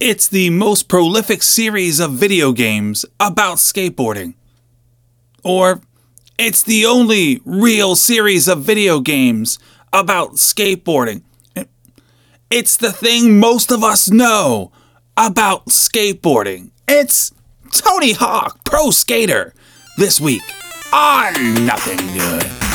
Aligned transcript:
It's 0.00 0.28
the 0.28 0.48
most 0.48 0.88
prolific 0.88 1.42
series 1.42 2.00
of 2.00 2.12
video 2.12 2.52
games 2.52 3.04
about 3.20 3.58
skateboarding. 3.58 4.32
Or 5.44 5.82
it's 6.38 6.62
the 6.62 6.86
only 6.86 7.42
real 7.44 7.94
series 7.96 8.48
of 8.48 8.62
video 8.62 9.00
games 9.00 9.58
about 9.92 10.36
skateboarding. 10.36 11.20
It's 12.50 12.78
the 12.78 12.92
thing 12.92 13.38
most 13.38 13.70
of 13.70 13.84
us 13.84 14.10
know 14.10 14.72
about 15.18 15.66
skateboarding. 15.66 16.70
It's 16.88 17.30
Tony 17.70 18.12
Hawk 18.12 18.64
Pro 18.64 18.90
Skater 18.90 19.52
this 19.98 20.18
week 20.18 20.40
on 20.94 21.66
Nothing 21.66 21.98
Good. 22.16 22.69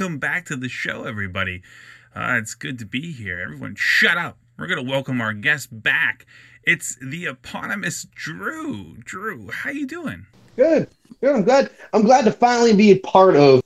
Welcome 0.00 0.18
back 0.18 0.46
to 0.46 0.56
the 0.56 0.70
show, 0.70 1.04
everybody. 1.04 1.60
Uh, 2.16 2.38
it's 2.40 2.54
good 2.54 2.78
to 2.78 2.86
be 2.86 3.12
here. 3.12 3.38
Everyone, 3.38 3.74
shut 3.76 4.16
up. 4.16 4.38
We're 4.58 4.66
going 4.66 4.82
to 4.82 4.90
welcome 4.90 5.20
our 5.20 5.34
guest 5.34 5.68
back. 5.70 6.24
It's 6.62 6.96
the 7.02 7.26
eponymous 7.26 8.06
Drew. 8.14 8.96
Drew, 9.04 9.50
how 9.50 9.68
you 9.68 9.86
doing? 9.86 10.24
Good. 10.56 10.88
Good. 11.20 11.36
I'm 11.36 11.44
glad. 11.44 11.70
I'm 11.92 12.02
glad 12.02 12.24
to 12.24 12.32
finally 12.32 12.74
be 12.74 12.92
a 12.92 12.98
part 13.00 13.36
of, 13.36 13.62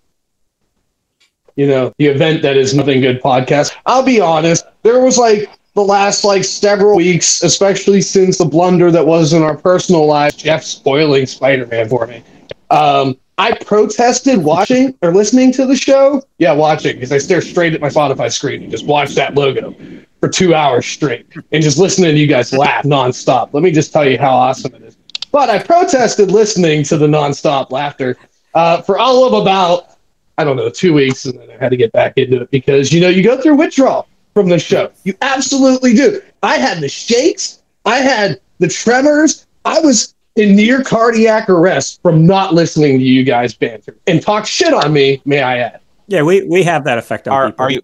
you 1.55 1.69
know, 1.69 1.93
the 1.99 2.07
event 2.07 2.43
that 2.43 2.57
is 2.57 2.75
Nothing 2.75 3.01
Good 3.01 3.23
podcast. 3.23 3.77
I'll 3.87 4.03
be 4.03 4.21
honest. 4.21 4.67
There 4.83 4.99
was 4.99 5.17
like 5.17 5.49
the 5.75 5.85
last 5.85 6.25
like 6.25 6.43
several 6.43 6.97
weeks, 6.97 7.45
especially 7.45 8.01
since 8.01 8.39
the 8.39 8.45
blunder 8.45 8.91
that 8.91 9.07
was 9.07 9.35
in 9.35 9.45
our 9.45 9.57
personal 9.57 10.07
lives, 10.07 10.35
Jeff 10.35 10.65
spoiling 10.65 11.27
Spider-Man 11.27 11.89
for 11.89 12.09
me. 12.09 12.25
Um, 12.71 13.17
I 13.37 13.57
protested 13.57 14.39
watching 14.39 14.97
or 15.03 15.13
listening 15.13 15.53
to 15.53 15.67
the 15.67 15.77
show. 15.77 16.23
Yeah, 16.39 16.53
watching 16.53 16.97
because 16.97 17.13
I 17.13 17.19
stare 17.19 17.41
straight 17.41 17.75
at 17.75 17.81
my 17.81 17.89
Spotify 17.89 18.33
screen 18.33 18.63
and 18.63 18.71
just 18.71 18.87
watch 18.87 19.15
that 19.15 19.35
logo 19.35 19.75
for 20.21 20.29
two 20.29 20.55
hours 20.55 20.87
straight 20.87 21.27
and 21.53 21.63
just 21.63 21.79
listening 21.79 22.13
to 22.13 22.19
you 22.19 22.27
guys 22.27 22.53
laugh 22.53 22.85
nonstop. 22.85 23.51
Let 23.53 23.63
me 23.63 23.73
just 23.73 23.93
tell 23.93 24.09
you 24.09 24.19
how 24.19 24.35
awesome 24.35 24.75
it 24.75 24.83
is. 24.83 24.97
But 25.33 25.51
I 25.51 25.59
protested 25.59 26.31
listening 26.31 26.85
to 26.85 26.97
the 26.97 27.09
nonstop 27.09 27.73
laughter 27.73 28.17
uh, 28.55 28.83
for 28.83 28.99
all 28.99 29.27
of 29.27 29.43
about 29.43 29.97
I 30.39 30.45
don't 30.45 30.57
know 30.57 30.69
two 30.69 30.95
weeks, 30.95 31.27
and 31.27 31.39
then 31.39 31.51
I 31.51 31.57
had 31.63 31.71
to 31.71 31.77
get 31.77 31.93
back 31.93 32.15
into 32.17 32.43
it 32.43 32.51
because 32.51 32.93
you 32.93 33.01
know 33.01 33.09
you 33.09 33.23
go 33.23 33.41
through 33.41 33.57
withdrawal 33.57 34.09
from 34.33 34.49
the 34.49 34.59
show. 34.59 34.91
You 35.05 35.15
absolutely 35.23 35.95
do. 35.95 36.21
I 36.43 36.57
had 36.57 36.81
the 36.81 36.89
shakes. 36.89 37.63
I 37.85 37.99
had 37.99 38.41
the 38.59 38.69
tremors. 38.69 39.47
I 39.65 39.81
was 39.81 40.14
in 40.37 40.57
near 40.57 40.83
cardiac 40.83 41.49
arrest 41.49 42.03
from 42.03 42.27
not 42.27 42.55
listening 42.55 42.99
to 42.99 43.05
you 43.05 43.25
guys 43.25 43.55
banter 43.55 43.97
and 44.07 44.21
talk 44.21 44.47
shit 44.47 44.73
on 44.73 44.93
me, 44.93 45.23
may 45.25 45.43
I 45.43 45.59
add. 45.59 45.81
Yeah, 46.07 46.23
we, 46.23 46.43
we 46.43 46.63
have 46.65 46.85
that 46.85 46.99
effect 46.99 47.29
on 47.29 47.35
Are, 47.35 47.47
people. 47.51 47.65
are 47.65 47.71
you 47.71 47.83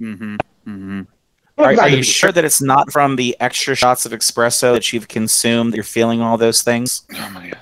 Mm-hmm. 0.00 0.36
Mm-hmm. 0.66 1.02
Are, 1.58 1.80
are 1.80 1.88
you 1.88 1.98
be 1.98 2.02
sure 2.02 2.32
that 2.32 2.44
it's 2.44 2.60
not 2.60 2.90
from 2.90 3.16
the 3.16 3.36
extra 3.38 3.74
shots 3.74 4.04
of 4.04 4.12
espresso 4.12 4.72
that 4.72 4.92
you've 4.92 5.08
consumed? 5.08 5.72
that 5.72 5.76
You're 5.76 5.84
feeling 5.84 6.20
all 6.20 6.36
those 6.36 6.62
things. 6.62 7.02
Oh 7.14 7.30
my 7.30 7.48
god. 7.50 7.60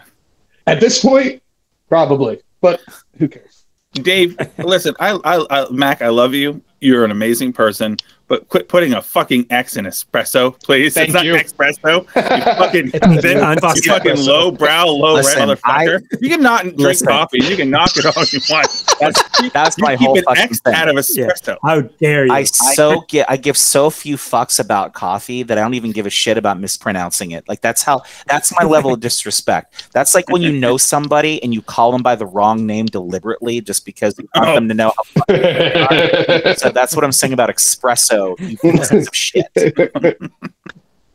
At 0.67 0.81
this 0.81 1.03
point, 1.03 1.43
probably, 1.89 2.41
but 2.61 2.81
who 3.19 3.29
cares? 3.29 3.65
Dave, 3.93 4.37
listen, 4.59 4.95
I, 5.01 5.19
I, 5.25 5.47
I, 5.51 5.71
Mac, 5.71 6.01
I 6.01 6.09
love 6.09 6.33
you. 6.33 6.63
You're 6.81 7.05
an 7.05 7.11
amazing 7.11 7.53
person, 7.53 7.97
but 8.31 8.49
quit 8.49 8.69
putting 8.69 8.95
a 8.95 9.03
fucking 9.03 9.45
X 9.51 9.77
in 9.77 9.85
espresso, 9.87 10.59
please. 10.63 10.95
Thank 10.95 11.09
it's 11.09 11.15
not 11.15 11.25
you. 11.25 11.35
espresso. 11.35 12.05
You 12.07 12.43
fucking, 12.55 12.91
It's 12.95 13.23
thin, 13.23 13.39
unfucking 13.39 13.85
you 13.85 13.93
fucking 13.93 14.25
low 14.25 14.53
brow, 14.53 14.87
low 14.87 15.15
Listen, 15.15 15.49
red 15.49 15.59
motherfucker. 15.59 16.03
you 16.21 16.29
can 16.31 16.41
not 16.41 16.63
drink 16.63 16.79
Listen. 16.79 17.09
coffee. 17.09 17.45
You 17.45 17.57
can 17.57 17.69
knock 17.71 17.91
it 17.97 18.07
all 18.07 18.25
you 18.33 18.41
want. 18.49 18.85
That's, 19.01 19.51
That's 19.53 19.77
you 19.79 19.83
my 19.85 19.97
keep 19.97 20.07
whole 20.07 20.17
an 20.19 20.25
fucking 20.25 20.43
X 20.45 20.61
thing. 20.61 20.75
out 20.75 20.89
of 20.89 21.07
Yeah. 21.11 21.57
How 21.65 21.81
dare 21.81 22.27
you? 22.27 22.33
I 22.33 22.45
so 22.45 23.01
get 23.09 23.29
I 23.29 23.37
give 23.37 23.57
so 23.57 23.91
few 23.91 24.17
fucks 24.17 24.61
about 24.61 24.95
coffee 24.95 25.43
that 25.43 25.59
I 25.59 25.61
don't 25.61 25.75
even 25.75 25.91
give 25.91 26.07
a 26.07 26.11
shit 26.11 26.39
about 26.39 26.61
mispronouncing 26.61 27.33
it. 27.33 27.49
Like 27.49 27.61
that's 27.63 27.83
how 27.83 28.03
that's 28.29 28.53
my 28.57 28.65
level 28.65 28.95
of 28.95 29.01
disrespect. 29.09 29.89
That's 29.93 30.15
like 30.15 30.29
when 30.31 30.41
you 30.41 30.53
know 30.53 30.77
somebody 30.77 31.43
and 31.43 31.53
you 31.53 31.63
call 31.63 31.91
them 31.91 32.03
by 32.05 32.15
the 32.15 32.27
wrong 32.27 32.65
name 32.65 32.87
deliberately 32.87 33.61
just 33.61 33.85
because 33.85 34.17
you 34.19 34.29
want 34.37 34.49
Oh. 34.51 34.55
them 34.55 34.69
to 34.69 34.75
know. 34.75 34.93
How, 34.97 36.55
so 36.55 36.71
that's 36.71 36.95
what 36.95 37.05
I'm 37.05 37.11
saying 37.13 37.33
about 37.33 37.51
espresso. 37.51 38.20
You 38.39 38.57
pieces 38.57 38.91
of 39.09 39.15
shit. 39.15 39.47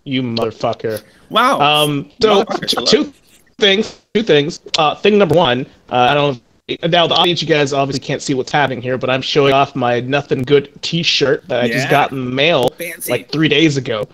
You 0.04 0.22
motherfucker. 0.22 1.04
Wow. 1.30 1.60
Um, 1.60 2.12
so 2.22 2.44
Motherfucker, 2.44 2.68
t- 2.68 2.78
I 2.80 2.86
two 2.86 3.14
things. 3.58 4.02
Two 4.14 4.24
things. 4.24 4.60
Uh, 4.78 4.96
thing 4.96 5.18
number 5.18 5.36
one. 5.36 5.66
Uh, 5.90 5.96
I 5.96 6.14
don't. 6.14 6.42
Now 6.92 7.06
the 7.08 7.14
audience, 7.16 7.42
you 7.42 7.48
guys 7.48 7.74
obviously 7.74 8.04
can't 8.06 8.22
see 8.22 8.34
what's 8.34 8.52
happening 8.52 8.82
here, 8.82 8.98
but 8.98 9.10
I'm 9.10 9.22
showing 9.22 9.54
off 9.54 9.76
my 9.76 10.00
nothing 10.00 10.42
good 10.42 10.70
T-shirt 10.82 11.48
that 11.48 11.62
I 11.64 11.66
Yeah. 11.68 11.74
just 11.74 11.90
got 11.92 12.12
in 12.12 12.26
the 12.26 12.32
mail 12.32 12.70
Fancy. 12.70 13.12
like 13.12 13.32
three 13.32 13.48
days 13.48 13.78
ago. 13.78 14.08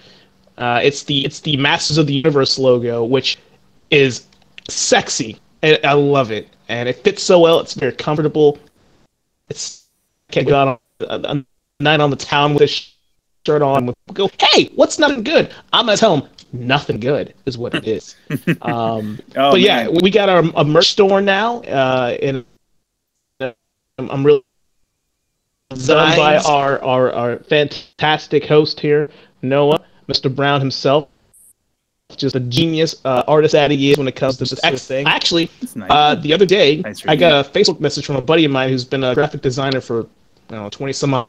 Uh, 0.58 0.80
it's 0.84 1.04
the 1.04 1.24
it's 1.26 1.40
the 1.40 1.56
Masters 1.58 1.98
of 1.98 2.08
the 2.08 2.14
Universe 2.14 2.60
logo, 2.60 3.04
which 3.06 3.38
is 3.90 4.26
sexy. 4.70 5.40
I, 5.64 5.80
I 5.84 5.94
love 5.94 6.32
it, 6.32 6.50
and 6.70 6.90
it 6.90 6.98
fits 7.04 7.24
so 7.24 7.40
well. 7.40 7.60
It's 7.60 7.74
very 7.74 7.94
comfortable. 7.94 8.58
It's 9.50 9.88
can't 10.30 10.48
go 10.48 10.56
out 10.56 10.82
on 11.10 11.26
a, 11.26 11.38
a 11.38 11.46
night 11.82 12.00
on 12.00 12.10
the 12.10 12.16
town 12.16 12.54
with 12.54 12.64
a 12.64 12.68
shirt 13.46 13.62
on. 13.62 13.88
With, 13.88 13.96
go, 14.14 14.30
hey, 14.40 14.70
what's 14.76 15.00
nothing 15.00 15.24
good? 15.24 15.54
I'm 15.74 15.86
gonna 15.86 15.98
tell 15.98 16.18
them 16.18 16.30
nothing 16.54 17.00
good 17.00 17.34
is 17.46 17.58
what 17.58 17.74
it 17.74 17.88
is. 17.88 18.16
um, 18.62 19.20
Oh, 19.36 19.52
but 19.52 19.62
yeah, 19.62 19.84
man. 19.86 20.00
we 20.02 20.10
got 20.10 20.30
our 20.30 20.44
a 20.56 20.64
merch 20.64 20.90
store 20.90 21.22
now, 21.22 21.62
uh, 21.62 22.18
and 22.22 22.46
I'm, 23.42 24.10
I'm 24.10 24.26
really 24.26 24.44
designed 25.70 26.18
by 26.18 26.38
our, 26.38 26.84
our 26.84 27.12
our 27.14 27.40
fantastic 27.40 28.46
host 28.46 28.80
here, 28.80 29.10
Noah, 29.42 29.84
Mr. 30.08 30.34
Brown 30.34 30.60
himself. 30.60 31.08
Just 32.18 32.36
a 32.36 32.42
genius 32.42 32.96
uh, 33.06 33.24
artist 33.26 33.54
that 33.54 33.72
he 33.72 33.92
is 33.92 33.98
when 33.98 34.06
it 34.06 34.18
comes 34.18 34.36
to 34.36 34.44
this 34.44 34.86
thing. 34.86 35.08
Actually, 35.08 35.50
nice. 35.76 35.90
uh, 35.90 36.16
the 36.16 36.34
other 36.34 36.46
day, 36.46 36.78
Nice 36.78 37.06
I 37.08 37.16
got 37.16 37.46
a 37.46 37.50
Facebook 37.50 37.80
message 37.80 38.06
from 38.06 38.18
a 38.18 38.22
buddy 38.22 38.44
of 38.44 38.52
mine 38.52 38.68
who's 38.68 38.84
been 38.84 39.06
a 39.06 39.16
graphic 39.16 39.42
designer 39.42 39.80
for 39.80 40.02
I 40.50 40.56
don't 40.56 40.64
know 40.64 40.70
twenty 40.70 40.92
some 40.92 41.14
odd. 41.14 41.28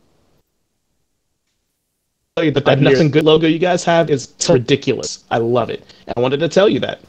Tell 2.37 2.47
you 2.47 2.51
that 2.53 2.65
that 2.65 2.81
nothing 2.81 3.11
good 3.11 3.25
logo 3.25 3.47
you 3.47 3.59
guys 3.59 3.85
have 3.85 4.09
is 4.09 4.33
ridiculous. 4.49 5.25
I 5.31 5.37
love 5.37 5.69
it. 5.69 5.85
I 6.17 6.19
wanted 6.19 6.41
to 6.41 6.49
tell 6.49 6.67
you 6.67 6.81
that. 6.81 7.01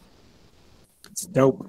it's 1.09 1.25
dope. 1.27 1.65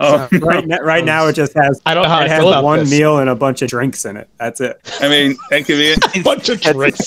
Oh, 0.00 0.28
Right, 0.32 0.66
now, 0.66 0.78
right 0.80 1.04
now, 1.04 1.26
it 1.28 1.34
just 1.34 1.54
has 1.54 1.80
I 1.86 1.94
don't 1.94 2.02
know 2.04 2.08
how 2.08 2.20
it 2.20 2.24
I 2.24 2.28
has 2.28 2.40
feel 2.40 2.48
about 2.48 2.64
one 2.64 2.80
this. 2.80 2.90
meal 2.90 3.18
and 3.18 3.30
a 3.30 3.34
bunch 3.34 3.62
of 3.62 3.70
drinks 3.70 4.04
in 4.04 4.16
it. 4.16 4.28
That's 4.38 4.60
it. 4.60 4.80
I 5.00 5.08
mean, 5.08 5.36
that 5.50 5.64
could 5.64 5.76
be 5.78 5.94
it. 5.96 6.24
bunch 6.24 6.48
of 6.48 6.60
tricks. 6.60 7.06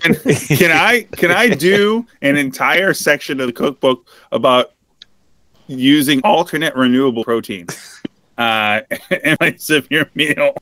Can, 0.00 0.14
can 0.14 0.70
I 0.72 1.02
can 1.12 1.30
I 1.30 1.48
do 1.50 2.04
an 2.22 2.36
entire 2.36 2.92
section 2.94 3.40
of 3.40 3.46
the 3.46 3.52
cookbook 3.52 4.08
about 4.32 4.72
using 5.70 6.20
alternate 6.24 6.74
renewable 6.74 7.24
protein 7.24 7.66
uh, 8.38 8.80
in 9.24 9.36
place 9.36 9.70
of 9.70 9.86
your 9.90 10.06
meal? 10.14 10.54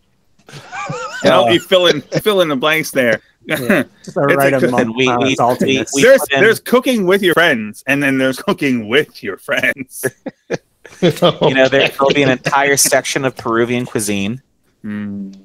And 1.25 1.33
I'll 1.33 1.49
be 1.49 1.59
filling 1.59 2.01
fill 2.03 2.41
in 2.41 2.49
the 2.49 2.57
blanks 2.57 2.91
there. 2.91 3.21
Yeah. 3.47 3.57
Just 4.05 4.17
a 4.17 4.25
It's 4.25 4.37
right 4.37 4.55
a 4.55 4.59
good- 4.61 4.89
we- 4.95 5.09
of 5.09 5.19
we- 5.21 5.37
saltiness. 5.37 5.91
we- 5.95 6.03
there's 6.03 6.21
put 6.21 6.31
there's 6.31 6.61
cooking 6.61 7.07
with 7.07 7.23
your 7.23 7.35
friends, 7.35 7.83
and 7.87 8.03
then 8.03 8.19
there's 8.19 8.39
cooking 8.39 8.89
with 8.89 9.23
your 9.23 9.37
friends. 9.39 10.05
You 11.03 11.11
know, 11.55 11.69
there, 11.69 11.87
there'll 11.89 12.09
be 12.15 12.23
an 12.23 12.31
entire 12.31 12.77
section 12.79 13.25
of 13.27 13.37
Peruvian 13.37 13.85
cuisine 13.85 14.41
Mm. 14.85 15.37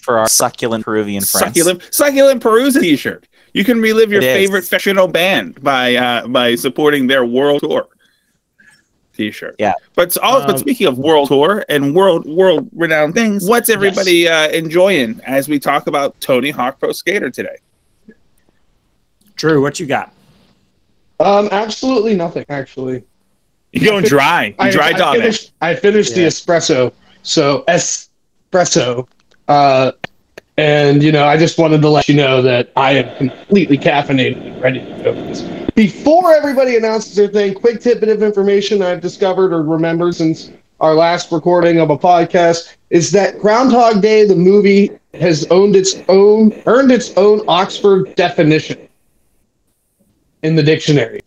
for 0.00 0.18
our 0.18 0.28
succulent 0.28 0.84
Peruvian 0.84 1.24
friends. 1.24 1.46
Succulent 1.56 1.82
Succulent 1.92 2.40
Peru's 2.42 2.74
T-shirt. 2.74 3.26
You 3.54 3.64
can 3.64 3.80
relive 3.80 4.12
your 4.12 4.22
It 4.22 4.26
is. 4.28 4.36
favorite 4.36 4.64
fictional 4.64 5.08
band 5.08 5.60
by 5.62 5.96
uh, 5.96 6.28
by 6.28 6.54
supporting 6.54 7.06
their 7.08 7.24
world 7.24 7.62
tour 7.62 7.88
T-shirt. 9.14 9.56
Yeah. 9.58 9.72
But 9.94 10.08
s- 10.08 10.16
all, 10.16 10.40
but 10.40 10.50
Um, 10.50 10.58
speaking 10.58 10.86
of 10.86 10.98
world 10.98 11.28
tour 11.28 11.64
and 11.68 11.94
world 11.94 12.26
world 12.26 12.68
renowned 12.74 13.14
things, 13.14 13.48
what's 13.48 13.68
everybody 13.70 14.28
uh, 14.28 14.48
enjoying 14.48 15.20
as 15.24 15.48
we 15.48 15.58
talk 15.58 15.86
about 15.86 16.20
Tony 16.20 16.50
Hawk 16.50 16.78
Pro 16.80 16.92
Skater 16.92 17.30
today? 17.30 17.56
Drew, 19.36 19.60
what 19.62 19.80
you 19.80 19.86
got? 19.86 20.12
Um, 21.20 21.48
absolutely 21.52 22.14
nothing. 22.14 22.44
Actually, 22.48 23.04
You 23.72 23.84
going 23.84 24.04
dry? 24.04 24.46
You 24.46 24.54
I, 24.58 24.70
dry 24.70 24.86
I 24.88 24.92
dog. 24.92 25.16
finished. 25.16 25.52
I 25.60 25.74
finished 25.74 26.14
the 26.14 26.22
espresso. 26.22 26.92
So 27.22 27.64
espresso. 27.68 29.06
Uh, 29.48 29.92
and 30.56 31.02
you 31.02 31.12
know, 31.12 31.24
I 31.24 31.36
just 31.36 31.58
wanted 31.58 31.82
to 31.82 31.88
let 31.88 32.08
you 32.08 32.14
know 32.14 32.40
that 32.42 32.70
I 32.76 32.92
am 32.92 33.16
completely 33.16 33.76
caffeinated 33.76 34.46
and 34.46 34.62
ready 34.62 34.80
to 34.80 35.02
go. 35.02 35.14
for 35.14 35.20
this. 35.22 35.42
Before 35.74 36.32
everybody 36.32 36.76
announces 36.76 37.16
their 37.16 37.28
thing, 37.28 37.54
quick 37.54 37.80
tidbit 37.80 38.08
of 38.08 38.22
information 38.22 38.80
I've 38.80 39.00
discovered 39.00 39.52
or 39.52 39.62
remembered 39.62 40.14
since 40.14 40.52
our 40.80 40.94
last 40.94 41.32
recording 41.32 41.80
of 41.80 41.90
a 41.90 41.98
podcast 41.98 42.76
is 42.90 43.10
that 43.12 43.38
Groundhog 43.38 44.02
Day, 44.02 44.24
the 44.24 44.36
movie, 44.36 44.90
has 45.14 45.46
owned 45.50 45.74
its 45.76 45.96
own 46.08 46.52
earned 46.66 46.92
its 46.92 47.16
own 47.16 47.42
Oxford 47.48 48.14
definition 48.14 48.88
in 50.42 50.54
the 50.56 50.62
dictionary. 50.62 51.20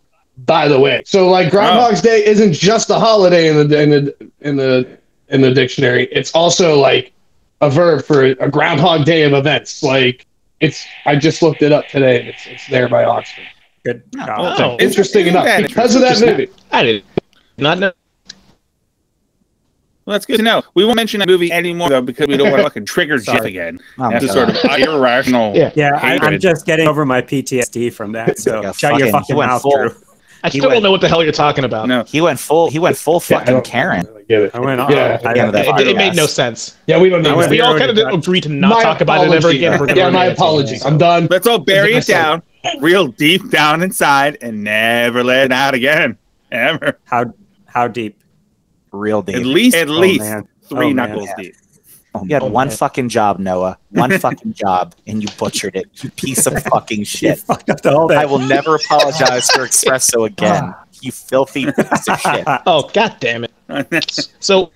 By 0.46 0.68
the 0.68 0.78
way, 0.78 1.02
so 1.04 1.28
like 1.28 1.50
Groundhog's 1.50 2.00
Day 2.00 2.24
isn't 2.24 2.52
just 2.52 2.90
a 2.90 2.94
holiday 2.94 3.48
in 3.48 3.68
the 3.68 3.82
in 3.82 3.90
the 3.90 4.30
in 4.40 4.56
the 4.56 4.98
in 5.28 5.40
the 5.40 5.52
dictionary. 5.52 6.06
It's 6.12 6.32
also 6.32 6.78
like 6.78 7.12
a 7.60 7.70
verb 7.70 8.04
for 8.04 8.24
a 8.24 8.50
Groundhog 8.50 9.04
Day 9.04 9.22
of 9.24 9.32
events. 9.32 9.82
Like 9.82 10.26
it's 10.60 10.86
I 11.06 11.16
just 11.16 11.42
looked 11.42 11.62
it 11.62 11.72
up 11.72 11.88
today. 11.88 12.20
And 12.20 12.28
it's 12.28 12.46
it's 12.46 12.66
there 12.68 12.88
by 12.88 13.04
Oxford. 13.04 13.44
Good. 13.84 14.02
Oh. 14.18 14.26
job. 14.26 14.60
Oh. 14.60 14.76
Interesting 14.80 15.22
Isn't 15.26 15.34
enough 15.34 15.44
that 15.44 15.66
because 15.66 15.94
of 15.94 16.00
that 16.02 16.16
interesting? 16.16 16.48
movie. 16.48 16.52
I 16.72 16.82
did 16.82 17.04
not 17.56 17.78
not 17.78 17.78
know. 17.78 17.92
Well, 20.04 20.14
that's 20.14 20.24
good 20.24 20.38
to 20.38 20.42
know. 20.42 20.62
We 20.72 20.86
won't 20.86 20.96
mention 20.96 21.20
that 21.20 21.28
movie 21.28 21.52
anymore 21.52 21.90
though 21.90 22.00
because 22.00 22.28
we 22.28 22.36
don't 22.38 22.50
want 22.50 22.60
to 22.60 22.62
fucking 22.62 22.86
trigger 22.86 23.18
Jeff 23.18 23.42
again. 23.42 23.78
Oh, 23.98 24.10
That's 24.10 24.32
sort 24.32 24.48
of 24.48 24.56
irrational. 24.64 25.52
Yeah. 25.56 25.70
Yeah, 25.76 25.98
I, 26.00 26.18
I'm 26.22 26.38
just 26.40 26.64
getting 26.64 26.88
over 26.88 27.04
my 27.04 27.20
PTSD 27.20 27.92
from 27.92 28.12
that. 28.12 28.38
So 28.38 28.72
shut 28.72 28.98
your 28.98 29.10
fucking- 29.10 29.12
fucking 29.12 29.24
he 29.28 29.34
went 29.34 29.50
mouth, 29.50 29.62
full- 29.62 29.76
Drew. 29.76 29.94
I 30.44 30.48
still 30.50 30.62
went- 30.62 30.74
don't 30.74 30.82
know 30.84 30.90
what 30.90 31.00
the 31.00 31.08
hell 31.08 31.22
you're 31.22 31.32
talking 31.32 31.64
about. 31.64 31.88
No. 31.88 32.04
He 32.04 32.20
went 32.20 32.38
full. 32.38 32.70
He 32.70 32.78
went 32.78 32.96
full 32.96 33.22
Yeah, 33.28 33.38
fucking 33.38 33.54
don't 33.54 33.64
Karen. 33.64 34.06
really 34.06 34.24
get 34.24 34.42
it. 34.42 34.50
I 34.54 34.60
went 34.60 34.80
on. 34.80 34.90
Yeah. 34.92 35.18
I, 35.24 35.34
Yeah, 35.34 35.50
that- 35.50 35.80
It, 35.80 35.88
it 35.88 35.96
made 35.96 36.14
no 36.14 36.26
sense. 36.26 36.76
Yeah, 36.86 37.00
we 37.00 37.08
don't 37.08 37.22
need 37.22 37.30
I. 37.30 37.48
We 37.48 37.60
all 37.60 37.76
kind 37.78 37.90
of 37.90 37.96
Zero 37.96 38.10
to 38.10 38.16
agreed 38.16 38.42
to 38.44 38.48
not 38.48 38.70
My 38.70 38.82
talk 38.82 39.00
about 39.00 39.26
it 39.26 39.32
ever 39.32 39.48
again. 39.50 39.78
We're 39.80 39.90
Yeah, 39.94 40.10
my 40.10 40.26
apologies. 40.26 40.84
I'm 40.84 40.98
done. 40.98 41.26
Let's 41.30 41.46
all 41.46 41.58
bury 41.58 41.94
it 41.94 42.06
down, 42.06 42.42
real 42.80 43.08
deep 43.08 43.50
down 43.50 43.82
inside, 43.82 44.38
and 44.40 44.62
never 44.64 45.24
let 45.24 45.46
it 45.46 45.52
out 45.52 45.74
again. 45.74 46.18
Ever. 46.52 46.98
how 47.04 47.26
how 47.66 47.88
deep? 47.88 48.22
Real 48.92 49.20
deep. 49.22 49.36
At 49.36 49.44
least, 49.44 49.76
at 49.76 49.88
Oh, 49.88 49.92
least 49.92 50.20
man. 50.20 50.48
three 50.68 50.86
Oh, 50.90 50.94
man. 50.94 50.96
knuckles 51.10 51.28
Yeah. 51.38 51.50
Deep. 52.14 52.28
You 52.28 52.34
had 52.34 52.42
Oh, 52.42 52.46
one 52.46 52.68
man. 52.68 52.76
fucking 52.76 53.08
job, 53.08 53.38
Noah. 53.38 53.78
One 53.90 54.18
fucking 54.18 54.54
job, 54.54 54.94
and 55.06 55.22
you 55.22 55.28
butchered 55.38 55.76
it. 55.76 55.88
You 56.02 56.10
piece 56.10 56.46
of 56.46 56.62
fucking 56.64 56.98
You 57.00 57.04
shit. 57.04 57.38
fucked 57.40 57.70
up 57.70 57.80
the 57.82 57.90
whole 57.90 58.12
I 58.12 58.24
will 58.24 58.38
never 58.38 58.74
apologize 58.76 59.50
for 59.50 59.60
espresso 59.62 60.26
again. 60.26 60.74
You 61.00 61.12
filthy 61.12 61.64
piece 61.70 62.08
of 62.08 62.20
shit. 62.20 62.42
Oh 62.66 62.90
god 62.92 63.16
damn 63.20 63.44
it! 63.44 64.30
So 64.40 64.72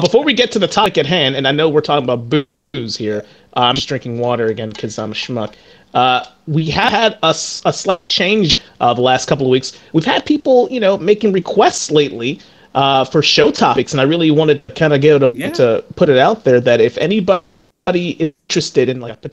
before 0.00 0.22
we 0.22 0.32
get 0.32 0.52
to 0.52 0.60
the 0.60 0.68
topic 0.68 0.96
at 0.96 1.06
hand, 1.06 1.34
and 1.34 1.48
I 1.48 1.50
know 1.50 1.68
we're 1.68 1.80
talking 1.80 2.04
about 2.08 2.46
booze 2.72 2.96
here. 2.96 3.24
Uh, 3.56 3.60
I'm 3.62 3.74
just 3.74 3.88
drinking 3.88 4.20
water 4.20 4.46
again 4.46 4.70
because 4.70 4.96
I'm 4.96 5.10
a 5.10 5.14
schmuck. 5.14 5.54
Uh, 5.92 6.24
we 6.46 6.66
have 6.70 6.92
had 6.92 7.18
a, 7.24 7.30
a 7.30 7.32
slight 7.72 8.08
change 8.08 8.60
uh, 8.78 8.94
the 8.94 9.00
last 9.00 9.26
couple 9.26 9.44
of 9.46 9.50
weeks. 9.50 9.76
We've 9.92 10.04
had 10.04 10.24
people, 10.24 10.68
you 10.70 10.78
know, 10.78 10.98
making 10.98 11.32
requests 11.32 11.90
lately 11.90 12.38
uh, 12.74 13.04
for 13.04 13.22
show 13.22 13.50
topics, 13.50 13.92
and 13.92 14.00
I 14.00 14.04
really 14.04 14.30
wanted 14.30 14.66
to 14.68 14.74
kind 14.74 14.92
of 14.92 15.00
get 15.00 15.18
to, 15.20 15.32
Yeah. 15.34 15.50
to 15.52 15.84
put 15.96 16.08
it 16.08 16.18
out 16.18 16.44
there 16.44 16.60
that 16.60 16.80
if 16.80 16.96
anybody 16.98 17.42
is 17.86 18.32
interested 18.48 18.88
in 18.88 19.00
like 19.00 19.24
a 19.24 19.30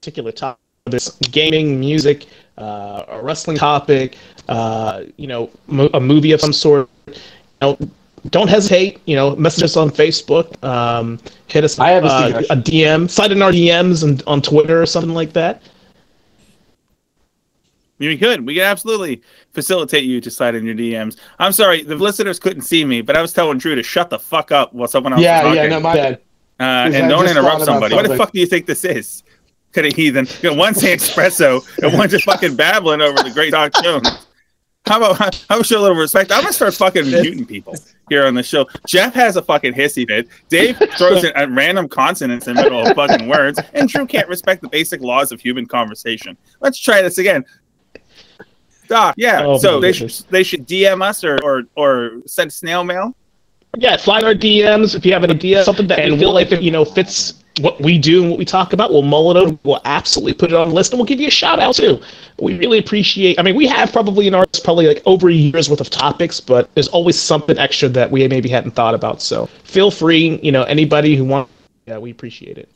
particular 0.00 0.32
topic, 0.32 0.58
whether 0.84 0.96
it's 0.96 1.16
gaming, 1.30 1.78
music, 1.78 2.26
uh, 2.56 3.04
a 3.08 3.22
wrestling 3.22 3.56
topic, 3.56 4.16
uh, 4.48 5.02
you 5.16 5.26
know, 5.26 5.50
mo- 5.66 5.90
a 5.94 6.00
movie 6.00 6.32
of 6.32 6.40
some 6.40 6.52
sort, 6.52 6.88
you 7.06 7.14
know, 7.62 7.78
don't 8.30 8.48
hesitate. 8.48 9.00
You 9.06 9.14
know, 9.16 9.36
message 9.36 9.64
us 9.64 9.76
on 9.76 9.90
Facebook, 9.90 10.62
um, 10.64 11.20
hit 11.46 11.62
us 11.64 11.78
I 11.78 11.90
have 11.90 12.04
a 12.04 12.08
uh, 12.08 12.42
a 12.50 12.56
DM, 12.56 13.08
slide 13.08 13.32
in 13.32 13.42
our 13.42 13.52
DMs 13.52 14.02
and 14.02 14.22
on 14.26 14.42
Twitter 14.42 14.82
or 14.82 14.86
something 14.86 15.14
like 15.14 15.32
that. 15.34 15.62
We 17.98 18.16
could. 18.16 18.46
We 18.46 18.54
could 18.54 18.62
absolutely 18.62 19.22
facilitate 19.52 20.04
you 20.04 20.20
to 20.20 20.30
slide 20.30 20.54
in 20.54 20.64
your 20.64 20.74
DMs. 20.74 21.16
I'm 21.38 21.52
sorry, 21.52 21.82
the 21.82 21.96
listeners 21.96 22.38
couldn't 22.38 22.62
see 22.62 22.84
me, 22.84 23.00
but 23.00 23.16
I 23.16 23.22
was 23.22 23.32
telling 23.32 23.58
Drew 23.58 23.74
to 23.74 23.82
shut 23.82 24.08
the 24.10 24.18
fuck 24.18 24.52
up 24.52 24.72
while 24.72 24.88
someone 24.88 25.12
else 25.14 25.20
was 25.20 25.26
talking. 25.42 25.54
yeah, 25.56 25.66
no, 25.68 25.80
my 25.80 25.94
bad. 25.94 26.14
uh, 26.60 26.62
and 26.62 26.96
I 26.96 27.08
don't 27.08 27.28
interrupt 27.28 27.64
somebody. 27.64 27.94
What 27.94 28.06
the 28.06 28.16
fuck 28.16 28.32
do 28.32 28.38
you 28.40 28.46
think 28.46 28.66
this 28.66 28.84
is? 28.84 29.24
Could 29.72 29.84
have 29.84 29.94
heathen. 29.94 30.26
You 30.42 30.50
know, 30.50 30.56
one 30.56 30.74
saying 30.74 30.98
espresso 30.98 31.62
and 31.82 31.92
one 31.98 32.08
just 32.08 32.24
fucking 32.24 32.56
babbling 32.56 33.00
over 33.00 33.22
the 33.22 33.30
great 33.30 33.50
Doc 33.50 33.72
Jones. 33.82 34.08
How 34.86 34.96
about 34.96 35.18
how 35.18 35.56
about 35.56 35.66
show 35.66 35.78
a 35.78 35.82
little 35.82 35.96
respect? 35.96 36.32
I'm 36.32 36.40
gonna 36.40 36.52
start 36.54 36.72
fucking 36.72 37.04
muting 37.10 37.44
people 37.44 37.74
here 38.08 38.24
on 38.24 38.32
the 38.34 38.42
show. 38.42 38.66
Jeff 38.86 39.12
has 39.12 39.36
a 39.36 39.42
fucking 39.42 39.74
hissy 39.74 40.06
fit. 40.08 40.28
Dave 40.48 40.78
throws 40.96 41.24
in 41.24 41.32
at 41.36 41.50
random 41.50 41.88
consonants 41.88 42.48
in 42.48 42.56
the 42.56 42.62
middle 42.62 42.86
of 42.86 42.96
fucking 42.96 43.28
words, 43.28 43.60
and 43.74 43.86
Drew 43.86 44.06
can't 44.06 44.26
respect 44.28 44.62
the 44.62 44.68
basic 44.68 45.02
laws 45.02 45.30
of 45.30 45.42
human 45.42 45.66
conversation. 45.66 46.38
Let's 46.60 46.78
try 46.78 47.02
this 47.02 47.18
again. 47.18 47.44
Doc, 48.88 49.14
yeah. 49.16 49.44
Oh, 49.44 49.58
so 49.58 49.74
my 49.74 49.80
they 49.80 49.92
should 49.92 50.10
they 50.30 50.42
should 50.42 50.66
DM 50.66 51.02
us 51.02 51.22
or 51.22 51.38
or 51.42 51.64
or 51.76 52.22
send 52.26 52.52
snail 52.52 52.84
mail. 52.84 53.14
Yeah, 53.76 53.96
slide 53.96 54.24
our 54.24 54.34
DMs 54.34 54.94
if 54.94 55.04
you 55.04 55.12
have 55.12 55.24
an 55.24 55.30
idea, 55.30 55.62
something 55.62 55.86
that 55.88 56.06
you 56.06 56.16
feel 56.16 56.32
like 56.32 56.50
you 56.50 56.70
know 56.70 56.84
fits 56.84 57.34
what 57.60 57.80
we 57.80 57.98
do 57.98 58.22
and 58.22 58.30
what 58.30 58.38
we 58.38 58.44
talk 58.44 58.72
about. 58.72 58.90
We'll 58.90 59.02
mull 59.02 59.30
it 59.30 59.36
over. 59.36 59.58
We'll 59.62 59.80
absolutely 59.84 60.34
put 60.34 60.50
it 60.50 60.56
on 60.56 60.68
the 60.68 60.74
list, 60.74 60.92
and 60.92 60.98
we'll 60.98 61.06
give 61.06 61.20
you 61.20 61.28
a 61.28 61.30
shout 61.30 61.58
out 61.58 61.74
too. 61.74 62.00
We 62.40 62.56
really 62.56 62.78
appreciate. 62.78 63.38
I 63.38 63.42
mean, 63.42 63.56
we 63.56 63.66
have 63.66 63.92
probably 63.92 64.26
in 64.26 64.34
ours 64.34 64.46
probably 64.64 64.86
like 64.86 65.02
over 65.04 65.28
a 65.28 65.32
year's 65.32 65.68
worth 65.68 65.80
of 65.80 65.90
topics, 65.90 66.40
but 66.40 66.72
there's 66.74 66.88
always 66.88 67.20
something 67.20 67.58
extra 67.58 67.88
that 67.90 68.10
we 68.10 68.26
maybe 68.26 68.48
hadn't 68.48 68.72
thought 68.72 68.94
about. 68.94 69.20
So 69.20 69.46
feel 69.64 69.90
free. 69.90 70.40
You 70.42 70.52
know, 70.52 70.62
anybody 70.64 71.14
who 71.14 71.24
wants. 71.24 71.52
Yeah, 71.86 71.98
we 71.98 72.10
appreciate 72.10 72.58
it. 72.58 72.70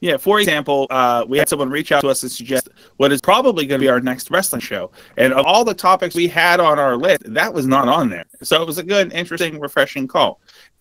Yeah, 0.00 0.16
for 0.16 0.38
example, 0.40 0.86
uh, 0.90 1.24
we 1.28 1.38
had 1.38 1.48
someone 1.48 1.70
reach 1.70 1.92
out 1.92 2.00
to 2.02 2.08
us 2.08 2.22
and 2.22 2.30
suggest 2.30 2.68
what 2.96 3.12
is 3.12 3.20
probably 3.20 3.66
going 3.66 3.80
to 3.80 3.84
be 3.84 3.88
our 3.88 4.00
next 4.00 4.30
wrestling 4.30 4.60
show. 4.60 4.90
And 5.16 5.32
of 5.32 5.44
all 5.46 5.64
the 5.64 5.74
topics 5.74 6.14
we 6.14 6.28
had 6.28 6.60
on 6.60 6.78
our 6.78 6.96
list, 6.96 7.22
that 7.32 7.52
was 7.52 7.66
not 7.66 7.88
on 7.88 8.10
there. 8.10 8.24
So 8.42 8.60
it 8.62 8.66
was 8.66 8.78
a 8.78 8.82
good, 8.82 9.12
interesting, 9.12 9.58
refreshing 9.60 10.06
call. 10.06 10.40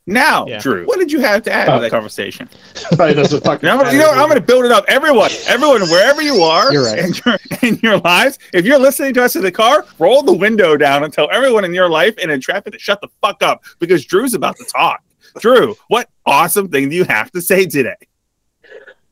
Now, 0.10 0.46
Yeah. 0.48 0.60
Drew, 0.60 0.86
what 0.86 1.00
did 1.00 1.12
you 1.12 1.20
have 1.20 1.44
to 1.44 1.52
add 1.52 1.66
to 1.66 1.82
that 1.82 1.92
conversation? 1.92 2.50
Probably 2.94 3.14
doesn't 3.14 3.44
fucking. 3.44 3.68
You 3.70 3.76
know, 3.76 3.92
you 3.92 3.98
know 3.98 4.08
what? 4.08 4.18
I'm 4.18 4.30
going 4.30 4.40
to 4.40 4.46
build 4.46 4.64
it 4.64 4.72
up. 4.72 4.86
Everyone, 4.88 5.30
everyone, 5.48 5.82
wherever 5.90 6.22
you 6.22 6.42
are 6.42 6.72
You're 6.72 6.86
right. 6.86 7.00
in, 7.00 7.14
your, 7.26 7.38
in 7.62 7.80
your 7.84 7.98
lives, 8.00 8.40
if 8.54 8.66
you're 8.66 8.80
listening 8.80 9.14
to 9.16 9.24
us 9.24 9.36
in 9.36 9.44
the 9.44 9.52
car, 9.52 9.86
roll 10.00 10.24
the 10.24 10.32
window 10.32 10.78
down 10.78 11.04
and 11.04 11.12
tell 11.12 11.28
everyone 11.30 11.66
in 11.66 11.74
your 11.74 11.90
life 11.90 12.16
and 12.22 12.32
in 12.32 12.40
traffic 12.40 12.72
to 12.72 12.80
shut 12.80 13.02
the 13.02 13.10
fuck 13.22 13.44
up 13.44 13.64
because 13.80 14.06
Drew's 14.06 14.34
about 14.34 14.56
to 14.58 14.64
talk. 14.64 15.04
Drew, 15.40 15.76
what 15.90 16.10
awesome 16.26 16.70
thing 16.70 16.88
do 16.90 16.96
you 16.96 17.04
have 17.04 17.30
to 17.32 17.42
say 17.42 17.66
today? 17.66 17.96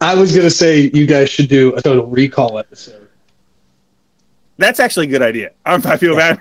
I 0.01 0.15
was 0.15 0.35
gonna 0.35 0.49
say 0.49 0.91
you 0.93 1.05
guys 1.07 1.29
should 1.29 1.49
do 1.49 1.73
a 1.75 1.81
total 1.81 2.05
recall 2.07 2.59
episode. 2.59 3.07
That's 4.57 4.79
actually 4.79 5.07
a 5.07 5.09
good 5.09 5.21
idea. 5.21 5.51
I'm, 5.65 5.85
I 5.85 5.97
feel 5.97 6.15
bad. 6.15 6.39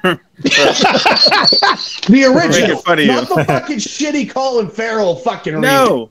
The 2.09 2.25
original, 2.25 2.79
fun 2.79 2.99
of 3.01 3.07
not 3.07 3.29
you. 3.29 3.37
the 3.37 3.45
fucking 3.45 3.77
shitty 3.79 4.31
Colin 4.31 4.69
Farrell 4.69 5.17
fucking. 5.17 5.55
remake. 5.55 5.71
no, 5.71 6.11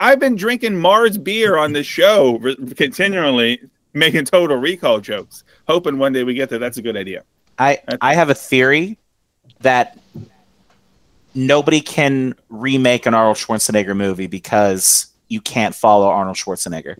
I've 0.00 0.18
been 0.20 0.36
drinking 0.36 0.76
Mars 0.76 1.18
beer 1.18 1.56
on 1.56 1.72
this 1.72 1.86
show 1.86 2.38
continually, 2.76 3.60
making 3.92 4.24
Total 4.24 4.56
Recall 4.56 5.00
jokes, 5.00 5.44
hoping 5.66 5.98
one 5.98 6.12
day 6.12 6.24
we 6.24 6.34
get 6.34 6.48
there. 6.48 6.58
That's 6.58 6.78
a 6.78 6.82
good 6.82 6.96
idea. 6.96 7.24
I 7.58 7.80
I 8.00 8.14
have 8.14 8.30
a 8.30 8.34
theory 8.34 8.98
that 9.60 9.98
nobody 11.34 11.80
can 11.80 12.34
remake 12.48 13.06
an 13.06 13.14
Arnold 13.14 13.36
Schwarzenegger 13.36 13.96
movie 13.96 14.26
because 14.26 15.06
you 15.28 15.40
can't 15.40 15.74
follow 15.74 16.08
Arnold 16.08 16.36
Schwarzenegger. 16.36 16.98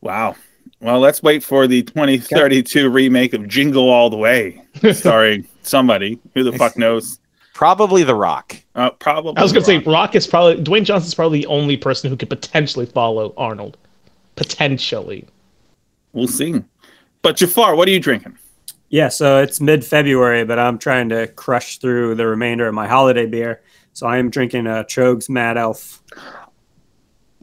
Wow. 0.00 0.36
Well, 0.80 1.00
let's 1.00 1.22
wait 1.22 1.42
for 1.42 1.66
the 1.66 1.82
2032 1.82 2.90
remake 2.90 3.32
of 3.32 3.48
Jingle 3.48 3.88
All 3.88 4.10
the 4.10 4.16
Way, 4.16 4.62
starring 4.92 5.46
somebody. 5.62 6.18
Who 6.34 6.44
the 6.44 6.52
fuck 6.52 6.76
knows? 6.76 7.18
Probably 7.54 8.04
The 8.04 8.14
Rock. 8.14 8.56
Uh, 8.74 8.90
probably. 8.90 9.34
I 9.38 9.42
was 9.42 9.52
gonna 9.52 9.64
say 9.64 9.78
Rock. 9.78 9.86
Rock 9.86 10.14
is 10.14 10.26
probably 10.26 10.62
Dwayne 10.62 10.84
Johnson's 10.84 11.14
probably 11.14 11.40
the 11.40 11.46
only 11.46 11.78
person 11.78 12.10
who 12.10 12.16
could 12.16 12.28
potentially 12.28 12.84
follow 12.84 13.32
Arnold. 13.38 13.78
Potentially. 14.34 15.26
We'll 16.12 16.28
see. 16.28 16.62
But 17.22 17.36
Jafar, 17.36 17.74
what 17.74 17.88
are 17.88 17.90
you 17.90 18.00
drinking? 18.00 18.36
Yeah, 18.90 19.08
so 19.08 19.42
it's 19.42 19.60
mid 19.60 19.84
February, 19.84 20.44
but 20.44 20.58
I'm 20.58 20.78
trying 20.78 21.08
to 21.08 21.26
crush 21.28 21.78
through 21.78 22.14
the 22.14 22.26
remainder 22.26 22.68
of 22.68 22.74
my 22.74 22.86
holiday 22.86 23.26
beer. 23.26 23.62
So 23.96 24.06
I 24.06 24.18
am 24.18 24.28
drinking 24.28 24.66
a 24.66 24.84
Tröegs 24.84 25.30
Mad 25.30 25.56
Elf. 25.56 26.02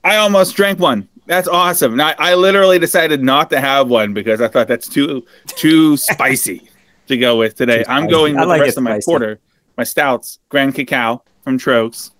I 0.04 0.18
almost 0.18 0.56
drank 0.56 0.78
one. 0.78 1.10
That's 1.26 1.48
awesome. 1.48 1.94
And 1.94 2.02
I, 2.04 2.14
I 2.20 2.36
literally 2.36 2.78
decided 2.78 3.24
not 3.24 3.50
to 3.50 3.60
have 3.60 3.90
one 3.90 4.14
because 4.14 4.40
I 4.40 4.48
thought 4.50 4.68
that's 4.68 4.88
too 4.88 5.26
too 5.48 5.98
spicy 5.98 6.70
to 7.08 7.18
go 7.18 7.38
with 7.38 7.56
today. 7.56 7.84
I'm 7.88 8.08
going 8.08 8.36
with 8.36 8.48
like 8.48 8.60
the 8.60 8.66
rest 8.66 8.78
of 8.78 8.84
my 8.84 8.92
spicy. 8.92 9.06
porter, 9.06 9.40
my 9.78 9.84
stouts, 9.84 10.38
Grand 10.50 10.76
Cacao 10.76 11.24
from 11.44 11.58
Tröegs. 11.58 12.12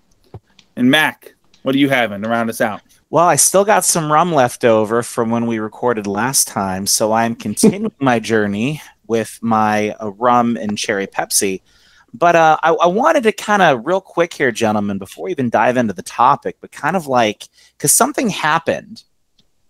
And 0.74 0.90
Mac, 0.90 1.36
what 1.62 1.76
are 1.76 1.78
you 1.78 1.88
having 1.88 2.20
to 2.22 2.28
round 2.28 2.50
us 2.50 2.60
out? 2.60 2.80
Well, 3.10 3.28
I 3.28 3.36
still 3.36 3.64
got 3.64 3.84
some 3.84 4.10
rum 4.10 4.34
left 4.34 4.64
over 4.64 5.04
from 5.04 5.30
when 5.30 5.46
we 5.46 5.60
recorded 5.60 6.08
last 6.08 6.48
time, 6.48 6.88
so 6.88 7.12
I'm 7.12 7.36
continuing 7.36 7.92
my 8.00 8.18
journey 8.18 8.82
with 9.06 9.38
my 9.42 9.90
uh, 9.90 10.10
rum 10.10 10.56
and 10.56 10.76
cherry 10.76 11.06
Pepsi. 11.06 11.60
But 12.14 12.36
uh, 12.36 12.56
I, 12.62 12.72
I 12.72 12.86
wanted 12.86 13.24
to 13.24 13.32
kind 13.32 13.60
of 13.60 13.84
real 13.84 14.00
quick 14.00 14.32
here, 14.32 14.52
gentlemen, 14.52 14.98
before 14.98 15.24
we 15.24 15.32
even 15.32 15.50
dive 15.50 15.76
into 15.76 15.92
the 15.92 16.02
topic, 16.02 16.56
but 16.60 16.70
kind 16.70 16.94
of 16.94 17.08
like 17.08 17.48
because 17.76 17.92
something 17.92 18.30
happened 18.30 19.02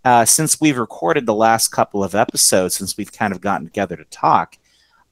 uh, 0.05 0.25
since 0.25 0.61
we've 0.61 0.77
recorded 0.77 1.25
the 1.25 1.33
last 1.33 1.69
couple 1.69 2.03
of 2.03 2.13
episodes, 2.13 2.75
since 2.75 2.97
we've 2.97 3.11
kind 3.11 3.33
of 3.33 3.41
gotten 3.41 3.65
together 3.65 3.97
to 3.97 4.05
talk, 4.05 4.59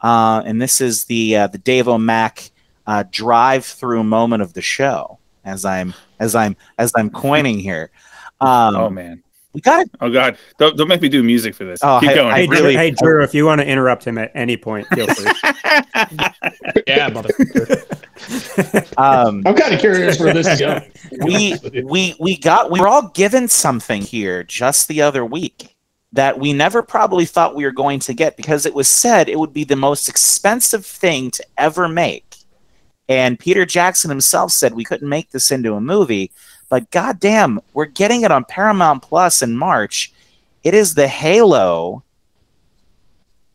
uh, 0.02 0.44
and 0.46 0.62
this 0.62 0.80
is 0.80 1.06
the 1.06 1.36
uh, 1.36 1.48
the 1.48 1.58
Dave 1.58 1.88
O'Mac 1.88 2.52
uh, 2.86 3.04
drive-through 3.10 4.04
moment 4.04 4.44
of 4.44 4.54
the 4.54 4.62
show, 4.62 5.18
as 5.44 5.66
I'm 5.66 5.96
as 6.20 6.36
I'm 6.36 6.56
as 6.78 6.92
I'm 6.96 7.10
coining 7.10 7.60
here. 7.60 7.90
Um, 8.42 8.76
oh 8.76 8.90
man. 8.90 9.24
We 9.54 9.62
got 9.62 9.82
it. 9.86 9.92
Oh 10.02 10.10
god. 10.12 10.38
Don't, 10.58 10.76
don't 10.78 10.88
make 10.88 11.02
me 11.02 11.10
do 11.10 11.22
music 11.24 11.54
for 11.56 11.64
this. 11.64 11.80
Oh, 11.84 12.00
Keep 12.00 12.10
I- 12.10 12.16
going. 12.16 12.36
Hey, 12.36 12.44
I 12.44 12.46
Drew, 12.48 12.58
really- 12.58 12.76
hey, 12.76 12.92
Drew, 12.92 13.24
if 13.24 13.34
you 13.34 13.46
want 13.46 13.62
to 13.62 13.68
interrupt 13.68 14.06
him 14.06 14.18
at 14.18 14.32
any 14.36 14.58
point, 14.58 14.88
feel 14.88 15.08
free. 15.08 15.32
Yeah, 16.88 17.10
motherfucker. 18.18 18.98
um, 18.98 19.42
I'm 19.46 19.56
kind 19.56 19.74
of 19.74 19.80
curious 19.80 20.20
where 20.20 20.34
this 20.34 20.48
is 20.48 20.60
going. 20.60 20.92
we 21.24 21.56
we 21.84 22.16
we 22.20 22.38
got 22.38 22.70
we 22.72 22.80
were 22.80 22.88
all 22.88 23.10
given 23.10 23.48
something 23.48 24.02
here 24.02 24.44
just 24.44 24.88
the 24.88 25.02
other 25.02 25.26
week 25.26 25.76
that 26.12 26.40
we 26.40 26.54
never 26.54 26.84
probably 26.84 27.26
thought 27.26 27.56
we 27.56 27.64
were 27.66 27.72
going 27.72 28.00
to 28.02 28.14
get 28.14 28.38
because 28.38 28.66
it 28.66 28.74
was 28.74 28.88
said 28.88 29.28
it 29.30 29.40
would 29.40 29.54
be 29.54 29.64
the 29.64 29.76
most 29.76 30.08
expensive 30.08 30.86
thing 30.86 31.32
to 31.32 31.44
ever 31.58 31.88
make. 31.88 32.36
And 33.10 33.40
Peter 33.40 33.66
Jackson 33.66 34.10
himself 34.10 34.52
said 34.52 34.74
we 34.76 34.84
couldn't 34.86 35.10
make 35.10 35.32
this 35.32 35.52
into 35.52 35.74
a 35.74 35.82
movie, 35.82 36.32
but 36.74 36.90
goddamn, 36.90 37.62
we're 37.76 37.86
getting 37.86 38.24
it 38.24 38.32
on 38.32 38.46
Paramount 38.46 39.04
Plus 39.04 39.44
in 39.44 39.56
March. 39.56 40.12
It 40.64 40.74
is 40.74 40.96
the 40.96 41.08
Halo 41.08 42.02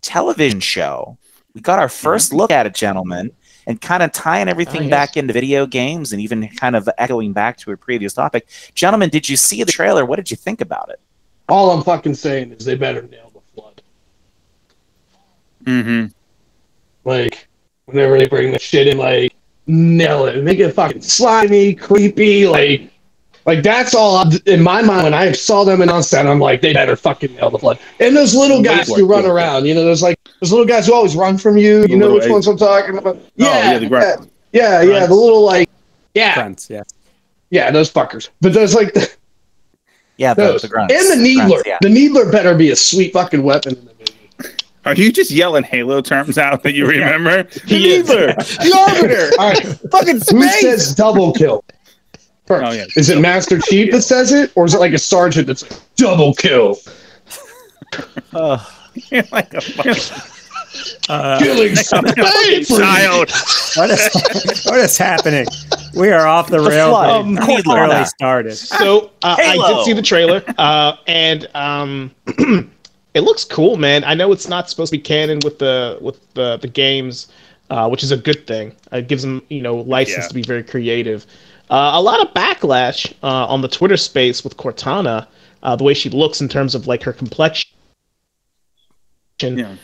television 0.02 0.60
show. 0.60 1.18
We 1.52 1.60
got 1.60 1.80
our 1.80 1.88
first 1.88 2.32
look 2.32 2.52
at 2.52 2.64
it, 2.66 2.76
gentlemen, 2.76 3.32
and 3.66 3.80
kind 3.80 4.04
of 4.04 4.12
tying 4.12 4.46
everything 4.46 4.82
Oh, 4.82 4.84
yes. 4.84 4.90
back 4.92 5.16
into 5.16 5.32
video 5.32 5.66
games 5.66 6.12
and 6.12 6.22
even 6.22 6.46
kind 6.46 6.76
of 6.76 6.88
echoing 6.96 7.32
back 7.32 7.56
to 7.56 7.72
a 7.72 7.76
previous 7.76 8.14
topic. 8.14 8.46
Gentlemen, 8.76 9.10
did 9.10 9.28
you 9.28 9.36
see 9.36 9.64
the 9.64 9.72
trailer? 9.72 10.06
What 10.06 10.14
did 10.14 10.30
you 10.30 10.36
think 10.36 10.60
about 10.60 10.88
it? 10.90 11.00
All 11.48 11.72
I'm 11.72 11.82
fucking 11.82 12.14
saying 12.14 12.52
is 12.52 12.64
they 12.64 12.76
better 12.76 13.02
nail 13.02 13.32
the 13.34 13.40
flood. 13.52 13.82
Mm-hmm. 15.64 16.12
Like, 17.04 17.48
whenever 17.86 18.16
they 18.16 18.28
bring 18.28 18.52
the 18.52 18.60
shit 18.60 18.86
in, 18.86 18.96
like, 18.96 19.34
nail 19.66 20.26
it. 20.26 20.42
Make 20.42 20.60
it 20.60 20.72
fucking 20.72 21.02
slimy, 21.02 21.74
creepy, 21.74 22.46
like, 22.46 22.92
like 23.48 23.62
that's 23.62 23.94
all 23.94 24.16
I'm, 24.18 24.30
in 24.46 24.62
my 24.62 24.82
mind. 24.82 25.04
When 25.04 25.14
I 25.14 25.32
saw 25.32 25.64
them 25.64 25.80
announce 25.80 26.10
that, 26.10 26.26
I'm 26.26 26.38
like, 26.38 26.60
they 26.60 26.74
better 26.74 26.94
fucking 26.96 27.34
nail 27.34 27.48
the 27.50 27.58
flood. 27.58 27.78
And 27.98 28.14
those 28.14 28.34
little 28.34 28.62
guys 28.62 28.88
who 28.88 29.06
run 29.06 29.24
around, 29.24 29.64
you 29.64 29.74
know, 29.74 29.84
there's 29.84 30.02
like 30.02 30.18
those 30.40 30.52
little 30.52 30.66
guys 30.66 30.86
who 30.86 30.92
always 30.94 31.16
run 31.16 31.38
from 31.38 31.56
you. 31.56 31.82
The 31.82 31.88
You 31.90 31.96
know 31.96 32.12
which 32.12 32.24
egg- 32.24 32.30
ones 32.30 32.46
I'm 32.46 32.58
talking 32.58 32.98
about? 32.98 33.16
Oh, 33.16 33.20
yeah, 33.36 33.72
Yeah, 33.72 33.78
the 33.78 33.86
yeah, 33.86 34.16
yeah, 34.52 34.82
yeah, 34.82 35.06
the 35.06 35.14
little 35.14 35.42
like, 35.44 35.68
yeah, 36.14 36.34
Friends, 36.34 36.68
yeah. 36.68 36.82
yeah, 37.50 37.70
those 37.70 37.90
fuckers. 37.90 38.28
But 38.42 38.52
there's 38.52 38.74
like 38.74 38.92
the, 38.92 39.10
Yeah, 40.18 40.34
the, 40.34 40.42
those 40.42 40.62
the 40.62 40.68
grunts. 40.68 40.92
and 40.94 41.18
the 41.18 41.22
needler. 41.22 41.48
Grunts, 41.48 41.66
yeah. 41.66 41.78
The 41.80 41.88
needler 41.88 42.30
better 42.30 42.54
be 42.54 42.70
a 42.70 42.76
sweet 42.76 43.12
fucking 43.14 43.42
weapon 43.42 43.76
in 43.76 43.84
the 43.86 43.92
movie. 43.98 44.54
Are 44.84 44.94
you 44.94 45.12
just 45.12 45.30
yelling 45.30 45.64
Halo 45.64 46.00
terms 46.00 46.38
out 46.38 46.62
that 46.62 46.74
you 46.74 46.86
remember? 46.96 47.46
He 47.66 47.94
is. 47.94 48.08
Neither. 48.08 48.26
the 48.34 48.84
Arbiter. 48.88 49.30
All 49.38 49.48
right, 49.50 49.90
Fucking 49.90 50.20
space. 50.20 50.30
who 50.60 50.60
says 50.60 50.94
double 50.94 51.32
kill? 51.32 51.62
Oh, 52.50 52.70
yeah. 52.72 52.86
Is 52.96 53.10
it 53.10 53.20
Master 53.20 53.58
Chief 53.58 53.92
that 53.92 54.02
says 54.02 54.32
it, 54.32 54.52
or 54.54 54.64
is 54.64 54.74
it 54.74 54.78
like 54.78 54.92
a 54.92 54.98
sergeant 54.98 55.46
that's 55.46 55.68
like, 55.70 55.80
double 55.96 56.34
kill? 56.34 56.78
Ugh. 58.32 58.60
You're 59.10 59.22
like 59.32 59.54
a 59.54 59.60
fucking 59.60 60.22
Uh, 61.08 61.38
Killing 61.38 61.74
space. 61.76 62.68
child. 62.68 63.30
what, 63.76 63.90
is, 63.90 64.64
what 64.66 64.78
is 64.78 64.98
happening? 64.98 65.46
We 65.96 66.10
are 66.10 66.26
off 66.26 66.48
the, 66.50 66.60
The 66.60 66.68
rails. 66.68 66.90
flood. 66.90 67.20
Um, 67.20 67.34
we 67.46 67.62
barely 67.62 68.04
started. 68.04 68.54
So 68.56 69.10
uh, 69.22 69.36
I 69.38 69.56
did 69.56 69.84
see 69.84 69.92
the 69.94 70.02
trailer, 70.02 70.42
uh, 70.58 70.96
and 71.06 71.48
um, 71.54 72.10
it 73.14 73.20
looks 73.22 73.44
cool, 73.44 73.76
man. 73.76 74.04
I 74.04 74.14
know 74.14 74.30
it's 74.32 74.48
not 74.48 74.68
supposed 74.68 74.92
to 74.92 74.98
be 74.98 75.02
canon 75.02 75.40
with 75.44 75.58
the 75.58 75.98
with 76.00 76.18
the 76.34 76.58
the 76.58 76.68
games, 76.68 77.28
uh, 77.70 77.88
which 77.88 78.02
is 78.02 78.10
a 78.12 78.16
good 78.16 78.46
thing. 78.46 78.74
It 78.92 79.08
gives 79.08 79.22
them 79.22 79.42
you 79.48 79.62
know 79.62 79.76
license 79.76 80.24
Yeah. 80.24 80.28
to 80.28 80.34
be 80.34 80.42
very 80.42 80.62
creative. 80.62 81.26
Uh, 81.70 81.90
a 81.94 82.02
lot 82.02 82.20
of 82.20 82.32
backlash 82.34 83.12
uh, 83.22 83.46
on 83.46 83.60
the 83.60 83.68
Twitter 83.68 83.96
space 83.96 84.42
with 84.42 84.56
Cortana, 84.56 85.26
uh, 85.62 85.76
the 85.76 85.84
way 85.84 85.94
she 85.94 86.08
looks 86.08 86.40
in 86.40 86.48
terms 86.48 86.74
of 86.74 86.86
like 86.86 87.02
her 87.02 87.12
complexion. 87.12 87.70
Yeah. 89.40 89.76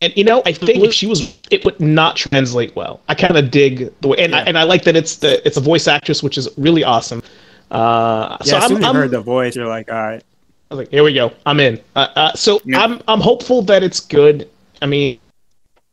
And 0.00 0.16
you 0.16 0.24
know, 0.24 0.42
I 0.44 0.52
think 0.52 0.82
if 0.82 0.92
she 0.92 1.06
was, 1.06 1.38
it 1.50 1.64
would 1.64 1.78
not 1.80 2.16
translate 2.16 2.74
well. 2.74 3.00
I 3.08 3.14
kind 3.14 3.36
of 3.36 3.50
dig 3.50 3.92
the 4.00 4.08
way, 4.08 4.16
and 4.18 4.34
I, 4.34 4.40
and 4.40 4.58
I 4.58 4.64
like 4.64 4.82
that 4.84 4.96
it's 4.96 5.16
the 5.16 5.44
it's 5.46 5.56
a 5.56 5.60
voice 5.60 5.86
actress, 5.86 6.22
which 6.24 6.36
is 6.36 6.48
really 6.56 6.82
awesome. 6.82 7.22
Uh, 7.70 8.36
Yeah, 8.40 8.44
so 8.44 8.56
as 8.56 8.66
soon 8.66 8.76
I'm, 8.76 8.76
as 8.78 8.82
you 8.82 8.88
I'm 8.88 8.94
heard 8.96 9.10
the 9.12 9.20
voice, 9.20 9.54
you're 9.54 9.68
like, 9.68 9.90
all 9.90 10.02
right. 10.02 10.22
I 10.70 10.74
was 10.74 10.78
like, 10.78 10.90
here 10.90 11.04
we 11.04 11.14
go, 11.14 11.32
I'm 11.46 11.60
in. 11.60 11.80
Uh, 11.94 12.08
uh, 12.16 12.32
so 12.34 12.60
Yeah. 12.64 12.80
I'm 12.80 13.00
I'm 13.06 13.20
hopeful 13.20 13.62
that 13.62 13.84
it's 13.84 14.00
good. 14.00 14.48
I 14.80 14.86
mean, 14.86 15.20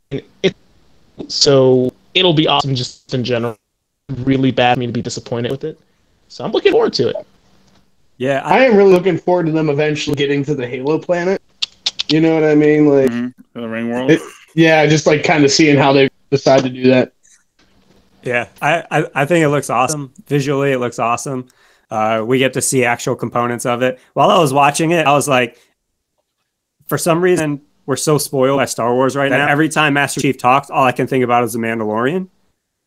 it 0.10 0.56
so 1.28 1.94
it'll 2.16 2.34
be 2.34 2.48
awesome 2.48 2.74
just 2.74 3.14
in 3.14 3.24
general. 3.24 3.58
Really 4.10 4.52
bad 4.52 4.76
for 4.76 4.80
me 4.80 4.88
to 4.88 4.92
be 4.92 5.02
disappointed 5.02 5.52
with 5.52 5.64
it. 5.64 5.80
So 6.28 6.44
I'm 6.44 6.52
looking 6.52 6.72
forward 6.72 6.94
to 6.94 7.10
it. 7.10 7.16
Yeah, 8.18 8.42
I 8.44 8.60
I, 8.60 8.64
am 8.66 8.76
really 8.76 8.92
looking 8.92 9.18
forward 9.18 9.46
to 9.46 9.52
them 9.52 9.70
eventually 9.70 10.16
getting 10.16 10.44
to 10.46 10.54
the 10.56 10.68
Halo 10.68 11.00
planet. 11.00 11.42
You 12.10 12.20
know 12.22 12.34
what 12.34 12.44
I 12.44 12.56
mean? 12.56 12.88
Like, 12.88 13.10
Mhm. 13.12 13.34
The 13.54 13.68
ring 13.68 13.90
world. 13.90 14.12
It- 14.12 14.22
yeah, 14.56 14.86
just 14.88 15.06
like 15.06 15.24
kind 15.24 15.46
of 15.46 15.52
seeing 15.52 15.78
how 15.78 15.94
they 15.94 16.10
decide 16.32 16.64
to 16.64 16.70
do 16.70 16.84
that. 16.90 17.14
yeah, 18.24 18.48
I, 18.62 18.84
I, 18.92 19.06
I 19.16 19.26
think 19.26 19.44
it 19.46 19.50
looks 19.50 19.70
awesome. 19.70 20.12
Visually, 20.28 20.72
it 20.72 20.80
looks 20.80 21.00
awesome. 21.00 21.48
Uh, 21.90 22.24
we 22.26 22.40
get 22.40 22.54
to 22.54 22.62
see 22.62 22.84
actual 22.84 23.16
components 23.16 23.66
of 23.66 23.82
it. 23.82 24.00
While 24.14 24.30
I 24.32 24.40
was 24.40 24.52
watching 24.54 24.92
it, 24.92 25.06
I 25.08 25.14
was 25.14 25.28
like, 25.28 25.58
for 26.88 26.98
some 26.98 27.22
reason, 27.22 27.62
we're 27.86 27.96
so 27.96 28.18
spoiled 28.18 28.58
by 28.58 28.66
Star 28.66 28.94
Wars 28.94 29.16
right 29.16 29.32
now. 29.32 29.48
Every 29.48 29.70
time 29.70 29.94
Master 29.94 30.20
Chief 30.20 30.38
talks, 30.38 30.70
all 30.70 30.84
I 30.84 30.92
can 30.92 31.08
think 31.08 31.24
about 31.24 31.44
is 31.44 31.54
the 31.54 31.60
Mandalorian. 31.60 32.28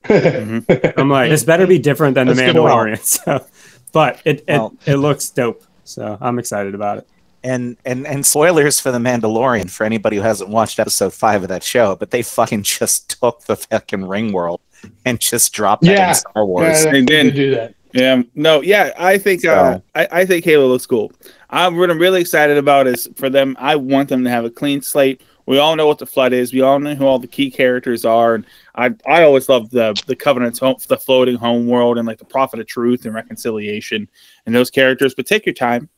I'm 0.09 1.09
like, 1.09 1.30
this 1.30 1.44
better 1.44 1.66
be 1.66 1.78
different 1.78 2.14
than 2.14 2.26
the 2.26 2.35
That's 2.35 2.52
good. 2.52 2.56
Mandalorian. 2.56 2.99
So, 3.25 3.44
but 3.92 4.21
it 4.25 4.40
it, 4.40 4.44
Well- 4.49 4.75
it 4.87 4.97
looks 4.97 5.30
dope. 5.30 5.64
So 5.85 6.16
I'm 6.21 6.38
excited 6.38 6.75
about 6.75 6.99
it. 6.99 7.09
And 7.44 7.76
and 7.85 8.06
and 8.06 8.25
spoilers 8.25 8.78
for 8.78 8.92
the 8.92 8.99
Mandalorian 8.99 9.68
for 9.71 9.85
anybody 9.85 10.16
who 10.16 10.23
hasn't 10.23 10.49
watched 10.49 10.78
episode 10.78 11.12
five 11.12 11.42
of 11.42 11.49
that 11.49 11.64
show, 11.64 11.97
but 11.97 12.11
they 12.12 12.23
fucking 12.23 12.62
just 12.62 13.11
took 13.21 13.42
the 13.44 13.56
fucking 13.56 14.06
ring 14.06 14.32
world 14.32 14.61
and 15.04 15.18
just 15.21 15.52
dropped 15.52 15.82
that 15.82 15.90
Yeah. 15.92 16.09
in 16.11 16.14
Star 16.14 16.44
Wars. 16.47 16.85
Yeah, 16.85 16.92
They 16.92 17.00
they 17.00 17.04
did. 17.25 17.35
do 17.35 17.54
that. 17.56 17.75
Yeah, 17.92 18.23
no, 18.35 18.62
yeah, 18.62 18.92
I 18.99 19.18
think 19.18 19.44
uh, 19.44 19.80
I, 19.94 20.09
I 20.11 20.25
think 20.25 20.47
Halo 20.47 20.66
looks 20.66 20.87
cool. 20.87 21.12
I'm 21.50 21.76
what 21.76 21.90
I'm 21.90 21.99
really 21.99 22.23
excited 22.23 22.56
about 22.56 22.87
is 22.87 23.06
for 23.16 23.28
them. 23.28 23.54
I 23.59 23.76
want 23.76 24.09
them 24.09 24.25
to 24.25 24.30
have 24.30 24.47
a 24.47 24.50
clean 24.50 24.80
slate. 24.80 25.21
We 25.52 25.59
all 25.59 25.76
know 25.76 25.87
what 25.87 25.99
the 25.99 26.06
flood 26.06 26.32
is. 26.32 26.50
We 26.54 26.62
all 26.62 26.80
know 26.80 26.94
who 26.94 27.04
all 27.04 27.18
the 27.18 27.26
key 27.26 27.50
characters 27.50 28.06
are, 28.06 28.37
and 28.37 28.47
I 28.75 28.94
I 29.06 29.23
always 29.25 29.50
love 29.50 29.68
the 29.68 29.92
the 30.06 30.16
Covenant's 30.16 30.59
home, 30.59 30.76
the 30.88 30.97
floating 30.97 31.37
home 31.37 31.66
world, 31.66 31.99
and 31.99 32.06
like 32.06 32.16
the 32.16 32.25
Prophet 32.25 32.59
of 32.59 32.66
Truth 32.66 33.04
and 33.04 33.14
Reconciliation, 33.14 34.09
and 34.47 34.54
those 34.54 34.71
characters. 34.71 35.14
But 35.14 35.26
take 35.26 35.44
your 35.44 35.52
time, 35.52 35.90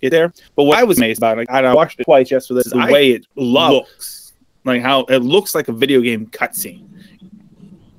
get 0.00 0.10
there. 0.10 0.32
But 0.54 0.62
what 0.62 0.78
I 0.78 0.84
was 0.84 0.98
amazed 0.98 1.18
about, 1.18 1.38
like 1.38 1.50
I 1.50 1.74
watched 1.74 1.98
it 1.98 2.04
twice 2.04 2.28
just 2.28 2.46
for 2.46 2.54
this, 2.54 2.70
the 2.70 2.78
I 2.78 2.88
way 2.88 3.10
it 3.10 3.26
looks, 3.34 4.34
like 4.62 4.80
how 4.80 5.00
it 5.06 5.24
looks 5.24 5.56
like 5.56 5.66
a 5.66 5.72
video 5.72 6.00
game 6.00 6.28
cutscene. 6.28 6.88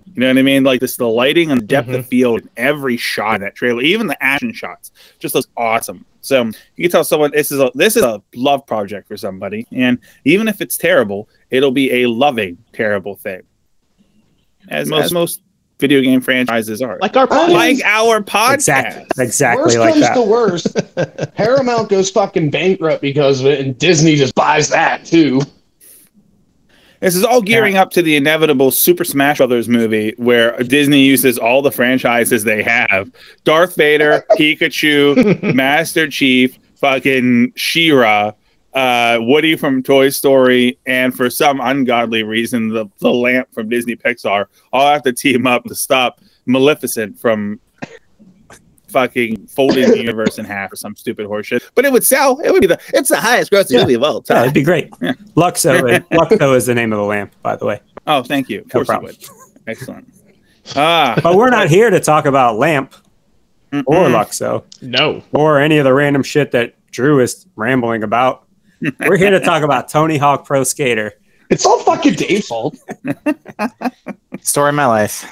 You 0.06 0.22
know 0.22 0.30
what 0.30 0.38
I 0.38 0.44
mean? 0.44 0.64
Like 0.64 0.80
this, 0.80 0.96
the 0.96 1.10
lighting 1.10 1.52
and 1.52 1.60
the 1.60 1.66
depth 1.66 1.90
of 1.90 1.96
mm-hmm. 1.96 2.08
field 2.08 2.42
in 2.44 2.50
every 2.56 2.96
shot 2.96 3.36
in 3.36 3.42
that 3.42 3.56
trailer, 3.56 3.82
even 3.82 4.08
the 4.08 4.24
action 4.24 4.54
shots, 4.54 4.94
just 5.20 5.36
looks 5.36 5.50
awesome. 5.58 6.06
So 6.22 6.44
you 6.76 6.84
can 6.84 6.92
tell 6.92 7.04
someone 7.04 7.32
this 7.32 7.52
is 7.52 7.60
a 7.60 7.72
this 7.76 7.96
is 7.96 8.04
a 8.04 8.22
love 8.36 8.66
project 8.66 9.08
for 9.08 9.18
somebody, 9.18 9.68
and 9.72 10.00
even 10.26 10.48
if 10.48 10.62
it's 10.62 10.78
terrible, 10.78 11.30
it'll 11.50 11.72
be 11.72 12.04
a 12.04 12.10
loving 12.10 12.58
terrible 12.74 13.16
thing, 13.16 13.42
as 14.70 14.90
most 14.90 15.14
most 15.14 15.42
video 15.80 16.02
game 16.02 16.22
franchises 16.22 16.82
are. 16.82 16.98
Like 17.02 17.16
our 17.16 17.28
podcast. 17.28 17.54
like 17.54 17.84
our 17.84 18.22
podcast. 18.22 18.54
Exactly, 18.54 19.24
exactly 19.24 19.64
worst 19.64 19.78
like 19.78 19.94
comes 19.94 20.02
that. 20.02 20.14
to 20.16 20.22
worst, 20.22 21.36
Paramount 21.36 21.90
goes 21.90 22.10
fucking 22.10 22.50
bankrupt 22.50 23.02
because 23.02 23.42
of 23.42 23.48
it, 23.48 23.66
and 23.66 23.78
Disney 23.78 24.16
just 24.16 24.36
buys 24.36 24.70
that 24.70 25.06
too. 25.06 25.42
This 27.00 27.16
is 27.16 27.24
all 27.24 27.42
gearing 27.42 27.78
up 27.78 27.92
to 27.92 28.02
the 28.02 28.16
inevitable 28.16 28.72
Super 28.72 29.04
Smash 29.04 29.38
Brothers 29.38 29.70
movie 29.70 30.14
where 30.18 30.58
Disney 30.64 31.02
uses 31.02 31.38
all 31.38 31.62
the 31.62 31.72
franchises 31.72 32.44
they 32.44 32.64
have. 32.64 33.12
Darth 33.44 33.76
Vader, 33.76 34.26
Pikachu, 34.32 35.54
Master 35.56 36.10
Chief, 36.10 36.58
fucking 36.76 37.54
She-Ra, 37.56 38.32
uh, 38.74 39.20
Woody 39.22 39.56
from 39.56 39.84
Toy 39.84 40.10
Story, 40.10 40.78
and 40.86 41.16
for 41.16 41.30
some 41.30 41.60
ungodly 41.62 42.24
reason, 42.24 42.70
the, 42.70 42.88
the 43.00 43.12
lamp 43.12 43.52
from 43.54 43.70
Disney 43.70 43.96
Pixar 43.96 44.46
all 44.74 44.92
have 44.92 45.04
to 45.04 45.14
team 45.14 45.48
up 45.48 45.64
to 45.66 45.76
stop 45.76 46.22
Maleficent 46.46 47.20
from 47.20 47.60
fucking 48.90 49.48
folding 49.48 49.90
the 49.90 49.98
universe 49.98 50.38
in 50.40 50.46
half 50.46 50.72
or 50.72 50.76
some 50.76 50.96
stupid 50.96 51.28
horseshit. 51.28 51.62
But 51.76 51.86
it 51.86 51.92
would 51.92 52.06
sell. 52.06 52.40
It 52.40 52.52
would 52.52 52.62
be 52.62 52.68
the 52.68 52.80
it's 52.94 53.10
the 53.10 53.20
highest 53.20 53.52
grossing 53.52 53.72
Yeah. 53.72 53.82
movie 53.82 53.94
of 53.96 54.04
all 54.04 54.24
Yeah, 54.30 54.36
time. 54.36 54.44
it'd 54.44 54.54
be 54.54 54.64
great. 54.64 54.90
Yeah. 55.02 55.14
Luxo, 55.36 55.92
is, 55.92 56.00
Luxo 56.12 56.56
is 56.56 56.66
the 56.66 56.76
name 56.76 56.94
of 56.94 56.98
the 56.98 57.04
lamp, 57.06 57.34
by 57.42 57.56
the 57.56 57.66
way. 57.66 57.80
Oh, 58.06 58.24
thank 58.24 58.50
you. 58.50 58.62
Of 58.62 58.74
No 58.74 58.84
problem. 58.86 59.16
would. 59.16 59.26
Excellent. 59.68 60.14
Ah, 60.76 61.20
But 61.22 61.36
we're 61.36 61.50
not 61.50 61.70
here 61.70 61.90
to 61.90 62.00
talk 62.00 62.26
about 62.26 62.58
lamp 62.58 62.94
or 63.74 63.80
mm-mm. 63.82 64.14
Luxo 64.14 64.64
no. 64.82 65.22
or 65.34 65.60
any 65.60 65.78
of 65.78 65.84
the 65.86 65.94
random 65.94 66.24
shit 66.24 66.52
that 66.52 66.74
Drew 66.92 67.20
is 67.20 67.46
rambling 67.56 68.04
about. 68.04 68.44
We're 69.00 69.18
here 69.18 69.32
to 69.32 69.40
talk 69.40 69.64
about 69.64 69.90
Tony 69.90 70.18
Hawk 70.18 70.46
Pro 70.46 70.64
Skater. 70.64 71.14
It's 71.50 71.66
all 71.66 71.80
fucking 71.80 72.14
Dave's 72.16 72.48
fault. 72.48 72.78
Story 74.42 74.70
of 74.70 74.76
my 74.76 74.86
life. 74.86 75.26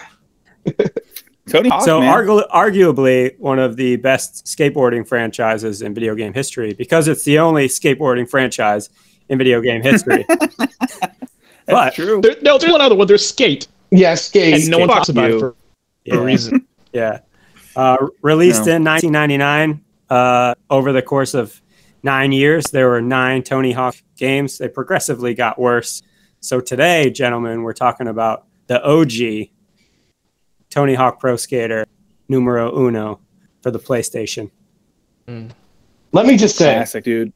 Tony 1.49 1.69
Hawk, 1.69 1.83
so 1.83 2.01
argu- 2.01 2.47
arguably 2.49 3.37
one 3.39 3.59
of 3.59 3.75
the 3.75 3.97
best 3.97 4.45
skateboarding 4.45 5.07
franchises 5.07 5.81
in 5.81 5.93
video 5.93 6.15
game 6.15 6.33
history 6.33 6.73
because 6.73 7.07
it's 7.07 7.23
the 7.23 7.37
only 7.39 7.67
skateboarding 7.67 8.27
franchise 8.29 8.89
in 9.29 9.37
video 9.37 9.61
game 9.61 9.81
history. 9.83 10.25
but 11.67 11.93
true. 11.93 12.21
There, 12.21 12.35
no, 12.41 12.57
there's 12.57 12.71
one 12.71 12.81
other 12.81 12.95
one. 12.95 13.07
There's 13.07 13.27
Skate, 13.27 13.67
Yeah, 13.91 14.15
skate. 14.15 14.53
and 14.55 14.69
no 14.69 14.79
one 14.79 14.87
talks 14.87 15.09
about 15.09 15.29
it 15.31 15.39
for, 15.39 15.51
for 15.51 15.55
yeah, 16.05 16.15
a 16.15 16.21
reason. 16.21 16.65
yeah. 16.93 17.19
Uh, 17.75 18.07
released 18.21 18.65
No. 18.65 18.75
in 18.77 18.83
1999, 18.83 19.81
uh, 20.09 20.55
over 20.69 20.91
the 20.93 21.01
course 21.01 21.33
of 21.33 21.61
nine 22.03 22.31
years, 22.31 22.65
there 22.71 22.89
were 22.89 23.01
nine 23.01 23.43
Tony 23.43 23.71
Hawk 23.71 23.95
games. 24.15 24.57
They 24.57 24.67
progressively 24.69 25.33
got 25.33 25.59
worse. 25.59 26.01
So 26.39 26.59
today, 26.61 27.09
gentlemen, 27.09 27.63
we're 27.63 27.73
talking 27.73 28.07
about 28.07 28.45
the 28.67 28.83
OG 28.83 29.49
Tony 30.75 30.93
Hawk 30.93 31.21
Pro 31.21 31.37
Skater 31.37 31.85
numero 32.27 32.77
uno 32.77 33.21
for 33.63 33.71
the 33.71 33.79
PlayStation. 33.79 34.51
Let 36.11 36.25
me 36.25 36.35
just 36.35 36.57
say 36.57 36.75
Classic, 36.75 37.03
dude. 37.03 37.31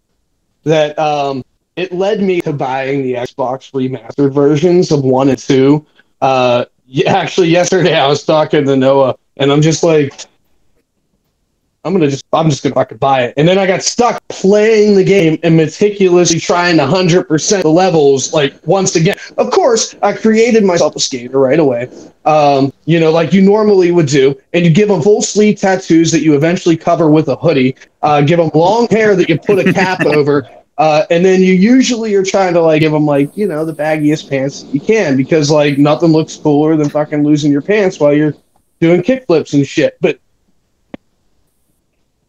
that 0.64 1.00
um, 1.00 1.44
it 1.78 1.94
led 1.94 2.22
me 2.22 2.42
to 2.42 2.52
buying 2.52 3.02
the 3.02 3.14
Xbox 3.14 3.72
remastered 3.72 4.34
versions 4.34 4.92
of 4.92 5.06
one 5.06 5.30
and 5.30 5.40
two. 5.40 5.86
Uh, 6.20 6.66
actually, 7.08 7.48
yesterday 7.48 7.98
I 7.98 8.08
was 8.08 8.26
talking 8.26 8.66
to 8.66 8.76
Noah, 8.76 9.16
and 9.38 9.54
I'm 9.54 9.62
just 9.62 9.84
like, 9.84 10.26
I'm 11.90 11.96
gonna 11.96 12.12
just, 12.12 12.24
I'm 12.32 12.52
just 12.52 12.62
gonna 12.62 12.76
fucking 12.76 13.00
buy 13.00 13.24
it. 13.24 13.34
And 13.36 13.48
then 13.48 13.58
I 13.58 13.66
got 13.66 13.82
stuck 13.82 14.22
playing 14.28 14.94
the 14.94 15.04
game 15.04 15.40
and 15.42 15.58
meticulously 15.58 16.40
trying 16.40 16.78
to 16.78 16.86
hundred 16.86 17.28
percent 17.28 17.64
the 17.64 17.70
levels. 17.70 18.32
Like 18.32 18.54
once 18.68 18.96
again, 18.96 19.18
of 19.40 19.50
course, 19.50 19.96
I 20.04 20.14
created 20.14 20.64
myself 20.64 20.96
a 20.96 21.00
skater 21.00 21.40
right 21.40 21.60
away. 21.60 21.90
Um, 22.26 22.72
you 22.86 23.00
know, 23.00 23.10
like 23.10 23.34
you 23.34 23.42
normally 23.42 23.90
would 23.90 24.06
do, 24.06 24.40
and 24.54 24.64
you 24.64 24.70
give 24.70 24.88
them 24.88 25.02
full 25.02 25.24
sleeve 25.24 25.60
tattoos 25.60 26.12
that 26.12 26.22
you 26.22 26.36
eventually 26.36 26.78
cover 26.78 27.10
with 27.10 27.28
a 27.28 27.36
hoodie. 27.36 27.76
Uh, 28.04 28.22
give 28.22 28.38
them 28.38 28.52
long 28.54 28.88
hair 28.90 29.16
that 29.16 29.28
you 29.28 29.40
put 29.40 29.58
a 29.58 29.74
cap 29.74 30.06
over. 30.06 30.48
Uh, 30.78 31.08
and 31.10 31.26
then 31.26 31.42
you 31.42 31.54
usually 31.54 32.14
are 32.14 32.24
trying 32.24 32.54
to 32.54 32.62
like 32.62 32.82
give 32.82 32.92
them 32.92 33.08
like 33.08 33.36
you 33.36 33.48
know 33.48 33.66
the 33.66 33.74
baggiest 33.74 34.30
pants 34.30 34.64
you 34.66 34.80
can 34.80 35.18
because 35.18 35.50
like 35.50 35.80
nothing 35.80 36.12
looks 36.12 36.36
cooler 36.36 36.78
than 36.78 36.88
fucking 36.88 37.24
losing 37.24 37.52
your 37.52 37.64
pants 37.64 38.00
while 38.00 38.14
you're 38.14 38.36
doing 38.80 39.02
kickflips 39.02 39.56
and 39.56 39.66
shit. 39.66 39.98
But 40.02 40.20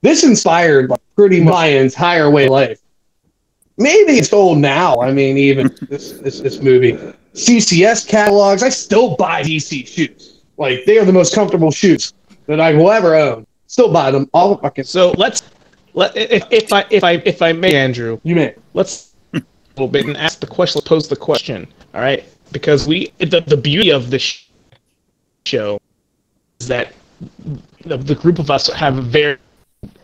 this 0.03 0.25
inspired 0.25 0.91
like, 0.91 1.01
pretty 1.15 1.41
much 1.41 1.53
my 1.53 1.67
entire 1.67 2.31
way 2.31 2.45
of 2.47 2.51
life. 2.51 2.81
Maybe 3.77 4.13
it's 4.13 4.33
old 4.33 4.59
now. 4.59 5.01
I 5.01 5.13
mean, 5.13 5.37
even 5.37 5.75
this 5.89 6.13
this, 6.13 6.41
this 6.41 6.61
movie, 6.61 6.93
CCS 7.35 8.07
catalogs. 8.07 8.63
I 8.63 8.69
still 8.69 9.17
buy 9.17 9.43
DC 9.43 9.87
shoes. 9.87 10.43
Like 10.57 10.85
they 10.85 10.99
are 10.99 11.05
the 11.05 11.13
most 11.13 11.35
comfortable 11.35 11.71
shoes 11.71 12.13
that 12.47 12.61
I 12.61 12.75
will 12.75 12.91
ever 12.91 13.15
own. 13.15 13.47
Still 13.67 13.93
buy 13.93 14.11
them 14.11 14.29
all 14.35 14.55
the 14.55 14.63
fucking. 14.63 14.85
So 14.85 15.13
let's 15.13 15.43
let 15.95 16.17
if, 16.17 16.45
if 16.51 16.73
I 16.73 16.85
if 16.91 17.05
I 17.05 17.13
if 17.25 17.43
I 17.43 17.53
may, 17.53 17.75
Andrew, 17.75 18.21
You 18.23 18.35
may. 18.35 18.55
let's 18.75 19.15
a 19.35 19.43
little 19.77 19.89
bit 19.89 20.07
and 20.07 20.17
ask 20.17 20.41
the 20.41 20.47
question. 20.47 20.79
Let's 20.81 20.89
pose 20.89 21.09
the 21.09 21.17
question. 21.17 21.67
All 21.95 22.01
right, 22.01 22.25
because 22.53 22.87
we 22.87 23.13
the 23.19 23.43
the 23.47 23.57
beauty 23.57 23.91
of 23.91 24.11
this 24.11 24.45
show 25.47 25.81
is 26.61 26.69
that 26.69 26.93
the, 27.85 27.97
the 27.97 28.15
group 28.15 28.39
of 28.39 28.51
us 28.51 28.67
have 28.69 28.95
very 28.95 29.39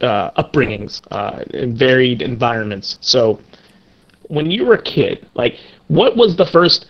uh, 0.00 0.30
upbringings 0.42 1.00
uh, 1.10 1.44
in 1.50 1.76
varied 1.76 2.22
environments. 2.22 2.98
So 3.00 3.40
when 4.28 4.50
you 4.50 4.64
were 4.64 4.74
a 4.74 4.82
kid, 4.82 5.26
like 5.34 5.58
what 5.88 6.16
was 6.16 6.36
the 6.36 6.46
first 6.46 6.86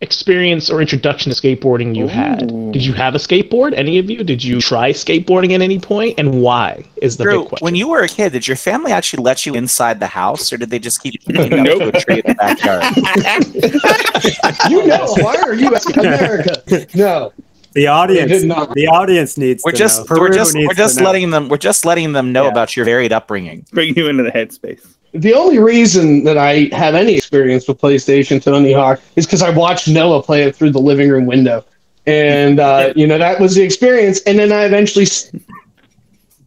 experience 0.00 0.68
or 0.70 0.80
introduction 0.82 1.32
to 1.32 1.40
skateboarding 1.40 1.96
you 1.96 2.06
had? 2.08 2.48
Did 2.72 2.84
you 2.84 2.92
have 2.92 3.14
a 3.14 3.18
skateboard? 3.18 3.72
Any 3.74 3.98
of 3.98 4.10
you? 4.10 4.22
Did 4.24 4.42
you 4.44 4.60
try 4.60 4.90
skateboarding 4.90 5.52
at 5.54 5.62
any 5.62 5.78
point, 5.78 6.18
and 6.18 6.42
why? 6.42 6.84
Is 7.00 7.16
the 7.16 7.24
Drew, 7.24 7.40
big 7.40 7.48
question. 7.48 7.64
when 7.64 7.74
you 7.74 7.88
were 7.88 8.02
a 8.02 8.08
kid, 8.08 8.32
did 8.32 8.46
your 8.46 8.56
family 8.56 8.92
actually 8.92 9.22
let 9.22 9.46
you 9.46 9.54
inside 9.54 10.00
the 10.00 10.06
house, 10.06 10.52
or 10.52 10.56
did 10.58 10.70
they 10.70 10.78
just 10.78 11.02
keep 11.02 11.20
you 11.26 11.40
up 11.40 11.50
Nope. 11.50 11.78
to 11.78 11.88
a 11.96 12.00
tree 12.00 12.22
in 12.24 12.24
the 12.26 12.34
backyard? 12.34 12.84
You 14.70 14.86
know, 14.86 15.06
why 15.18 15.36
are 15.36 15.54
you 15.54 15.74
asking 15.74 15.98
America? 16.00 16.86
No. 16.94 17.32
The 17.74 17.88
audience, 17.88 18.30
did 18.30 18.46
not. 18.46 18.72
the 18.74 18.86
audience 18.86 19.36
needs 19.36 19.62
We're 19.64 19.72
to 19.72 19.76
just 19.78 20.08
know. 20.08 20.16
we're 20.18 20.32
just 20.32 20.54
we're 20.54 20.68
to 20.68 20.74
just 20.74 20.98
know. 20.98 21.04
letting 21.04 21.30
them 21.30 21.48
we're 21.48 21.56
just 21.56 21.84
letting 21.84 22.12
them 22.12 22.32
know 22.32 22.44
Yeah. 22.44 22.50
about 22.50 22.76
your 22.76 22.84
varied 22.84 23.12
upbringing. 23.12 23.66
Bring 23.72 23.96
you 23.96 24.08
into 24.08 24.22
the 24.22 24.30
headspace. 24.30 24.86
The 25.12 25.34
only 25.34 25.58
reason 25.58 26.24
that 26.24 26.38
I 26.38 26.68
have 26.72 26.94
any 26.94 27.14
experience 27.14 27.66
with 27.68 27.80
PlayStation 27.80 28.42
Tony 28.42 28.72
Hawk 28.72 29.00
is 29.16 29.26
because 29.26 29.42
I 29.42 29.50
watched 29.50 29.88
Noah 29.88 30.22
play 30.22 30.42
it 30.44 30.56
through 30.56 30.70
the 30.70 30.80
living 30.80 31.08
room 31.08 31.26
window. 31.26 31.64
And, 32.06 32.58
uh, 32.60 32.92
you 32.96 33.06
know, 33.06 33.16
that 33.18 33.40
was 33.40 33.54
the 33.54 33.62
experience. 33.62 34.20
And 34.22 34.38
then 34.38 34.52
I 34.52 34.64
eventually 34.64 35.04
s- 35.06 35.30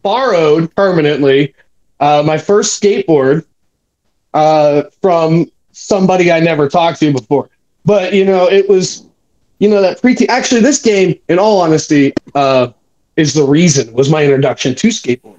borrowed 0.02 0.74
permanently 0.76 1.54
uh, 2.00 2.22
my 2.24 2.38
first 2.38 2.80
skateboard 2.80 3.44
uh, 4.34 4.82
from 5.02 5.50
somebody 5.72 6.30
I 6.30 6.40
never 6.40 6.68
talked 6.68 7.00
to 7.00 7.12
before. 7.12 7.48
But, 7.84 8.12
you 8.12 8.24
know, 8.24 8.48
it 8.48 8.68
was, 8.68 9.07
you 9.58 9.68
know, 9.68 9.80
that 9.82 10.00
pre 10.00 10.16
Actually, 10.28 10.60
this 10.60 10.80
game, 10.80 11.18
in 11.28 11.38
all 11.38 11.60
honesty, 11.60 12.12
uh, 12.34 12.68
is 13.16 13.34
the 13.34 13.42
reason, 13.42 13.92
was 13.92 14.10
my 14.10 14.24
introduction 14.24 14.74
to 14.76 14.88
skateboarding. 14.88 15.34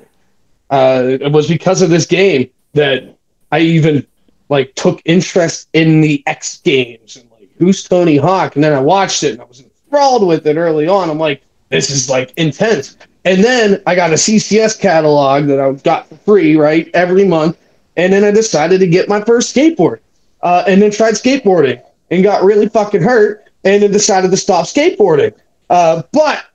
Uh, 0.70 1.18
it 1.22 1.32
was 1.32 1.48
because 1.48 1.82
of 1.82 1.90
this 1.90 2.06
game 2.06 2.50
that 2.74 3.18
I 3.52 3.60
even 3.60 4.06
like 4.50 4.76
took 4.76 5.02
interest 5.06 5.70
in 5.74 6.02
the 6.02 6.24
X 6.28 6.58
Games 6.58 7.16
and 7.16 7.30
like 7.32 7.50
who's 7.58 7.84
Tony 7.84 8.18
Hawk, 8.18 8.56
and 8.56 8.64
then 8.64 8.74
I 8.74 8.80
watched 8.80 9.24
it 9.24 9.34
and 9.34 9.42
I 9.42 9.46
was 9.46 9.62
enthralled 9.62 10.28
with 10.28 10.46
it 10.46 10.58
early 10.58 10.88
on. 10.88 11.10
I'm 11.10 11.18
like, 11.18 11.42
this 11.70 11.90
is 11.90 12.10
like 12.10 12.34
intense. 12.38 12.98
And 13.26 13.44
then 13.44 13.82
I 13.86 13.96
got 13.96 14.12
a 14.12 14.16
CCS 14.16 14.80
catalog 14.80 15.46
that 15.48 15.60
I 15.60 15.72
got 15.74 16.08
for 16.08 16.16
free, 16.18 16.56
right, 16.56 16.90
every 16.94 17.26
month. 17.26 17.58
And 17.96 18.14
then 18.14 18.24
I 18.24 18.32
decided 18.32 18.80
to 18.80 18.88
get 18.88 19.10
my 19.10 19.22
first 19.22 19.56
skateboard, 19.56 20.00
uh, 20.42 20.64
and 20.68 20.82
then 20.82 20.92
tried 20.92 21.16
skateboarding 21.16 21.82
and 22.12 22.24
got 22.24 22.44
really 22.44 22.70
fucking 22.70 23.02
hurt, 23.02 23.49
and 23.64 23.84
then 23.84 23.92
decided 23.92 24.32
to 24.32 24.38
stop 24.38 24.66
skateboarding. 24.66 25.34
Uh, 25.70 26.04
but 26.12 26.46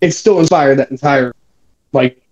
it 0.00 0.12
still 0.12 0.38
inspired 0.38 0.78
that 0.78 0.90
entire 0.90 1.34
like 1.92 2.22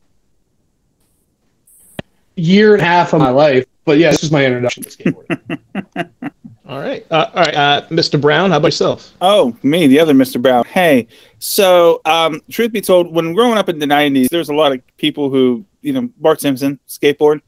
year 2.37 2.75
and 2.75 2.83
a 2.83 2.85
half 2.85 3.12
of 3.12 3.20
my 3.20 3.31
life. 3.31 3.64
But 3.85 3.99
yeah, 3.99 4.11
this 4.11 4.25
is 4.25 4.33
my 4.33 4.44
introduction 4.44 4.83
to 4.83 4.90
skateboarding. 4.90 6.11
All 6.68 6.81
right, 6.81 7.07
uh, 7.12 7.31
all 7.33 7.44
right, 7.44 7.55
uh, 7.55 7.87
Mr. 7.90 8.20
Brown. 8.20 8.51
How 8.51 8.57
about 8.57 8.66
yourself? 8.66 9.14
Oh, 9.20 9.57
me, 9.62 9.87
the 9.87 10.01
other 10.01 10.14
Mr. 10.14 10.42
Brown. 10.42 10.64
Hey, 10.64 11.07
so 11.38 12.01
um, 12.05 12.42
truth 12.51 12.72
be 12.72 12.81
told, 12.81 13.14
when 13.14 13.35
growing 13.35 13.57
up 13.57 13.68
in 13.68 13.79
the 13.79 13.87
'90s, 13.87 14.31
there's 14.31 14.49
a 14.49 14.55
lot 14.55 14.72
of 14.72 14.83
people 14.96 15.31
who, 15.31 15.64
you 15.83 15.92
know, 15.92 16.11
Bart 16.18 16.40
Simpson, 16.40 16.81
skateboard, 16.88 17.40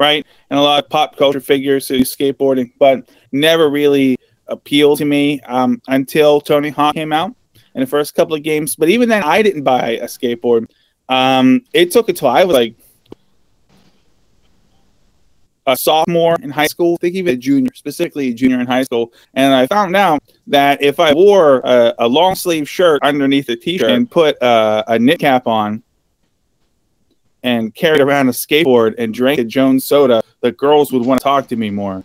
right, 0.00 0.26
and 0.48 0.58
a 0.58 0.62
lot 0.62 0.82
of 0.82 0.88
pop 0.88 1.18
culture 1.18 1.40
figures 1.40 1.86
who 1.86 1.98
skateboarding, 2.00 2.72
but 2.78 3.06
never 3.32 3.68
really 3.68 4.16
appealed 4.48 4.98
to 4.98 5.04
me 5.04 5.40
um, 5.42 5.80
until 5.88 6.40
Tony 6.40 6.70
Hawk 6.70 6.94
came 6.94 7.12
out 7.12 7.34
in 7.74 7.80
the 7.80 7.86
first 7.86 8.14
couple 8.14 8.34
of 8.34 8.42
games. 8.42 8.76
But 8.76 8.88
even 8.88 9.08
then, 9.08 9.22
I 9.22 9.42
didn't 9.42 9.62
buy 9.62 9.92
a 9.92 10.04
skateboard. 10.04 10.70
Um, 11.08 11.62
it 11.72 11.90
took 11.90 12.08
until 12.08 12.28
I 12.28 12.44
was 12.44 12.54
like 12.54 12.74
a 15.66 15.76
sophomore 15.76 16.36
in 16.42 16.50
high 16.50 16.68
school, 16.68 16.94
I 16.94 16.98
think 17.02 17.16
even 17.16 17.34
a 17.34 17.36
junior, 17.36 17.70
specifically 17.74 18.30
a 18.30 18.34
junior 18.34 18.60
in 18.60 18.66
high 18.66 18.84
school. 18.84 19.12
And 19.34 19.52
I 19.52 19.66
found 19.66 19.96
out 19.96 20.22
that 20.46 20.82
if 20.82 21.00
I 21.00 21.12
wore 21.12 21.60
a, 21.64 21.94
a 21.98 22.08
long 22.08 22.34
sleeve 22.34 22.68
shirt 22.68 23.02
underneath 23.02 23.48
a 23.48 23.56
t 23.56 23.78
shirt 23.78 23.90
and 23.90 24.10
put 24.10 24.40
uh, 24.42 24.84
a 24.86 24.98
knit 24.98 25.18
cap 25.18 25.46
on 25.46 25.82
and 27.42 27.74
carried 27.74 28.00
around 28.00 28.28
a 28.28 28.32
skateboard 28.32 28.94
and 28.98 29.12
drank 29.12 29.38
a 29.40 29.44
Jones 29.44 29.84
soda, 29.84 30.22
the 30.40 30.52
girls 30.52 30.92
would 30.92 31.04
want 31.04 31.20
to 31.20 31.24
talk 31.24 31.48
to 31.48 31.56
me 31.56 31.70
more. 31.70 32.04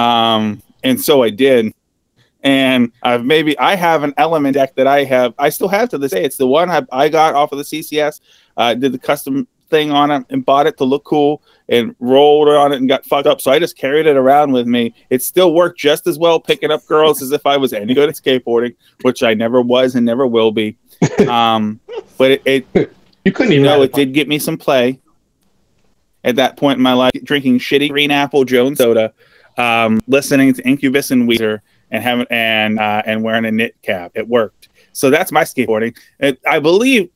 Um, 0.00 0.62
and 0.82 1.00
so 1.00 1.22
I 1.22 1.30
did. 1.30 1.72
And 2.42 2.90
I've 3.02 3.24
maybe 3.24 3.58
I 3.58 3.74
have 3.74 4.02
an 4.02 4.14
element 4.16 4.54
deck 4.54 4.74
that 4.76 4.86
I 4.86 5.04
have, 5.04 5.34
I 5.38 5.50
still 5.50 5.68
have 5.68 5.90
to 5.90 5.98
this 5.98 6.12
day. 6.12 6.24
It's 6.24 6.38
the 6.38 6.46
one 6.46 6.70
I, 6.70 6.82
I 6.90 7.08
got 7.10 7.34
off 7.34 7.52
of 7.52 7.58
the 7.58 7.64
CCS. 7.64 8.20
I 8.56 8.70
uh, 8.70 8.74
did 8.74 8.92
the 8.92 8.98
custom 8.98 9.46
thing 9.68 9.90
on 9.90 10.10
it 10.10 10.24
and 10.30 10.44
bought 10.44 10.66
it 10.66 10.76
to 10.78 10.84
look 10.84 11.04
cool 11.04 11.42
and 11.68 11.94
rolled 12.00 12.48
on 12.48 12.72
it 12.72 12.76
and 12.76 12.88
got 12.88 13.04
fucked 13.04 13.26
up. 13.26 13.40
So 13.40 13.52
I 13.52 13.58
just 13.58 13.76
carried 13.76 14.06
it 14.06 14.16
around 14.16 14.52
with 14.52 14.66
me. 14.66 14.94
It 15.10 15.22
still 15.22 15.54
worked 15.54 15.78
just 15.78 16.06
as 16.06 16.18
well 16.18 16.40
picking 16.40 16.70
up 16.70 16.84
girls 16.86 17.20
as 17.22 17.30
if 17.30 17.44
I 17.46 17.56
was 17.58 17.72
any 17.72 17.94
good 17.94 18.08
at 18.08 18.14
skateboarding, 18.16 18.74
which 19.02 19.22
I 19.22 19.34
never 19.34 19.60
was 19.60 19.94
and 19.94 20.04
never 20.06 20.26
will 20.26 20.50
be. 20.50 20.76
Um, 21.28 21.80
but 22.18 22.42
it, 22.44 22.66
it 22.74 22.92
You 23.24 23.32
couldn't 23.32 23.52
even. 23.52 23.64
know, 23.64 23.82
it 23.82 23.92
did 23.92 24.12
get 24.12 24.28
me 24.28 24.38
some 24.38 24.56
play 24.58 24.98
at 26.24 26.36
that 26.36 26.56
point 26.56 26.76
in 26.78 26.82
my 26.82 26.92
life, 26.94 27.12
drinking 27.22 27.58
shitty 27.58 27.90
green 27.90 28.10
apple 28.10 28.44
Jones 28.44 28.78
soda, 28.78 29.12
um, 29.60 30.00
listening 30.06 30.54
to 30.54 30.66
Incubus 30.66 31.10
and 31.10 31.28
Weezer, 31.28 31.60
and 31.90 32.02
having 32.02 32.26
and 32.30 32.78
uh, 32.78 33.02
and 33.04 33.22
wearing 33.22 33.44
a 33.44 33.52
knit 33.52 33.76
cap. 33.82 34.12
It 34.14 34.26
worked. 34.26 34.68
So 34.92 35.10
that's 35.10 35.30
my 35.30 35.42
skateboarding. 35.42 35.96
It, 36.18 36.40
I 36.46 36.58
believe 36.58 37.10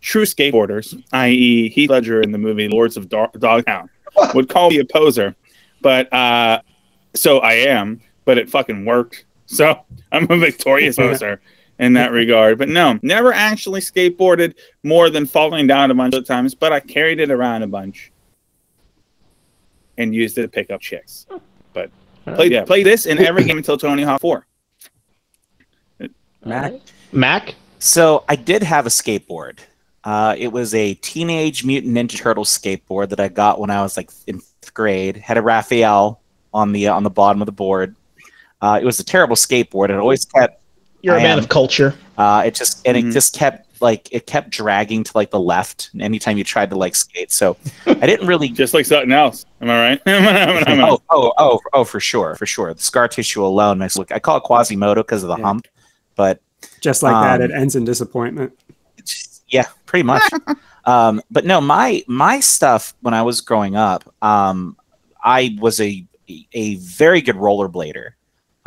true 0.00 0.24
skateboarders, 0.24 1.00
i.e., 1.12 1.68
Heath 1.68 1.90
Ledger 1.90 2.20
in 2.20 2.32
the 2.32 2.38
movie 2.38 2.68
Lords 2.68 2.96
of 2.96 3.08
Dog- 3.08 3.38
Dogtown, 3.38 3.88
would 4.34 4.48
call 4.48 4.70
me 4.70 4.78
a 4.78 4.84
poser. 4.84 5.34
But 5.80 6.12
uh, 6.12 6.60
so 7.14 7.38
I 7.38 7.54
am. 7.54 8.00
But 8.24 8.36
it 8.36 8.50
fucking 8.50 8.84
worked. 8.84 9.24
So 9.46 9.80
I'm 10.12 10.30
a 10.30 10.36
victorious 10.36 10.96
poser 10.98 11.40
in 11.78 11.92
that 11.94 12.12
regard. 12.12 12.58
But 12.58 12.68
no, 12.68 12.98
never 13.02 13.32
actually 13.32 13.80
skateboarded 13.80 14.54
more 14.82 15.08
than 15.10 15.26
falling 15.26 15.66
down 15.66 15.90
a 15.90 15.94
bunch 15.94 16.14
of 16.14 16.26
times, 16.26 16.54
but 16.54 16.72
I 16.72 16.80
carried 16.80 17.20
it 17.20 17.30
around 17.30 17.62
a 17.62 17.68
bunch 17.68 18.12
and 19.98 20.14
used 20.14 20.38
it 20.38 20.42
to 20.42 20.48
pick 20.48 20.70
up 20.70 20.80
chicks. 20.80 21.26
But 21.74 21.90
play, 22.36 22.48
yeah, 22.48 22.64
play 22.64 22.82
this 22.82 23.04
in 23.06 23.18
every 23.18 23.44
game 23.44 23.56
until 23.58 23.76
Tony 23.78 24.02
Hawk 24.02 24.20
4. 24.20 24.46
Mac, 26.44 26.72
Mac. 27.12 27.54
So 27.78 28.24
I 28.28 28.36
did 28.36 28.62
have 28.62 28.86
a 28.86 28.88
skateboard. 28.90 29.58
Uh, 30.04 30.34
it 30.38 30.48
was 30.48 30.74
a 30.74 30.94
Teenage 30.94 31.64
Mutant 31.64 31.94
Ninja 31.94 32.16
Turtle 32.18 32.44
skateboard 32.44 33.10
that 33.10 33.20
I 33.20 33.28
got 33.28 33.60
when 33.60 33.70
I 33.70 33.82
was 33.82 33.96
like 33.96 34.10
in 34.26 34.40
fifth 34.40 34.72
grade. 34.74 35.16
Had 35.16 35.36
a 35.36 35.42
Raphael 35.42 36.20
on 36.54 36.72
the 36.72 36.88
on 36.88 37.02
the 37.02 37.10
bottom 37.10 37.42
of 37.42 37.46
the 37.46 37.52
board. 37.52 37.94
Uh, 38.60 38.78
it 38.80 38.84
was 38.84 38.98
a 39.00 39.04
terrible 39.04 39.36
skateboard. 39.36 39.90
It 39.90 39.96
always 39.96 40.24
kept. 40.24 40.62
You're 41.02 41.16
a 41.16 41.20
I 41.20 41.22
man 41.22 41.32
am. 41.32 41.38
of 41.40 41.48
culture. 41.48 41.94
Uh, 42.16 42.42
it 42.46 42.54
just 42.54 42.86
and 42.86 42.96
Mhm. 42.96 43.10
it 43.10 43.12
just 43.12 43.34
kept 43.34 43.67
like 43.80 44.08
it 44.12 44.26
kept 44.26 44.50
dragging 44.50 45.04
to 45.04 45.12
like 45.14 45.30
the 45.30 45.40
left 45.40 45.90
anytime 46.00 46.38
you 46.38 46.44
tried 46.44 46.70
to 46.70 46.76
like 46.76 46.94
skate. 46.94 47.32
So 47.32 47.56
I 47.86 48.06
didn't 48.06 48.26
really. 48.26 48.48
Just 48.62 48.74
like 48.74 48.86
something 48.86 49.12
else. 49.12 49.44
Am 49.60 49.70
I 49.70 49.90
right? 49.90 50.02
oh, 50.82 51.00
oh, 51.10 51.32
oh, 51.38 51.60
oh, 51.72 51.84
for 51.84 52.00
sure, 52.00 52.34
for 52.36 52.46
sure. 52.46 52.72
The 52.74 52.82
scar 52.82 53.08
tissue 53.08 53.44
alone 53.44 53.78
makes 53.78 53.96
it 53.96 53.98
look. 54.00 54.12
I 54.12 54.18
call 54.18 54.36
it 54.36 54.42
Quasimodo 54.44 55.02
because 55.02 55.22
of 55.22 55.28
the 55.28 55.36
Yeah. 55.36 55.44
hump, 55.44 55.66
but 56.16 56.40
just 56.80 57.02
like 57.02 57.12
that, 57.12 57.40
Um, 57.40 57.50
it 57.50 57.54
ends 57.54 57.76
in 57.76 57.84
disappointment. 57.84 58.52
Yeah, 59.48 59.66
pretty 59.86 60.02
much. 60.02 60.22
um, 60.84 61.22
but 61.30 61.44
no, 61.44 61.60
my 61.60 62.02
my 62.06 62.40
stuff 62.40 62.94
when 63.00 63.14
I 63.14 63.22
was 63.22 63.40
growing 63.40 63.76
up, 63.76 64.12
um, 64.22 64.76
I 65.22 65.56
was 65.60 65.80
a 65.80 66.04
a 66.52 66.74
very 66.76 67.20
good 67.22 67.36
rollerblader. 67.36 68.10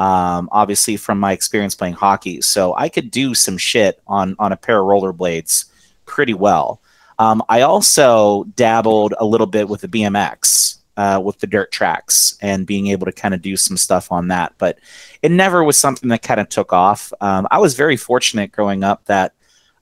Um, 0.01 0.49
obviously 0.51 0.97
from 0.97 1.19
my 1.19 1.31
experience 1.31 1.75
playing 1.75 1.93
hockey, 1.93 2.41
so 2.41 2.73
I 2.75 2.89
could 2.89 3.11
do 3.11 3.35
some 3.35 3.57
shit 3.57 4.01
on 4.07 4.35
on 4.39 4.51
a 4.51 4.57
pair 4.57 4.79
of 4.79 4.85
rollerblades 4.85 5.65
pretty 6.05 6.33
well. 6.33 6.81
Um, 7.19 7.43
I 7.49 7.61
also 7.61 8.45
dabbled 8.55 9.13
a 9.19 9.25
little 9.25 9.45
bit 9.45 9.69
with 9.69 9.81
the 9.81 9.87
BMX, 9.87 10.79
uh, 10.97 11.21
with 11.23 11.37
the 11.37 11.45
dirt 11.45 11.71
tracks, 11.71 12.35
and 12.41 12.65
being 12.65 12.87
able 12.87 13.05
to 13.05 13.11
kind 13.11 13.35
of 13.35 13.43
do 13.43 13.55
some 13.55 13.77
stuff 13.77 14.11
on 14.11 14.29
that. 14.29 14.53
But 14.57 14.79
it 15.21 15.29
never 15.29 15.63
was 15.63 15.77
something 15.77 16.09
that 16.09 16.23
kind 16.23 16.39
of 16.39 16.49
took 16.49 16.73
off. 16.73 17.13
Um, 17.21 17.47
I 17.51 17.59
was 17.59 17.75
very 17.75 17.95
fortunate 17.95 18.51
growing 18.51 18.83
up 18.83 19.05
that 19.05 19.33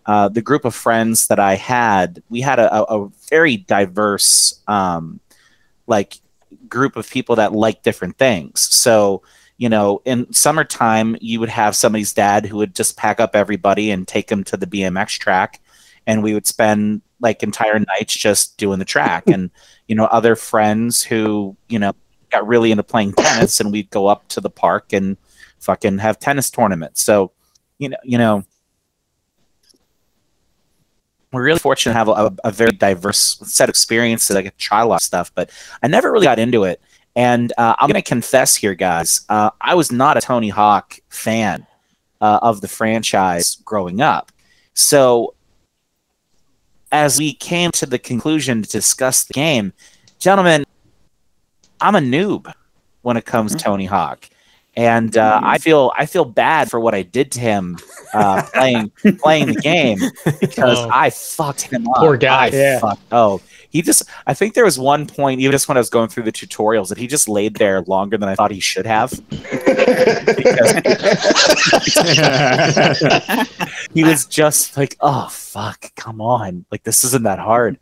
uh, 0.06 0.28
the 0.28 0.42
group 0.42 0.66
of 0.66 0.76
friends 0.76 1.28
that 1.28 1.40
I 1.40 1.56
had, 1.56 2.22
we 2.30 2.42
had 2.42 2.60
a, 2.60 2.84
a, 2.92 3.10
very 3.30 3.56
diverse, 3.56 4.60
um, 4.68 5.22
like, 5.88 6.16
group 6.68 6.96
of 6.96 7.10
people 7.10 7.36
that 7.38 7.54
like 7.54 7.84
different 7.84 8.18
things. 8.18 8.60
So, 8.60 9.22
you 9.60 9.68
know, 9.68 10.02
in 10.06 10.32
summertime, 10.32 11.18
you 11.20 11.42
would 11.42 11.50
have 11.50 11.76
somebody's 11.76 12.14
dad 12.14 12.46
who 12.46 12.56
would 12.58 12.74
just 12.74 12.96
pack 12.96 13.20
up 13.20 13.36
everybody 13.36 13.92
and 13.92 14.08
take 14.08 14.28
them 14.28 14.42
to 14.46 14.56
the 14.56 14.66
BMX 14.66 15.20
track, 15.20 15.60
and 16.08 16.24
we 16.24 16.34
would 16.34 16.48
spend 16.48 17.02
like 17.20 17.44
entire 17.44 17.78
nights 17.78 18.16
just 18.16 18.58
doing 18.58 18.80
the 18.80 18.86
track. 18.86 19.28
and 19.28 19.52
you 19.90 19.96
know, 19.96 20.06
other 20.06 20.38
friends 20.38 21.04
who 21.04 21.58
you 21.68 21.78
know 21.78 21.92
got 22.32 22.48
really 22.48 22.72
into 22.72 22.84
playing 22.84 23.12
tennis, 23.14 23.60
and 23.60 23.74
we'd 23.74 23.90
go 23.90 24.08
up 24.08 24.26
to 24.30 24.40
the 24.40 24.50
park 24.50 24.94
and 24.94 25.18
fucking 25.60 25.98
have 25.98 26.20
tennis 26.20 26.50
tournaments. 26.50 27.02
So, 27.02 27.34
you 27.80 27.90
know, 27.90 27.98
you 28.06 28.18
know, 28.18 28.46
we're 31.34 31.44
really 31.44 31.60
fortunate 31.60 31.92
to 31.92 31.98
have 31.98 32.08
a, 32.08 32.34
a 32.46 32.52
very 32.52 32.72
diverse 32.72 33.40
set 33.44 33.66
of 33.66 33.74
experiences. 33.74 34.38
I 34.38 34.42
get 34.42 34.58
to 34.58 34.66
try 34.66 34.80
a 34.80 34.88
lot 34.88 34.96
of 34.96 35.02
stuff, 35.02 35.34
but 35.36 35.50
I 35.84 35.90
never 35.90 36.14
really 36.14 36.26
got 36.26 36.40
into 36.40 36.64
it. 36.64 36.82
And 37.20 37.52
uh, 37.58 37.76
I'm 37.78 37.90
going 37.90 38.02
to 38.02 38.08
confess 38.08 38.56
here, 38.56 38.74
guys, 38.76 39.26
uh, 39.28 39.50
I 39.60 39.76
was 39.76 39.92
not 39.92 40.16
a 40.16 40.22
Tony 40.22 40.48
Hawk 40.48 40.98
fan 41.10 41.68
uh, 42.22 42.40
of 42.42 42.62
the 42.62 42.70
franchise 42.70 43.58
growing 43.66 44.00
up. 44.00 44.32
So, 44.74 45.34
as 46.94 47.20
we 47.20 47.34
came 47.34 47.72
to 47.72 47.86
the 47.86 48.00
conclusion 48.00 48.62
to 48.64 48.70
discuss 48.70 49.26
the 49.26 49.34
game, 49.34 49.74
gentlemen, 50.18 50.64
I'm 51.82 51.96
a 51.96 52.00
noob 52.00 52.54
when 53.02 53.18
it 53.18 53.26
comes 53.26 53.52
to 53.54 53.58
Tony 53.58 53.86
Hawk. 53.86 54.30
And 54.78 55.18
uh, 55.18 55.42
I 55.44 55.58
feel 55.58 55.92
I 55.98 56.06
feel 56.06 56.24
bad 56.24 56.70
for 56.72 56.80
what 56.80 56.96
I 56.96 57.02
did 57.02 57.34
to 57.34 57.42
him 57.42 57.78
uh, 58.14 58.44
playing 58.54 58.92
playing 59.22 59.48
the 59.48 59.56
game 59.56 59.98
because 60.40 60.78
Oh. 60.80 60.90
I 60.90 61.10
fucked 61.10 61.64
him 61.64 61.86
up. 61.90 61.98
Poor 61.98 62.16
guy. 62.16 62.46
I 62.46 62.50
Yeah. 62.52 62.80
fucked- 62.80 63.02
oh, 63.12 63.42
he 63.70 63.82
just. 63.82 64.04
I 64.28 64.34
think 64.34 64.54
there 64.54 64.66
was 64.66 64.80
one 64.80 65.06
point, 65.06 65.40
even 65.42 65.52
just 65.52 65.68
when 65.68 65.78
I 65.78 65.80
was 65.80 65.90
going 65.90 66.10
through 66.10 66.24
the 66.24 66.32
tutorials, 66.32 66.90
that 66.90 66.98
he 66.98 67.08
just 67.08 67.30
laid 67.30 67.56
there 67.56 67.82
longer 67.82 68.18
than 68.18 68.30
I 68.30 68.36
thought 68.36 68.52
he 68.52 68.60
should 68.60 68.86
have. 68.86 69.14
He 73.94 74.04
was 74.04 74.26
just 74.26 74.78
like, 74.78 74.96
"Oh 75.02 75.28
fuck, 75.30 75.94
come 75.96 76.22
on! 76.22 76.66
Like 76.72 76.84
this 76.84 77.04
isn't 77.04 77.24
that 77.24 77.40
hard." 77.40 77.80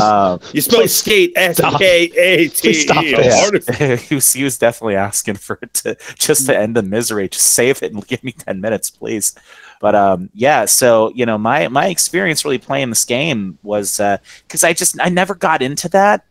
Uh, 0.00 0.38
You 0.52 0.60
spell 0.60 0.86
skate 0.88 1.32
S 1.36 1.60
K 1.78 2.10
A 2.16 2.48
T 2.48 2.70
E. 2.70 3.96
he, 3.96 4.14
was, 4.14 4.32
he 4.32 4.44
was 4.44 4.58
definitely 4.58 4.96
asking 4.96 5.36
for 5.36 5.58
it 5.62 5.74
to 5.74 5.96
just 6.16 6.46
to 6.46 6.56
end 6.56 6.76
the 6.76 6.82
misery. 6.82 7.28
Just 7.28 7.46
save 7.46 7.82
it 7.82 7.92
and 7.92 8.06
give 8.06 8.24
me 8.24 8.32
ten 8.32 8.60
minutes, 8.60 8.90
please. 8.90 9.34
But 9.80 9.94
um, 9.94 10.30
yeah, 10.34 10.64
so 10.64 11.12
you 11.14 11.26
know, 11.26 11.38
my 11.38 11.68
my 11.68 11.88
experience 11.88 12.44
really 12.44 12.58
playing 12.58 12.90
this 12.90 13.04
game 13.04 13.58
was 13.62 13.98
because 13.98 14.64
I 14.64 14.72
just 14.72 15.00
I 15.00 15.08
never 15.08 15.34
got 15.34 15.62
into 15.62 15.88
that, 15.90 16.24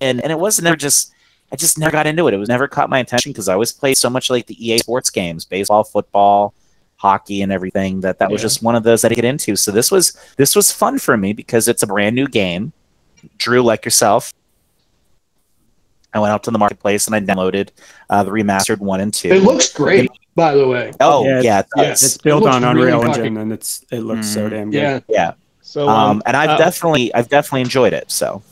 and 0.00 0.20
and 0.22 0.32
it 0.32 0.38
wasn't 0.38 0.68
ever 0.68 0.76
just 0.76 1.12
I 1.52 1.56
just 1.56 1.78
never 1.78 1.92
got 1.92 2.06
into 2.06 2.26
it. 2.28 2.34
It 2.34 2.38
was 2.38 2.48
never 2.48 2.66
caught 2.66 2.88
my 2.88 2.98
attention 2.98 3.30
because 3.32 3.48
I 3.48 3.52
always 3.52 3.72
played 3.72 3.96
so 3.98 4.08
much 4.08 4.30
like 4.30 4.46
the 4.46 4.56
EA 4.66 4.78
Sports 4.78 5.10
games, 5.10 5.44
baseball, 5.44 5.84
football, 5.84 6.54
hockey, 6.96 7.42
and 7.42 7.52
everything. 7.52 8.00
That 8.00 8.18
that 8.20 8.30
was 8.30 8.40
just 8.40 8.62
one 8.62 8.74
of 8.74 8.84
those 8.84 9.02
that 9.02 9.12
I 9.12 9.14
get 9.14 9.26
into. 9.26 9.54
So 9.56 9.70
this 9.70 9.90
was 9.90 10.16
this 10.38 10.56
was 10.56 10.72
fun 10.72 10.98
for 10.98 11.16
me 11.16 11.34
because 11.34 11.68
it's 11.68 11.82
a 11.82 11.86
brand 11.86 12.16
new 12.16 12.26
game. 12.26 12.72
Drew, 13.36 13.62
like 13.62 13.84
yourself, 13.84 14.32
I 16.14 16.18
went 16.20 16.32
out 16.32 16.42
to 16.44 16.50
the 16.50 16.58
marketplace 16.58 17.06
and 17.06 17.14
I 17.14 17.20
downloaded 17.20 17.68
uh, 18.10 18.24
the 18.24 18.30
remastered 18.30 18.78
one 18.78 19.00
and 19.00 19.12
two. 19.12 19.28
It 19.28 19.42
looks 19.42 19.72
great, 19.72 20.10
by 20.34 20.54
the 20.54 20.66
way. 20.66 20.92
oh 21.00 21.24
Yeah, 21.24 21.40
yeah, 21.42 21.58
it 21.60 21.66
yeah. 21.76 21.82
It's 21.92 22.16
built 22.18 22.42
looks 22.44 22.56
on 22.56 22.64
Unreal 22.64 23.00
fucking- 23.02 23.14
Engine, 23.24 23.36
and 23.36 23.52
it's 23.52 23.84
it 23.90 24.00
looks 24.00 24.26
so 24.26 24.46
Mm. 24.46 24.50
damn 24.50 24.70
good. 24.70 24.78
Yeah. 24.80 25.00
yeah. 25.08 25.32
So, 25.60 25.88
Um, 25.88 26.10
um, 26.10 26.22
and 26.26 26.36
I've 26.36 26.50
uh, 26.50 26.58
definitely 26.58 27.12
I've 27.14 27.28
definitely 27.28 27.60
enjoyed 27.62 27.92
it. 27.92 28.10
So 28.10 28.42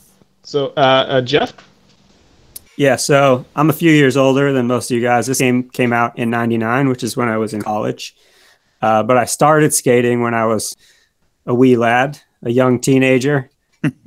so 0.43 0.67
uh, 0.77 1.05
uh, 1.09 1.21
Jeff. 1.21 1.53
Yeah, 2.77 2.95
so 2.95 3.45
I'm 3.55 3.69
a 3.69 3.73
few 3.73 3.91
years 3.91 4.17
older 4.17 4.53
than 4.53 4.67
most 4.67 4.89
of 4.89 4.95
you 4.95 5.01
guys. 5.03 5.27
This 5.27 5.39
game 5.39 5.69
came 5.69 5.93
out 5.93 6.17
in 6.17 6.29
99, 6.29 6.89
which 6.89 7.03
is 7.03 7.15
when 7.15 7.27
I 7.27 7.37
was 7.37 7.53
in 7.53 7.61
college. 7.61 8.15
Uh, 8.81 9.03
but 9.03 9.17
I 9.17 9.25
started 9.25 9.73
skating 9.73 10.21
when 10.21 10.33
I 10.33 10.45
was 10.45 10.75
a 11.45 11.53
wee 11.53 11.77
lad, 11.77 12.19
a 12.43 12.49
young 12.49 12.79
teenager. 12.79 13.49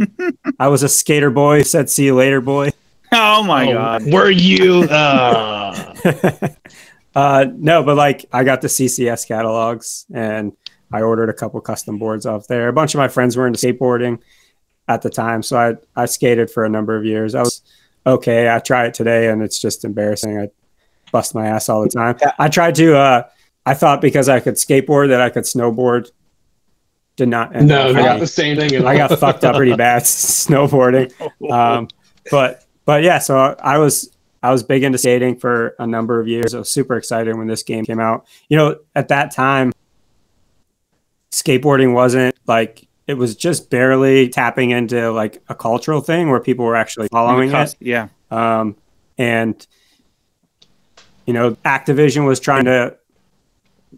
I 0.58 0.68
was 0.68 0.82
a 0.82 0.88
skater 0.88 1.30
boy, 1.30 1.62
said, 1.62 1.90
see 1.90 2.06
you 2.06 2.14
later, 2.14 2.40
boy. 2.40 2.70
Oh 3.12 3.44
my 3.44 3.68
Oh, 3.68 3.72
god. 3.74 4.12
Were 4.12 4.30
you? 4.30 4.88
Uh, 4.90 6.48
uh, 7.14 7.46
no, 7.54 7.82
but 7.84 7.96
like 7.96 8.26
I 8.32 8.42
got 8.44 8.60
the 8.60 8.66
CCS 8.68 9.26
catalogs 9.28 10.04
and 10.12 10.52
I 10.92 11.02
ordered 11.02 11.28
a 11.28 11.32
couple 11.32 11.60
custom 11.60 11.98
boards 11.98 12.26
off 12.26 12.48
there. 12.48 12.68
A 12.68 12.72
bunch 12.72 12.94
of 12.94 12.98
my 12.98 13.06
friends 13.08 13.36
were 13.36 13.46
into 13.46 13.58
skateboarding 13.64 14.18
at 14.88 15.02
the 15.02 15.10
time. 15.10 15.42
So 15.44 15.56
I, 15.56 15.74
I 16.00 16.06
skated 16.06 16.50
for 16.50 16.64
a 16.64 16.68
number 16.68 16.96
of 16.96 17.04
years. 17.04 17.34
I 17.36 17.40
was 17.40 17.62
okay. 18.06 18.48
I 18.50 18.58
try 18.58 18.86
it 18.86 18.94
today 18.94 19.28
and 19.28 19.42
it's 19.42 19.58
just 19.58 19.84
embarrassing. 19.84 20.38
I 20.38 20.48
bust 21.12 21.34
my 21.34 21.46
ass 21.46 21.68
all 21.68 21.82
the 21.82 21.88
time. 21.88 22.16
Yeah. 22.20 22.32
I 22.38 22.48
tried 22.48 22.74
to, 22.76 22.96
uh, 22.96 23.28
I 23.66 23.74
thought 23.74 24.00
because 24.00 24.28
I 24.28 24.40
could 24.40 24.54
skateboard 24.54 25.08
that 25.08 25.20
I 25.20 25.30
could 25.30 25.44
snowboard. 25.44 26.10
Did 27.16 27.28
not. 27.28 27.54
end 27.54 27.68
No, 27.68 27.90
up 27.90 27.96
not 27.96 28.20
the 28.20 28.26
same 28.26 28.56
thing. 28.56 28.84
I 28.84 28.96
got 28.96 29.18
fucked 29.18 29.44
up 29.44 29.54
pretty 29.56 29.76
bad 29.76 30.02
snowboarding. 30.04 31.12
Um, 31.48 31.88
but 32.30 32.64
but 32.84 33.02
yeah, 33.04 33.20
so 33.20 33.36
I 33.60 33.78
was 33.78 34.10
I 34.42 34.50
was 34.50 34.62
big 34.62 34.82
into 34.82 34.98
skating 34.98 35.36
for 35.38 35.74
a 35.78 35.86
number 35.86 36.20
of 36.20 36.26
years. 36.28 36.54
I 36.54 36.58
was 36.58 36.68
super 36.68 36.96
excited 36.96 37.36
when 37.36 37.46
this 37.46 37.62
game 37.62 37.84
came 37.84 38.00
out. 38.00 38.26
You 38.48 38.56
know, 38.56 38.76
at 38.94 39.08
that 39.08 39.30
time, 39.30 39.72
skateboarding 41.30 41.94
wasn't 41.94 42.34
like 42.46 42.86
it 43.06 43.14
was 43.14 43.36
just 43.36 43.70
barely 43.70 44.28
tapping 44.28 44.70
into 44.70 45.10
like 45.12 45.42
a 45.48 45.54
cultural 45.54 46.00
thing 46.00 46.30
where 46.30 46.40
people 46.40 46.64
were 46.64 46.76
actually 46.76 47.08
following 47.08 47.50
it. 47.52 47.76
Yeah. 47.80 48.08
Um, 48.30 48.76
and 49.18 49.66
you 51.26 51.32
know, 51.32 51.52
Activision 51.64 52.26
was 52.26 52.40
trying 52.40 52.66
to 52.66 52.96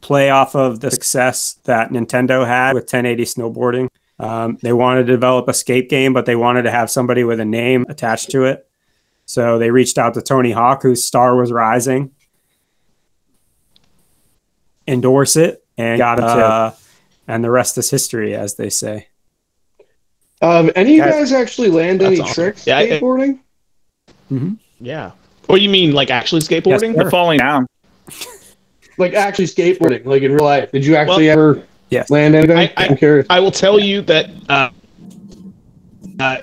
play 0.00 0.30
off 0.30 0.54
of 0.54 0.80
the 0.80 0.90
success 0.90 1.54
that 1.64 1.90
Nintendo 1.90 2.46
had 2.46 2.74
with 2.74 2.84
1080 2.84 3.24
snowboarding. 3.24 3.88
Um, 4.18 4.58
they 4.62 4.72
wanted 4.72 5.06
to 5.06 5.12
develop 5.12 5.48
a 5.48 5.54
skate 5.54 5.88
game, 5.88 6.12
but 6.12 6.26
they 6.26 6.36
wanted 6.36 6.62
to 6.62 6.70
have 6.70 6.90
somebody 6.90 7.24
with 7.24 7.40
a 7.40 7.44
name 7.44 7.84
attached 7.88 8.30
to 8.30 8.44
it. 8.44 8.68
So 9.26 9.58
they 9.58 9.70
reached 9.70 9.98
out 9.98 10.14
to 10.14 10.22
Tony 10.22 10.52
Hawk, 10.52 10.82
whose 10.82 11.04
star 11.04 11.36
was 11.36 11.50
rising, 11.50 12.12
endorse 14.86 15.36
it, 15.36 15.64
and 15.76 15.98
got 15.98 16.18
it. 16.18 16.24
Uh, 16.24 16.72
and 17.28 17.42
the 17.44 17.50
rest 17.50 17.76
is 17.78 17.90
history, 17.90 18.34
as 18.34 18.54
they 18.56 18.70
say. 18.70 19.08
Um, 20.42 20.70
any 20.76 20.98
of 21.00 21.06
you 21.06 21.12
guys 21.12 21.32
actually 21.32 21.68
land 21.68 22.02
any 22.02 22.20
awesome. 22.20 22.34
tricks 22.34 22.66
Yeah, 22.66 22.78
I- 22.78 22.86
skateboarding? 22.88 23.38
yeah. 24.80 25.12
What 25.46 25.56
do 25.56 25.62
you 25.62 25.70
mean, 25.70 25.92
like 25.92 26.10
actually 26.10 26.40
skateboarding? 26.42 26.94
Yes, 26.94 27.04
The 27.04 27.10
falling 27.10 27.38
down. 27.38 27.66
Like 28.98 29.12
actually 29.12 29.44
skateboarding, 29.44 30.06
like 30.06 30.22
in 30.22 30.32
real 30.32 30.44
life? 30.44 30.72
Did 30.72 30.82
you 30.86 30.96
actually 30.96 31.26
Well, 31.26 31.32
ever 31.38 31.62
Yes. 31.90 32.08
land 32.08 32.34
anything? 32.34 32.56
I- 32.56 32.72
I- 32.78 32.86
am 32.86 32.96
curious. 32.96 33.26
I 33.28 33.40
will 33.40 33.50
tell 33.50 33.78
you 33.78 34.00
that 34.02 34.30
uh, 34.48 34.70
uh, 36.18 36.38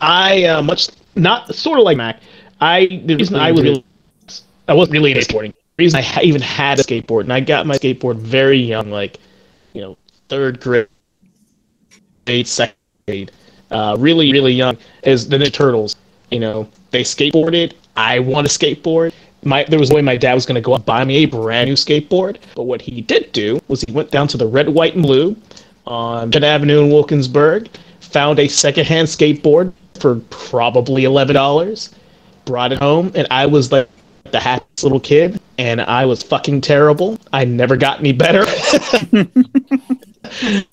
I 0.00 0.44
uh, 0.44 0.62
much 0.62 0.88
not 1.16 1.52
sort 1.54 1.80
of 1.80 1.84
like 1.84 1.96
Mac. 1.96 2.20
I 2.60 2.86
the 3.06 3.16
reason 3.16 3.34
I 3.34 3.50
was 3.50 3.62
really, 3.62 3.84
I 4.68 4.74
wasn't 4.74 4.92
really 4.92 5.10
into 5.12 5.22
skateboarding. 5.24 5.52
Reason 5.78 6.00
I 6.00 6.22
even 6.22 6.42
had 6.42 6.80
a 6.80 6.82
skateboard, 6.82 7.20
and 7.22 7.32
I 7.32 7.38
got 7.38 7.64
my 7.64 7.76
skateboard 7.76 8.16
very 8.16 8.58
young, 8.58 8.90
like 8.90 9.18
you 9.74 9.80
know, 9.80 9.96
third 10.28 10.58
grade, 10.60 10.88
second 12.44 12.74
grade, 13.06 13.30
uh, 13.70 13.96
really 13.96 14.32
really 14.32 14.52
young, 14.52 14.76
is 15.04 15.28
the 15.28 15.38
Ninja 15.38 15.52
Turtles. 15.52 15.94
You 16.32 16.40
know, 16.40 16.68
they 16.90 17.04
skateboarded. 17.04 17.74
I 17.96 18.18
want 18.18 18.46
a 18.46 18.50
skateboard. 18.50 19.12
My, 19.44 19.64
there 19.68 19.78
was 19.78 19.92
a 19.92 19.94
way 19.94 20.02
my 20.02 20.16
dad 20.16 20.34
was 20.34 20.46
going 20.46 20.56
to 20.56 20.60
go 20.60 20.72
out 20.72 20.80
and 20.80 20.84
buy 20.84 21.04
me 21.04 21.18
a 21.18 21.26
brand 21.26 21.68
new 21.68 21.76
skateboard, 21.76 22.38
but 22.56 22.64
what 22.64 22.82
he 22.82 23.00
did 23.00 23.30
do 23.30 23.60
was 23.68 23.82
he 23.82 23.92
went 23.92 24.10
down 24.10 24.26
to 24.28 24.36
the 24.36 24.46
red, 24.48 24.68
white, 24.68 24.94
and 24.94 25.04
blue 25.04 25.36
on 25.86 26.32
Penn 26.32 26.42
Avenue 26.42 26.82
in 26.82 26.90
Wilkinsburg, 26.90 27.68
found 28.00 28.40
a 28.40 28.48
secondhand 28.48 29.06
skateboard 29.06 29.72
for 30.00 30.16
probably 30.30 31.04
eleven 31.04 31.34
dollars, 31.34 31.94
brought 32.46 32.72
it 32.72 32.78
home, 32.78 33.12
and 33.14 33.28
I 33.30 33.46
was 33.46 33.70
like 33.70 33.88
the 34.32 34.40
happiest 34.40 34.82
little 34.82 35.00
kid, 35.00 35.40
and 35.58 35.80
I 35.80 36.06
was 36.06 36.22
fucking 36.22 36.60
terrible. 36.60 37.18
I 37.32 37.44
never 37.44 37.76
got 37.76 38.00
any 38.00 38.12
better. 38.12 38.44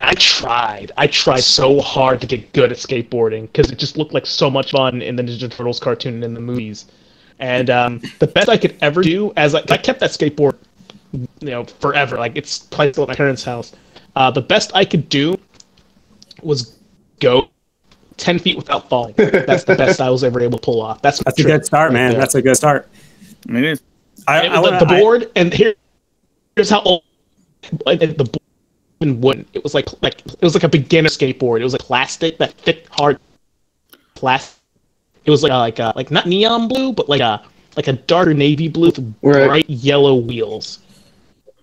I 0.00 0.14
tried. 0.14 0.92
I 0.96 1.06
tried 1.06 1.40
so 1.40 1.80
hard 1.80 2.20
to 2.20 2.26
get 2.26 2.52
good 2.52 2.70
at 2.70 2.78
skateboarding 2.78 3.42
because 3.42 3.70
it 3.70 3.78
just 3.78 3.96
looked 3.96 4.12
like 4.12 4.26
so 4.26 4.50
much 4.50 4.72
fun 4.72 5.00
in 5.00 5.16
the 5.16 5.22
Ninja 5.22 5.50
Turtles 5.50 5.80
cartoon 5.80 6.14
and 6.14 6.24
in 6.24 6.34
the 6.34 6.40
movies. 6.40 6.86
And 7.38 7.70
um, 7.70 8.00
the 8.18 8.26
best 8.26 8.48
I 8.48 8.58
could 8.58 8.76
ever 8.80 9.02
do, 9.02 9.32
as 9.36 9.54
I, 9.54 9.60
I 9.70 9.76
kept 9.76 10.00
that 10.00 10.10
skateboard, 10.10 10.56
you 11.12 11.28
know, 11.40 11.64
forever. 11.64 12.18
Like 12.18 12.36
it's 12.36 12.58
probably 12.58 12.92
still 12.92 13.04
at 13.04 13.08
my 13.08 13.14
parents' 13.14 13.44
house. 13.44 13.72
Uh, 14.14 14.30
the 14.30 14.42
best 14.42 14.70
I 14.74 14.84
could 14.84 15.08
do 15.08 15.38
was 16.42 16.78
go 17.20 17.48
ten 18.16 18.38
feet 18.38 18.56
without 18.56 18.88
falling. 18.88 19.14
That's 19.16 19.64
the 19.64 19.74
best 19.76 20.00
I 20.00 20.10
was 20.10 20.24
ever 20.24 20.40
able 20.40 20.58
to 20.58 20.64
pull 20.64 20.80
off. 20.80 21.02
That's 21.02 21.22
That's 21.24 21.38
a 21.40 21.44
good 21.44 21.64
start, 21.66 21.92
man. 21.92 22.14
That's 22.14 22.34
a 22.34 22.42
good 22.42 22.56
start. 22.56 22.88
It 23.48 23.64
is. 23.64 23.82
I, 24.26 24.42
And 24.44 24.52
I 24.52 24.56
the, 24.56 24.62
wanna- 24.62 24.78
the 24.86 24.94
I- 24.94 25.00
board, 25.00 25.30
and 25.36 25.52
here, 25.52 25.74
here's 26.56 26.70
how 26.70 26.80
old 26.82 27.02
the 27.84 28.14
board 28.16 28.38
even 29.00 29.20
wouldn't. 29.20 29.48
It 29.52 29.62
was 29.62 29.74
like 29.74 29.88
like 30.02 30.20
it 30.26 30.42
was 30.42 30.54
like 30.54 30.64
a 30.64 30.68
beginner 30.68 31.08
skateboard. 31.08 31.60
It 31.60 31.64
was 31.64 31.72
like 31.72 31.82
plastic, 31.82 32.38
that 32.38 32.52
thick, 32.54 32.86
hard 32.90 33.18
plastic. 34.14 34.60
It 35.24 35.30
was 35.30 35.42
like 35.42 35.52
a, 35.52 35.56
like 35.56 35.78
a, 35.78 35.92
like 35.96 36.10
not 36.10 36.26
neon 36.26 36.68
blue, 36.68 36.92
but 36.92 37.08
like 37.08 37.20
a 37.20 37.42
like 37.76 37.88
a 37.88 37.94
darker 37.94 38.34
navy 38.34 38.68
blue 38.68 38.86
with 38.88 38.98
Right. 39.22 39.46
bright 39.48 39.70
yellow 39.70 40.14
wheels. 40.16 40.80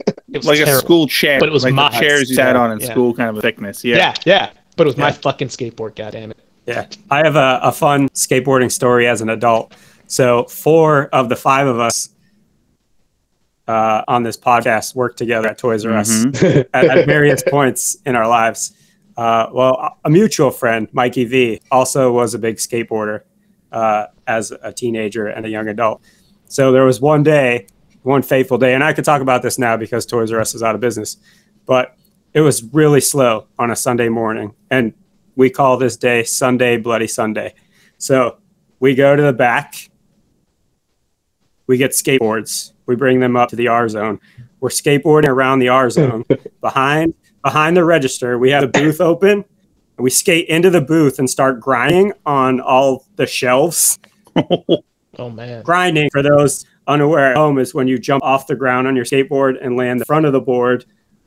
It 0.07 0.37
was 0.37 0.45
Like 0.47 0.59
a 0.59 0.75
school 0.77 1.07
chair. 1.07 1.39
But 1.39 1.47
it 1.49 1.51
was 1.51 1.63
like 1.63 1.73
my 1.73 1.89
the 1.91 1.99
chairs 1.99 2.29
you 2.29 2.35
sat 2.35 2.55
on 2.55 2.71
in 2.71 2.79
yeah. 2.79 2.89
school 2.91 3.13
kind 3.13 3.29
of 3.29 3.37
a 3.37 3.41
thickness. 3.41 3.83
Yeah. 3.83 3.97
Yeah, 3.97 4.13
yeah. 4.25 4.49
But 4.81 4.87
it 4.87 4.89
was 4.89 4.97
my 4.97 5.11
fucking 5.11 5.49
skateboard. 5.49 5.95
Goddamn 5.95 6.31
it. 6.31 6.39
Yeah, 6.65 6.87
I 7.11 7.17
have 7.19 7.35
a, 7.35 7.59
a 7.61 7.71
fun 7.71 8.09
skateboarding 8.09 8.71
story 8.71 9.07
as 9.07 9.21
an 9.21 9.29
adult. 9.29 9.75
So, 10.07 10.45
four 10.45 11.05
of 11.13 11.29
the 11.29 11.35
five 11.35 11.67
of 11.67 11.79
us 11.79 12.09
uh, 13.67 14.01
on 14.07 14.23
this 14.23 14.37
podcast 14.37 14.95
worked 14.95 15.19
together 15.19 15.49
at 15.49 15.59
Toys 15.59 15.85
R 15.85 15.93
Us 15.93 16.25
Mhm. 16.25 16.65
at, 16.73 16.85
at 16.85 17.05
various 17.05 17.43
points 17.43 17.95
in 18.07 18.15
our 18.15 18.27
lives. 18.27 18.73
Uh, 19.15 19.49
well, 19.53 19.99
a 20.03 20.09
mutual 20.09 20.49
friend, 20.49 20.87
Mikey 20.93 21.25
V, 21.25 21.61
also 21.69 22.11
was 22.11 22.33
a 22.33 22.39
big 22.39 22.55
skateboarder 22.55 23.21
uh, 23.71 24.07
as 24.25 24.51
a 24.63 24.73
teenager 24.73 25.27
and 25.27 25.45
a 25.45 25.49
young 25.49 25.67
adult. 25.67 26.01
So 26.47 26.71
there 26.71 26.85
was 26.85 26.99
one 26.99 27.21
day, 27.21 27.67
one 28.01 28.23
fateful 28.23 28.57
day, 28.57 28.73
and 28.73 28.83
I 28.83 28.93
could 28.93 29.05
talk 29.05 29.21
about 29.21 29.43
this 29.43 29.59
now 29.59 29.77
because 29.77 30.07
Toys 30.07 30.31
R 30.31 30.39
Us 30.39 30.55
is 30.55 30.63
out 30.63 30.73
of 30.73 30.81
business, 30.81 31.17
but 31.67 31.95
it 32.33 32.41
was 32.41 32.63
really 32.63 33.01
slow 33.01 33.47
on 33.59 33.71
a 33.71 33.75
Sunday 33.75 34.09
morning. 34.09 34.53
And 34.69 34.93
we 35.35 35.49
call 35.49 35.77
this 35.77 35.97
day 35.97 36.23
Sunday 36.23 36.77
Bloody 36.77 37.07
Sunday. 37.07 37.53
So 37.97 38.37
we 38.79 38.95
go 38.95 39.15
to 39.15 39.21
the 39.21 39.33
back, 39.33 39.89
we 41.67 41.77
get 41.77 41.91
skateboards, 41.91 42.73
we 42.85 42.95
bring 42.95 43.19
them 43.19 43.35
up 43.35 43.49
to 43.49 43.55
the 43.55 43.67
R 43.67 43.87
zone. 43.89 44.19
We're 44.59 44.69
skateboarding 44.69 45.27
around 45.27 45.59
the 45.59 45.69
R 45.69 45.89
zone. 45.89 46.25
behind 46.61 47.13
behind 47.43 47.75
the 47.75 47.83
register, 47.83 48.37
we 48.37 48.51
have 48.51 48.63
a 48.63 48.67
booth 48.67 49.01
open. 49.01 49.45
And 49.97 50.03
we 50.03 50.09
skate 50.09 50.47
into 50.47 50.69
the 50.69 50.81
booth 50.81 51.19
and 51.19 51.29
start 51.29 51.59
grinding 51.59 52.13
on 52.25 52.59
all 52.61 53.05
the 53.15 53.27
shelves. 53.27 53.99
Oh 55.19 55.29
man. 55.29 55.61
Grinding, 55.63 56.09
for 56.09 56.21
those 56.23 56.65
unaware 56.87 57.31
at 57.31 57.35
home, 57.35 57.59
is 57.59 57.73
when 57.73 57.87
you 57.87 57.99
jump 57.99 58.23
off 58.23 58.47
the 58.47 58.55
ground 58.55 58.87
on 58.87 58.95
your 58.95 59.03
skateboard 59.03 59.57
and 59.61 59.75
land 59.75 59.99
the 59.99 60.05
front 60.05 60.25
of 60.25 60.31
the 60.31 60.39
board 60.39 60.85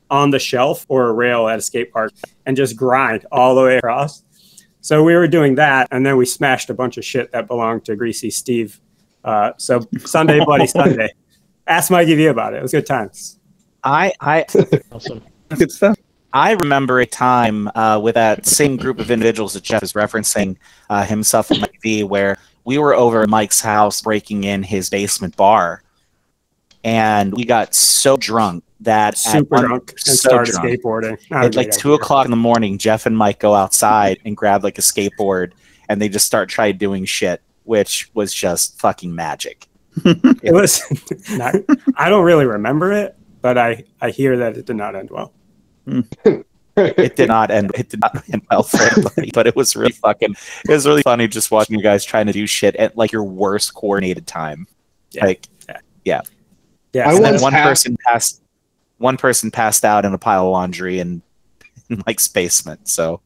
on 0.09 0.31
the 0.31 0.39
shelf 0.39 0.85
or 0.87 1.07
a 1.07 1.13
rail 1.13 1.47
at 1.47 1.59
a 1.59 1.61
skate 1.61 1.91
park 1.91 2.11
and 2.45 2.55
just 2.55 2.75
grind 2.75 3.25
all 3.31 3.55
the 3.55 3.63
way 3.63 3.77
across. 3.77 4.23
So 4.81 5.03
we 5.03 5.15
were 5.15 5.27
doing 5.27 5.55
that, 5.55 5.87
and 5.91 6.05
then 6.05 6.15
we 6.15 6.25
smashed 6.25 6.69
a 6.69 6.73
bunch 6.73 6.97
of 6.97 7.05
shit 7.05 7.31
that 7.31 7.47
belonged 7.47 7.85
to 7.85 7.95
Greasy 7.95 8.29
Steve. 8.29 8.79
Uh, 9.23 9.53
so 9.57 9.81
Sunday, 9.99 10.43
Bloody 10.45 10.67
Sunday. 10.67 11.09
Ask 11.65 11.89
Mikey 11.89 12.15
V 12.15 12.27
about 12.27 12.53
it. 12.53 12.57
It 12.57 12.61
was 12.61 12.71
good 12.71 12.85
times. 12.85 13.39
I 13.83 14.13
I 14.19 14.45
Awesome. 14.91 15.23
Good 15.57 15.71
stuff. 15.71 15.97
I 16.33 16.51
remember 16.51 16.99
a 16.99 17.05
time 17.05 17.69
uh, 17.75 17.97
with 18.03 18.15
that 18.15 18.45
same 18.45 18.75
group 18.75 18.99
of 18.99 19.09
individuals 19.09 19.53
that 19.53 19.63
Jeff 19.63 19.81
is 19.81 19.93
referencing 19.93 20.57
uh, 20.89 21.05
himself 21.05 21.49
and 21.49 21.61
Mike 21.61 21.79
V, 21.81 22.03
where 22.03 22.37
we 22.65 22.77
were 22.77 22.93
over 22.93 23.21
at 23.21 23.29
Mike's 23.29 23.61
house 23.61 24.01
breaking 24.01 24.43
in 24.43 24.61
his 24.61 24.89
basement 24.89 25.37
bar, 25.37 25.81
and 26.83 27.33
we 27.33 27.45
got 27.45 27.73
so 27.73 28.17
drunk 28.17 28.64
that 28.81 29.17
Super 29.17 29.55
one- 29.55 29.65
drunk 29.65 29.91
and 29.91 29.99
so 29.99 30.13
started 30.13 30.51
drunk. 30.53 30.69
skateboarding. 30.81 31.31
Not 31.31 31.45
At 31.45 31.55
like 31.55 31.71
two 31.71 31.89
idea. 31.93 32.03
o'clock 32.03 32.25
in 32.25 32.31
the 32.31 32.37
morning, 32.37 32.77
Jeff 32.77 33.05
and 33.05 33.17
Mike 33.17 33.39
go 33.39 33.53
outside 33.55 34.19
and 34.25 34.35
grab 34.35 34.63
like 34.63 34.77
a 34.77 34.81
skateboard 34.81 35.53
and 35.89 36.01
they 36.01 36.09
just 36.09 36.25
start 36.25 36.49
trying 36.49 36.77
doing 36.77 37.05
shit, 37.05 37.41
which 37.63 38.09
was 38.13 38.33
just 38.33 38.79
fucking 38.79 39.13
magic. 39.15 39.67
It 40.05 40.53
was 40.53 40.81
not, 41.31 41.55
I 41.95 42.09
don't 42.09 42.25
really 42.25 42.45
remember 42.45 42.91
it, 42.91 43.15
but 43.41 43.57
I, 43.57 43.85
I 44.01 44.09
hear 44.11 44.37
that 44.37 44.57
it 44.57 44.65
did 44.65 44.75
not 44.75 44.95
end 44.95 45.09
well. 45.09 45.31
Hmm. 45.87 46.01
It 46.77 47.15
did 47.15 47.29
not 47.29 47.51
end. 47.51 47.71
It 47.75 47.87
did 47.89 48.01
not 48.01 48.21
end 48.33 48.41
well 48.51 48.63
for 48.63 48.81
anybody, 48.81 49.31
but 49.33 49.47
it 49.47 49.55
was 49.55 49.77
really 49.77 49.93
fucking. 49.93 50.35
It 50.67 50.71
was 50.71 50.85
really 50.85 51.03
funny 51.03 51.27
just 51.29 51.49
watching 51.49 51.77
you 51.77 51.81
guys 51.83 52.03
trying 52.03 52.25
to 52.25 52.33
do 52.33 52.45
shit 52.45 52.75
at 52.75 52.97
like 52.97 53.13
your 53.13 53.23
worst 53.23 53.73
coordinated 53.73 54.27
time. 54.27 54.67
Yeah. 55.11 55.25
Like, 55.25 55.47
Yeah. 56.03 56.21
I 56.95 57.13
and 57.15 57.23
then 57.23 57.41
one 57.41 57.53
had- 57.53 57.63
person 57.63 57.95
passed. 58.05 58.41
One 59.05 59.17
person 59.17 59.51
passed 59.51 59.85
out 59.85 60.03
in 60.03 60.15
a 60.15 60.17
pile 60.17 60.47
of 60.47 60.51
laundry 60.51 60.99
in, 61.03 61.21
in 61.91 62.01
Mike's 62.07 62.27
basement. 62.27 62.87
So 62.87 63.21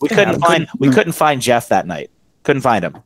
we 0.00 0.08
Yeah, 0.08 0.16
couldn't 0.16 0.42
I 0.42 0.46
find. 0.48 0.68
We 0.80 0.90
couldn't 0.90 1.12
find 1.12 1.40
Jeff 1.40 1.68
that 1.68 1.86
night. 1.86 2.10
Couldn't 2.42 2.62
find 2.62 2.84
him. 2.84 2.96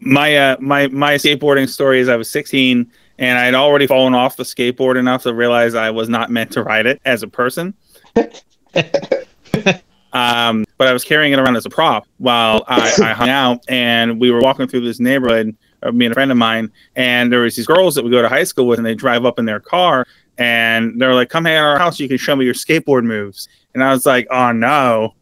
my 0.00 0.36
uh 0.36 0.56
my 0.58 0.88
my 0.88 1.14
skateboarding 1.14 1.68
story 1.68 2.00
is 2.00 2.08
I 2.08 2.16
was 2.16 2.28
16 2.28 2.90
and 3.20 3.38
I 3.38 3.44
had 3.44 3.54
already 3.54 3.86
fallen 3.86 4.14
off 4.14 4.36
the 4.36 4.42
skateboard 4.42 4.98
enough 4.98 5.22
to 5.22 5.32
realize 5.32 5.76
I 5.76 5.90
was 5.90 6.08
not 6.08 6.28
meant 6.28 6.50
to 6.52 6.64
ride 6.64 6.86
it 6.86 7.00
as 7.04 7.22
a 7.22 7.28
person. 7.28 7.72
um, 10.12 10.64
but 10.76 10.88
I 10.88 10.92
was 10.92 11.04
carrying 11.04 11.32
it 11.32 11.38
around 11.38 11.54
as 11.54 11.66
a 11.66 11.70
prop 11.70 12.08
while 12.18 12.64
I, 12.66 12.92
I 13.00 13.12
hung 13.12 13.28
out, 13.28 13.60
and 13.68 14.20
we 14.20 14.32
were 14.32 14.40
walking 14.40 14.66
through 14.66 14.80
this 14.80 14.98
neighborhood. 14.98 15.56
Me 15.92 16.06
and 16.06 16.12
a 16.12 16.14
friend 16.14 16.30
of 16.30 16.36
mine, 16.36 16.70
and 16.96 17.32
there 17.32 17.40
was 17.40 17.56
these 17.56 17.66
girls 17.66 17.94
that 17.94 18.04
we 18.04 18.10
go 18.10 18.22
to 18.22 18.28
high 18.28 18.44
school 18.44 18.66
with, 18.66 18.78
and 18.78 18.86
they 18.86 18.94
drive 18.94 19.24
up 19.24 19.38
in 19.38 19.44
their 19.44 19.60
car, 19.60 20.06
and 20.38 21.00
they're 21.00 21.14
like, 21.14 21.28
"Come 21.28 21.44
hang 21.44 21.56
at 21.56 21.64
our 21.64 21.78
house. 21.78 22.00
You 22.00 22.08
can 22.08 22.18
show 22.18 22.34
me 22.36 22.44
your 22.44 22.54
skateboard 22.54 23.04
moves." 23.04 23.48
And 23.74 23.82
I 23.84 23.92
was 23.92 24.04
like, 24.06 24.26
"Oh 24.30 24.52
no." 24.52 25.14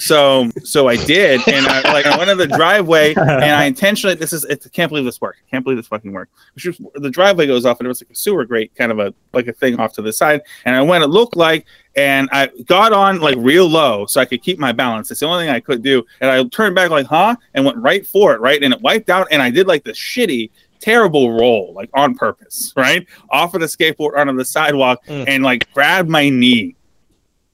So 0.00 0.48
so 0.64 0.88
I 0.88 0.96
did, 1.04 1.40
and 1.46 1.66
I 1.66 1.92
like 1.92 2.06
I 2.06 2.16
went 2.16 2.30
in 2.30 2.38
the 2.38 2.46
driveway, 2.46 3.12
and 3.14 3.42
I 3.42 3.64
intentionally 3.72 4.14
this 4.16 4.32
is 4.32 4.46
I 4.46 4.54
can't 4.70 4.88
believe 4.88 5.04
this 5.04 5.20
worked. 5.20 5.40
Can't 5.50 5.62
believe 5.62 5.76
this 5.76 5.88
fucking 5.88 6.10
worked. 6.12 6.32
Was- 6.54 6.80
The 6.94 7.10
driveway 7.10 7.46
goes 7.46 7.66
off, 7.66 7.78
and 7.80 7.86
it 7.86 7.88
was 7.88 8.02
like 8.02 8.10
a 8.10 8.14
sewer 8.14 8.44
grate, 8.46 8.74
kind 8.74 8.90
of 8.90 8.98
a 8.98 9.12
like 9.34 9.46
a 9.46 9.52
thing 9.52 9.78
off 9.78 9.92
to 9.94 10.02
the 10.02 10.12
side. 10.12 10.40
And 10.64 10.74
I 10.74 10.80
went, 10.80 11.04
it 11.04 11.08
looked 11.08 11.36
like, 11.36 11.66
and 11.96 12.30
I 12.32 12.48
got 12.64 12.92
on 12.94 13.20
like 13.20 13.36
real 13.38 13.68
low 13.68 14.06
so 14.06 14.20
I 14.20 14.24
could 14.24 14.42
keep 14.42 14.58
my 14.58 14.72
balance. 14.72 15.10
It's 15.10 15.20
the 15.20 15.26
only 15.26 15.44
thing 15.44 15.54
I 15.54 15.60
could 15.60 15.82
do. 15.82 16.02
And 16.22 16.30
I 16.30 16.42
turned 16.44 16.74
back 16.74 16.90
like, 16.90 17.06
huh, 17.06 17.36
and 17.52 17.64
went 17.66 17.76
right 17.76 18.06
for 18.06 18.32
it, 18.34 18.40
right, 18.40 18.62
and 18.62 18.72
it 18.72 18.80
wiped 18.80 19.10
out, 19.10 19.28
and 19.30 19.42
I 19.42 19.50
did 19.50 19.66
like 19.66 19.84
the 19.84 19.92
shitty. 19.92 20.50
Terrible 20.80 21.32
roll, 21.38 21.74
like 21.74 21.90
on 21.92 22.14
purpose, 22.14 22.72
right? 22.74 23.06
Off 23.28 23.52
of 23.52 23.60
the 23.60 23.66
skateboard 23.66 24.16
onto 24.16 24.34
the 24.34 24.46
sidewalk 24.46 25.04
Mm. 25.06 25.24
and 25.28 25.44
like 25.44 25.70
grabbed 25.74 26.08
my 26.08 26.30
knee, 26.30 26.74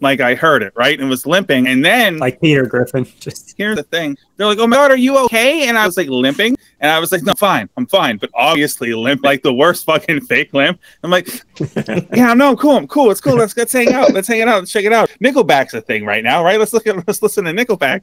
like 0.00 0.20
I 0.20 0.34
heard 0.34 0.62
it, 0.62 0.72
right? 0.76 0.98
And 0.98 1.08
was 1.08 1.26
limping. 1.26 1.66
And 1.66 1.84
then 1.84 2.18
Like 2.18 2.40
Peter 2.40 2.66
Griffin. 2.66 3.06
Just 3.20 3.54
here's 3.56 3.76
the 3.76 3.82
thing. 3.82 4.16
They're 4.36 4.46
like, 4.46 4.58
oh 4.58 4.66
my 4.66 4.76
God, 4.76 4.90
are 4.90 4.96
you 4.96 5.16
okay? 5.24 5.68
And 5.68 5.78
I 5.78 5.86
was 5.86 5.96
like 5.96 6.08
limping. 6.08 6.56
And 6.80 6.90
I 6.90 6.98
was 6.98 7.10
like, 7.10 7.22
no, 7.22 7.34
fine. 7.34 7.68
I'm 7.76 7.86
fine. 7.86 8.18
But 8.18 8.30
obviously 8.34 8.92
limp, 8.92 9.24
like 9.24 9.42
the 9.42 9.54
worst 9.54 9.86
fucking 9.86 10.20
fake 10.26 10.52
limp. 10.52 10.78
I'm 11.02 11.10
like, 11.10 11.28
yeah, 12.14 12.34
no, 12.34 12.50
I'm 12.50 12.56
cool. 12.56 12.76
I'm 12.76 12.86
cool. 12.86 13.10
It's 13.10 13.20
cool. 13.20 13.36
Let's, 13.36 13.56
let's 13.56 13.72
hang 13.72 13.92
out. 13.92 14.12
Let's 14.12 14.28
hang 14.28 14.40
it 14.40 14.48
out. 14.48 14.58
Let's 14.60 14.72
check 14.72 14.84
it 14.84 14.92
out. 14.92 15.10
Nickelback's 15.22 15.74
a 15.74 15.80
thing 15.80 16.04
right 16.04 16.22
now, 16.22 16.44
right? 16.44 16.58
Let's 16.58 16.72
look 16.72 16.86
at, 16.86 16.96
let's 17.06 17.22
listen 17.22 17.44
to 17.44 17.52
Nickelback. 17.52 18.02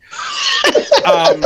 Um, 1.06 1.44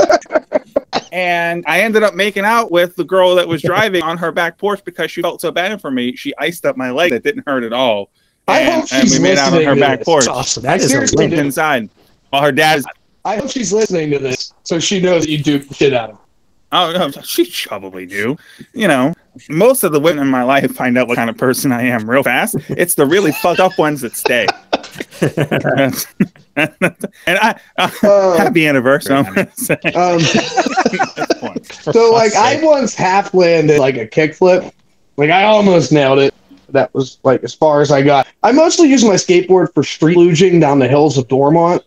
and 1.12 1.64
I 1.68 1.82
ended 1.82 2.04
up 2.04 2.16
making 2.16 2.46
out 2.46 2.72
with 2.72 2.96
the 2.96 3.04
girl 3.04 3.36
that 3.36 3.48
was 3.48 3.62
driving 3.62 4.04
on 4.04 4.18
her 4.18 4.32
back 4.32 4.58
porch 4.58 4.84
because 4.86 5.12
she 5.12 5.22
felt 5.22 5.42
so 5.42 5.52
bad 5.52 5.82
for 5.82 5.92
me. 5.92 6.16
She 6.16 6.34
iced 6.38 6.66
up 6.66 6.78
my 6.78 6.92
leg. 6.92 7.12
It 7.12 7.24
didn't 7.24 7.44
hurt 7.46 7.64
at 7.64 7.74
all. 7.74 8.12
I 8.48 8.60
And, 8.62 8.74
hope 8.82 8.94
and 8.94 9.02
she's 9.10 9.18
we 9.20 9.24
made 9.24 9.38
out 9.38 9.48
on 9.48 9.54
listening 9.54 9.68
her 9.68 9.76
to 9.76 9.82
back 9.82 10.00
this. 10.00 10.06
porch. 10.06 10.24
It's 10.24 10.28
awesome. 10.28 10.64
that 10.64 10.78
is 10.80 10.86
a 10.86 10.90
seriously 10.90 11.28
limp. 11.28 11.40
Inside. 11.46 11.90
While 12.30 12.42
her 12.44 12.52
dad 12.52 12.80
is 12.80 12.86
I 13.26 13.38
hope 13.38 13.50
she's 13.52 13.74
listening 13.74 14.10
to 14.12 14.20
this 14.20 14.54
so 14.64 14.80
she 14.80 15.02
knows 15.02 15.24
that 15.24 15.30
you 15.30 15.38
do 15.44 15.62
shit 15.74 15.94
out 15.94 16.12
of 16.12 16.16
her. 16.18 16.22
Oh 16.72 17.12
she 17.24 17.50
probably 17.68 18.06
do. 18.06 18.38
You 18.74 18.88
know, 18.90 19.14
most 19.50 19.84
of 19.84 19.92
the 19.94 20.00
women 20.00 20.24
in 20.24 20.30
my 20.30 20.44
life 20.44 20.70
find 20.76 20.98
out 20.98 21.08
what 21.08 21.16
kind 21.16 21.30
of 21.30 21.38
person 21.38 21.72
I 21.72 21.84
am 21.84 22.10
real 22.10 22.24
fast. 22.24 22.56
It's 22.70 22.96
the 22.96 23.06
really 23.06 23.32
fucked 23.34 23.60
up 23.62 23.78
ones 23.78 24.02
that 24.02 24.16
stay. 24.16 24.48
and 26.58 26.68
I, 27.28 27.56
uh, 27.78 27.90
Uh, 28.04 28.38
happy 28.38 28.68
anniversary. 28.68 29.16
I'm 29.16 29.26
gonna 29.34 29.52
say. 29.56 29.76
um, 29.96 30.20
At 30.20 31.16
this 31.16 31.40
point. 31.40 31.66
For 31.66 31.94
so 31.94 32.12
like 32.12 32.34
I 32.36 32.62
once 32.64 32.94
half 32.96 33.34
landed 33.34 33.80
like 33.80 33.96
a 33.98 34.08
kickflip. 34.08 34.72
Like 35.18 35.30
I 35.30 35.44
almost 35.44 35.92
nailed 35.92 36.20
it. 36.20 36.34
That 36.70 36.94
was 36.94 37.20
like 37.24 37.44
as 37.44 37.54
far 37.54 37.82
as 37.82 37.92
I 37.92 38.02
got. 38.02 38.28
I 38.44 38.52
mostly 38.52 38.90
use 38.90 39.04
my 39.04 39.14
skateboard 39.16 39.74
for 39.74 39.84
street 39.84 40.18
luging 40.18 40.60
down 40.60 40.80
the 40.80 40.88
hills 40.88 41.18
of 41.18 41.28
Dormont. 41.28 41.84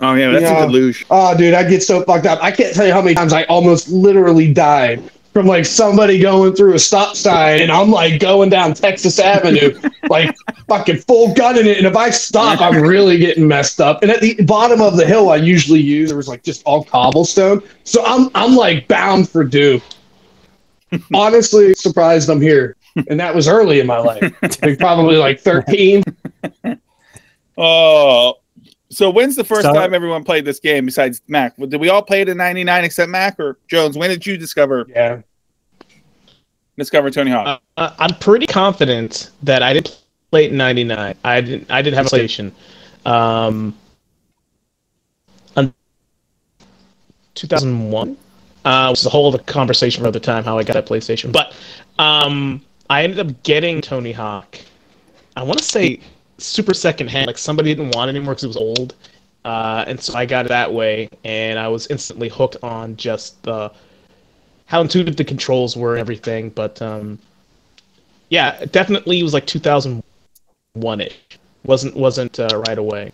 Oh 0.00 0.14
yeah, 0.14 0.30
that's 0.30 0.42
Yeah. 0.42 0.58
a 0.58 0.66
good 0.66 0.72
luge. 0.72 1.06
Oh, 1.10 1.36
dude, 1.36 1.54
I 1.54 1.68
get 1.68 1.82
so 1.82 2.02
fucked 2.02 2.26
up. 2.26 2.42
I 2.42 2.50
can't 2.50 2.74
tell 2.74 2.86
you 2.86 2.92
how 2.92 3.00
many 3.00 3.14
times 3.14 3.32
I 3.32 3.44
almost 3.44 3.88
literally 3.88 4.52
died 4.52 5.02
from 5.32 5.46
like 5.46 5.64
somebody 5.64 6.18
going 6.20 6.54
through 6.54 6.74
a 6.74 6.78
stop 6.78 7.16
sign 7.16 7.60
and 7.62 7.72
I'm 7.72 7.90
like 7.90 8.20
going 8.20 8.50
down 8.50 8.72
Texas 8.74 9.18
Avenue, 9.18 9.76
like 10.08 10.34
fucking 10.68 10.98
full 10.98 11.32
gunning 11.34 11.66
it. 11.66 11.78
And 11.78 11.86
if 11.86 11.96
I 11.96 12.10
stop, 12.10 12.60
I'm 12.60 12.82
really 12.82 13.18
getting 13.18 13.48
messed 13.48 13.80
up. 13.80 14.02
And 14.02 14.10
at 14.12 14.20
the 14.20 14.34
bottom 14.44 14.80
of 14.80 14.96
the 14.96 15.04
hill 15.06 15.30
I 15.30 15.36
usually 15.36 15.80
use, 15.80 16.10
there 16.10 16.16
was 16.16 16.28
like 16.28 16.42
just 16.44 16.62
all 16.64 16.84
cobblestone. 16.84 17.62
So 17.84 18.04
I'm 18.04 18.30
I'm 18.34 18.54
like 18.54 18.86
bound 18.86 19.28
for 19.28 19.42
doom. 19.44 19.80
Honestly, 21.14 21.74
surprised 21.74 22.28
I'm 22.30 22.40
here. 22.40 22.76
And 23.08 23.18
that 23.18 23.34
was 23.34 23.48
early 23.48 23.80
in 23.80 23.86
my 23.86 23.98
life. 23.98 24.22
Like 24.62 24.78
probably 24.78 25.16
like 25.16 25.40
13. 25.40 26.02
Oh, 27.58 28.34
so 28.90 29.10
when's 29.10 29.36
the 29.36 29.44
first 29.44 29.62
So- 29.62 29.72
time 29.72 29.94
everyone 29.94 30.24
played 30.24 30.44
this 30.44 30.60
game 30.60 30.86
besides 30.86 31.20
Mac? 31.28 31.56
Did 31.56 31.80
we 31.80 31.88
all 31.88 32.02
play 32.02 32.20
it 32.22 32.28
in 32.28 32.36
'99 32.36 32.84
except 32.84 33.10
Mac 33.10 33.38
or 33.40 33.58
Jones? 33.68 33.96
When 33.98 34.10
did 34.10 34.24
you 34.26 34.36
discover 34.36 34.86
Yeah. 34.88 35.20
discover 36.78 37.10
Tony 37.10 37.30
Hawk? 37.30 37.60
Uh, 37.76 37.90
I'm 37.98 38.14
pretty 38.16 38.46
confident 38.46 39.30
that 39.42 39.62
I 39.62 39.72
didn't 39.72 40.00
play 40.30 40.44
it 40.46 40.52
in 40.52 40.56
'99. 40.56 41.14
I 41.24 41.40
didn't. 41.40 41.70
I 41.70 41.82
didn't 41.82 41.96
have 41.96 42.06
a 42.06 42.10
PlayStation. 42.10 42.52
Um, 43.06 43.76
2001 47.34 48.16
uh, 48.64 48.86
was 48.90 49.02
the 49.02 49.10
whole 49.10 49.26
other 49.28 49.42
conversation 49.42 50.04
for 50.04 50.10
the 50.10 50.20
time 50.20 50.44
how 50.44 50.58
I 50.58 50.62
got 50.62 50.74
that 50.74 50.86
PlayStation. 50.86 51.32
But 51.32 51.52
um, 51.98 52.62
I 52.90 53.02
ended 53.02 53.18
up 53.18 53.42
getting 53.42 53.80
Tony 53.80 54.12
Hawk. 54.12 54.58
I 55.36 55.42
want 55.42 55.58
to 55.58 55.64
say 55.64 56.00
super 56.38 56.74
secondhand. 56.74 57.26
Like 57.26 57.38
somebody 57.38 57.74
didn't 57.74 57.94
want 57.94 58.08
it 58.08 58.16
anymore 58.16 58.34
because 58.34 58.44
it 58.44 58.48
was 58.48 58.56
old, 58.56 58.94
uh, 59.44 59.84
and 59.86 60.00
so 60.00 60.14
I 60.14 60.26
got 60.26 60.46
it 60.46 60.48
that 60.48 60.72
way, 60.72 61.08
and 61.24 61.58
I 61.58 61.68
was 61.68 61.86
instantly 61.88 62.28
hooked 62.28 62.56
on 62.62 62.96
just 62.96 63.42
the 63.42 63.72
how 64.66 64.80
intuitive 64.80 65.16
the 65.16 65.24
controls 65.24 65.76
were 65.76 65.92
and 65.92 66.00
everything. 66.00 66.50
But 66.50 66.80
um, 66.82 67.18
yeah, 68.28 68.64
definitely 68.66 69.20
it 69.20 69.22
was 69.22 69.34
like 69.34 69.46
2001 69.46 71.00
ish. 71.00 71.18
wasn't 71.64 71.96
wasn't 71.96 72.38
uh, 72.38 72.62
right 72.66 72.78
away. 72.78 73.12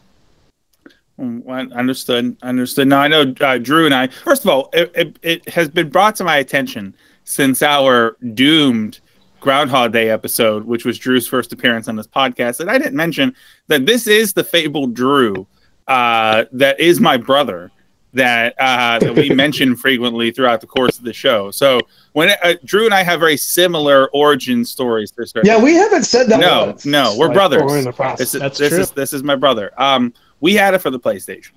Mm, 1.18 1.44
well, 1.44 1.72
Understood. 1.72 2.36
Understood. 2.42 2.88
Now 2.88 3.00
I 3.00 3.08
know 3.08 3.34
uh, 3.40 3.58
Drew 3.58 3.86
and 3.86 3.94
I. 3.94 4.08
First 4.08 4.44
of 4.44 4.50
all, 4.50 4.70
it, 4.72 4.90
it, 4.94 5.18
it 5.22 5.48
has 5.50 5.68
been 5.68 5.90
brought 5.90 6.16
to 6.16 6.24
my 6.24 6.36
attention 6.36 6.94
since 7.24 7.62
our 7.62 8.16
doomed 8.34 9.00
Groundhog 9.40 9.92
Day 9.92 10.10
episode, 10.10 10.64
which 10.64 10.84
was 10.84 10.98
Drew's 10.98 11.26
first 11.26 11.52
appearance 11.52 11.88
on 11.88 11.96
this 11.96 12.06
podcast, 12.06 12.58
that 12.58 12.68
I 12.68 12.78
didn't 12.78 12.96
mention 12.96 13.34
that 13.68 13.86
this 13.86 14.06
is 14.06 14.32
the 14.32 14.44
fabled 14.44 14.94
Drew, 14.94 15.46
uh, 15.88 16.44
that 16.52 16.78
is 16.78 17.00
my 17.00 17.16
brother, 17.16 17.70
that 18.12 18.54
uh, 18.60 18.98
that 18.98 19.14
we 19.14 19.30
mention 19.34 19.76
frequently 19.76 20.30
throughout 20.30 20.60
the 20.60 20.66
course 20.66 20.98
of 20.98 21.04
the 21.04 21.12
show. 21.12 21.50
So 21.50 21.80
when 22.12 22.30
uh, 22.42 22.54
Drew 22.64 22.84
and 22.84 22.92
I 22.94 23.02
have 23.02 23.20
very 23.20 23.36
similar 23.36 24.08
origin 24.12 24.64
stories. 24.64 25.10
to 25.12 25.26
certain- 25.26 25.46
Yeah, 25.48 25.62
we 25.62 25.74
haven't 25.74 26.04
said 26.04 26.28
that. 26.28 26.40
No, 26.40 26.66
once. 26.66 26.84
no, 26.84 27.14
we're 27.16 27.26
Like, 27.26 27.34
brothers. 27.34 27.62
we're 27.62 27.78
in 27.78 27.84
the 27.84 27.92
process. 27.92 28.18
This 28.18 28.34
is 28.34 28.40
That's 28.40 28.58
this 28.58 28.68
true. 28.70 28.80
is 28.80 28.90
this 28.92 29.12
is 29.12 29.22
my 29.22 29.36
brother. 29.36 29.70
Um, 29.80 30.12
we 30.40 30.54
had 30.54 30.74
it 30.74 30.78
for 30.80 30.90
the 30.90 30.98
PlayStation, 31.00 31.52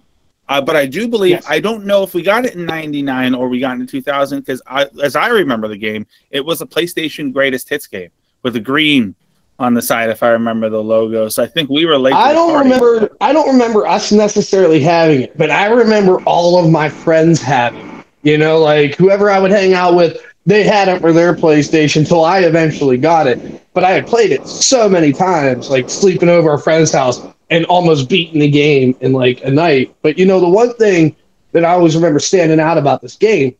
uh, 0.49 0.61
but 0.61 0.75
I 0.75 0.85
do 0.85 1.07
believe 1.07 1.31
Yes. 1.31 1.45
I 1.47 1.59
don't 1.59 1.85
know 1.85 2.03
if 2.03 2.13
we 2.13 2.21
got 2.21 2.45
it 2.45 2.55
in 2.55 2.65
'99 2.65 3.33
or 3.33 3.47
we 3.49 3.59
got 3.59 3.77
it 3.77 3.81
in 3.81 3.87
2000 3.87 4.39
because 4.39 4.61
I, 4.67 4.87
as 5.01 5.15
I 5.15 5.27
remember 5.29 5.67
the 5.67 5.77
game, 5.77 6.05
it 6.31 6.43
was 6.43 6.61
a 6.61 6.65
PlayStation 6.65 7.31
Greatest 7.33 7.69
Hits 7.69 7.87
game 7.87 8.09
with 8.43 8.53
the 8.53 8.59
green 8.59 9.15
on 9.59 9.73
the 9.73 9.81
side, 9.81 10.09
if 10.09 10.23
I 10.23 10.29
remember 10.29 10.69
the 10.69 10.83
logo. 10.83 11.29
So 11.29 11.43
I 11.43 11.47
think 11.47 11.69
we 11.69 11.85
were 11.85 11.97
late. 11.97 12.13
I 12.13 12.29
the 12.29 12.33
don't 12.35 12.51
party. 12.53 12.69
remember. 12.69 13.15
I 13.21 13.31
don't 13.31 13.47
remember 13.47 13.85
us 13.87 14.11
necessarily 14.11 14.79
having 14.81 15.21
it, 15.21 15.37
but 15.37 15.49
I 15.51 15.67
remember 15.67 16.21
all 16.23 16.63
of 16.63 16.69
my 16.71 16.89
friends 16.89 17.41
having. 17.41 17.79
it. 17.99 18.05
You 18.23 18.37
know, 18.37 18.59
like 18.59 18.95
whoever 18.95 19.29
I 19.29 19.37
would 19.39 19.51
hang 19.51 19.73
out 19.73 19.95
with, 19.95 20.17
they 20.45 20.63
had 20.63 20.87
it 20.87 21.01
for 21.01 21.11
their 21.13 21.33
PlayStation 21.35 21.97
until 21.97 22.23
I 22.25 22.39
eventually 22.39 22.97
got 22.97 23.27
it. 23.27 23.61
But 23.73 23.83
I 23.83 23.91
had 23.91 24.07
played 24.07 24.31
it 24.31 24.47
so 24.47 24.87
many 24.89 25.11
times, 25.13 25.69
like 25.69 25.89
sleeping 25.89 26.29
over 26.29 26.53
a 26.53 26.59
friend's 26.59 26.91
house 26.91 27.21
and 27.53 27.65
almost 27.65 28.09
beating 28.09 28.39
the 28.39 28.49
game 28.49 28.97
in 28.99 29.13
like 29.13 29.43
a 29.43 29.51
night. 29.51 29.95
But 30.01 30.17
you 30.17 30.25
know, 30.25 30.39
the 30.39 30.49
one 30.49 30.73
thing 30.73 31.15
that 31.51 31.63
I 31.63 31.73
always 31.73 31.95
remember 31.95 32.19
standing 32.19 32.59
out 32.59 32.79
about 32.79 33.01
this 33.01 33.15
game 33.15 33.55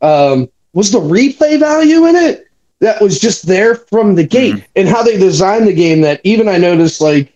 um, 0.00 0.48
was 0.72 0.92
the 0.92 1.00
replay 1.00 1.58
value 1.58 2.06
in 2.06 2.14
it. 2.14 2.46
That 2.78 3.00
was 3.00 3.18
just 3.18 3.46
there 3.46 3.74
from 3.74 4.14
the 4.14 4.24
gate, 4.24 4.64
and 4.76 4.88
how 4.88 5.02
they 5.02 5.16
designed 5.16 5.66
the 5.66 5.74
game. 5.74 6.00
That 6.00 6.20
even 6.22 6.48
I 6.48 6.58
noticed, 6.58 7.00
like, 7.00 7.32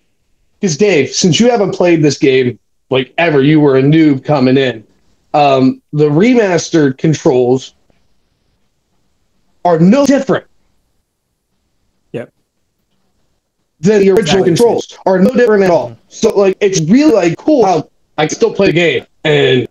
because 0.61 0.77
Dave, 0.77 1.11
since 1.11 1.41
you 1.41 1.51
haven't 1.51 1.75
played 1.75 2.03
this 2.03 2.19
game, 2.19 2.59
like 2.91 3.13
ever. 3.19 3.43
You 3.43 3.61
were 3.61 3.77
a 3.77 3.83
noob 3.83 4.25
coming 4.25 4.57
in. 4.57 4.87
Um, 5.35 5.83
the 5.93 6.09
remastered 6.09 6.99
controls 6.99 7.75
are 9.65 9.79
no 9.79 10.07
different. 10.07 10.47
Yep. 12.13 12.33
Than 13.81 14.01
the 14.01 14.11
original 14.11 14.45
controls 14.45 14.99
are 15.07 15.19
no 15.21 15.33
different 15.33 15.63
at 15.63 15.71
all. 15.71 15.97
So 16.09 16.31
like 16.31 16.57
it's 16.61 16.81
really 16.81 17.13
like 17.13 17.39
cool 17.39 17.65
how 17.65 17.89
I 18.17 18.27
can 18.27 18.35
still 18.35 18.53
play 18.53 18.67
the 18.69 18.73
game 18.73 19.07
and 19.25 19.69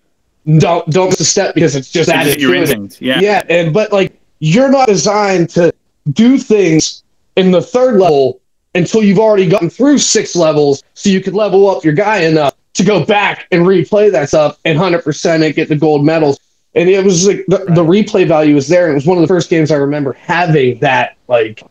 don't 0.59 0.89
don't 0.89 1.07
miss 1.09 1.19
a 1.19 1.25
step 1.25 1.53
because 1.55 1.75
it's 1.75 1.91
just 1.91 2.09
Just 2.09 2.17
added 2.17 2.39
your 2.41 2.53
to 2.53 2.57
it. 2.57 2.61
instinct. 2.61 3.01
Yeah. 3.01 3.19
Yeah, 3.19 3.43
and 3.49 3.73
but 3.73 3.91
like 3.91 4.19
you're 4.39 4.69
not 4.69 4.87
designed 4.87 5.49
to 5.51 5.73
do 6.11 6.37
things 6.37 7.03
in 7.35 7.51
the 7.51 7.61
third 7.61 7.99
level 7.99 8.39
until 8.75 9.03
you've 9.03 9.19
already 9.19 9.47
gotten 9.49 9.69
through 9.69 9.97
six 9.97 10.35
levels, 10.35 10.83
so 10.93 11.09
you 11.09 11.19
could 11.19 11.33
level 11.33 11.69
up 11.69 11.83
your 11.83 11.93
guy 11.93 12.19
enough 12.19 12.53
to 12.75 12.83
go 12.85 13.03
back 13.03 13.47
and 13.51 13.63
replay 13.63 14.09
that 14.11 14.29
stuff 14.29 14.57
and 14.63 14.77
hundred 14.77 15.03
percent 15.03 15.43
and 15.43 15.53
get 15.53 15.67
the 15.67 15.75
gold 15.75 16.05
medals. 16.05 16.39
And 16.75 16.87
it 16.87 17.03
was 17.03 17.27
like 17.27 17.43
the, 17.47 17.57
the 17.57 17.83
replay 17.83 18.27
value 18.27 18.53
was 18.55 18.67
there. 18.67 18.85
And 18.85 18.91
it 18.91 18.95
was 18.95 19.05
one 19.07 19.17
of 19.17 19.21
the 19.21 19.27
first 19.27 19.49
games 19.49 19.71
I 19.71 19.77
remember 19.77 20.13
having 20.13 20.79
that 20.79 21.17
like 21.27 21.63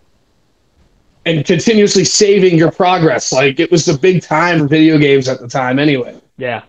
and 1.26 1.44
continuously 1.44 2.04
saving 2.04 2.56
your 2.56 2.70
progress. 2.70 3.32
Like 3.32 3.60
it 3.60 3.70
was 3.70 3.84
the 3.84 3.98
big 3.98 4.22
time 4.22 4.60
for 4.60 4.66
video 4.66 4.96
games 4.96 5.28
at 5.28 5.40
the 5.40 5.48
time 5.48 5.78
anyway. 5.78 6.18
Yeah. 6.38 6.62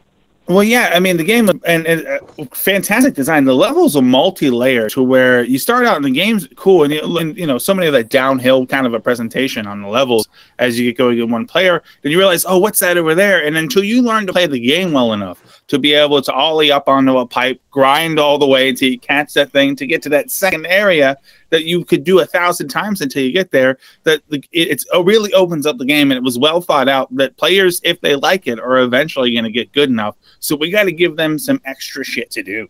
Well, 0.47 0.64
yeah, 0.64 0.91
I 0.93 1.01
mean 1.01 1.18
the 1.18 1.26
game 1.26 1.49
and, 1.49 1.86
and 1.86 2.08
uh, 2.08 2.20
fantastic 2.53 3.14
design. 3.14 3.43
The 3.43 3.53
levels 3.53 3.97
are 3.97 4.01
multi-layered 4.01 4.91
to 4.91 5.03
where 5.03 5.43
you 5.43 5.60
start 5.60 5.86
out 5.86 5.97
in 5.97 6.03
the 6.03 6.10
game's 6.10 6.47
cool, 6.55 6.86
and 6.86 6.93
you, 6.93 7.18
and, 7.18 7.38
you 7.38 7.45
know 7.45 7.58
so 7.58 7.74
many 7.74 7.88
of 7.88 7.93
that 7.93 8.08
downhill 8.08 8.66
kind 8.66 8.88
of 8.88 8.93
a 8.93 8.99
presentation 8.99 9.68
on 9.68 9.82
the 9.82 9.89
levels 9.89 10.30
as 10.58 10.80
you 10.80 10.89
get 10.89 10.97
going 10.97 11.20
in 11.20 11.30
one 11.30 11.45
player. 11.45 11.84
Then 12.01 12.14
you 12.14 12.18
realize, 12.18 12.45
oh, 12.45 12.60
what's 12.60 12.80
that 12.80 12.97
over 12.97 13.14
there? 13.14 13.45
And 13.45 13.58
until 13.58 13.84
you 13.84 14.01
learn 14.01 14.26
to 14.26 14.34
play 14.34 14.47
the 14.47 14.60
game 14.60 14.93
well 14.93 15.12
enough 15.12 15.57
to 15.68 15.78
be 15.78 15.93
able 15.93 16.22
to 16.22 16.32
ollie 16.32 16.72
up 16.72 16.88
onto 16.88 17.18
a 17.18 17.28
pipe, 17.28 17.61
grind 17.72 18.20
all 18.20 18.38
the 18.38 18.47
way 18.47 18.70
until 18.70 18.89
you 18.89 18.99
catch 18.99 19.34
that 19.34 19.51
thing 19.51 19.76
to 19.76 19.86
get 19.86 20.01
to 20.01 20.09
that 20.09 20.32
second 20.32 20.65
area 20.65 21.18
that 21.49 21.65
you 21.65 21.84
could 21.84 22.03
do 22.03 22.20
a 22.20 22.26
thousand 22.26 22.70
times 22.70 23.01
until 23.01 23.24
you 23.24 23.32
get 23.32 23.51
there. 23.51 23.78
That 24.03 24.22
it, 24.30 24.45
it's 24.51 24.86
it 24.91 25.05
really 25.05 25.34
opens 25.34 25.65
up 25.65 25.78
the 25.78 25.86
game, 25.86 26.11
and 26.11 26.18
it 26.18 26.24
was 26.24 26.39
well 26.39 26.61
thought 26.61 26.88
out. 26.88 27.13
That 27.15 27.36
players, 27.38 27.82
if 27.84 27.99
they 28.01 28.15
like 28.15 28.47
it, 28.47 28.59
are 28.59 28.80
eventually 28.80 29.34
going 29.34 29.43
to 29.43 29.51
get 29.51 29.72
good 29.74 29.89
enough. 29.89 30.15
So 30.39 30.55
we 30.55 30.72
got 30.72 30.84
to 30.84 30.91
give 30.91 31.18
them 31.18 31.38
some 31.38 31.61
extra 31.65 32.03
shit 32.03 32.32
to 32.32 32.43
do, 32.43 32.70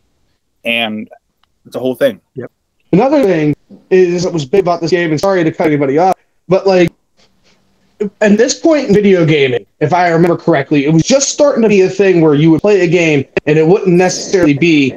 and 0.66 1.10
it's 1.66 1.76
a 1.76 1.80
whole 1.80 1.96
thing. 1.96 2.20
Yep. 2.34 2.52
Another 2.94 3.24
thing 3.24 3.56
is 3.90 4.24
that 4.24 4.34
was 4.34 4.46
big 4.46 4.62
about 4.62 4.82
this 4.82 4.92
game, 4.92 5.12
and 5.12 5.20
sorry 5.20 5.44
to 5.44 5.52
cut 5.52 5.68
anybody 5.68 5.98
off, 5.98 6.16
but 6.48 6.66
like 6.66 6.92
at 8.22 8.38
this 8.38 8.60
point 8.60 8.88
in 8.88 8.94
video 8.94 9.26
gaming, 9.26 9.66
if 9.80 9.94
I 9.94 10.10
remember 10.10 10.38
correctly, 10.38 10.86
it 10.86 10.94
was 10.94 11.04
just 11.04 11.30
starting 11.30 11.62
to 11.64 11.70
be 11.70 11.82
a 11.82 11.90
thing 11.90 12.22
where 12.22 12.36
you 12.36 12.52
would 12.52 12.62
play 12.62 12.82
a 12.82 12.88
game 12.88 13.26
and 13.46 13.58
it 13.58 13.66
wouldn't 13.66 13.96
necessarily 13.96 14.58
be 14.58 14.96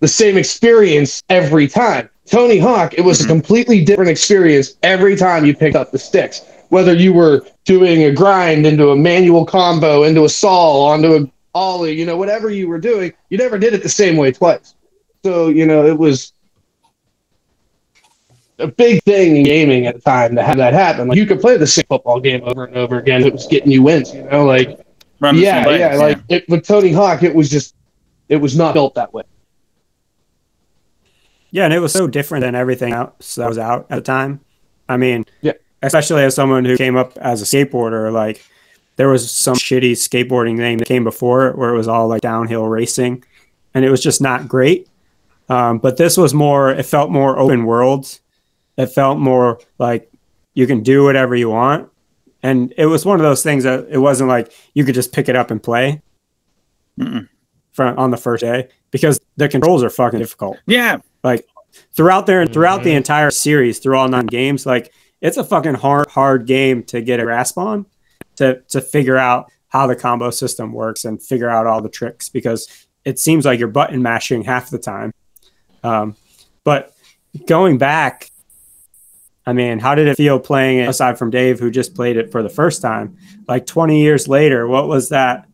the 0.00 0.08
same 0.08 0.36
experience 0.36 1.22
every 1.28 1.68
time. 1.68 2.08
Tony 2.26 2.58
Hawk, 2.58 2.94
it 2.94 3.02
was 3.02 3.20
a 3.20 3.24
mhm. 3.24 3.28
completely 3.28 3.84
different 3.84 4.10
experience 4.10 4.76
every 4.82 5.16
time 5.16 5.44
you 5.44 5.54
picked 5.54 5.76
up 5.76 5.90
the 5.90 5.98
sticks. 5.98 6.42
Whether 6.70 6.94
you 6.94 7.12
were 7.12 7.42
doing 7.64 8.04
a 8.04 8.12
grind 8.12 8.66
into 8.66 8.90
a 8.90 8.96
manual 8.96 9.44
combo, 9.44 10.04
into 10.04 10.24
a 10.24 10.28
saw, 10.28 10.86
onto 10.86 11.14
a 11.14 11.30
ollie, 11.54 11.92
you 11.92 12.06
know, 12.06 12.16
whatever 12.16 12.50
you 12.50 12.66
were 12.66 12.78
doing, 12.78 13.12
you 13.28 13.36
never 13.36 13.58
did 13.58 13.74
it 13.74 13.82
the 13.82 13.88
same 13.88 14.16
way 14.16 14.32
twice. 14.32 14.74
So, 15.24 15.48
you 15.48 15.66
know, 15.66 15.84
it 15.84 15.98
was 15.98 16.32
a 18.58 18.66
big 18.66 19.02
thing 19.04 19.36
in 19.36 19.44
gaming 19.44 19.86
at 19.86 19.94
the 19.94 20.00
time 20.00 20.36
to 20.36 20.42
have 20.42 20.56
that 20.58 20.72
happen. 20.72 21.08
Like 21.08 21.18
you 21.18 21.26
could 21.26 21.40
play 21.40 21.56
the 21.56 21.66
same 21.66 21.84
football 21.88 22.20
game 22.20 22.42
over 22.44 22.64
and 22.64 22.76
over 22.76 22.98
again. 22.98 23.22
It 23.24 23.32
was 23.32 23.46
getting 23.46 23.70
you 23.70 23.82
wins, 23.82 24.14
you 24.14 24.22
know, 24.24 24.44
like 24.44 24.78
Run 25.20 25.36
the 25.36 25.42
yeah, 25.42 25.64
same 25.64 25.78
yeah, 25.78 25.94
legs, 25.94 25.98
like 26.00 26.18
it, 26.28 26.48
with 26.48 26.66
Tony 26.66 26.92
Hawk, 26.92 27.22
it 27.22 27.32
was 27.32 27.48
just 27.48 27.76
it 28.28 28.36
was 28.36 28.56
not 28.56 28.74
built 28.74 28.94
that 28.96 29.14
way. 29.14 29.22
Yeah, 31.52 31.64
and 31.64 31.72
it 31.72 31.78
was 31.78 31.92
so 31.92 32.08
different 32.08 32.42
than 32.42 32.54
everything 32.54 32.92
else 32.92 33.36
that 33.36 33.46
was 33.46 33.58
out 33.58 33.86
at 33.90 33.96
the 33.96 34.02
time. 34.02 34.40
I 34.88 34.96
mean, 34.96 35.26
Yeah. 35.42 35.52
especially 35.82 36.24
as 36.24 36.34
someone 36.34 36.64
who 36.64 36.76
came 36.76 36.96
up 36.96 37.16
as 37.18 37.40
a 37.40 37.44
skateboarder, 37.44 38.12
like 38.12 38.44
there 38.96 39.08
was 39.08 39.30
some 39.30 39.54
shitty 39.54 39.92
skateboarding 39.92 40.56
thing 40.56 40.78
that 40.78 40.88
came 40.88 41.04
before 41.04 41.46
it 41.48 41.56
where 41.58 41.70
it 41.70 41.76
was 41.76 41.88
all 41.88 42.08
like 42.08 42.22
downhill 42.22 42.66
racing, 42.66 43.22
and 43.74 43.84
it 43.84 43.90
was 43.90 44.02
just 44.02 44.20
not 44.20 44.48
great. 44.48 44.88
Um, 45.48 45.78
but 45.78 45.98
this 45.98 46.16
was 46.16 46.34
more. 46.34 46.70
It 46.70 46.84
felt 46.84 47.10
more 47.10 47.38
open 47.38 47.64
world. 47.64 48.18
It 48.82 48.86
felt 48.88 49.18
more 49.18 49.60
like 49.78 50.10
you 50.54 50.66
can 50.66 50.82
do 50.82 51.04
whatever 51.04 51.36
you 51.36 51.48
want, 51.50 51.88
and 52.42 52.74
it 52.76 52.86
was 52.86 53.06
one 53.06 53.20
of 53.20 53.22
those 53.22 53.42
things 53.42 53.64
that 53.64 53.86
it 53.88 53.98
wasn't 53.98 54.28
like 54.28 54.52
you 54.74 54.84
could 54.84 54.94
just 54.94 55.12
pick 55.12 55.28
it 55.28 55.36
up 55.36 55.50
and 55.50 55.62
play 55.62 56.02
Mm-mm. 56.98 57.28
from 57.72 57.96
on 57.98 58.10
the 58.10 58.16
first 58.16 58.40
day 58.40 58.68
because 58.90 59.20
the 59.36 59.48
controls 59.48 59.82
are 59.82 59.90
fucking 59.90 60.18
difficult 60.18 60.58
yeah. 60.66 60.98
like 61.22 61.46
throughout 61.94 62.26
their 62.26 62.44
throughout 62.46 62.80
Mm-hmm. 62.80 62.84
the 62.84 62.94
entire 62.94 63.30
series 63.30 63.78
through 63.78 63.96
all 63.96 64.08
nine 64.08 64.26
games 64.26 64.66
like 64.66 64.92
it's 65.20 65.36
a 65.36 65.44
fucking 65.44 65.74
hard 65.74 66.08
hard 66.08 66.46
game 66.46 66.82
to 66.84 67.00
get 67.00 67.20
a 67.20 67.22
grasp 67.22 67.56
on 67.56 67.86
to 68.36 68.60
to 68.68 68.80
figure 68.80 69.16
out 69.16 69.50
how 69.68 69.86
the 69.86 69.96
combo 69.96 70.30
system 70.30 70.72
works 70.72 71.04
and 71.04 71.22
figure 71.22 71.48
out 71.48 71.66
all 71.66 71.80
the 71.80 71.88
tricks 71.88 72.28
because 72.28 72.86
it 73.04 73.18
seems 73.18 73.44
like 73.44 73.58
you're 73.58 73.68
button 73.68 74.02
mashing 74.02 74.42
half 74.42 74.68
the 74.70 74.78
time 74.78 75.12
um, 75.84 76.16
but 76.64 76.92
going 77.46 77.78
back 77.78 78.31
i 79.46 79.52
mean 79.52 79.78
how 79.78 79.94
did 79.94 80.06
it 80.06 80.16
feel 80.16 80.38
playing 80.38 80.78
it 80.78 80.88
aside 80.88 81.18
from 81.18 81.30
dave 81.30 81.58
who 81.58 81.70
just 81.70 81.94
played 81.94 82.16
it 82.16 82.30
for 82.30 82.42
the 82.42 82.48
first 82.48 82.80
time 82.82 83.16
like 83.48 83.66
20 83.66 84.00
years 84.00 84.28
later 84.28 84.66
what 84.66 84.88
was 84.88 85.08
that 85.08 85.46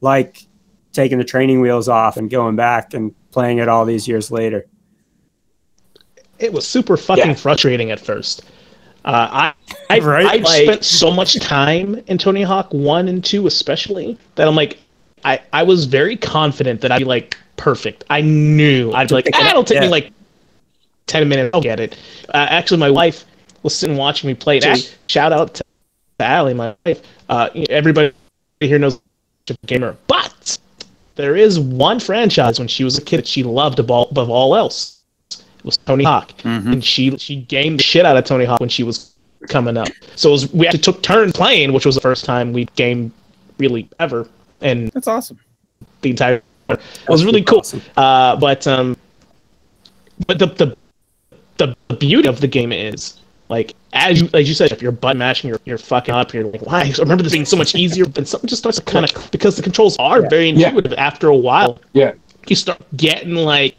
like 0.00 0.44
taking 0.92 1.18
the 1.18 1.24
training 1.24 1.60
wheels 1.60 1.88
off 1.88 2.16
and 2.16 2.30
going 2.30 2.56
back 2.56 2.94
and 2.94 3.14
playing 3.30 3.58
it 3.58 3.68
all 3.68 3.84
these 3.84 4.08
years 4.08 4.30
later 4.30 4.66
it 6.38 6.52
was 6.52 6.66
super 6.66 6.96
fucking 6.96 7.26
Yeah. 7.28 7.34
frustrating 7.34 7.90
at 7.90 8.00
first. 8.00 8.42
Uh, 9.04 9.28
I 9.30 9.52
I 9.90 9.98
Right? 10.00 10.26
I 10.26 10.36
Like- 10.36 10.62
spent 10.64 10.84
so 10.84 11.10
much 11.10 11.38
time 11.38 12.00
in 12.06 12.16
Tony 12.18 12.42
Hawk 12.42 12.72
one 12.72 13.08
and 13.08 13.22
two 13.24 13.46
especially 13.46 14.16
that 14.36 14.48
I'm 14.48 14.54
like 14.56 14.78
I 15.24 15.40
I 15.52 15.62
was 15.62 15.84
very 15.84 16.16
confident 16.16 16.80
that 16.80 16.92
I'd 16.92 16.98
be 17.00 17.04
like 17.04 17.36
perfect. 17.56 18.04
I 18.10 18.22
knew 18.22 18.90
I'd 18.92 19.08
be 19.08 19.14
like 19.14 19.28
ah, 19.34 19.50
it'll 19.50 19.64
take 19.64 19.80
me 19.80 19.88
like 19.88 20.12
ten 21.10 21.28
minutes. 21.28 21.50
I'll 21.54 21.60
get 21.60 21.80
it. 21.80 21.96
Uh, 22.28 22.46
actually, 22.50 22.78
my 22.78 22.90
wife 22.90 23.24
was 23.62 23.74
sitting 23.74 23.96
watching 23.96 24.28
me 24.28 24.34
play. 24.34 24.56
it. 24.58 24.64
Actually, 24.64 24.94
shout 25.08 25.32
out 25.32 25.54
to 25.54 25.64
Allie, 26.20 26.54
my 26.54 26.74
wife. 26.86 27.02
Uh, 27.28 27.48
everybody 27.68 28.12
here 28.60 28.78
knows 28.78 29.00
she's 29.46 29.56
a 29.62 29.66
gamer, 29.66 29.96
but 30.06 30.58
there 31.16 31.36
is 31.36 31.58
one 31.58 32.00
franchise 32.00 32.58
when 32.58 32.68
she 32.68 32.84
was 32.84 32.96
a 32.98 33.02
kid 33.02 33.18
that 33.18 33.26
she 33.26 33.42
loved 33.42 33.78
above, 33.78 34.10
above 34.10 34.30
all 34.30 34.54
else. 34.56 34.98
It 35.30 35.64
was 35.64 35.76
Tony 35.78 36.04
Hawk, 36.04 36.32
and 36.44 36.82
she 36.82 37.16
she 37.18 37.36
gamed 37.42 37.78
the 37.80 37.82
shit 37.82 38.06
out 38.06 38.16
of 38.16 38.24
Tony 38.24 38.46
Hawk 38.46 38.60
when 38.60 38.70
she 38.70 38.82
was 38.82 39.14
coming 39.48 39.76
up. 39.76 39.88
So 40.16 40.30
it 40.30 40.32
was, 40.32 40.52
we 40.54 40.66
actually 40.66 40.80
took 40.80 41.02
turns 41.02 41.32
playing, 41.32 41.72
which 41.74 41.84
was 41.84 41.94
the 41.94 42.00
first 42.00 42.24
time 42.24 42.52
we 42.54 42.64
gamed 42.76 43.12
really 43.58 43.88
ever, 43.98 44.26
and 44.62 44.88
That's 44.92 45.06
awesome. 45.06 45.38
the 46.00 46.10
entire. 46.10 46.42
It 46.70 46.80
was 47.08 47.24
really 47.24 47.42
cool. 47.42 47.58
Awesome. 47.58 47.82
Uh, 47.96 48.36
but 48.36 48.66
um, 48.66 48.96
but 50.26 50.38
the 50.38 50.46
the 50.46 50.76
the 51.88 51.94
beauty 51.96 52.28
of 52.28 52.40
the 52.40 52.46
game 52.46 52.72
is 52.72 53.18
like 53.48 53.74
as 53.92 54.20
you 54.20 54.28
as 54.34 54.48
you 54.48 54.54
said, 54.54 54.70
if 54.72 54.80
you're 54.80 54.92
button 54.92 55.18
mashing, 55.18 55.48
you're 55.48 55.60
you're 55.64 55.78
fucking 55.78 56.14
up. 56.14 56.32
You're 56.32 56.44
like, 56.44 56.62
why? 56.62 56.82
I 56.82 56.94
remember 56.98 57.22
this 57.22 57.32
being 57.32 57.44
so 57.44 57.56
much 57.56 57.74
easier. 57.74 58.04
Then 58.06 58.24
something 58.26 58.48
just 58.48 58.62
starts 58.62 58.78
to 58.78 58.84
kind 58.84 59.04
of 59.04 59.30
because 59.30 59.56
the 59.56 59.62
controls 59.62 59.96
are 59.98 60.22
very 60.28 60.50
Yeah. 60.50 60.68
intuitive. 60.68 60.92
After 60.94 61.28
a 61.28 61.36
while, 61.36 61.78
Yeah. 61.92 62.12
you 62.46 62.56
start 62.56 62.80
getting 62.96 63.34
like 63.34 63.74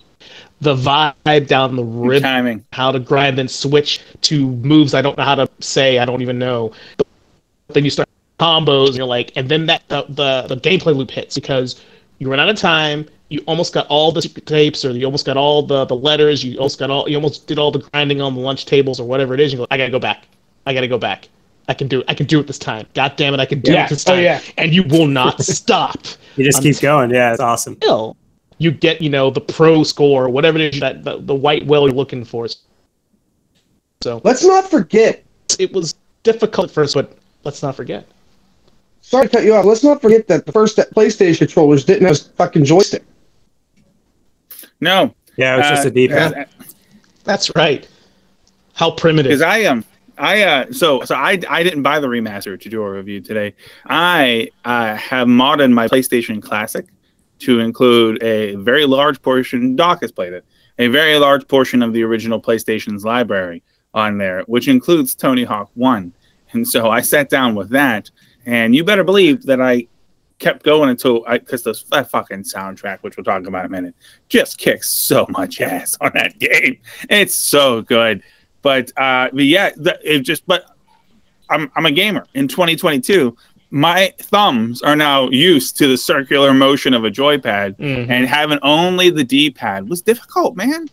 the 0.59 0.75
vibe 0.75 1.47
down 1.47 1.75
the 1.75 1.83
rhythm 1.83 2.23
Timing. 2.23 2.65
how 2.71 2.91
to 2.91 2.99
grind, 2.99 3.37
then 3.37 3.47
switch 3.47 4.01
to 4.21 4.45
moves 4.47 4.93
I 4.93 5.01
don't 5.01 5.17
know 5.17 5.23
how 5.23 5.35
to 5.35 5.47
say. 5.59 5.97
I 5.99 6.05
don't 6.05 6.21
even 6.21 6.37
know. 6.37 6.71
But 6.97 7.07
then 7.69 7.83
you 7.85 7.89
start 7.89 8.07
combos, 8.39 8.87
and 8.87 8.97
you're 8.97 9.05
like, 9.05 9.31
and 9.35 9.47
then 9.49 9.65
that 9.67 9.83
the, 9.87 10.03
the 10.09 10.53
the 10.53 10.57
gameplay 10.57 10.95
loop 10.95 11.11
hits 11.11 11.35
because 11.35 11.81
you 12.19 12.29
run 12.29 12.39
out 12.39 12.49
of 12.49 12.57
time. 12.57 13.07
You 13.31 13.41
almost 13.47 13.73
got 13.73 13.87
all 13.87 14.11
the 14.11 14.21
secret 14.21 14.45
tapes, 14.45 14.83
or 14.83 14.91
you 14.91 15.05
almost 15.05 15.25
got 15.25 15.37
all 15.37 15.63
the 15.63 15.85
the 15.85 15.95
letters. 15.95 16.43
You 16.43 16.57
almost 16.57 16.77
got 16.79 16.89
all. 16.91 17.07
You 17.09 17.15
almost 17.15 17.47
did 17.47 17.57
all 17.57 17.71
the 17.71 17.79
grinding 17.79 18.19
on 18.19 18.35
the 18.35 18.41
lunch 18.41 18.65
tables, 18.65 18.99
or 18.99 19.07
whatever 19.07 19.33
it 19.33 19.39
is. 19.39 19.53
You 19.53 19.59
go, 19.59 19.67
I 19.71 19.77
gotta 19.77 19.89
go 19.89 19.99
back. 19.99 20.25
I 20.65 20.73
gotta 20.73 20.87
go 20.89 20.97
back. 20.97 21.29
I 21.69 21.73
can 21.73 21.87
do 21.87 22.01
it. 22.01 22.05
I 22.09 22.13
can 22.13 22.25
do 22.25 22.41
it 22.41 22.47
this 22.47 22.59
time. 22.59 22.85
God 22.93 23.15
damn 23.15 23.33
it, 23.33 23.39
I 23.39 23.45
can 23.45 23.61
do 23.61 23.71
Yeah. 23.71 23.85
it 23.85 23.89
this 23.89 24.05
Oh, 24.07 24.11
time. 24.15 24.23
yeah. 24.23 24.41
And 24.57 24.73
you 24.73 24.83
will 24.83 25.07
not 25.07 25.41
stop 25.59 25.97
You 26.35 26.43
just 26.43 26.61
keep 26.61 26.79
going. 26.81 27.09
Yeah, 27.11 27.31
it's 27.31 27.39
awesome. 27.39 27.73
until 27.75 28.17
you 28.57 28.71
get, 28.71 29.01
you 29.01 29.09
know, 29.09 29.29
the 29.29 29.39
pro 29.39 29.83
score, 29.83 30.27
whatever 30.27 30.57
it 30.57 30.73
is 30.73 30.81
that 30.81 31.03
the, 31.05 31.19
the 31.19 31.33
white 31.33 31.65
whale 31.65 31.87
you're 31.87 31.95
looking 31.95 32.25
for. 32.25 32.47
So 34.03 34.19
Let's 34.25 34.43
not 34.43 34.69
forget. 34.69 35.23
it 35.59 35.71
was 35.71 35.95
difficult 36.23 36.67
at 36.69 36.73
first, 36.73 36.95
but 36.95 37.17
let's 37.45 37.63
not 37.63 37.75
forget. 37.75 38.05
Sorry 39.01 39.27
to 39.27 39.31
cut 39.31 39.45
you 39.45 39.53
off. 39.55 39.63
Let's 39.65 39.83
not 39.83 40.01
forget 40.01 40.27
that 40.27 40.45
the 40.45 40.51
first 40.51 40.77
PlayStation 40.77 41.37
controllers 41.39 41.85
didn't 41.85 42.07
have 42.07 42.17
a 42.17 42.29
fucking 42.35 42.65
joystick. 42.65 43.03
No. 44.81 45.13
Yeah, 45.37 45.55
it 45.55 45.57
was 45.59 45.67
just 45.69 45.85
Uh, 45.85 45.89
a 45.89 45.91
D-pad. 45.91 46.33
uh, 46.33 46.45
That's 47.23 47.55
right. 47.55 47.87
How 48.73 48.91
primitive. 48.91 49.29
Because 49.29 49.41
I 49.41 49.59
am, 49.59 49.85
I 50.17 50.43
uh 50.43 50.71
so 50.71 51.03
so 51.03 51.15
I 51.15 51.39
I 51.49 51.63
didn't 51.63 51.83
buy 51.83 51.99
the 51.99 52.07
remaster 52.07 52.59
to 52.59 52.69
do 52.69 52.81
a 52.83 52.91
review 52.91 53.21
today. 53.21 53.53
I 53.85 54.49
uh, 54.65 54.95
have 54.95 55.27
modded 55.27 55.71
my 55.71 55.87
PlayStation 55.87 56.41
Classic 56.41 56.85
to 57.39 57.59
include 57.59 58.21
a 58.23 58.55
very 58.55 58.85
large 58.85 59.21
portion. 59.21 59.75
Doc 59.75 60.01
has 60.01 60.11
played 60.11 60.33
it. 60.33 60.45
A 60.79 60.87
very 60.87 61.17
large 61.17 61.47
portion 61.47 61.81
of 61.81 61.93
the 61.93 62.03
original 62.03 62.41
PlayStation's 62.41 63.03
library 63.05 63.61
on 63.93 64.17
there, 64.17 64.41
which 64.47 64.67
includes 64.67 65.15
Tony 65.15 65.43
Hawk 65.43 65.69
One. 65.75 66.13
And 66.53 66.67
so 66.67 66.89
I 66.89 67.01
sat 67.01 67.29
down 67.29 67.55
with 67.55 67.69
that, 67.69 68.09
and 68.45 68.75
you 68.75 68.83
better 68.83 69.03
believe 69.03 69.43
that 69.43 69.61
I 69.61 69.87
kept 70.41 70.63
going 70.63 70.89
until 70.89 71.23
I 71.27 71.37
because 71.37 71.63
the 71.63 71.81
that 71.91 72.09
fucking 72.11 72.43
soundtrack, 72.43 72.99
which 73.01 73.15
we'll 73.15 73.23
talk 73.23 73.47
about 73.47 73.61
in 73.61 73.65
a 73.67 73.69
minute, 73.69 73.95
just 74.27 74.57
kicks 74.57 74.89
so 74.89 75.25
much 75.29 75.61
ass 75.61 75.95
on 76.01 76.11
that 76.15 76.37
game. 76.39 76.79
It's 77.09 77.33
so 77.35 77.81
good. 77.83 78.21
But 78.61 78.91
uh 78.97 79.29
but 79.31 79.43
yeah, 79.45 79.69
the, 79.77 79.97
it 80.03 80.19
just 80.21 80.45
but 80.45 80.65
I'm 81.49 81.71
I'm 81.75 81.85
a 81.85 81.91
gamer 81.91 82.25
in 82.33 82.47
2022. 82.49 83.37
My 83.73 84.13
thumbs 84.19 84.81
are 84.81 84.97
now 84.97 85.29
used 85.29 85.77
to 85.77 85.87
the 85.87 85.97
circular 85.97 86.53
motion 86.53 86.93
of 86.93 87.05
a 87.05 87.09
joypad, 87.09 87.77
Mhm. 87.77 88.09
and 88.09 88.27
having 88.27 88.59
only 88.63 89.09
the 89.09 89.23
D-pad 89.23 89.87
was 89.87 90.01
difficult, 90.01 90.57
man. 90.57 90.89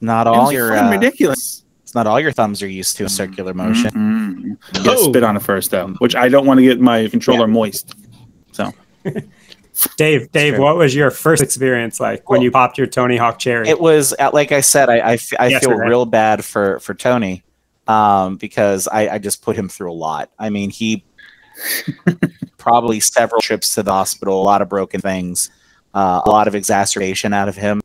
Not 0.00 0.26
It 0.26 0.30
all 0.30 0.44
was 0.46 0.52
your 0.52 0.70
fucking 0.70 0.88
uh, 0.88 0.90
ridiculous. 0.90 1.63
It's 1.94 1.96
not 1.96 2.08
all 2.08 2.18
your 2.18 2.32
thumbs 2.32 2.60
are 2.60 2.66
used 2.66 2.96
to 2.96 3.04
a 3.04 3.08
circular 3.08 3.54
motion. 3.54 4.58
Get 4.82 4.98
Oh. 4.98 5.10
spit 5.10 5.22
on 5.22 5.36
it 5.36 5.42
first 5.44 5.70
though, 5.70 5.86
which 6.00 6.16
I 6.16 6.28
don't 6.28 6.44
want 6.44 6.58
to 6.58 6.64
get 6.64 6.80
my 6.80 7.06
controller 7.06 7.46
moist. 7.46 7.94
So 8.50 8.72
Dave, 9.96 10.32
Dave, 10.32 10.58
what 10.58 10.74
was 10.76 10.92
your 10.92 11.12
first 11.12 11.40
experience 11.40 12.00
like 12.00 12.28
when 12.28 12.38
Well, 12.38 12.44
you 12.44 12.50
popped 12.50 12.78
your 12.78 12.88
Tony 12.88 13.16
Hawk 13.16 13.38
cherry? 13.38 13.68
It 13.68 13.78
was 13.78 14.12
uh, 14.18 14.30
like 14.32 14.50
I 14.50 14.60
said, 14.60 14.88
I 14.88 14.96
I, 14.98 15.12
f- 15.14 15.32
I 15.38 15.46
Yes, 15.48 15.62
feel 15.64 15.76
sir. 15.78 15.88
real 15.88 16.04
bad 16.04 16.44
for 16.44 16.80
for 16.80 16.94
Tony, 16.94 17.44
um, 17.86 18.38
because 18.38 18.88
I 18.88 19.10
I 19.10 19.18
just 19.18 19.40
put 19.42 19.54
him 19.54 19.68
through 19.68 19.92
a 19.92 19.94
lot. 19.94 20.30
I 20.36 20.50
mean, 20.50 20.70
he 20.70 21.04
probably 22.58 22.98
several 22.98 23.40
trips 23.40 23.72
to 23.76 23.84
the 23.84 23.92
hospital, 23.92 24.42
a 24.42 24.42
lot 24.42 24.62
of 24.62 24.68
broken 24.68 25.00
things, 25.00 25.48
uh, 25.94 26.22
a 26.26 26.30
lot 26.30 26.48
of 26.48 26.56
exacerbation 26.56 27.32
out 27.32 27.48
of 27.48 27.54
him. 27.54 27.80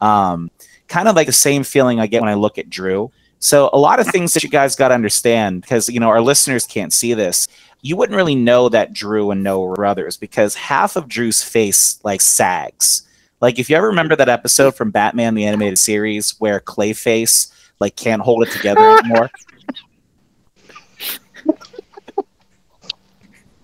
Um, 0.00 0.50
kind 0.88 1.08
of 1.08 1.14
like 1.16 1.26
the 1.26 1.32
same 1.34 1.62
feeling 1.62 2.00
I 2.00 2.06
get 2.06 2.22
when 2.22 2.30
I 2.30 2.34
look 2.34 2.56
at 2.56 2.70
Drew. 2.70 3.10
So 3.40 3.70
a 3.72 3.78
lot 3.78 3.98
of 4.00 4.06
things 4.06 4.34
that 4.34 4.42
you 4.42 4.50
guys 4.50 4.76
got 4.76 4.88
to 4.88 4.94
understand 4.94 5.62
because 5.62 5.88
you 5.88 5.98
know 5.98 6.08
our 6.08 6.20
listeners 6.20 6.66
can't 6.66 6.92
see 6.92 7.14
this. 7.14 7.48
You 7.82 7.96
wouldn't 7.96 8.16
really 8.16 8.34
know 8.34 8.68
that 8.68 8.92
Drew 8.92 9.30
and 9.30 9.42
Noah 9.42 9.66
were 9.66 9.74
brothers 9.74 10.18
because 10.18 10.54
half 10.54 10.96
of 10.96 11.08
Drew's 11.08 11.42
face 11.42 11.98
like 12.04 12.20
sags. 12.20 13.02
Like 13.40 13.58
if 13.58 13.70
you 13.70 13.76
ever 13.76 13.86
remember 13.88 14.14
that 14.16 14.28
episode 14.28 14.74
from 14.74 14.90
Batman 14.90 15.34
the 15.34 15.46
animated 15.46 15.78
series 15.78 16.38
where 16.38 16.60
Clayface 16.60 17.50
like 17.80 17.96
can't 17.96 18.20
hold 18.20 18.42
it 18.42 18.50
together 18.50 18.98
anymore. 18.98 19.30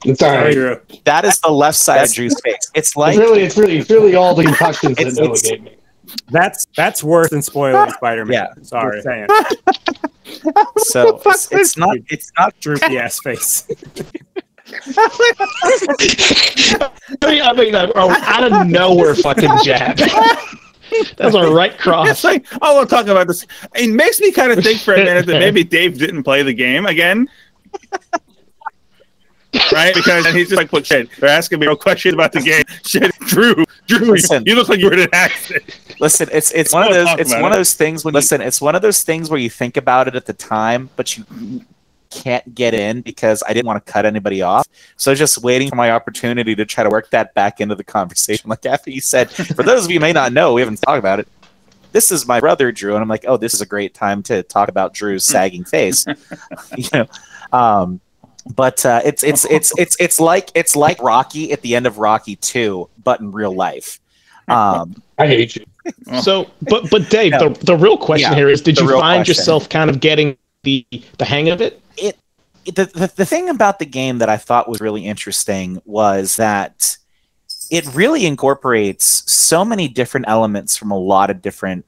It's 0.04 0.22
all 0.22 0.28
Sorry, 0.30 0.44
right. 0.44 0.52
Drew. 0.88 0.98
That 1.04 1.24
is 1.24 1.38
the 1.40 1.50
left 1.50 1.76
side 1.76 2.04
of 2.04 2.12
Drew's 2.12 2.38
face. 2.40 2.70
It's 2.74 2.96
like 2.96 3.16
It's 3.18 3.20
really, 3.20 3.42
it's 3.42 3.56
really, 3.58 3.78
it's 3.78 3.90
really 3.90 4.14
all 4.14 4.34
the 4.34 4.44
concussions 4.44 4.96
that 4.96 5.06
It's- 5.08 5.16
Noah 5.18 5.36
gave 5.38 5.62
me. 5.62 5.75
That's 6.30 6.66
that's 6.76 7.02
worse 7.02 7.30
than 7.30 7.42
spoiling 7.42 7.90
Spider-Man. 7.96 8.32
Yeah. 8.32 8.62
Sorry. 8.62 9.02
Saying. 9.02 9.28
so 10.78 11.20
it's, 11.24 11.52
it's 11.52 11.76
not 11.76 11.96
it's 12.08 12.32
not 12.38 12.58
Droopy 12.60 12.98
ass 12.98 13.20
face. 13.20 13.66
I 17.22 17.30
mean, 17.30 17.42
I 17.42 17.52
mean, 17.52 17.74
uh, 17.74 17.92
oh, 17.94 18.10
out 18.10 18.52
of 18.52 18.66
nowhere, 18.66 19.14
fucking 19.14 19.50
jab. 19.62 19.96
That's 21.16 21.34
a 21.34 21.50
right 21.50 21.72
it's 21.72 21.82
cross. 21.82 22.24
like, 22.24 22.46
oh, 22.62 22.76
we'll 22.76 22.86
talk 22.86 23.06
about 23.06 23.28
this. 23.28 23.46
It 23.74 23.90
makes 23.90 24.20
me 24.20 24.32
kind 24.32 24.50
of 24.52 24.62
think 24.64 24.80
for 24.80 24.94
a 24.94 24.98
minute 24.98 25.26
that 25.26 25.38
maybe 25.38 25.62
Dave 25.62 25.98
didn't 25.98 26.24
play 26.24 26.42
the 26.42 26.52
game 26.52 26.86
again. 26.86 27.28
Right? 29.72 29.94
Because 29.94 30.26
he's 30.34 30.48
just 30.48 30.56
like, 30.56 30.72
"Look, 30.72 30.84
shit, 30.84 31.08
they're 31.18 31.28
asking 31.28 31.60
me 31.60 31.66
real 31.66 31.76
questions 31.76 32.14
about 32.14 32.32
the 32.32 32.40
game. 32.40 32.64
Shit, 32.84 33.12
Drew, 33.20 33.64
Drew, 33.86 34.06
you, 34.06 34.12
Listen. 34.12 34.44
you 34.46 34.54
look 34.54 34.68
like 34.68 34.80
you 34.80 34.86
were 34.86 34.94
in 34.94 35.00
an 35.00 35.08
accident. 35.12 35.78
listen, 36.00 36.28
it's 36.32 36.50
it's 36.52 36.72
one 36.72 36.86
of 36.86 36.94
those 36.94 37.18
it's 37.18 37.32
one 37.32 37.44
it. 37.44 37.48
of 37.48 37.52
those 37.54 37.74
things 37.74 38.04
when 38.04 38.14
listen, 38.14 38.40
it's 38.40 38.60
one 38.60 38.74
of 38.74 38.82
those 38.82 39.02
things 39.02 39.30
where 39.30 39.40
you 39.40 39.50
think 39.50 39.76
about 39.76 40.08
it 40.08 40.14
at 40.14 40.26
the 40.26 40.32
time, 40.32 40.90
but 40.96 41.16
you 41.16 41.24
can't 42.10 42.54
get 42.54 42.74
in 42.74 43.00
because 43.02 43.42
I 43.46 43.52
didn't 43.52 43.66
want 43.66 43.84
to 43.84 43.92
cut 43.92 44.06
anybody 44.06 44.42
off. 44.42 44.66
So 44.96 45.10
I 45.10 45.12
was 45.12 45.18
just 45.18 45.38
waiting 45.38 45.68
for 45.68 45.76
my 45.76 45.90
opportunity 45.90 46.54
to 46.54 46.64
try 46.64 46.84
to 46.84 46.90
work 46.90 47.10
that 47.10 47.34
back 47.34 47.60
into 47.60 47.74
the 47.74 47.84
conversation. 47.84 48.48
Like 48.56 48.64
after 48.64 48.90
you 48.90 49.00
said, 49.00 49.30
for 49.30 49.62
those 49.62 49.84
of 49.84 49.90
you 49.90 49.98
who 49.98 50.00
may 50.00 50.12
not 50.12 50.32
know, 50.32 50.54
we 50.54 50.60
haven't 50.60 50.80
talked 50.80 50.98
about 50.98 51.18
it. 51.20 51.28
This 51.92 52.12
is 52.12 52.26
my 52.26 52.38
brother 52.40 52.70
Drew, 52.70 52.94
and 52.94 53.02
I'm 53.02 53.08
like, 53.08 53.24
oh, 53.26 53.36
this 53.36 53.54
is 53.54 53.60
a 53.60 53.66
great 53.66 53.92
time 53.92 54.22
to 54.24 54.42
talk 54.44 54.68
about 54.68 54.94
Drew's 54.94 55.24
sagging 55.24 55.64
face. 55.64 56.06
you 56.76 56.88
know, 56.92 57.06
um, 57.52 58.00
but 58.54 58.84
uh, 58.86 59.00
it's 59.04 59.22
it's 59.22 59.44
it's 59.46 59.72
it's 59.78 59.96
it's 59.98 60.20
like 60.20 60.50
it's 60.54 60.76
like 60.76 61.00
Rocky 61.02 61.52
at 61.52 61.62
the 61.62 61.74
end 61.74 61.86
of 61.86 61.98
Rocky 61.98 62.36
Two, 62.36 62.88
but 63.02 63.20
in 63.20 63.32
real 63.32 63.54
life. 63.54 64.00
Um, 64.48 65.02
I 65.18 65.26
hate 65.26 65.56
you. 65.56 65.64
So, 66.20 66.50
but 66.62 66.90
but 66.90 67.08
Dave, 67.10 67.32
No. 67.32 67.48
the, 67.48 67.64
the 67.64 67.76
real 67.76 67.96
question 67.98 68.30
Yeah, 68.32 68.36
here 68.36 68.48
is: 68.48 68.60
Did 68.62 68.78
you 68.78 68.88
find 68.88 69.18
question. 69.24 69.30
yourself 69.32 69.68
kind 69.68 69.90
of 69.90 70.00
getting 70.00 70.36
the 70.62 70.86
the 71.18 71.24
hang 71.24 71.48
of 71.48 71.60
it? 71.60 71.80
it? 71.96 72.16
the, 72.64 72.86
the 72.86 73.12
the 73.16 73.26
thing 73.26 73.48
about 73.48 73.78
the 73.78 73.86
game 73.86 74.18
that 74.18 74.28
I 74.28 74.36
thought 74.36 74.68
was 74.68 74.80
really 74.80 75.04
interesting 75.06 75.80
was 75.84 76.36
that 76.36 76.96
it 77.70 77.84
really 77.94 78.26
incorporates 78.26 79.30
so 79.30 79.64
many 79.64 79.88
different 79.88 80.26
elements 80.28 80.76
from 80.76 80.90
a 80.90 80.98
lot 80.98 81.30
of 81.30 81.42
different 81.42 81.84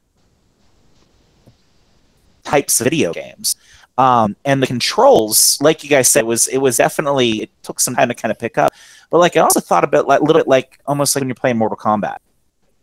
types 2.44 2.80
of 2.80 2.84
video 2.84 3.12
games. 3.12 3.56
Um, 3.98 4.36
and 4.44 4.62
the 4.62 4.66
controls, 4.66 5.58
like 5.60 5.82
you 5.82 5.90
guys 5.90 6.08
said, 6.08 6.24
was 6.24 6.46
it 6.46 6.58
was 6.58 6.76
definitely 6.76 7.42
it 7.42 7.50
took 7.64 7.80
some 7.80 7.96
time 7.96 8.08
to 8.08 8.14
kind 8.14 8.30
of 8.30 8.38
pick 8.38 8.56
up. 8.56 8.72
But 9.10 9.18
like 9.18 9.36
I 9.36 9.40
also 9.40 9.60
thought 9.60 9.82
about 9.84 10.06
like 10.06 10.20
a 10.20 10.24
little 10.24 10.40
bit 10.40 10.48
like 10.48 10.78
almost 10.86 11.14
like 11.14 11.20
when 11.22 11.28
you're 11.28 11.34
playing 11.34 11.58
Mortal 11.58 11.76
Kombat. 11.76 12.18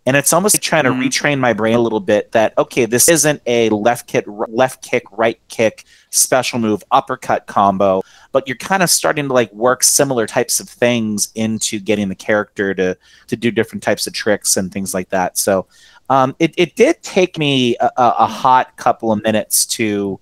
And 0.07 0.15
it's 0.15 0.33
almost 0.33 0.53
like 0.53 0.61
trying 0.61 0.83
to 0.83 0.91
Mhm. 0.91 1.07
retrain 1.07 1.39
my 1.39 1.53
brain 1.53 1.73
a 1.75 1.79
little 1.79 1.99
bit 2.01 2.31
that 2.33 2.53
okay, 2.59 2.85
this 2.85 3.07
isn't 3.09 3.41
a 3.47 3.69
left 3.69 4.07
kick, 4.07 4.25
left 4.27 4.83
kick, 4.83 5.03
right 5.11 5.39
kick, 5.47 5.85
special 6.11 6.59
move, 6.59 6.83
uppercut 6.91 7.47
combo, 7.47 8.03
but 8.31 8.47
you're 8.47 8.57
kind 8.57 8.83
of 8.83 8.89
starting 8.89 9.27
to 9.29 9.33
like 9.33 9.51
work 9.53 9.83
similar 9.83 10.27
types 10.27 10.59
of 10.59 10.69
things 10.69 11.29
into 11.33 11.79
getting 11.79 12.09
the 12.09 12.15
character 12.15 12.73
to 12.75 12.95
to 13.27 13.35
do 13.35 13.49
different 13.51 13.81
types 13.81 14.05
of 14.05 14.13
tricks 14.13 14.57
and 14.57 14.71
things 14.71 14.93
like 14.93 15.09
that. 15.09 15.37
So 15.37 15.65
um, 16.09 16.35
it 16.39 16.53
it 16.57 16.75
did 16.75 17.01
take 17.01 17.37
me 17.39 17.75
a 17.79 17.89
a 17.97 18.27
hot 18.27 18.75
couple 18.75 19.11
of 19.11 19.23
minutes 19.23 19.65
to 19.67 20.19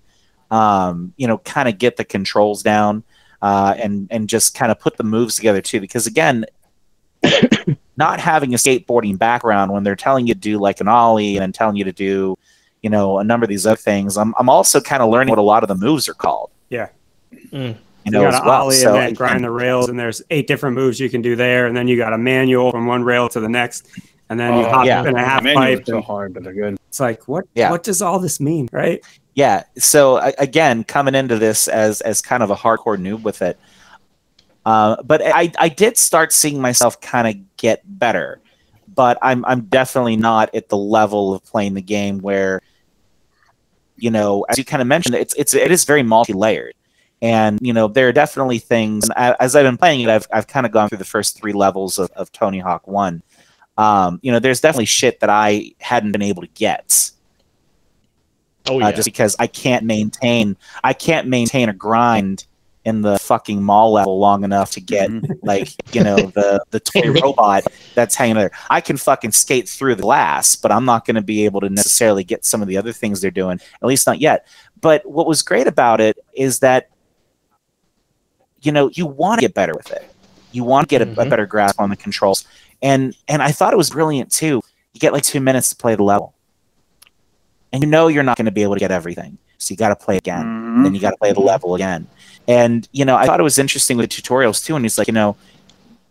um, 0.53 1.13
you 1.17 1.27
know 1.27 1.39
kind 1.39 1.67
of 1.67 1.77
get 1.79 1.97
the 1.97 2.05
controls 2.05 2.61
down 2.61 3.03
uh, 3.41 3.73
and 3.77 4.07
and 4.11 4.29
just 4.29 4.55
kind 4.55 4.71
of 4.71 4.79
put 4.79 4.97
the 4.97 5.03
moves 5.03 5.35
together 5.35 5.61
too. 5.61 5.81
Because 5.81 6.05
again, 6.05 6.45
not 7.97 8.19
having 8.19 8.53
a 8.53 8.57
skateboarding 8.57 9.17
background 9.17 9.71
when 9.71 9.83
they're 9.83 9.95
telling 9.95 10.27
you 10.27 10.35
to 10.35 10.39
do 10.39 10.59
like 10.59 10.79
an 10.79 10.87
ollie 10.87 11.35
and 11.35 11.41
then 11.41 11.51
telling 11.51 11.75
you 11.75 11.83
to 11.83 11.91
do 11.91 12.37
you 12.83 12.89
know 12.89 13.17
a 13.17 13.23
number 13.23 13.45
of 13.45 13.49
these 13.49 13.65
other 13.65 13.75
things, 13.75 14.15
I'm 14.15 14.35
I'm 14.37 14.47
also 14.47 14.79
kind 14.79 15.01
of 15.01 15.09
learning 15.09 15.31
what 15.31 15.39
a 15.39 15.43
lot 15.43 15.63
of 15.63 15.69
the 15.69 15.75
moves 15.75 16.07
are 16.07 16.13
called. 16.13 16.51
Yeah. 16.69 16.89
Mm. 17.51 17.75
You 18.05 18.11
You 18.11 18.11
got 18.11 18.35
an 18.35 18.45
well. 18.45 18.61
ollie 18.63 18.75
So, 18.75 18.89
and 18.89 18.95
then 18.95 19.03
again, 19.05 19.15
grind 19.15 19.43
the 19.43 19.49
rails, 19.49 19.89
and 19.89 19.97
there's 19.97 20.21
eight 20.29 20.45
different 20.45 20.75
moves 20.75 20.99
you 20.99 21.09
can 21.09 21.21
do 21.21 21.35
there, 21.35 21.67
and 21.67 21.75
then 21.75 21.87
you 21.87 21.97
got 21.97 22.13
a 22.13 22.17
manual 22.17 22.69
from 22.69 22.85
one 22.85 23.03
rail 23.03 23.29
to 23.29 23.39
the 23.39 23.47
next, 23.49 23.87
and 24.33 24.39
then 24.39 24.59
you 24.59 24.65
Oh, 24.65 24.69
hop 24.69 24.85
yeah. 24.85 25.05
in 25.07 25.15
a 25.15 25.23
half 25.23 25.43
pipe. 25.43 25.85
so 25.85 26.01
hard, 26.01 26.33
but 26.33 26.43
they're 26.43 26.53
good. 26.53 26.77
it's 26.87 26.99
like, 26.99 27.27
what? 27.27 27.45
Yeah. 27.55 27.69
What 27.71 27.83
does 27.83 28.01
all 28.01 28.19
this 28.19 28.39
mean, 28.39 28.67
right? 28.71 29.03
yeah 29.35 29.63
so 29.79 30.17
again 30.37 30.83
coming 30.83 31.15
into 31.15 31.39
this 31.39 31.67
as 31.67 32.01
as 32.01 32.21
kind 32.21 32.43
of 32.43 32.51
a 32.51 32.55
hardcore 32.55 32.99
noob 33.01 33.23
with 33.23 33.41
it 33.41 33.57
uh, 34.67 35.01
but 35.01 35.23
I, 35.25 35.51
I 35.57 35.69
did 35.69 35.97
start 35.97 36.31
seeing 36.31 36.61
myself 36.61 37.01
kind 37.01 37.27
of 37.27 37.57
get 37.57 37.81
better 37.97 38.39
but 38.93 39.17
I'm, 39.23 39.43
I'm 39.45 39.61
definitely 39.61 40.17
not 40.17 40.53
at 40.53 40.69
the 40.69 40.77
level 40.77 41.33
of 41.33 41.43
playing 41.43 41.73
the 41.73 41.81
game 41.81 42.19
where 42.19 42.61
you 43.97 44.11
know 44.11 44.45
as 44.49 44.59
you 44.59 44.63
kind 44.65 44.83
of 44.83 44.87
mentioned 44.87 45.15
it's, 45.15 45.33
it's 45.33 45.55
it 45.55 45.71
is 45.71 45.83
very 45.83 46.03
multi-layered 46.03 46.75
and 47.23 47.57
you 47.59 47.73
know 47.73 47.87
there 47.87 48.07
are 48.07 48.11
definitely 48.13 48.59
things 48.59 49.09
and 49.17 49.35
as 49.39 49.55
i've 49.55 49.63
been 49.65 49.77
playing 49.77 50.01
it 50.01 50.09
i've, 50.09 50.27
I've 50.31 50.45
kind 50.45 50.67
of 50.67 50.71
gone 50.71 50.89
through 50.89 50.99
the 50.99 51.05
first 51.05 51.35
three 51.39 51.53
levels 51.53 51.97
of, 51.97 52.11
of 52.11 52.31
tony 52.31 52.59
hawk 52.59 52.87
1 52.87 53.23
um, 53.77 54.19
you 54.21 54.31
know 54.31 54.39
there's 54.39 54.61
definitely 54.61 54.85
shit 54.85 55.19
that 55.19 55.29
i 55.29 55.71
hadn't 55.79 56.11
been 56.11 56.21
able 56.21 56.41
to 56.41 56.49
get 56.49 57.09
Oh 58.65 58.75
uh, 58.75 58.87
yeah. 58.87 58.91
just 58.93 59.07
because 59.07 59.35
I 59.39 59.47
can't 59.47 59.83
maintain 59.83 60.55
I 60.85 60.93
can't 60.93 61.27
maintain 61.27 61.67
a 61.67 61.73
grind 61.73 62.45
in 62.85 63.01
the 63.01 63.19
fucking 63.19 63.61
mall 63.61 63.91
level 63.91 64.19
long 64.19 64.45
enough 64.45 64.71
to 64.71 64.79
get 64.79 65.09
Mhm. 65.09 65.37
like 65.43 65.67
you 65.93 66.01
know 66.01 66.15
the 66.15 66.63
the 66.71 66.79
toy 66.91 67.11
robot 67.11 67.65
that's 67.93 68.15
hanging 68.15 68.37
there. 68.37 68.51
I 68.69 68.79
can 68.79 68.95
fucking 68.95 69.33
skate 69.33 69.67
through 69.67 69.95
the 69.95 70.03
glass, 70.03 70.55
but 70.55 70.71
I'm 70.71 70.85
not 70.85 71.03
going 71.05 71.15
to 71.15 71.21
be 71.21 71.43
able 71.43 71.59
to 71.59 71.69
necessarily 71.69 72.23
get 72.23 72.45
some 72.45 72.61
of 72.61 72.69
the 72.69 72.77
other 72.77 72.93
things 72.93 73.19
they're 73.19 73.31
doing. 73.31 73.59
At 73.81 73.87
least 73.87 74.07
not 74.07 74.21
yet. 74.21 74.47
But 74.79 75.05
what 75.05 75.27
was 75.27 75.41
great 75.41 75.67
about 75.67 75.99
it 75.99 76.17
is 76.33 76.59
that 76.59 76.89
you 78.61 78.71
know 78.71 78.89
you 78.93 79.05
want 79.05 79.39
to 79.41 79.45
get 79.47 79.53
better 79.53 79.73
with 79.75 79.91
it. 79.91 80.09
You 80.53 80.63
want 80.63 80.87
to 80.87 80.93
get 80.99 81.01
a, 81.05 81.11
a 81.11 81.25
Mhm. 81.25 81.29
better 81.29 81.45
grasp 81.45 81.81
on 81.81 81.89
the 81.89 81.97
controls, 81.97 82.45
and 82.83 83.15
and 83.27 83.41
I 83.41 83.51
thought 83.51 83.73
it 83.73 83.77
was 83.77 83.89
brilliant 83.89 84.31
too. 84.31 84.61
You 84.93 84.99
get 84.99 85.13
like 85.13 85.23
two 85.23 85.39
minutes 85.39 85.71
to 85.71 85.75
play 85.75 85.95
the 85.95 86.03
level 86.03 86.35
and 87.73 87.81
you 87.83 87.89
know 87.89 88.07
you're 88.07 88.23
not 88.23 88.37
going 88.37 88.45
to 88.45 88.51
be 88.51 88.63
able 88.63 88.75
to 88.75 88.79
get 88.79 88.91
everything. 88.91 89.37
So 89.57 89.71
you 89.73 89.77
got 89.77 89.89
to 89.89 89.95
play 89.95 90.17
again. 90.17 90.45
Mhm. 90.45 90.83
Then 90.83 90.95
you 90.95 91.01
got 91.01 91.11
to 91.11 91.17
play 91.17 91.33
the 91.33 91.41
level 91.41 91.75
again. 91.75 92.07
And 92.47 92.87
you 92.91 93.03
know, 93.03 93.15
I 93.15 93.25
thought 93.25 93.39
it 93.39 93.43
was 93.43 93.57
interesting 93.57 93.97
with 93.97 94.09
the 94.09 94.21
tutorials 94.21 94.63
too. 94.63 94.75
And 94.75 94.85
he's 94.85 94.97
like, 94.97 95.07
you 95.07 95.13
know, 95.13 95.35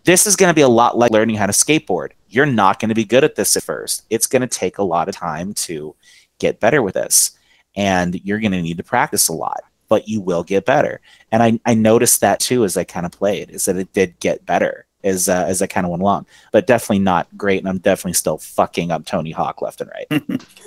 this 0.04 0.26
is 0.26 0.34
going 0.34 0.50
to 0.50 0.54
be 0.54 0.62
a 0.62 0.68
lot 0.68 0.98
like 0.98 1.12
learning 1.12 1.36
how 1.36 1.46
to 1.46 1.52
skateboard. 1.52 2.10
You're 2.28 2.46
not 2.46 2.80
going 2.80 2.88
to 2.88 2.94
be 2.94 3.04
good 3.04 3.22
at 3.22 3.36
this 3.36 3.56
at 3.56 3.62
first. 3.62 4.04
It's 4.10 4.26
going 4.26 4.42
to 4.42 4.48
take 4.48 4.78
a 4.78 4.82
lot 4.82 5.08
of 5.08 5.14
time 5.14 5.54
to 5.54 5.94
get 6.38 6.58
better 6.58 6.82
with 6.82 6.94
this, 6.94 7.32
and 7.76 8.20
you're 8.24 8.40
going 8.40 8.52
to 8.52 8.62
need 8.62 8.78
to 8.78 8.82
practice 8.82 9.28
a 9.28 9.32
lot. 9.32 9.60
But 9.88 10.08
you 10.08 10.20
will 10.20 10.42
get 10.42 10.64
better. 10.64 11.00
And 11.30 11.42
I, 11.42 11.60
I 11.66 11.74
noticed 11.74 12.22
that 12.22 12.40
too 12.40 12.64
as 12.64 12.76
I 12.78 12.84
kind 12.84 13.04
of 13.04 13.12
played, 13.12 13.50
is 13.50 13.66
that 13.66 13.76
it 13.76 13.92
did 13.92 14.18
get 14.18 14.46
better 14.46 14.86
as 15.05 15.28
uh, 15.28 15.44
as 15.46 15.62
I 15.62 15.66
kind 15.66 15.86
of 15.86 15.90
went 15.90 16.03
along. 16.03 16.26
But 16.53 16.66
definitely 16.66 17.00
not 17.00 17.28
great, 17.36 17.61
and 17.61 17.68
I'm 17.68 17.78
definitely 17.78 18.14
still 18.14 18.38
fucking 18.38 18.90
up 18.90 19.05
Tony 19.05 19.30
Hawk 19.30 19.62
left 19.62 19.80
and 19.80 19.90
right. 19.90 20.42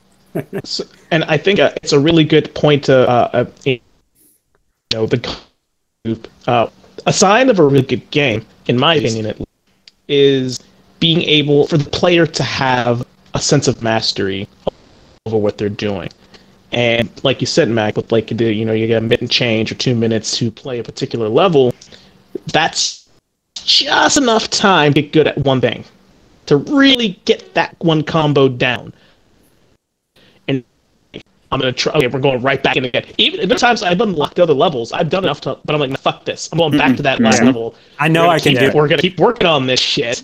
So, 0.64 0.84
and 1.12 1.24
I 1.26 1.38
think 1.38 1.60
uh, 1.60 1.72
it's 1.82 1.94
a 1.94 2.00
really 2.00 2.26
good 2.26 2.54
point 2.56 2.84
to, 2.86 3.10
uh, 3.10 3.30
uh, 3.32 3.46
you 3.64 3.80
know, 4.94 5.06
the 5.06 5.40
group. 6.04 6.28
Uh, 6.46 6.68
a 7.06 7.14
sign 7.14 7.50
of 7.50 7.60
a 7.60 7.64
really 7.64 7.84
good 7.84 8.10
game, 8.12 8.46
in 8.66 8.78
my 8.78 8.96
opinion, 8.96 9.28
at 9.28 9.40
least, 9.40 9.50
is 10.08 10.60
being 11.00 11.22
able 11.22 11.68
for 11.68 11.78
the 11.78 11.90
player 11.90 12.26
to 12.28 12.44
have 12.44 13.06
a 13.34 13.42
sense 13.42 13.68
of 13.68 13.82
mastery 13.82 14.48
over 15.26 15.38
what 15.38 15.58
they're 15.58 15.70
doing. 15.70 16.10
And 16.72 17.10
like 17.24 17.42
you 17.42 17.48
said, 17.48 17.70
Mac, 17.70 17.96
with 17.96 18.12
like 18.12 18.28
the, 18.28 18.54
you 18.54 18.66
know, 18.66 18.74
you 18.74 18.88
get 18.88 19.02
a 19.02 19.06
minute 19.06 19.30
change 19.30 19.72
or 19.72 19.76
two 19.76 19.96
minutes 19.96 20.38
to 20.38 20.52
play 20.52 20.80
a 20.80 20.84
particular 20.84 21.30
level. 21.30 21.74
That's 22.48 23.05
just 23.66 24.18
enough 24.18 24.50
time 24.50 24.94
to 24.94 25.02
get 25.02 25.12
good 25.12 25.28
at 25.28 25.38
one 25.40 25.60
thing, 25.60 25.84
to 26.46 26.58
really 26.58 27.20
get 27.26 27.54
that 27.56 27.76
one 27.80 28.04
combo 28.04 28.48
down. 28.48 28.94
And 30.48 30.64
I'm 31.52 31.60
gonna 31.60 31.72
try. 31.72 31.94
Okay, 31.94 32.08
we're 32.08 32.20
going 32.20 32.42
right 32.42 32.62
back 32.62 32.76
in 32.76 32.86
again. 32.86 33.06
Even 33.18 33.48
there 33.48 33.58
times 33.58 33.84
I've 33.84 34.02
unlocked 34.02 34.40
other 34.40 34.54
levels. 34.54 34.92
I've 34.92 35.10
done 35.10 35.24
enough 35.24 35.42
to, 35.42 35.58
but 35.66 35.74
I'm 35.74 35.80
like, 35.82 35.90
"Nah, 35.90 35.98
fuck 35.98 36.26
this. 36.26 36.50
I'm 36.52 36.58
going 36.58 36.78
back 36.78 36.96
to 36.98 37.04
that 37.04 37.20
last 37.20 37.40
Yeah. 37.40 37.46
level. 37.46 37.76
I 38.00 38.08
know 38.08 38.30
I 38.30 38.40
can 38.40 38.54
keep, 38.54 38.60
do 38.60 38.66
it. 38.68 38.76
We're 38.76 38.88
gonna 38.88 39.02
keep 39.02 39.20
working 39.20 39.48
on 39.48 39.68
this 39.68 39.80
shit. 39.80 40.24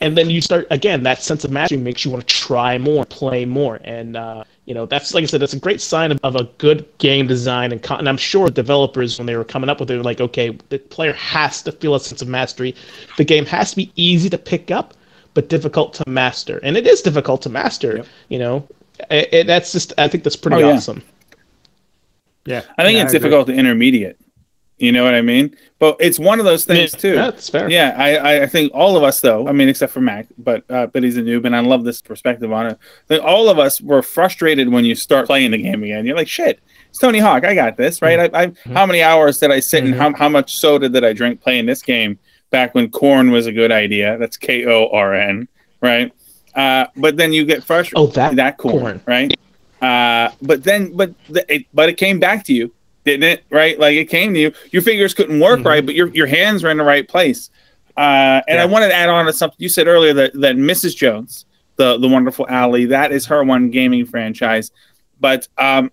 And 0.00 0.16
then 0.16 0.28
you 0.28 0.40
start 0.40 0.66
again. 0.70 1.02
That 1.02 1.22
sense 1.22 1.44
of 1.44 1.50
mastery 1.50 1.78
makes 1.78 2.04
you 2.04 2.10
want 2.10 2.26
to 2.26 2.34
try 2.34 2.78
more, 2.78 3.04
play 3.06 3.44
more, 3.46 3.80
and 3.84 4.16
uh, 4.16 4.44
you 4.66 4.74
know 4.74 4.84
that's 4.86 5.14
like 5.14 5.22
I 5.22 5.26
said, 5.26 5.40
that's 5.40 5.52
a 5.54 5.58
great 5.60 5.80
sign 5.80 6.12
of, 6.12 6.18
of 6.22 6.36
a 6.36 6.44
good 6.58 6.86
game 6.98 7.26
design. 7.26 7.72
And, 7.72 7.82
con- 7.82 8.00
and 8.00 8.08
I'm 8.08 8.16
sure 8.16 8.48
developers, 8.50 9.18
when 9.18 9.26
they 9.26 9.36
were 9.36 9.44
coming 9.44 9.70
up 9.70 9.80
with 9.80 9.90
it, 9.90 9.96
were 9.96 10.02
like, 10.02 10.20
okay, 10.20 10.56
the 10.68 10.78
player 10.78 11.12
has 11.14 11.62
to 11.62 11.72
feel 11.72 11.94
a 11.94 12.00
sense 12.00 12.20
of 12.22 12.28
mastery. 12.28 12.74
The 13.16 13.24
game 13.24 13.46
has 13.46 13.70
to 13.70 13.76
be 13.76 13.90
easy 13.96 14.28
to 14.30 14.38
pick 14.38 14.70
up, 14.70 14.94
but 15.34 15.48
difficult 15.48 15.94
to 15.94 16.04
master. 16.08 16.58
And 16.62 16.76
it 16.76 16.86
is 16.86 17.00
difficult 17.02 17.42
to 17.42 17.48
master. 17.48 18.04
You 18.28 18.38
know, 18.38 18.68
it, 19.10 19.28
it- 19.32 19.46
that's 19.46 19.72
just 19.72 19.92
I 19.98 20.08
think 20.08 20.24
that's 20.24 20.36
pretty 20.36 20.62
Oh, 20.62 20.70
awesome. 20.72 21.02
Yeah, 22.44 22.62
I 22.78 22.84
think 22.84 22.96
yeah, 22.96 23.02
it's 23.02 23.12
agree. 23.12 23.18
difficult 23.30 23.46
to 23.48 23.54
intermediate. 23.54 24.18
You 24.78 24.92
know 24.92 25.04
what 25.04 25.14
I 25.14 25.22
mean? 25.22 25.56
But 25.78 25.96
it's 26.00 26.18
one 26.18 26.38
of 26.38 26.44
those 26.44 26.64
things 26.66 26.92
too. 26.92 27.14
That's 27.14 27.48
fair. 27.48 27.70
Yeah, 27.70 27.94
I, 27.96 28.42
I- 28.42 28.46
think 28.46 28.72
all 28.74 28.96
of 28.96 29.02
us 29.02 29.20
though. 29.20 29.48
I 29.48 29.52
mean, 29.52 29.68
except 29.70 29.92
for 29.92 30.00
Mac, 30.02 30.26
but 30.36 30.64
uh, 30.70 30.86
but 30.88 31.02
he's 31.02 31.16
a 31.16 31.22
noob, 31.22 31.46
and 31.46 31.56
I 31.56 31.60
love 31.60 31.84
this 31.84 32.02
perspective 32.02 32.52
on 32.52 32.66
it. 32.66 32.78
I 32.78 33.06
think 33.08 33.24
all 33.24 33.48
of 33.48 33.58
us 33.58 33.80
were 33.80 34.02
frustrated 34.02 34.68
when 34.70 34.84
you 34.84 34.94
start 34.94 35.26
playing 35.26 35.52
the 35.52 35.58
game 35.58 35.82
again. 35.82 36.04
You're 36.04 36.16
like, 36.16 36.28
shit, 36.28 36.60
it's 36.90 36.98
Tony 36.98 37.18
Hawk. 37.18 37.44
I 37.44 37.54
got 37.54 37.76
this, 37.78 38.02
right? 38.02 38.32
I, 38.34 38.42
I 38.44 38.52
how 38.74 38.84
many 38.84 39.02
hours 39.02 39.38
did 39.40 39.50
I 39.50 39.60
sit 39.60 39.82
and 39.84 39.94
how 39.94 40.14
how 40.14 40.28
much 40.28 40.56
soda 40.56 40.88
did 40.90 41.04
I 41.04 41.12
drink 41.14 41.40
playing 41.40 41.64
this 41.66 41.80
game 41.82 42.18
back 42.50 42.74
when 42.74 42.90
Korn 42.90 43.30
was 43.30 43.46
a 43.46 43.52
good 43.52 43.72
idea? 43.72 44.18
That's 44.18 44.36
K 44.36 44.66
O 44.66 44.88
R 44.92 45.14
N, 45.14 45.48
right? 45.80 46.12
Uh, 46.54 46.86
but 46.96 47.16
then 47.16 47.32
you 47.32 47.44
get 47.46 47.64
frustrated. 47.64 47.98
Oh, 47.98 48.06
that 48.12 48.36
that 48.36 48.58
Korn, 48.58 48.80
Korn. 48.80 49.02
right? 49.06 49.32
Uh, 49.80 50.30
but 50.42 50.64
then, 50.64 50.94
but 50.96 51.12
the, 51.28 51.50
it, 51.54 51.66
but 51.74 51.88
it 51.88 51.94
came 51.94 52.18
back 52.18 52.44
to 52.44 52.52
you, 52.54 52.72
didn't 53.06 53.22
it? 53.22 53.44
Right? 53.50 53.78
Like 53.78 53.94
it 53.94 54.06
came 54.10 54.34
to 54.34 54.40
you. 54.40 54.52
Your 54.72 54.82
fingers 54.82 55.14
couldn't 55.14 55.40
work 55.40 55.60
Mhm. 55.60 55.64
right, 55.64 55.86
but 55.86 55.94
your 55.94 56.08
your 56.08 56.26
hands 56.26 56.62
were 56.62 56.70
in 56.70 56.76
the 56.76 56.84
right 56.84 57.08
place. 57.08 57.48
Uh, 57.96 58.42
and 58.46 58.60
I 58.60 58.66
wanted 58.66 58.88
to 58.88 58.94
add 58.94 59.08
on 59.08 59.24
to 59.24 59.32
something 59.32 59.56
you 59.58 59.70
said 59.70 59.86
earlier 59.86 60.12
that 60.12 60.34
that 60.40 60.56
Mrs. 60.56 60.94
Jones, 60.94 61.46
the 61.76 61.96
the 61.96 62.08
wonderful 62.08 62.46
Allie, 62.50 62.84
that 62.86 63.12
is 63.12 63.24
her 63.26 63.42
one 63.44 63.70
gaming 63.70 64.04
franchise. 64.04 64.70
But 65.20 65.48
um, 65.56 65.90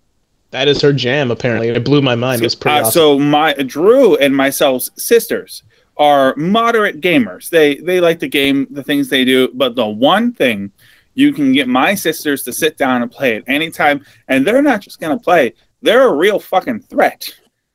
That 0.50 0.68
is 0.68 0.82
her 0.82 0.92
jam. 0.92 1.30
Apparently, 1.30 1.68
it 1.70 1.84
blew 1.84 2.02
my 2.02 2.14
mind. 2.14 2.42
It 2.42 2.44
was 2.44 2.54
pretty 2.54 2.76
uh, 2.76 2.80
awesome. 2.80 2.92
So 2.92 3.18
my 3.18 3.54
Drew 3.54 4.16
and 4.16 4.36
myself's 4.36 4.90
sisters 5.02 5.62
are 5.96 6.34
moderate 6.36 7.00
gamers. 7.00 7.48
They 7.48 7.76
they 7.76 8.00
like 8.00 8.18
the 8.18 8.28
game, 8.28 8.66
the 8.70 8.82
things 8.82 9.08
they 9.08 9.24
do, 9.24 9.48
but 9.54 9.76
the 9.76 9.86
one 9.86 10.32
thing 10.32 10.72
you 11.14 11.32
can 11.32 11.52
get 11.52 11.68
my 11.68 11.94
sisters 11.94 12.42
to 12.42 12.52
sit 12.52 12.76
down 12.76 13.00
and 13.02 13.08
play 13.10 13.36
at 13.36 13.44
any 13.46 13.70
time, 13.70 14.04
and 14.26 14.44
they're 14.44 14.60
not 14.62 14.80
just 14.80 14.98
gonna 15.00 15.18
play, 15.18 15.54
they're 15.84 16.08
a 16.08 16.12
real 16.12 16.40
fucking 16.40 16.80
threat. 16.80 17.32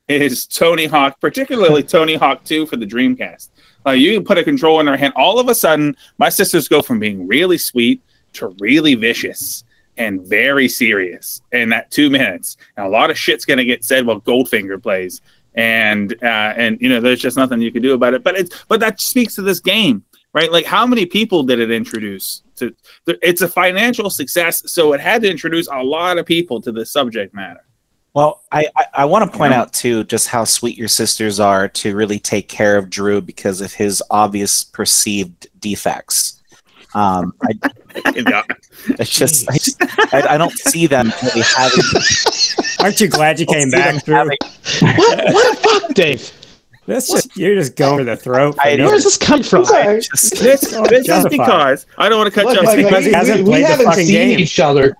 Is 0.08 0.44
Tony 0.46 0.86
Hawk, 0.86 1.20
particularly 1.20 1.82
Tony 1.96 2.16
Hawk 2.16 2.42
2 2.42 2.66
for 2.66 2.76
the 2.76 2.84
Dreamcast. 2.84 3.48
Uh, 3.86 3.92
you 3.92 4.14
can 4.14 4.24
put 4.24 4.38
a 4.38 4.42
controller 4.42 4.80
in 4.80 4.86
their 4.86 4.96
hand. 4.96 5.12
All 5.14 5.38
of 5.38 5.48
a 5.48 5.54
sudden, 5.54 5.96
my 6.18 6.28
sisters 6.28 6.66
go 6.66 6.82
from 6.82 6.98
being 6.98 7.28
really 7.28 7.56
sweet 7.56 8.02
to 8.32 8.48
really 8.58 8.96
vicious 8.96 9.62
and 9.96 10.22
very 10.22 10.66
serious 10.66 11.42
in 11.52 11.68
that 11.68 11.92
two 11.92 12.10
minutes. 12.10 12.56
And 12.76 12.86
a 12.86 12.88
lot 12.88 13.10
of 13.10 13.16
shit's 13.16 13.44
gonna 13.44 13.64
get 13.64 13.84
said 13.84 14.04
while 14.04 14.20
Goldfinger 14.20 14.82
plays, 14.82 15.20
and 15.54 16.12
uh, 16.24 16.54
and 16.56 16.76
you 16.80 16.88
know 16.88 17.00
there's 17.00 17.20
just 17.20 17.36
nothing 17.36 17.60
you 17.60 17.70
can 17.70 17.82
do 17.82 17.94
about 17.94 18.14
it. 18.14 18.24
But 18.24 18.36
it's 18.36 18.64
but 18.66 18.80
that 18.80 19.00
speaks 19.00 19.36
to 19.36 19.42
this 19.42 19.60
game, 19.60 20.04
right? 20.32 20.50
Like 20.50 20.66
how 20.66 20.86
many 20.86 21.06
people 21.06 21.44
did 21.44 21.60
it 21.60 21.70
introduce 21.70 22.42
to? 22.56 22.74
It's 23.06 23.42
a 23.42 23.48
financial 23.48 24.10
success, 24.10 24.62
so 24.72 24.92
it 24.92 25.00
had 25.00 25.22
to 25.22 25.30
introduce 25.30 25.68
a 25.68 25.82
lot 25.82 26.18
of 26.18 26.26
people 26.26 26.60
to 26.62 26.72
this 26.72 26.90
subject 26.90 27.32
matter. 27.32 27.60
Well, 28.12 28.42
I, 28.50 28.66
I, 28.76 28.84
I 28.94 29.04
want 29.04 29.30
to 29.30 29.38
point 29.38 29.52
Yeah. 29.52 29.60
out 29.60 29.72
too 29.72 30.04
just 30.04 30.28
how 30.28 30.44
sweet 30.44 30.76
your 30.76 30.88
sisters 30.88 31.38
are 31.38 31.68
to 31.68 31.94
really 31.94 32.18
take 32.18 32.48
care 32.48 32.76
of 32.76 32.90
Drew 32.90 33.20
because 33.20 33.60
of 33.60 33.72
his 33.72 34.02
obvious 34.10 34.64
perceived 34.64 35.46
defects. 35.60 36.40
Um, 36.92 37.32
I, 37.42 37.52
it's 38.98 39.10
just, 39.16 39.48
I, 39.48 39.54
just 39.58 39.80
I, 40.12 40.34
I 40.34 40.38
don't 40.38 40.50
see 40.52 40.86
them 40.88 41.12
really 41.22 41.42
having. 41.42 41.84
Aren't 42.80 43.00
you 43.00 43.08
glad 43.08 43.38
you 43.38 43.46
came 43.46 43.70
back, 43.70 44.04
Drew? 44.04 44.14
having- 44.14 44.38
what? 44.80 45.32
What 45.32 45.62
the 45.62 45.80
fuck, 45.80 45.94
Dave? 45.94 46.32
That's 46.90 47.10
just 47.10 47.36
you're 47.36 47.54
just 47.54 47.76
going 47.76 47.98
for 47.98 48.04
the 48.04 48.16
throat. 48.16 48.54
for 48.56 48.62
I- 48.62 48.76
no- 48.76 48.86
Where 48.86 48.94
is 48.94 49.04
this 49.04 49.16
come 49.16 49.42
from? 49.42 49.64
Sorry. 49.64 50.00
just- 50.00 50.38
This, 50.40 50.60
this 50.88 51.08
is 51.08 51.24
because 51.28 51.86
I 51.98 52.08
don't 52.08 52.18
want 52.18 52.32
to 52.32 52.34
cut 52.34 52.46
Look, 52.46 52.54
you 52.54 52.60
off. 52.60 52.66
like, 52.66 52.76
because 52.84 53.04
he 53.04 53.10
we- 53.10 53.14
hasn't 53.14 53.44
we, 53.44 53.50
we 53.54 53.60
the 53.60 53.66
haven't 53.66 53.86
fucking 53.86 54.06
seen 54.06 54.28
game. 54.30 54.38
each 54.40 54.58
other. 54.60 54.96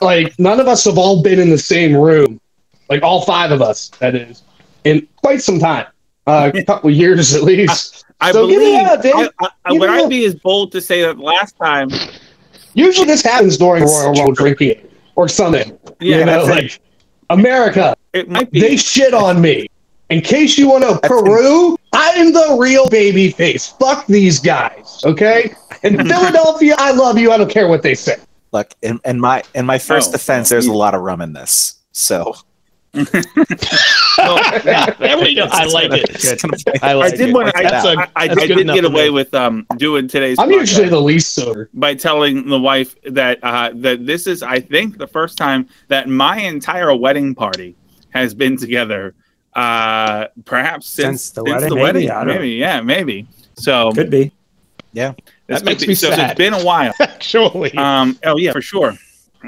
Like 0.00 0.38
none 0.38 0.60
of 0.60 0.68
us 0.68 0.84
have 0.84 0.98
all 0.98 1.22
been 1.22 1.38
in 1.40 1.50
the 1.50 1.58
same 1.58 1.96
room. 1.96 2.40
Like 2.88 3.02
all 3.02 3.22
five 3.24 3.50
of 3.50 3.62
us, 3.62 3.88
that 4.00 4.14
is, 4.14 4.42
in 4.84 5.06
quite 5.22 5.42
some 5.42 5.58
time. 5.58 5.86
Uh, 6.26 6.50
a 6.54 6.64
couple 6.66 6.90
of 6.90 6.96
years 6.96 7.34
at 7.34 7.42
least. 7.42 8.04
I 8.20 8.32
So 8.32 8.46
give 8.46 8.60
me 8.60 8.72
believe. 8.72 8.84
that, 8.86 9.02
Dave. 9.02 9.14
I, 9.14 9.28
I, 9.40 9.48
I- 9.66 9.70
Give 9.72 9.80
would 9.80 9.90
me 9.90 10.02
I 10.04 10.06
be 10.08 10.24
as 10.26 10.34
bold 10.36 10.72
to 10.72 10.80
say 10.80 11.02
that 11.02 11.18
last 11.18 11.56
time? 11.58 11.88
Usually 12.74 13.06
this 13.06 13.22
happens 13.22 13.56
during 13.56 13.84
Royal 13.84 14.12
Rumble 14.12 14.32
drinking 14.32 14.86
or 15.16 15.28
something. 15.28 15.78
Yeah, 16.00 16.18
you 16.18 16.24
know, 16.24 16.46
that's 16.46 16.48
it. 16.58 16.62
like 16.62 16.80
America, 17.30 17.96
It 18.12 18.28
might 18.28 18.50
be. 18.50 18.60
they 18.60 18.76
shit 18.76 19.14
on 19.14 19.40
me. 19.40 19.68
In 20.14 20.20
case 20.20 20.56
you 20.56 20.68
want 20.68 20.84
to 20.84 21.00
Peru, 21.08 21.76
I'm 21.92 22.32
the 22.32 22.56
real 22.60 22.88
baby 22.88 23.32
face. 23.32 23.66
Fuck 23.80 24.06
these 24.06 24.38
guys, 24.38 25.00
okay? 25.04 25.52
In 25.82 25.96
Philadelphia, 26.08 26.76
I 26.78 26.92
love 26.92 27.18
you. 27.18 27.32
I 27.32 27.36
don't 27.36 27.50
care 27.50 27.66
what 27.66 27.82
they 27.82 27.96
say. 27.96 28.18
Look, 28.52 28.74
in, 28.80 29.00
in 29.04 29.18
my 29.18 29.42
in 29.56 29.66
my 29.66 29.76
first 29.78 30.10
Oh, 30.10 30.12
defense, 30.12 30.48
there's 30.50 30.66
a 30.66 30.72
lot 30.72 30.94
of 30.94 31.00
rum 31.00 31.20
in 31.20 31.32
this. 31.32 31.80
So 31.90 32.32
Well, 32.94 34.38
there 35.00 35.18
we 35.18 35.34
go. 35.34 35.48
I 35.50 35.64
like 35.66 35.90
it. 35.92 36.22
Good. 36.22 36.78
I 36.80 36.96
I 37.00 37.10
did 37.10 37.30
it. 37.30 37.32
want 37.34 37.48
to. 37.48 37.58
I, 37.58 37.62
That's 37.64 37.84
a- 37.84 37.98
I, 37.98 38.08
I, 38.14 38.28
that's 38.28 38.40
I 38.42 38.46
did 38.46 38.58
enough 38.60 38.76
get 38.76 38.84
away 38.84 39.10
with 39.10 39.34
um 39.34 39.66
doing 39.78 40.06
today's. 40.06 40.38
I'm 40.38 40.48
podcast 40.48 40.60
usually 40.60 40.88
the 40.90 41.00
least 41.00 41.34
sober. 41.34 41.70
by 41.74 41.96
telling 41.96 42.48
the 42.48 42.60
wife 42.60 42.94
that 43.10 43.40
uh, 43.42 43.72
that 43.74 44.06
this 44.06 44.28
is, 44.28 44.44
I 44.44 44.60
think, 44.60 44.96
the 44.98 45.08
first 45.08 45.36
time 45.36 45.66
that 45.88 46.08
my 46.08 46.38
entire 46.38 46.94
wedding 46.94 47.34
party 47.34 47.74
has 48.10 48.32
been 48.32 48.56
together. 48.56 49.12
Uh, 49.54 50.26
perhaps 50.44 50.86
since, 50.88 51.22
Since 51.22 51.30
the 51.32 51.44
wedding, 51.44 51.74
maybe? 51.74 52.10
I 52.10 52.24
don't 52.24 52.34
maybe, 52.34 52.50
yeah, 52.52 52.80
maybe. 52.80 53.26
So 53.56 53.92
Could 53.92 54.10
be. 54.10 54.32
this 54.92 55.14
That 55.46 55.64
makes 55.64 55.82
be- 55.82 55.88
me 55.88 55.94
so 55.94 56.10
sad. 56.10 56.30
It's 56.32 56.38
been 56.38 56.54
a 56.54 56.64
while. 56.64 56.92
Actually, 57.00 57.72
Um, 57.74 58.18
oh 58.24 58.36
yeah, 58.36 58.52
for 58.52 58.60
sure, 58.60 58.94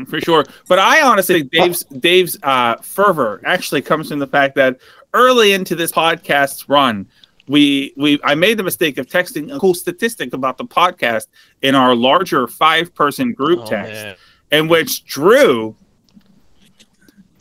for 0.09 0.21
sure. 0.21 0.45
But 0.69 0.79
I 0.79 1.03
honestly, 1.03 1.41
think 1.41 1.53
Dave's 1.53 1.85
Dave's 1.85 2.39
uh, 2.43 2.77
fervor 2.77 3.41
actually 3.45 3.83
comes 3.83 4.09
from 4.11 4.19
the 4.21 4.27
fact 4.27 4.55
that 4.57 4.79
early 5.15 5.53
into 5.55 5.75
this 5.75 5.91
podcast's 5.91 6.69
run, 6.69 7.09
we 7.49 7.93
we 7.97 8.21
I 8.23 8.35
made 8.37 8.59
the 8.59 8.63
mistake 8.63 8.99
of 8.99 9.07
texting 9.07 9.55
a 9.55 9.59
cool 9.59 9.75
statistic 9.75 10.33
about 10.35 10.57
the 10.59 10.65
podcast 10.65 11.27
in 11.63 11.75
our 11.75 11.95
larger 11.97 12.47
five 12.47 12.95
person 12.95 13.33
group 13.33 13.61
Oh, 13.63 13.67
text, 13.67 13.93
man. 14.05 14.17
in 14.53 14.69
which 14.69 15.05
Drew. 15.05 15.75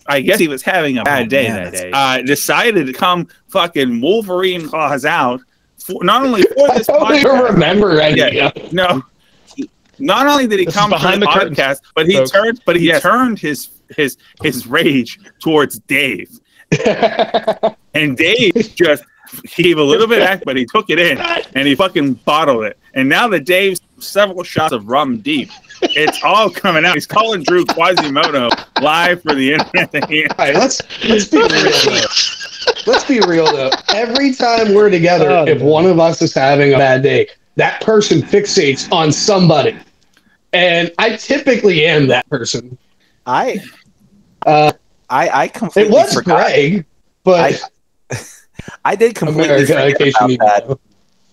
I 0.08 0.22
guess 0.22 0.40
he 0.40 0.48
was 0.48 0.62
having 0.62 0.98
a 1.00 1.04
bad 1.04 1.26
Oh, 1.26 1.30
day 1.30 1.48
man, 1.48 1.64
that 1.64 1.74
day. 1.74 1.92
Uh, 1.92 2.22
decided 2.22 2.86
to 2.88 2.94
come 2.94 3.28
fucking 3.48 4.02
Wolverine 4.02 4.68
claws 4.70 5.04
out, 5.06 5.42
for, 5.84 6.04
not 6.04 6.24
only 6.24 6.44
for 6.44 6.72
I 6.72 6.78
this 6.78 6.88
don't 6.88 7.16
even 7.16 7.32
podcast. 7.32 7.50
remember 7.52 8.00
any 8.02 8.20
Yeah. 8.20 8.52
of. 8.56 8.72
No, 8.74 9.02
Not 9.98 10.28
only 10.28 10.46
did 10.46 10.60
he 10.60 10.66
This 10.66 10.76
come 10.76 10.90
behind 10.90 11.22
the, 11.22 11.26
the 11.26 11.32
curtains, 11.32 11.58
podcast, 11.58 11.80
but 11.96 12.06
he 12.08 12.16
folks. 12.16 12.32
turned, 12.32 12.62
but 12.66 12.76
he 12.76 12.88
Yes. 12.88 13.02
turned 13.02 13.40
his 13.40 13.70
his 13.96 14.18
his 14.44 14.68
rage 14.68 15.20
towards 15.40 15.80
Dave, 15.80 16.30
and 17.94 18.18
Dave 18.18 18.54
just 18.76 19.04
gave 19.56 19.78
a 19.78 19.84
little 19.84 20.08
bit 20.08 20.20
back, 20.20 20.44
but 20.46 20.56
he 20.58 20.66
took 20.66 20.90
it 20.90 21.00
in 21.00 21.18
and 21.56 21.68
he 21.68 21.76
fucking 21.76 22.14
bottled 22.26 22.64
it. 22.66 22.78
And 22.94 23.08
now 23.10 23.28
that 23.30 23.46
Dave's 23.46 23.80
several 24.06 24.44
shots 24.44 24.74
of 24.74 24.88
rum 24.88 25.18
deep, 25.20 25.50
it's 25.82 26.24
all 26.24 26.50
coming 26.50 26.86
out. 26.86 26.94
He's 26.96 27.06
calling 27.08 27.44
Drew 27.44 27.66
Quasimodo 27.66 28.50
live 28.82 29.22
for 29.22 29.34
the 29.36 29.54
internet. 29.54 29.94
All 30.40 30.46
right, 30.46 30.56
let's 30.56 30.82
let's 31.08 31.26
be 31.28 31.38
real 31.38 31.48
though. 31.86 32.08
Let's 32.88 33.04
be 33.06 33.20
real 33.22 33.46
though. 33.52 33.72
Every 33.94 34.34
time 34.34 34.74
we're 34.74 34.90
together, 34.90 35.30
Oh, 35.30 35.46
if 35.48 35.60
man. 35.60 35.68
one 35.68 35.86
of 35.86 36.00
us 36.00 36.22
is 36.22 36.34
having 36.34 36.74
a 36.74 36.78
bad 36.78 37.04
day, 37.04 37.28
that 37.56 37.82
person 37.82 38.22
fixates 38.22 38.92
on 38.92 39.12
somebody, 39.12 39.78
and 40.54 40.92
I 40.98 41.16
typically 41.18 41.86
am 41.86 42.08
that 42.08 42.28
person. 42.30 42.78
I 43.26 43.60
Uh, 44.46 44.72
I 45.10 45.30
I 45.30 45.44
it 45.46 45.54
completely 45.54 45.92
was 45.92 46.14
forgot. 46.14 46.48
Greg, 46.48 46.86
but 47.24 47.62
I 48.12 48.18
I 48.86 48.96
did 48.96 49.16
completely 49.16 49.46
America, 49.46 49.74
in 49.74 49.94
forget 49.94 49.98
case 50.00 50.14
you 50.28 50.36
about 50.36 50.68
that. 50.68 50.80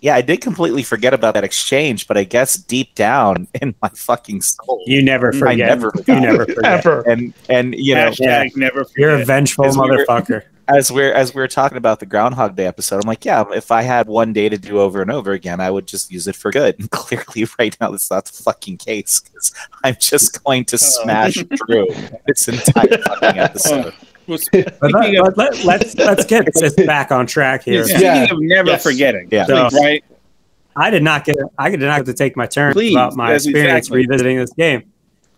To 0.03 0.07
know. 0.07 0.13
Yeah, 0.13 0.17
I 0.17 0.23
did 0.23 0.41
completely 0.41 0.83
forget 0.83 1.15
about 1.15 1.35
that 1.35 1.45
exchange, 1.45 2.07
but 2.07 2.17
I 2.17 2.25
guess 2.25 2.57
deep 2.57 2.95
down 2.95 3.49
in 3.63 3.75
my 3.83 3.89
fucking 3.89 4.43
soul, 4.43 4.83
You 4.87 5.03
never 5.03 5.33
forget. 5.33 5.71
I 5.71 5.79
forget. 5.79 6.07
never 6.07 6.13
you 6.13 6.21
never 6.21 6.47
forget. 6.47 6.65
Ever. 6.65 7.01
and 7.03 7.33
and 7.49 7.75
you 7.75 7.95
know, 7.95 8.11
Hashtag 8.11 8.57
never 8.57 8.85
forget. 8.85 8.99
You're 8.99 9.21
a 9.21 9.25
vengeful 9.25 9.67
As 9.67 9.77
we 9.77 9.89
were- 9.89 10.05
motherfucker. 10.07 10.43
as 10.69 10.93
we're 10.93 11.13
as 11.13 11.35
we 11.35 11.41
were 11.41 11.49
talking 11.49 11.77
about 11.79 12.01
the 12.01 12.07
Groundhog 12.07 12.57
Day 12.57 12.67
episode, 12.67 13.03
I'm 13.03 13.09
like, 13.09 13.25
yeah, 13.25 13.45
if 13.53 13.71
I 13.71 13.83
had 13.83 14.07
one 14.07 14.33
day 14.33 14.49
to 14.49 14.57
do 14.57 14.81
over 14.81 15.03
and 15.03 15.11
over 15.11 15.33
again, 15.33 15.61
I 15.61 15.71
would 15.71 15.87
just 15.87 16.11
use 16.11 16.27
it 16.29 16.37
for 16.37 16.51
good. 16.51 16.79
And 16.79 16.91
clearly, 16.91 17.47
right 17.59 17.77
now, 17.81 17.91
that's 17.91 18.11
not 18.11 18.27
the 18.27 18.43
fucking 18.43 18.79
case 18.79 19.21
because 19.21 19.53
I'm 19.85 19.97
just 19.99 20.43
going 20.45 20.65
to 20.67 20.77
oh. 20.77 20.79
smash 20.79 21.35
Drew 21.35 21.89
this 22.27 22.49
entire 22.49 22.99
fucking 22.99 23.39
episode. 23.39 23.95
Well, 24.27 24.39
But 24.53 24.93
let, 24.93 25.15
of, 25.17 25.37
let, 25.37 25.53
us 25.53 25.65
let's, 25.65 25.95
let's 25.97 26.25
get 26.25 26.49
this 26.55 26.75
back 26.87 27.11
on 27.11 27.27
track 27.27 27.65
here. 27.65 27.85
speaking 27.85 28.03
Yeah. 28.03 28.25
of 28.31 28.41
never 28.41 28.71
Yes. 28.71 28.83
forgetting, 28.83 29.29
Yeah. 29.31 29.47
please, 29.47 29.73
right? 29.75 30.05
I 30.75 30.91
did 30.91 31.03
not 31.03 31.25
get 31.25 31.37
I 31.59 31.71
did 31.71 31.81
not 31.81 31.99
get 31.99 32.07
to 32.07 32.15
take 32.15 32.37
my 32.37 32.47
turn 32.47 32.73
Please, 32.73 32.95
about 32.95 33.15
my 33.15 33.33
yes, 33.33 33.45
experience 33.45 33.89
exactly. 33.89 33.99
revisiting 33.99 34.37
this 34.39 34.53
game. 34.55 34.85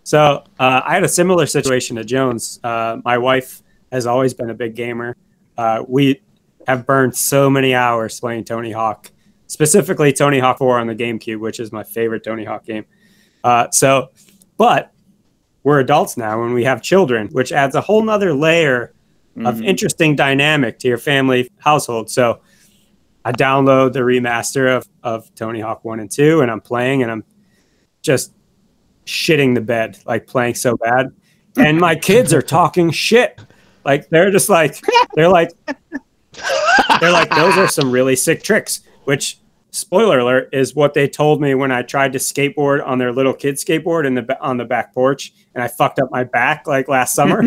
So 0.03 0.43
uh, 0.59 0.81
I 0.85 0.93
had 0.93 1.03
a 1.03 1.09
similar 1.09 1.45
situation 1.45 1.95
to 1.97 2.05
Jones. 2.05 2.59
Uh, 2.63 2.97
my 3.03 3.17
wife 3.17 3.61
has 3.91 4.05
always 4.05 4.33
been 4.33 4.49
a 4.49 4.53
big 4.53 4.75
gamer. 4.75 5.17
Uh, 5.57 5.83
we 5.87 6.21
have 6.67 6.85
burned 6.85 7.15
so 7.15 7.49
many 7.49 7.73
hours 7.73 8.19
playing 8.19 8.43
Tony 8.45 8.71
Hawk, 8.71 9.11
specifically 9.47 10.13
Tony 10.13 10.39
Hawk 10.39 10.59
4 10.59 10.79
on 10.79 10.87
the 10.87 10.95
GameCube, 10.95 11.39
which 11.39 11.59
is 11.59 11.71
my 11.71 11.83
favorite 11.83 12.23
Tony 12.23 12.45
Hawk 12.45 12.65
game. 12.65 12.85
Uh, 13.43 13.69
so, 13.71 14.09
but 14.57 14.91
we're 15.65 15.79
adults 15.79 16.15
now 16.15 16.43
and 16.43 16.53
we 16.53 16.63
have 16.63 16.81
children, 16.81 17.27
which 17.29 17.51
adds 17.51 17.75
a 17.75 17.81
whole 17.81 18.01
nother 18.03 18.33
layer 18.33 18.93
of 19.43 19.55
Mhm. 19.55 19.65
interesting 19.65 20.15
dynamic 20.15 20.79
to 20.79 20.87
your 20.87 20.97
family 20.99 21.49
household. 21.57 22.09
So 22.09 22.39
I 23.25 23.31
download 23.31 23.91
the 23.93 23.99
remaster 24.01 24.69
of, 24.77 24.87
of 25.03 25.33
Tony 25.35 25.59
Hawk 25.59 25.83
1 25.83 25.99
and 25.99 26.09
2, 26.09 26.41
and 26.41 26.51
I'm 26.51 26.61
playing 26.61 27.01
and 27.01 27.11
I'm 27.11 27.23
just 28.03 28.31
shitting 29.05 29.55
the 29.55 29.61
bed, 29.61 29.97
like 30.05 30.27
playing 30.27 30.53
so 30.53 30.77
bad. 30.77 31.11
And 31.57 31.79
my 31.79 31.95
kids 31.95 32.31
are 32.33 32.41
talking 32.43 32.91
shit. 32.91 33.39
Like 33.83 34.09
they're 34.09 34.29
just 34.31 34.49
like 34.49 34.79
they're 35.15 35.29
like 35.29 35.49
they're 37.01 37.11
like 37.11 37.29
those 37.31 37.57
are 37.57 37.67
some 37.67 37.91
really 37.91 38.15
sick 38.15 38.43
tricks, 38.43 38.81
which 39.05 39.39
spoiler 39.75 40.19
alert 40.19 40.49
is 40.53 40.73
what 40.73 40.93
they 40.93 41.07
told 41.07 41.41
me 41.41 41.53
when 41.53 41.71
I 41.71 41.81
tried 41.81 42.13
to 42.13 42.19
skateboard 42.19 42.85
on 42.85 42.97
their 42.97 43.11
little 43.11 43.33
kid 43.33 43.55
skateboard 43.55 44.05
in 44.05 44.15
the 44.15 44.41
on 44.41 44.57
the 44.57 44.65
back 44.65 44.93
porch 44.93 45.33
and 45.53 45.63
I 45.63 45.67
fucked 45.67 45.99
up 45.99 46.09
my 46.11 46.23
back 46.23 46.67
like 46.67 46.87
last 46.87 47.13
summer. 47.13 47.45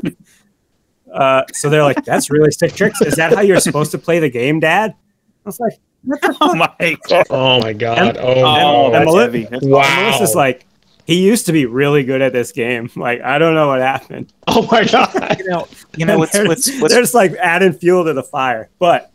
uh, 1.12 1.42
so 1.52 1.70
they're 1.70 1.82
like, 1.82 2.04
"That's 2.04 2.30
really 2.30 2.50
sick 2.50 2.74
tricks. 2.74 3.00
Is 3.00 3.14
that 3.14 3.32
how 3.34 3.40
you're 3.40 3.60
supposed 3.60 3.90
to 3.92 3.98
play 3.98 4.18
the 4.18 4.30
game, 4.30 4.60
Dad?" 4.60 4.90
I 4.92 5.48
was 5.48 5.58
like, 5.58 5.78
Oh 6.40 6.54
my 6.54 6.96
god! 7.08 7.26
Oh 7.30 7.60
my 7.60 7.72
god. 7.72 7.98
And- 7.98 8.18
oh, 8.18 8.86
and 8.86 8.94
that's 8.94 9.06
Meli- 9.06 9.20
heavy. 9.20 9.44
That's 9.44 9.64
wow. 9.64 9.80
And 9.80 9.94
Melissa's 10.12 10.34
like, 10.34 10.66
"He 11.06 11.24
used 11.26 11.46
to 11.46 11.52
be 11.52 11.66
really 11.66 12.04
good 12.04 12.22
at 12.22 12.32
this 12.32 12.52
game. 12.52 12.90
Like, 12.96 13.20
I 13.22 13.38
don't 13.38 13.54
know 13.54 13.68
what 13.68 13.80
happened." 13.80 14.32
oh 14.46 14.68
my 14.70 14.84
god. 14.84 15.38
You 15.38 15.48
know, 15.48 15.68
you 15.96 16.06
know 16.06 16.18
what's 16.18 16.32
they're, 16.32 16.46
what's 16.46 16.80
what's 16.80 16.92
they're 16.92 17.02
just 17.02 17.14
like 17.14 17.32
adding 17.32 17.72
fuel 17.72 18.04
to 18.04 18.12
the 18.12 18.22
fire. 18.22 18.68
But 18.78 19.10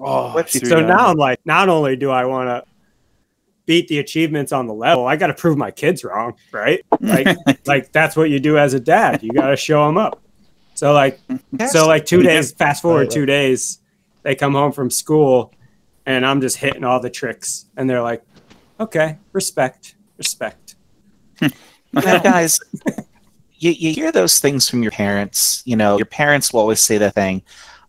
Oh, 0.00 0.32
What's- 0.34 0.68
so 0.68 0.80
now 0.80 1.08
I'm 1.08 1.16
like, 1.16 1.40
not 1.44 1.68
only 1.68 1.96
do 1.96 2.10
I 2.10 2.24
want 2.24 2.48
to 2.48 2.64
beat 3.66 3.88
the 3.88 3.98
achievements 3.98 4.50
on 4.52 4.66
the 4.66 4.74
level, 4.74 5.06
I 5.06 5.16
got 5.16 5.28
to 5.28 5.34
prove 5.34 5.56
my 5.56 5.70
kids 5.70 6.02
wrong, 6.04 6.34
right? 6.52 6.84
Like, 7.00 7.36
like 7.66 7.92
that's 7.92 8.16
what 8.16 8.30
you 8.30 8.40
do 8.40 8.58
as 8.58 8.74
a 8.74 8.80
dad. 8.80 9.22
You 9.22 9.32
got 9.32 9.48
to 9.48 9.56
show 9.56 9.86
them 9.86 9.96
up. 9.98 10.20
So 10.74 10.92
like, 10.92 11.20
so 11.70 11.86
like 11.86 12.06
two 12.06 12.22
days. 12.22 12.52
Fast 12.52 12.80
forward 12.82 13.10
two 13.10 13.26
days, 13.26 13.80
they 14.22 14.34
come 14.34 14.54
home 14.54 14.72
from 14.72 14.88
school, 14.90 15.52
and 16.06 16.24
I'm 16.24 16.40
just 16.40 16.56
hitting 16.56 16.84
all 16.84 17.00
the 17.00 17.10
tricks, 17.10 17.66
and 17.76 17.88
they're 17.88 18.00
like, 18.02 18.22
"Okay, 18.78 19.18
respect, 19.32 19.94
respect." 20.16 20.76
Now, 21.92 22.18
guys, 22.20 22.60
you, 23.58 23.72
you 23.72 23.92
hear 23.92 24.12
those 24.12 24.38
things 24.38 24.70
from 24.70 24.82
your 24.82 24.92
parents. 24.92 25.60
You 25.66 25.74
know, 25.76 25.96
your 25.96 26.06
parents 26.06 26.52
will 26.52 26.60
always 26.60 26.80
say 26.80 26.98
the 26.98 27.10
thing. 27.10 27.42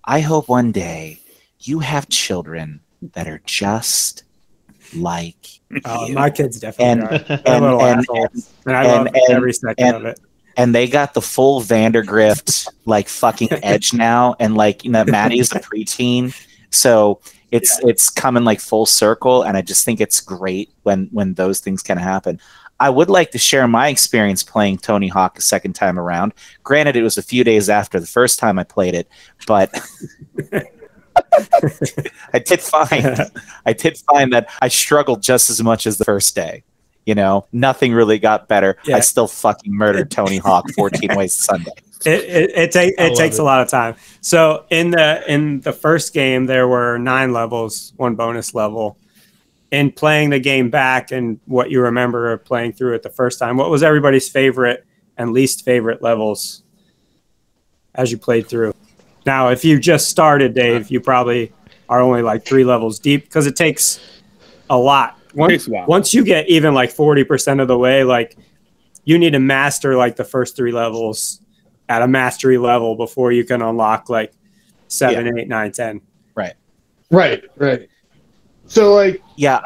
I 0.03 0.21
hope 0.21 0.49
one 0.49 0.71
day 0.71 1.20
you 1.61 1.79
have 1.79 2.09
children 2.09 2.81
that 3.13 3.27
are 3.27 3.41
just 3.45 4.23
like 4.95 5.35
oh, 5.85 6.05
you. 6.07 6.13
my 6.15 6.29
kids 6.29 6.59
definitely 6.59 6.85
And- 6.85 7.03
are. 7.03 7.17
They're 7.37 7.41
and- 7.45 8.05
and- 8.09 8.45
and, 8.65 8.75
I 8.75 8.83
love 8.85 9.07
and- 9.07 9.17
every 9.29 9.53
second 9.53 9.85
and- 9.85 9.95
of 9.97 10.05
it. 10.05 10.19
and 10.57 10.75
they 10.75 10.87
got 10.87 11.13
the 11.13 11.21
full 11.21 11.61
Vandergrift 11.61 12.67
like 12.85 13.07
fucking 13.07 13.49
edge 13.63 13.93
now, 13.93 14.35
and 14.39 14.55
like 14.55 14.83
you 14.83 14.91
know, 14.91 15.05
Maddie's 15.05 15.51
a 15.53 15.59
preteen, 15.59 16.33
so 16.71 17.21
it's 17.51 17.79
it's 17.83 18.09
coming 18.09 18.43
like 18.43 18.59
full 18.59 18.85
circle, 18.85 19.43
and 19.43 19.55
I 19.57 19.61
just 19.61 19.85
think 19.85 20.01
it's 20.01 20.19
great 20.19 20.71
when 20.83 21.07
when 21.11 21.33
those 21.35 21.59
things 21.59 21.81
can 21.81 21.97
happen. 21.97 22.39
I 22.79 22.89
would 22.89 23.09
like 23.11 23.29
to 23.31 23.37
share 23.37 23.67
my 23.67 23.89
experience 23.89 24.41
playing 24.41 24.79
Tony 24.79 25.07
Hawk 25.07 25.37
a 25.37 25.41
second 25.41 25.73
time 25.73 25.99
around. 25.99 26.33
Granted, 26.63 26.95
it 26.95 27.03
was 27.03 27.15
a 27.17 27.21
few 27.21 27.43
days 27.43 27.69
after 27.69 27.99
the 27.99 28.07
first 28.07 28.39
time 28.39 28.57
I 28.57 28.63
played 28.63 28.95
it, 28.95 29.07
but 29.45 29.69
I 32.33 32.39
did 32.39 32.61
find 32.61 33.31
I 33.65 33.73
did 33.73 33.97
find 33.97 34.33
that 34.33 34.49
I 34.61 34.67
struggled 34.67 35.21
just 35.21 35.49
as 35.49 35.61
much 35.63 35.87
as 35.87 35.97
the 35.97 36.05
first 36.05 36.35
day. 36.35 36.63
You 37.05 37.15
know, 37.15 37.47
nothing 37.51 37.93
really 37.93 38.19
got 38.19 38.47
better. 38.47 38.77
Yeah. 38.85 38.97
I 38.97 38.99
still 38.99 39.27
fucking 39.27 39.73
murdered 39.73 40.11
Tony 40.11 40.37
Hawk 40.37 40.69
14 40.75 41.15
ways 41.15 41.35
Sunday. 41.35 41.71
It 42.05 42.23
it, 42.23 42.51
it, 42.51 42.71
take, 42.71 42.93
it 42.97 43.15
takes 43.15 43.37
it. 43.37 43.41
a 43.41 43.43
lot 43.43 43.61
of 43.61 43.69
time. 43.69 43.95
So 44.21 44.65
in 44.69 44.91
the 44.91 45.23
in 45.31 45.61
the 45.61 45.73
first 45.73 46.13
game, 46.13 46.45
there 46.45 46.67
were 46.67 46.97
nine 46.97 47.33
levels, 47.33 47.93
one 47.97 48.15
bonus 48.15 48.53
level. 48.53 48.97
In 49.71 49.89
playing 49.89 50.31
the 50.31 50.39
game 50.39 50.69
back 50.69 51.11
and 51.11 51.39
what 51.45 51.71
you 51.71 51.79
remember 51.81 52.33
of 52.33 52.43
playing 52.43 52.73
through 52.73 52.95
it 52.95 53.03
the 53.03 53.09
first 53.09 53.39
time, 53.39 53.55
what 53.55 53.69
was 53.69 53.83
everybody's 53.83 54.27
favorite 54.27 54.85
and 55.17 55.31
least 55.31 55.63
favorite 55.63 56.01
levels 56.01 56.63
as 57.95 58.11
you 58.11 58.17
played 58.17 58.47
through? 58.47 58.73
Now, 59.25 59.49
if 59.49 59.63
you 59.63 59.79
just 59.79 60.09
started, 60.09 60.53
Dave, 60.53 60.89
you 60.89 60.99
probably 60.99 61.51
are 61.89 62.01
only 62.01 62.21
like 62.21 62.45
three 62.45 62.63
levels 62.63 62.99
deep 62.99 63.23
because 63.25 63.47
it 63.47 63.55
takes 63.55 63.99
a 64.69 64.77
lot. 64.77 65.19
Once, 65.33 65.51
Takes 65.51 65.67
a 65.67 65.71
while. 65.71 65.85
once 65.87 66.13
you 66.13 66.23
get 66.25 66.49
even 66.49 66.73
like 66.73 66.93
40% 66.93 67.61
of 67.61 67.67
the 67.67 67.77
way, 67.77 68.03
like 68.03 68.37
you 69.05 69.17
need 69.17 69.31
to 69.31 69.39
master 69.39 69.95
like 69.95 70.15
the 70.15 70.23
first 70.25 70.55
three 70.55 70.71
levels 70.71 71.41
at 71.87 72.01
a 72.01 72.07
mastery 72.07 72.57
level 72.57 72.95
before 72.95 73.31
you 73.31 73.43
can 73.43 73.61
unlock 73.61 74.09
like 74.09 74.33
seven, 74.87 75.37
eight, 75.37 75.47
nine, 75.47 75.71
ten. 75.71 76.01
right, 76.35 76.53
right. 77.09 77.43
Right. 77.55 77.89
So 78.67 78.93
like 78.93 79.21
Yeah, 79.35 79.61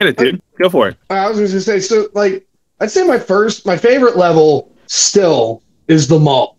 Get 0.00 0.08
it, 0.08 0.16
dude. 0.16 0.42
Go 0.58 0.68
for 0.68 0.88
it. 0.88 0.96
I 1.10 1.28
was 1.28 1.38
just 1.38 1.52
gonna 1.52 1.60
say, 1.60 1.80
so 1.80 2.08
like 2.12 2.46
I'd 2.80 2.90
say 2.90 3.04
my 3.06 3.18
first, 3.18 3.64
my 3.64 3.76
favorite 3.76 4.16
level 4.16 4.72
still 4.86 5.62
is 5.88 6.08
the 6.08 6.18
mall. 6.18 6.58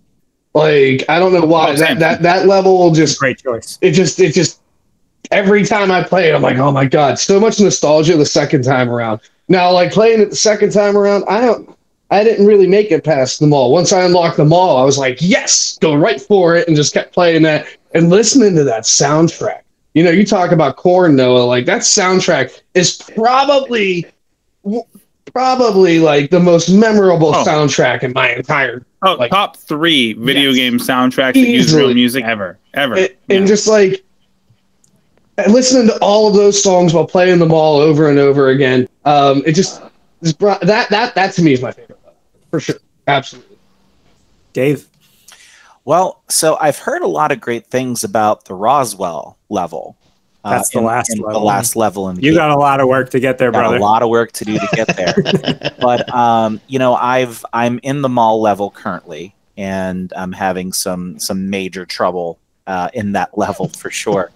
Like 0.54 1.04
I 1.10 1.20
don't 1.20 1.34
know 1.34 1.45
why 1.45 1.72
Oh, 1.72 1.76
that 1.76 1.99
that 1.99 2.22
that 2.22 2.45
level 2.47 2.91
just 2.91 3.20
Great 3.20 3.39
choice. 3.39 3.78
it 3.82 3.91
just 3.91 4.20
it 4.20 4.34
just 4.34 4.62
every 5.32 5.66
time 5.66 5.89
I 5.91 6.04
play 6.04 6.30
it, 6.30 6.36
I'm 6.36 6.41
like, 6.41 6.58
oh 6.58 6.72
my 6.72 6.86
god, 6.86 7.18
so 7.18 7.39
much 7.39 7.60
nostalgia 7.60 8.16
the 8.18 8.26
second 8.26 8.64
time 8.64 8.89
around. 8.89 9.22
Now, 9.47 9.72
like 9.72 9.91
playing 9.91 10.22
it 10.22 10.30
the 10.30 10.36
second 10.36 10.72
time 10.72 10.95
around, 10.95 11.24
I 11.28 11.41
don't, 11.41 11.78
I 12.12 12.24
didn't 12.24 12.45
really 12.45 12.68
make 12.68 12.91
it 12.91 13.04
past 13.04 13.39
the 13.39 13.47
mall. 13.47 13.72
Once 13.72 13.91
I 13.91 14.04
unlocked 14.04 14.38
the 14.38 14.45
mall, 14.45 14.78
I 14.78 14.84
was 14.86 14.97
like, 14.97 15.18
yes, 15.22 15.78
go 15.82 15.95
right 15.95 16.22
for 16.22 16.56
it, 16.56 16.68
and 16.68 16.78
just 16.78 16.93
kept 16.93 17.14
playing 17.14 17.41
that 17.43 17.66
and 17.93 18.10
listening 18.10 18.56
to 18.56 18.64
that 18.66 18.84
soundtrack. 18.84 19.62
You 19.95 20.04
know, 20.04 20.12
you 20.12 20.26
talk 20.26 20.51
about 20.51 20.76
Korn, 20.76 21.16
Noah. 21.16 21.43
Like 21.45 21.66
that 21.66 21.82
soundtrack 21.82 22.62
is 22.74 22.97
probably, 23.16 24.06
probably 25.34 25.99
like 25.99 26.29
the 26.29 26.39
most 26.39 26.69
memorable 26.69 27.29
Oh. 27.36 27.43
soundtrack 27.43 28.03
in 28.03 28.13
my 28.13 28.29
entire 28.31 28.86
Oh, 29.05 29.15
Like- 29.15 29.31
top 29.31 29.57
three 29.57 30.13
video 30.13 30.51
Yes. 30.51 30.55
game 30.57 30.77
soundtracks 30.79 31.34
that 31.34 31.39
use 31.39 31.65
Easily. 31.67 31.86
real 31.88 31.93
music 31.93 32.23
ever, 32.23 32.57
ever. 32.73 32.93
and, 32.95 33.09
Yeah. 33.27 33.36
and 33.38 33.47
just 33.47 33.67
like 33.67 34.03
and 35.38 35.51
listening 35.51 35.88
to 35.88 35.97
all 35.97 36.27
of 36.27 36.36
those 36.36 36.61
songs 36.61 36.93
while 36.93 37.05
playing 37.07 37.39
them 37.39 37.51
all 37.51 37.77
over 37.79 38.07
and 38.09 38.19
over 38.19 38.49
again. 38.49 38.88
Um, 39.03 39.41
it 39.47 39.53
just, 39.53 39.81
just 40.23 40.38
brought, 40.38 40.61
that 40.61 40.89
that 40.91 41.15
that 41.15 41.34
to 41.34 41.41
me 41.41 41.53
is 41.53 41.61
my 41.61 41.71
favorite 41.71 41.97
level, 42.05 42.19
for 42.51 42.59
sure. 42.59 42.75
Absolutely. 43.07 43.57
Dave, 44.53 44.86
Well, 45.86 46.21
so 46.29 46.55
I've 46.61 46.77
heard 46.77 47.01
a 47.01 47.07
lot 47.07 47.31
of 47.34 47.41
great 47.41 47.65
things 47.67 48.03
about 48.05 48.45
the 48.45 48.53
Roswell 48.53 49.38
level. 49.49 49.97
Uh, 50.44 50.50
That's 50.50 50.70
the 50.70 50.80
in- 50.80 50.86
last 50.86 51.10
in 51.12 51.20
level. 51.20 51.39
The 51.39 51.46
last 51.46 51.76
level 51.76 52.10
in 52.10 52.16
the 52.18 52.22
you 52.22 52.32
game. 52.32 52.38
got 52.38 52.52
a 52.52 52.58
lot 52.58 52.82
of 52.82 52.88
work 52.88 53.10
to 53.12 53.20
get 53.20 53.38
there, 53.38 53.52
got 53.52 53.62
brother. 53.62 53.78
a 53.78 53.80
lot 53.80 54.04
of 54.04 54.10
work 54.10 54.32
to 54.34 54.46
do 54.46 54.60
to 54.60 54.68
get 54.74 54.96
there. 54.98 55.16
but 55.80 56.14
um, 56.14 56.60
you 56.68 56.80
know, 56.80 56.96
I've 56.96 57.46
I'm 57.54 57.80
in 57.84 58.02
the 58.02 58.10
mall 58.10 58.41
level 58.41 58.70
currently, 58.70 59.36
and 59.56 60.12
I'm 60.16 60.34
having 60.34 60.74
some 60.74 61.18
some 61.18 61.50
major 61.50 61.86
trouble 61.86 62.39
uh, 62.68 62.89
in 62.94 63.14
that 63.14 63.38
level 63.38 63.70
for 63.70 63.89
sure. 63.89 64.32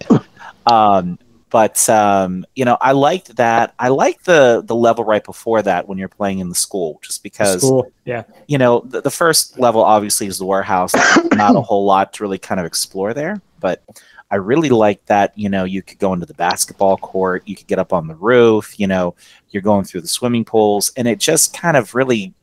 Um, 0.66 1.18
but 1.50 1.88
um, 1.88 2.46
you 2.54 2.64
know, 2.64 2.78
I 2.80 2.92
liked 2.92 3.36
that. 3.36 3.74
I 3.78 3.88
liked 3.88 4.24
the 4.24 4.62
the 4.64 4.74
level 4.74 5.04
right 5.04 5.24
before 5.24 5.60
that 5.62 5.88
when 5.88 5.98
you're 5.98 6.08
playing 6.08 6.38
in 6.38 6.48
the 6.48 6.54
school, 6.54 7.00
just 7.02 7.22
because 7.22 7.62
School, 7.62 7.90
yeah. 8.04 8.24
you 8.46 8.58
know 8.58 8.80
the, 8.86 9.02
the 9.02 9.10
first 9.10 9.58
level 9.58 9.82
obviously 9.82 10.26
is 10.26 10.38
the 10.38 10.46
warehouse. 10.46 10.94
Not 11.34 11.56
a 11.56 11.60
whole 11.60 11.84
lot 11.84 12.14
to 12.14 12.22
really 12.22 12.38
kind 12.38 12.60
of 12.60 12.66
explore 12.66 13.14
there, 13.14 13.40
but 13.60 13.82
I 14.30 14.36
really 14.36 14.68
like 14.68 15.04
that. 15.06 15.32
You 15.38 15.48
know, 15.48 15.64
you 15.64 15.82
could 15.82 15.98
go 15.98 16.12
into 16.12 16.26
the 16.26 16.34
basketball 16.34 16.96
court, 16.98 17.42
you 17.46 17.56
could 17.56 17.66
get 17.66 17.78
up 17.78 17.92
on 17.92 18.08
the 18.08 18.14
roof. 18.14 18.78
You 18.78 18.86
know, 18.86 19.14
you're 19.50 19.62
going 19.62 19.84
through 19.84 20.02
the 20.02 20.08
swimming 20.08 20.44
pools, 20.44 20.92
and 20.96 21.08
it 21.08 21.18
just 21.18 21.56
kind 21.56 21.76
of 21.76 21.94
really 21.94 22.34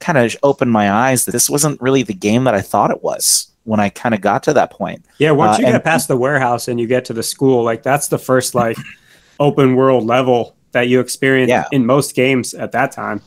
kind 0.00 0.18
of 0.18 0.36
opened 0.42 0.70
my 0.70 0.90
eyes 0.92 1.24
that 1.24 1.32
this 1.32 1.48
wasn't 1.48 1.80
really 1.80 2.02
the 2.02 2.12
game 2.14 2.44
that 2.44 2.54
I 2.54 2.60
thought 2.60 2.90
it 2.90 3.02
was 3.02 3.50
when 3.64 3.80
I 3.80 3.88
kind 3.88 4.14
of 4.14 4.20
got 4.20 4.42
to 4.44 4.52
that 4.52 4.70
point. 4.70 5.04
Yeah, 5.18 5.30
once 5.30 5.56
Uh, 5.56 5.60
you 5.62 5.66
and- 5.66 5.74
get 5.74 5.84
past 5.84 6.08
the 6.08 6.16
warehouse 6.16 6.68
and 6.68 6.78
you 6.78 6.86
get 6.86 7.04
to 7.06 7.12
the 7.14 7.22
school, 7.22 7.64
like 7.64 7.82
that's 7.82 8.08
the 8.08 8.18
first 8.18 8.54
like 8.54 8.76
open 9.40 9.74
world 9.74 10.04
level 10.04 10.54
that 10.72 10.88
you 10.88 11.00
experience 11.00 11.48
Yeah. 11.48 11.64
in 11.72 11.86
most 11.86 12.14
games 12.14 12.52
at 12.54 12.72
that 12.72 12.92
time. 12.92 13.22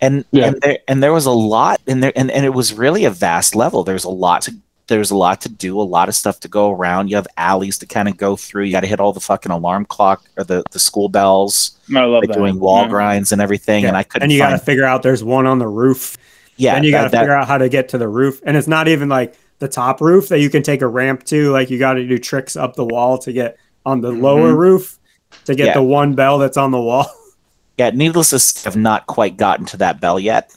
and 0.00 0.24
Yeah. 0.32 0.46
and 0.46 0.60
there 0.62 0.78
and 0.88 1.02
there 1.02 1.12
was 1.12 1.26
a 1.26 1.30
lot 1.30 1.78
in 1.86 2.00
there 2.00 2.12
and, 2.16 2.30
and 2.30 2.46
it 2.46 2.54
was 2.54 2.72
really 2.72 3.04
a 3.04 3.10
vast 3.10 3.54
level 3.54 3.84
there's 3.84 4.04
a 4.04 4.08
lot 4.10 4.40
to 4.42 4.54
there's 4.90 5.10
a 5.10 5.16
lot 5.16 5.40
to 5.40 5.48
do 5.48 5.80
a 5.80 5.82
lot 5.82 6.08
of 6.08 6.14
stuff 6.14 6.40
to 6.40 6.48
go 6.48 6.70
around 6.70 7.08
you 7.08 7.16
have 7.16 7.26
alleys 7.38 7.78
to 7.78 7.86
kind 7.86 8.08
of 8.08 8.16
go 8.18 8.36
through 8.36 8.64
you 8.64 8.72
got 8.72 8.80
to 8.80 8.86
hit 8.86 9.00
all 9.00 9.12
the 9.12 9.20
fucking 9.20 9.50
alarm 9.52 9.86
clock 9.86 10.22
or 10.36 10.44
the 10.44 10.62
the 10.72 10.78
school 10.78 11.08
bells 11.08 11.78
I 11.94 12.00
love 12.00 12.20
like 12.22 12.28
that. 12.28 12.34
doing 12.36 12.58
wall 12.60 12.82
Yeah. 12.82 12.88
grinds 12.88 13.32
and 13.32 13.40
everything 13.40 13.86
and 13.86 13.96
i 13.96 14.02
couldn't 14.02 14.24
and 14.24 14.32
you 14.32 14.38
got 14.38 14.50
to 14.50 14.58
figure 14.58 14.84
out 14.84 15.02
there's 15.02 15.24
one 15.24 15.46
on 15.46 15.58
the 15.58 15.68
roof. 15.68 16.16
yeah 16.56 16.74
then 16.74 16.84
you 16.84 16.90
got 16.90 17.04
to 17.04 17.04
that- 17.04 17.12
that- 17.12 17.20
figure 17.20 17.34
out 17.34 17.46
how 17.48 17.56
to 17.56 17.68
get 17.68 17.88
to 17.90 17.98
the 17.98 18.08
roof, 18.08 18.40
and 18.44 18.56
it's 18.56 18.68
not 18.68 18.88
even 18.88 19.08
like 19.08 19.34
the 19.60 19.68
top 19.68 20.00
roof 20.00 20.28
that 20.28 20.40
you 20.40 20.50
can 20.50 20.62
take 20.62 20.80
a 20.82 20.86
ramp 20.86 21.22
to. 21.24 21.50
Like 21.50 21.68
you 21.70 21.78
got 21.78 21.94
to 21.94 22.06
do 22.08 22.16
tricks 22.18 22.56
up 22.56 22.76
the 22.76 22.84
wall 22.84 23.18
to 23.18 23.30
get 23.32 23.58
on 23.84 24.00
the 24.00 24.10
mm-hmm. 24.10 24.22
lower 24.22 24.54
roof 24.56 24.98
to 25.44 25.54
get 25.54 25.66
Yeah. 25.66 25.74
the 25.74 25.82
one 25.82 26.14
bell 26.14 26.38
that's 26.38 26.56
on 26.56 26.70
the 26.70 26.80
wall. 26.80 27.06
yeah 27.78 27.90
needless 27.90 28.30
to 28.30 28.38
say 28.38 28.68
i've 28.68 28.76
not 28.76 29.06
quite 29.06 29.36
gotten 29.36 29.64
to 29.66 29.76
that 29.78 30.00
bell 30.00 30.18
yet 30.18 30.50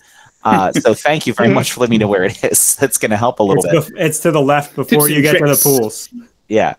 uh, 0.43 0.71
so 0.73 0.93
thank 0.93 1.25
you 1.27 1.33
very 1.33 1.49
much 1.49 1.71
for 1.73 1.79
letting 1.81 1.91
me 1.91 1.97
know 1.97 2.07
where 2.07 2.23
it 2.23 2.43
is. 2.43 2.75
That's 2.79 2.97
going 2.97 3.11
to 3.11 3.17
help 3.17 3.39
a 3.39 3.43
little 3.43 3.63
It's, 3.65 3.89
bit. 3.89 3.95
bef- 3.95 4.05
it's 4.05 4.19
to 4.19 4.31
the 4.31 4.41
left 4.41 4.75
before 4.75 5.07
Tips 5.07 5.09
you 5.09 5.15
and 5.15 5.23
get 5.23 5.37
to 5.39 5.45
the 5.45 5.59
pools. 5.61 6.09
yeah. 6.47 6.75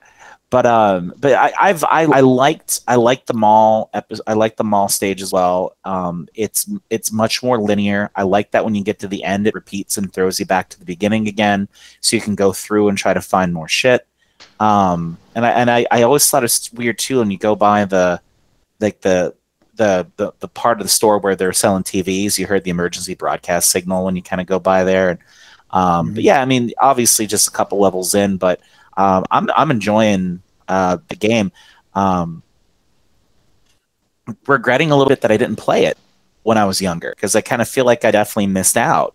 But 0.50 0.66
um 0.66 1.12
but 1.18 1.32
I, 1.32 1.52
i've 1.58 1.82
I, 1.82 2.02
I 2.02 2.20
liked 2.20 2.80
i 2.86 2.94
liked 2.94 3.26
the 3.26 3.34
mall 3.34 3.90
epi- 3.92 4.20
i 4.28 4.34
liked 4.34 4.56
the 4.56 4.62
mall 4.62 4.88
stage 4.88 5.20
as 5.20 5.32
well. 5.32 5.76
Um 5.84 6.28
it's 6.34 6.70
it's 6.90 7.10
much 7.10 7.42
more 7.42 7.58
linear. 7.60 8.10
I 8.14 8.22
like 8.22 8.52
that 8.52 8.64
when 8.64 8.76
you 8.76 8.84
get 8.84 9.00
to 9.00 9.08
the 9.08 9.24
end 9.24 9.48
it 9.48 9.54
repeats 9.54 9.96
and 9.98 10.12
throws 10.12 10.38
you 10.38 10.46
back 10.46 10.68
to 10.68 10.78
the 10.78 10.84
beginning 10.84 11.26
again 11.26 11.66
so 12.00 12.14
you 12.14 12.22
can 12.22 12.36
go 12.36 12.52
through 12.52 12.88
and 12.88 12.96
try 12.96 13.12
to 13.14 13.20
find 13.20 13.52
more 13.52 13.66
shit. 13.66 14.06
Um 14.60 15.18
and 15.34 15.44
i 15.44 15.50
and 15.50 15.70
i, 15.72 15.86
I 15.90 16.02
always 16.02 16.28
thought 16.30 16.44
it's 16.44 16.72
weird 16.72 16.98
too 16.98 17.18
when 17.18 17.32
you 17.32 17.38
go 17.38 17.56
by 17.56 17.84
the 17.86 18.20
like 18.78 19.00
the 19.00 19.34
the, 19.76 20.06
the 20.16 20.32
the 20.40 20.48
part 20.48 20.80
of 20.80 20.84
the 20.84 20.90
store 20.90 21.18
where 21.18 21.36
they're 21.36 21.52
selling 21.52 21.82
TVs, 21.82 22.38
you 22.38 22.46
heard 22.46 22.64
the 22.64 22.70
emergency 22.70 23.14
broadcast 23.14 23.70
signal 23.70 24.04
when 24.04 24.16
you 24.16 24.22
kind 24.22 24.40
of 24.40 24.46
go 24.46 24.58
by 24.58 24.84
there, 24.84 25.10
and 25.10 25.18
um, 25.70 26.14
but 26.14 26.22
yeah, 26.22 26.40
I 26.40 26.44
mean, 26.44 26.72
obviously 26.80 27.26
just 27.26 27.48
a 27.48 27.50
couple 27.50 27.80
levels 27.80 28.14
in, 28.14 28.36
but 28.36 28.60
um, 28.96 29.24
I'm 29.30 29.50
I'm 29.56 29.70
enjoying 29.70 30.42
uh, 30.68 30.98
the 31.08 31.16
game. 31.16 31.52
Um, 31.94 32.42
regretting 34.46 34.90
a 34.90 34.96
little 34.96 35.10
bit 35.10 35.20
that 35.20 35.30
I 35.30 35.36
didn't 35.36 35.56
play 35.56 35.84
it 35.84 35.98
when 36.44 36.56
I 36.56 36.64
was 36.64 36.80
younger 36.80 37.12
because 37.14 37.34
I 37.34 37.40
kind 37.40 37.60
of 37.60 37.68
feel 37.68 37.84
like 37.84 38.04
I 38.04 38.10
definitely 38.10 38.46
missed 38.46 38.76
out 38.76 39.14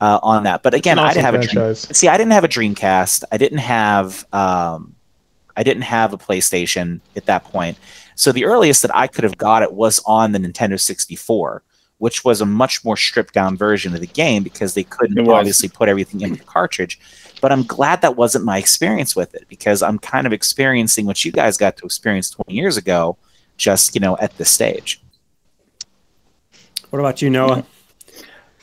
uh, 0.00 0.18
on 0.22 0.44
that. 0.44 0.62
But 0.62 0.74
again, 0.74 0.98
An 0.98 1.04
I 1.04 1.14
didn't 1.14 1.24
have 1.24 1.34
a 1.34 1.46
dream. 1.46 1.74
See, 1.74 2.08
I 2.08 2.16
didn't 2.18 2.32
have 2.32 2.44
a 2.44 2.48
Dreamcast. 2.48 3.24
I 3.30 3.38
didn't 3.38 3.58
have 3.58 4.26
um, 4.32 4.94
I 5.56 5.62
didn't 5.62 5.82
have 5.82 6.12
a 6.12 6.18
PlayStation 6.18 7.00
at 7.16 7.26
that 7.26 7.44
point. 7.44 7.78
So 8.14 8.32
the 8.32 8.44
earliest 8.44 8.82
that 8.82 8.94
I 8.94 9.06
could 9.06 9.24
have 9.24 9.38
got 9.38 9.62
it 9.62 9.72
was 9.72 10.00
on 10.06 10.32
the 10.32 10.38
Nintendo 10.38 10.78
64, 10.78 11.62
which 11.98 12.24
was 12.24 12.40
a 12.40 12.46
much 12.46 12.84
more 12.84 12.96
stripped 12.96 13.34
down 13.34 13.56
version 13.56 13.94
of 13.94 14.00
the 14.00 14.06
game 14.06 14.42
because 14.42 14.74
they 14.74 14.84
couldn't 14.84 15.28
obviously 15.28 15.68
put 15.68 15.88
everything 15.88 16.20
into 16.20 16.38
the 16.38 16.44
cartridge. 16.44 16.98
But 17.40 17.52
I'm 17.52 17.64
glad 17.64 18.02
that 18.02 18.16
wasn't 18.16 18.44
my 18.44 18.58
experience 18.58 19.16
with 19.16 19.34
it 19.34 19.46
because 19.48 19.82
I'm 19.82 19.98
kind 19.98 20.26
of 20.26 20.32
experiencing 20.32 21.06
what 21.06 21.24
you 21.24 21.32
guys 21.32 21.56
got 21.56 21.76
to 21.78 21.84
experience 21.84 22.30
20 22.30 22.54
years 22.54 22.76
ago, 22.76 23.16
just 23.56 23.94
you 23.94 24.00
know 24.00 24.16
at 24.18 24.36
this 24.38 24.50
stage. 24.50 25.02
What 26.90 26.98
about 27.00 27.22
you, 27.22 27.30
Noah? 27.30 27.64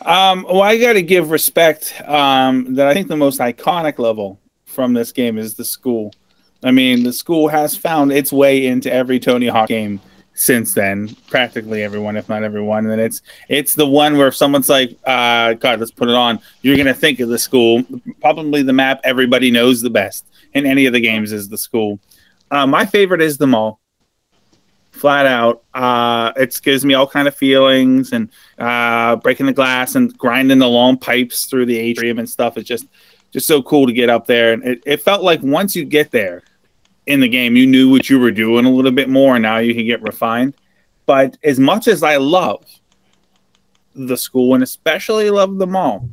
Um, 0.01 0.43
well, 0.43 0.61
I 0.61 0.77
got 0.77 0.93
to 0.93 1.01
give 1.01 1.29
respect 1.31 1.99
um, 2.05 2.75
that 2.75 2.87
I 2.87 2.93
think 2.93 3.07
the 3.07 3.17
most 3.17 3.39
iconic 3.39 3.99
level 3.99 4.39
from 4.65 4.93
this 4.93 5.11
game 5.11 5.37
is 5.37 5.55
the 5.55 5.65
school. 5.65 6.13
I 6.63 6.71
mean, 6.71 7.03
the 7.03 7.13
school 7.13 7.47
has 7.47 7.75
found 7.75 8.11
its 8.11 8.33
way 8.33 8.67
into 8.67 8.91
every 8.91 9.19
Tony 9.19 9.47
Hawk 9.47 9.69
game 9.69 10.01
since 10.33 10.73
then, 10.73 11.15
practically 11.27 11.83
everyone, 11.83 12.15
if 12.15 12.29
not 12.29 12.43
everyone. 12.43 12.89
And 12.89 13.01
it's 13.01 13.21
it's 13.49 13.75
the 13.75 13.85
one 13.85 14.17
where 14.17 14.27
if 14.27 14.35
someone's 14.35 14.69
like, 14.69 14.97
uh, 15.05 15.53
"God, 15.53 15.79
let's 15.79 15.91
put 15.91 16.09
it 16.09 16.15
on," 16.15 16.39
you're 16.61 16.77
gonna 16.77 16.93
think 16.93 17.19
of 17.19 17.29
the 17.29 17.37
school. 17.37 17.83
Probably 18.21 18.61
the 18.61 18.73
map 18.73 19.01
everybody 19.03 19.51
knows 19.51 19.81
the 19.81 19.89
best 19.89 20.25
in 20.53 20.65
any 20.65 20.85
of 20.85 20.93
the 20.93 20.99
games 20.99 21.31
is 21.31 21.49
the 21.49 21.57
school. 21.57 21.99
Uh, 22.51 22.65
my 22.65 22.85
favorite 22.85 23.21
is 23.21 23.37
the 23.37 23.47
mall. 23.47 23.79
Flat 24.91 25.25
out, 25.25 25.63
uh, 25.73 26.33
it 26.35 26.59
gives 26.63 26.83
me 26.83 26.93
all 26.93 27.07
kind 27.07 27.27
of 27.27 27.35
feelings 27.35 28.11
and 28.11 28.29
uh, 28.57 29.15
breaking 29.17 29.45
the 29.45 29.53
glass 29.53 29.95
and 29.95 30.17
grinding 30.17 30.59
the 30.59 30.67
long 30.67 30.97
pipes 30.97 31.45
through 31.45 31.65
the 31.65 31.77
atrium 31.77 32.19
and 32.19 32.29
stuff. 32.29 32.57
It's 32.57 32.67
just 32.67 32.87
just 33.31 33.45
so 33.45 33.61
cool 33.61 33.87
to 33.87 33.93
get 33.93 34.09
up 34.09 34.25
there. 34.25 34.53
And 34.53 34.63
it, 34.63 34.83
it 34.85 35.01
felt 35.01 35.21
like 35.21 35.41
once 35.43 35.75
you 35.75 35.85
get 35.85 36.11
there 36.11 36.43
in 37.09 37.19
the 37.19 37.27
game, 37.27 37.55
you 37.55 37.65
knew 37.65 37.89
what 37.89 38.07
you 38.07 38.19
were 38.19 38.31
doing 38.31 38.65
a 38.65 38.69
little 38.69 38.91
bit 38.91 39.09
more, 39.09 39.35
and 39.35 39.43
now 39.43 39.57
you 39.57 39.73
can 39.73 39.85
get 39.85 40.01
refined. 40.03 40.53
But 41.07 41.37
as 41.43 41.59
much 41.59 41.87
as 41.87 42.03
I 42.03 42.17
love 42.17 42.63
the 43.95 44.15
school 44.15 44.53
and 44.53 44.61
especially 44.61 45.29
love 45.31 45.57
the 45.57 45.65
mall, 45.65 46.07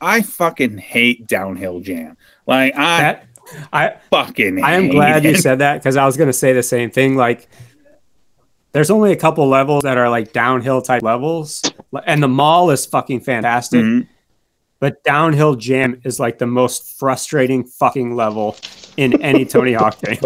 I 0.00 0.20
fucking 0.20 0.78
hate 0.78 1.28
downhill 1.28 1.78
jam. 1.78 2.16
Like 2.46 2.74
I 2.76 3.00
That 3.00 3.26
I 3.72 3.94
fucking 4.10 4.64
I 4.64 4.72
am 4.72 4.88
glad 4.88 5.24
you 5.24 5.36
said 5.36 5.60
that 5.60 5.74
because 5.78 5.96
I 5.96 6.04
was 6.04 6.16
gonna 6.16 6.32
say 6.32 6.52
the 6.52 6.62
same 6.62 6.90
thing. 6.90 7.14
Like, 7.14 7.48
there's 8.72 8.90
only 8.90 9.12
a 9.12 9.16
couple 9.16 9.46
levels 9.46 9.84
that 9.84 9.96
are 9.96 10.10
like 10.10 10.32
downhill 10.32 10.82
type 10.82 11.04
levels, 11.04 11.62
and 12.04 12.20
the 12.20 12.28
mall 12.28 12.70
is 12.70 12.84
fucking 12.84 13.20
fantastic. 13.20 13.80
Mhm. 13.80 14.08
But 14.80 15.04
downhill 15.04 15.54
jam 15.54 16.00
is 16.02 16.18
like 16.18 16.38
the 16.38 16.46
most 16.46 16.98
frustrating 16.98 17.62
fucking 17.62 18.16
level 18.16 18.56
in 18.96 19.20
any 19.22 19.44
Tony 19.44 19.72
Hawk 19.80 20.00
game. 20.02 20.18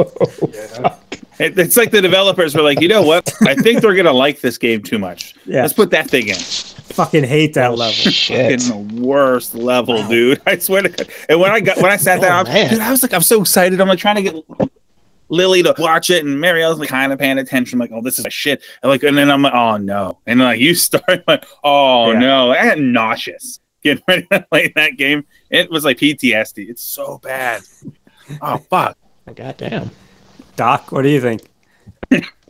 It- 1.39 1.59
It's 1.59 1.77
like 1.77 1.91
the 1.91 2.01
developers 2.01 2.55
were 2.55 2.63
like, 2.63 2.81
you 2.81 2.89
know 2.89 3.03
what? 3.03 3.33
I 3.43 3.55
think 3.55 3.83
they're 3.83 3.95
gonna 3.95 4.13
like 4.13 4.41
this 4.41 4.57
game 4.59 4.83
too 4.83 4.99
much. 4.99 5.35
Yeah. 5.45 5.63
Let's 5.63 5.75
put 5.75 5.91
that 5.91 6.09
thing 6.09 6.29
in. 6.29 6.37
fucking 6.37 7.25
hate 7.25 7.53
that 7.55 7.77
level. 7.77 7.93
Fucking 8.11 8.59
the 8.59 9.03
worst 9.03 9.55
level, 9.55 10.07
dude. 10.09 10.41
I 10.47 10.57
swear 10.59 10.83
to 10.83 10.89
God. 10.89 11.09
And 11.29 11.39
when 11.41 11.51
I 11.53 11.61
got 11.61 11.77
when 11.79 11.91
I 11.93 11.97
sat 11.97 12.19
oh, 12.21 12.23
down, 12.23 12.47
I 12.49 12.63
was, 12.63 12.71
dude, 12.71 12.81
I 12.81 12.91
was 12.91 13.03
like, 13.03 13.13
I'm 13.13 13.23
so 13.23 13.43
excited. 13.43 13.81
I'm 13.81 13.89
like 13.89 13.99
trying 13.99 14.17
to 14.17 14.23
get 14.23 14.71
Lily 15.29 15.63
to 15.65 15.75
watch 15.79 16.09
it, 16.09 16.25
and 16.25 16.39
Marielle's 16.41 16.79
like 16.79 16.89
kind 16.89 17.13
of 17.13 17.19
paying 17.19 17.37
attention. 17.39 17.77
I'm 17.77 17.81
like, 17.81 17.91
oh, 17.93 18.01
this 18.01 18.19
is 18.19 18.25
my 18.25 18.31
shit. 18.31 18.63
And 18.83 18.89
like, 18.91 19.03
and 19.03 19.19
then 19.19 19.31
I'm 19.31 19.43
like, 19.43 19.53
oh 19.55 19.77
no. 19.77 20.19
And 20.27 20.41
like 20.41 20.59
you 20.59 20.75
start 20.87 21.23
like, 21.29 21.45
oh 21.65 22.13
Yeah. 22.13 22.19
no, 22.19 22.51
I 22.53 22.65
got 22.65 22.79
nauseous 22.79 23.61
getting 23.83 24.03
ready 24.09 24.27
to 24.33 24.41
play 24.51 24.73
that 24.75 24.97
game. 24.97 25.25
It 25.51 25.71
was 25.71 25.85
like 25.85 25.99
PTSD. 25.99 26.71
It's 26.71 26.83
so 26.83 27.19
bad. 27.19 27.61
Oh 28.43 28.59
fuck. 28.59 28.97
God 29.35 29.57
damn. 29.57 29.91
Doc, 30.57 30.91
what 30.93 31.03
do 31.03 31.09
you 31.09 31.21
think? 31.21 31.43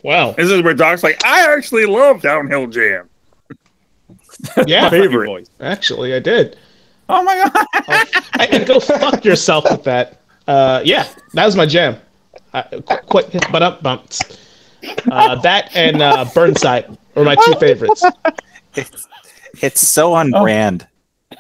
Wow. 0.03 0.33
This 0.33 0.51
is 0.51 0.63
where 0.63 0.75
Doc's 0.75 1.03
like, 1.03 1.25
I 1.25 1.53
actually 1.55 1.87
love 1.87 2.23
downhill 2.23 2.67
jam. 2.69 3.09
Yeah. 4.67 4.91
Favorite 4.91 5.27
voice. 5.27 5.47
Actually, 5.61 6.15
I 6.15 6.19
did. 6.21 6.57
Oh 7.09 7.23
my 7.23 7.35
god. 7.35 7.67
I, 8.35 8.49
and 8.53 8.67
go 8.67 8.79
fuck 8.81 9.25
yourself 9.25 9.65
with 9.71 9.83
that. 9.85 10.21
Uh, 10.47 10.83
yeah, 10.85 11.09
that 11.33 11.47
was 11.47 11.57
my 11.57 11.65
jam. 11.65 11.97
Uh, 12.53 12.63
quick, 13.09 13.27
but 13.51 13.63
up 13.63 13.83
bumps. 13.83 14.21
Uh, 15.11 15.37
that 15.41 15.75
and 15.75 16.03
uh, 16.03 16.25
Burnside 16.35 16.97
were 17.15 17.25
my 17.25 17.35
two 17.35 17.55
favorites. 17.59 18.05
It's 18.75 19.09
it's 19.63 19.81
so 19.89 20.13
on 20.13 20.35
Oh. 20.35 20.43
brand 20.43 20.87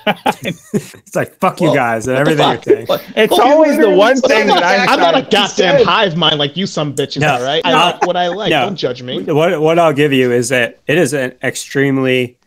It's 0.06 1.14
like 1.16 1.38
fuck 1.38 1.60
you 1.60 1.74
guys 1.74 2.06
and 2.06 2.16
everything 2.16 2.46
you're 2.46 2.86
fuck? 2.86 3.00
saying. 3.00 3.12
It's 3.16 3.30
Well, 3.32 3.42
always 3.52 3.76
the 3.78 3.90
one 3.90 4.20
thing 4.20 4.46
that 4.48 4.62
I. 4.62 4.76
that. 4.78 4.88
I'm 4.90 5.00
not 5.00 5.16
a 5.16 5.22
goddamn 5.22 5.48
said- 5.48 5.84
hive 5.84 6.16
mind 6.16 6.38
like 6.38 6.56
you, 6.56 6.66
some 6.66 6.94
bitches. 6.94 7.20
No. 7.20 7.34
all 7.34 7.42
right, 7.42 7.60
I 7.64 7.72
like 7.74 8.06
what 8.06 8.16
I 8.16 8.28
like. 8.28 8.50
No. 8.50 8.66
Don't 8.66 8.76
judge 8.76 9.02
me. 9.02 9.22
What 9.22 9.60
what 9.60 9.78
I'll 9.78 9.92
give 9.92 10.12
you 10.12 10.32
is 10.32 10.48
that 10.50 10.78
it 10.86 10.98
is 10.98 11.12
an 11.12 11.34
extremely 11.42 12.38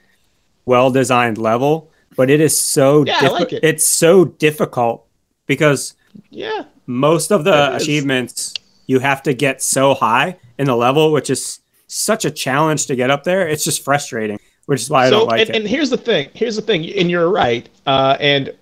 well 0.65 0.91
designed 0.91 1.37
level, 1.37 1.91
but 2.15 2.29
it 2.29 2.39
is 2.39 2.55
so 2.57 3.05
Yeah, 3.05 3.17
I 3.21 3.27
like 3.27 3.53
it. 3.53 3.63
it's 3.63 3.85
so 3.85 4.25
difficult 4.25 5.05
because 5.45 5.95
Yeah, 6.29 6.65
most 6.85 7.31
of 7.31 7.43
the 7.43 7.75
achievements 7.75 8.53
you 8.87 8.99
have 8.99 9.21
to 9.23 9.33
get 9.33 9.61
so 9.61 9.93
high 9.93 10.37
in 10.57 10.65
the 10.65 10.75
level, 10.75 11.11
which 11.11 11.29
is 11.29 11.59
such 11.87 12.23
a 12.25 12.31
challenge 12.31 12.85
to 12.87 12.95
get 12.95 13.09
up 13.11 13.23
there. 13.23 13.47
It's 13.47 13.63
just 13.63 13.83
frustrating, 13.83 14.39
which 14.69 14.81
is 14.83 14.89
why 14.91 15.07
I 15.07 15.09
so 15.09 15.21
don't 15.21 15.27
like 15.29 15.41
and, 15.41 15.49
it. 15.49 15.55
and 15.55 15.67
here's 15.67 15.89
the 15.89 15.97
thing. 15.97 16.29
Here's 16.35 16.55
the 16.55 16.61
thing, 16.61 16.87
and 16.93 17.09
you're 17.09 17.31
right. 17.31 17.67
Uh, 17.87 18.15
and 18.19 18.53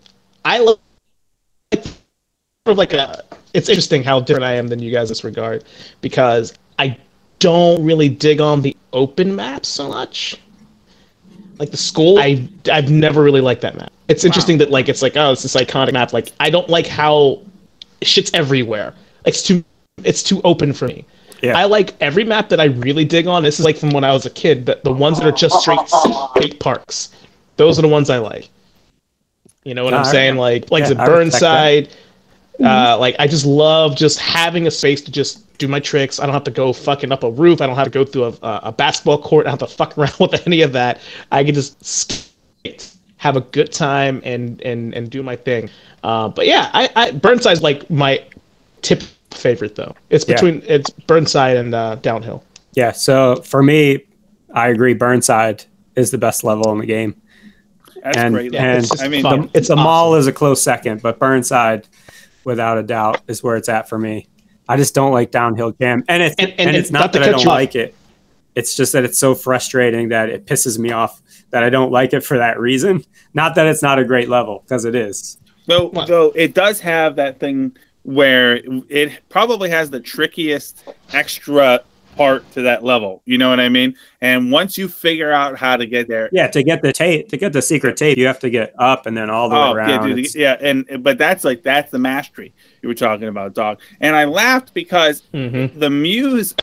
I 0.45 0.59
love 0.59 0.79
sort 1.73 1.97
of 2.67 2.77
like 2.77 2.93
a. 2.93 3.25
It's 3.53 3.67
interesting 3.67 4.03
how 4.03 4.21
different 4.21 4.45
I 4.45 4.53
am 4.53 4.69
than 4.69 4.79
you 4.79 4.89
guys 4.89 5.09
in 5.09 5.11
this 5.11 5.25
regard 5.25 5.65
because 5.99 6.53
I 6.79 6.97
don't 7.39 7.83
really 7.83 8.07
dig 8.07 8.39
on 8.39 8.61
the 8.61 8.73
open 8.93 9.35
map 9.35 9.65
so 9.65 9.89
much. 9.89 10.39
Like 11.59 11.71
the 11.71 11.77
school, 11.77 12.19
I 12.19 12.47
I've 12.71 12.89
never 12.89 13.21
really 13.21 13.41
liked 13.41 13.59
that 13.63 13.75
map. 13.75 13.91
It's 14.07 14.23
interesting 14.23 14.59
that 14.59 14.71
like 14.71 14.87
it's 14.87 15.01
like 15.01 15.17
oh 15.17 15.33
it's 15.33 15.43
this 15.43 15.57
iconic 15.57 15.91
map. 15.91 16.13
Like 16.13 16.31
I 16.39 16.49
don't 16.49 16.69
like 16.69 16.87
how 16.87 17.41
shit's 18.01 18.31
everywhere. 18.33 18.93
It's 19.25 19.43
too 19.43 19.61
it's 20.05 20.23
too 20.23 20.39
open 20.45 20.71
for 20.71 20.87
me. 20.87 21.03
Yeah. 21.41 21.57
I 21.57 21.65
like 21.65 21.95
every 22.01 22.23
map 22.23 22.49
that 22.49 22.59
I 22.59 22.65
really 22.65 23.05
dig 23.05 23.27
on. 23.27 23.43
This 23.43 23.59
is 23.59 23.65
like 23.65 23.77
from 23.77 23.91
when 23.91 24.03
I 24.03 24.11
was 24.11 24.25
a 24.25 24.29
kid. 24.29 24.65
The, 24.65 24.79
the 24.83 24.91
ones 24.91 25.19
that 25.19 25.27
are 25.27 25.31
just 25.31 25.59
straight 25.61 25.79
skate 26.35 26.59
parks. 26.59 27.09
Those 27.57 27.77
are 27.77 27.81
the 27.81 27.87
ones 27.87 28.09
I 28.09 28.17
like. 28.17 28.49
You 29.63 29.73
know 29.73 29.83
what 29.83 29.93
I'm 29.93 29.99
Alright. 29.99 30.11
saying? 30.11 30.35
Like 30.37 30.71
like 30.71 30.83
Yeah, 30.83 30.89
the 30.89 30.95
Burnside. 30.95 31.89
Uh, 32.63 32.97
like 32.97 33.15
I 33.19 33.27
just 33.27 33.45
love 33.45 33.95
just 33.95 34.17
having 34.19 34.65
a 34.65 34.71
space 34.71 35.01
to 35.01 35.11
just 35.11 35.57
do 35.59 35.67
my 35.67 35.79
tricks. 35.79 36.19
I 36.19 36.25
don't 36.25 36.33
have 36.33 36.43
to 36.45 36.51
go 36.51 36.73
fucking 36.73 37.11
up 37.11 37.23
a 37.23 37.29
roof. 37.29 37.61
I 37.61 37.67
don't 37.67 37.75
have 37.75 37.85
to 37.85 37.91
go 37.91 38.03
through 38.03 38.25
a, 38.25 38.33
a, 38.41 38.59
a 38.63 38.71
basketball 38.71 39.21
court. 39.21 39.45
I 39.45 39.51
don't 39.51 39.59
have 39.59 39.69
to 39.69 39.75
fuck 39.75 39.97
around 39.97 40.15
with 40.19 40.47
any 40.47 40.61
of 40.61 40.73
that. 40.73 41.01
I 41.31 41.43
can 41.43 41.53
just 41.53 41.83
skate, 41.85 42.93
have 43.17 43.35
a 43.35 43.41
good 43.41 43.71
time, 43.71 44.21
and 44.23 44.61
and 44.61 44.93
and 44.95 45.09
do 45.09 45.21
my 45.21 45.35
thing. 45.35 45.69
Uh, 46.03 46.29
but 46.29 46.47
yeah, 46.47 46.71
I, 46.73 46.89
I 46.95 47.11
Burnside's 47.11 47.61
like 47.61 47.87
my 47.89 48.23
tip 48.81 49.03
favorite 49.37 49.75
though. 49.75 49.95
It's 50.09 50.25
Yeah. 50.27 50.35
between 50.35 50.63
it's 50.65 50.89
Burnside 50.89 51.57
and 51.57 51.73
uh, 51.73 51.95
downhill. 51.95 52.43
Yeah, 52.73 52.91
so 52.91 53.37
for 53.37 53.63
me, 53.63 54.05
I 54.53 54.67
agree. 54.69 54.93
Burnside 54.93 55.65
is 55.95 56.11
the 56.11 56.17
best 56.17 56.43
level 56.43 56.71
in 56.71 56.77
the 56.79 56.85
game. 56.85 57.19
That's 58.03 58.17
and 58.17 58.33
great. 58.33 58.53
Yeah, 58.53 58.63
and 58.63 58.77
it's 58.79 58.89
just 58.89 59.01
I 59.03 59.07
mean, 59.07 59.23
the, 59.23 59.49
it's 59.53 59.67
the 59.67 59.73
awesome. 59.73 59.83
mall 59.83 60.15
is 60.15 60.27
a 60.27 60.31
close 60.31 60.61
second, 60.61 61.01
but 61.01 61.17
Burnside, 61.19 61.87
without 62.43 62.77
a 62.77 62.83
doubt, 62.83 63.21
is 63.27 63.41
where 63.43 63.55
it's 63.55 63.69
at 63.69 63.89
for 63.89 63.97
me. 63.97 64.27
I 64.69 64.77
just 64.77 64.93
don't 64.93 65.11
like 65.11 65.31
downhill 65.31 65.71
jam, 65.71 66.03
and 66.07 66.21
it's 66.21 66.35
And- 66.37 66.51
and, 66.51 66.59
and 66.59 66.75
it's 66.77 66.91
not 66.91 66.99
not 66.99 67.13
that 67.13 67.23
I 67.23 67.27
don't 67.27 67.39
off. 67.39 67.45
like 67.45 67.75
it. 67.75 67.95
It's 68.55 68.75
just 68.75 68.93
that 68.93 69.03
it's 69.03 69.17
so 69.17 69.35
frustrating 69.35 70.09
that 70.09 70.29
it 70.29 70.45
pisses 70.45 70.77
me 70.79 70.91
off 70.91 71.21
that 71.51 71.63
I 71.63 71.69
don't 71.69 71.91
like 71.91 72.13
it 72.13 72.21
for 72.23 72.37
that 72.37 72.59
reason. 72.59 73.03
Not 73.33 73.55
that 73.55 73.65
it's 73.67 73.81
not 73.83 73.99
a 73.99 74.03
great 74.05 74.29
level 74.29 74.63
because 74.65 74.83
it 74.85 74.95
is. 74.95 75.37
Though, 75.67 75.89
What? 75.89 76.07
though 76.07 76.31
it 76.35 76.53
does 76.53 76.79
have 76.81 77.15
that 77.17 77.39
thing 77.39 77.75
where 78.07 78.61
it 78.87 79.19
probably 79.27 79.69
has 79.69 79.89
the 79.89 79.99
trickiest 79.99 80.87
extra 81.11 81.81
part 82.15 82.49
to 82.53 82.61
that 82.61 82.81
level. 82.81 83.21
You 83.25 83.37
know 83.37 83.49
what 83.49 83.59
I 83.59 83.67
mean? 83.67 83.95
And 84.21 84.49
once 84.49 84.77
you 84.77 84.87
figure 84.87 85.31
out 85.31 85.57
how 85.57 85.75
to 85.75 85.85
get 85.85 86.07
there, 86.07 86.29
Yeah, 86.31 86.47
to 86.47 86.63
get 86.63 86.81
the 86.81 86.93
tape, 86.93 87.27
to 87.29 87.37
get 87.37 87.51
the 87.51 87.61
secret 87.61 87.97
tape, 87.97 88.17
you 88.17 88.25
have 88.25 88.39
to 88.39 88.49
get 88.49 88.73
up 88.79 89.07
and 89.07 89.15
then 89.15 89.29
all 89.29 89.49
the 89.49 89.55
way 89.55 89.61
oh 89.61 89.73
around. 89.73 90.09
yeah, 90.09 90.15
dude, 90.15 90.35
yeah, 90.35 90.57
and 90.61 91.03
but 91.03 91.17
that's 91.17 91.43
like 91.43 91.63
that's 91.63 91.91
the 91.91 91.99
mastery 91.99 92.53
you 92.81 92.87
were 92.87 92.95
talking 92.95 93.27
about, 93.27 93.53
dog. 93.53 93.81
And 93.99 94.15
I 94.15 94.23
laughed 94.23 94.73
because 94.73 95.23
Mm-hmm. 95.33 95.77
the 95.77 95.89
Muse 95.89 96.55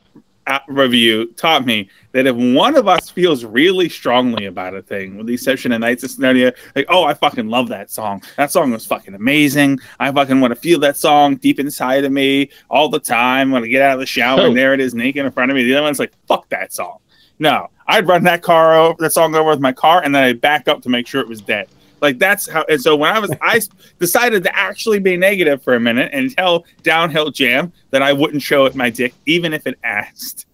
Uh, 0.46 0.58
review 0.68 1.26
taught 1.36 1.64
me 1.64 1.88
that 2.12 2.26
if 2.26 2.36
one 2.36 2.76
of 2.76 2.86
us 2.86 3.08
feels 3.08 3.44
really 3.46 3.88
strongly 3.88 4.44
about 4.44 4.74
a 4.74 4.82
thing, 4.82 5.16
with 5.16 5.26
the 5.26 5.32
exception 5.34 5.72
of 5.72 5.80
Nights 5.80 6.04
of 6.04 6.10
Scenario, 6.10 6.52
like, 6.76 6.84
oh, 6.90 7.04
I 7.04 7.14
fucking 7.14 7.48
love 7.48 7.68
that 7.68 7.90
song. 7.90 8.22
That 8.36 8.50
song 8.50 8.70
was 8.70 8.84
fucking 8.84 9.14
amazing. 9.14 9.78
I 10.00 10.12
fucking 10.12 10.40
want 10.40 10.52
to 10.54 10.60
feel 10.60 10.78
that 10.80 10.98
song 10.98 11.36
deep 11.36 11.58
inside 11.58 12.04
of 12.04 12.12
me 12.12 12.50
all 12.68 12.90
the 12.90 13.00
time. 13.00 13.50
When 13.52 13.64
I 13.64 13.68
get 13.68 13.80
out 13.80 13.94
of 13.94 14.00
the 14.00 14.06
shower 14.06 14.40
Oh. 14.42 14.46
and 14.46 14.56
there 14.56 14.74
it 14.74 14.80
is 14.80 14.94
naked 14.94 15.24
in 15.24 15.32
front 15.32 15.50
of 15.50 15.54
me. 15.56 15.64
The 15.64 15.74
other 15.74 15.82
one's 15.84 15.98
like, 15.98 16.12
fuck 16.28 16.46
that 16.50 16.72
song. 16.74 16.98
No, 17.38 17.68
I'd 17.86 18.06
run 18.06 18.22
that 18.24 18.42
car 18.42 18.74
over, 18.74 18.96
that 19.00 19.12
song 19.12 19.34
over 19.34 19.48
with 19.50 19.60
my 19.60 19.72
car, 19.72 20.02
and 20.04 20.14
then 20.14 20.24
I'd 20.24 20.40
back 20.40 20.68
up 20.68 20.82
to 20.82 20.88
make 20.88 21.06
sure 21.06 21.20
it 21.20 21.28
was 21.28 21.40
dead. 21.40 21.68
Like 22.04 22.18
that's 22.18 22.46
how. 22.46 22.66
And 22.68 22.78
so 22.78 22.94
when 22.96 23.10
I 23.16 23.18
was, 23.18 23.32
I 23.40 23.62
decided 23.98 24.44
to 24.44 24.54
actually 24.54 24.98
be 24.98 25.16
negative 25.16 25.62
for 25.62 25.72
a 25.72 25.80
minute 25.80 26.10
and 26.12 26.36
tell 26.36 26.66
Downhill 26.82 27.30
Jam 27.30 27.72
that 27.92 28.02
I 28.02 28.12
wouldn't 28.12 28.42
show 28.42 28.66
it 28.66 28.74
my 28.74 28.90
dick, 28.90 29.14
even 29.24 29.54
if 29.54 29.66
it 29.66 29.78
asked, 29.82 30.44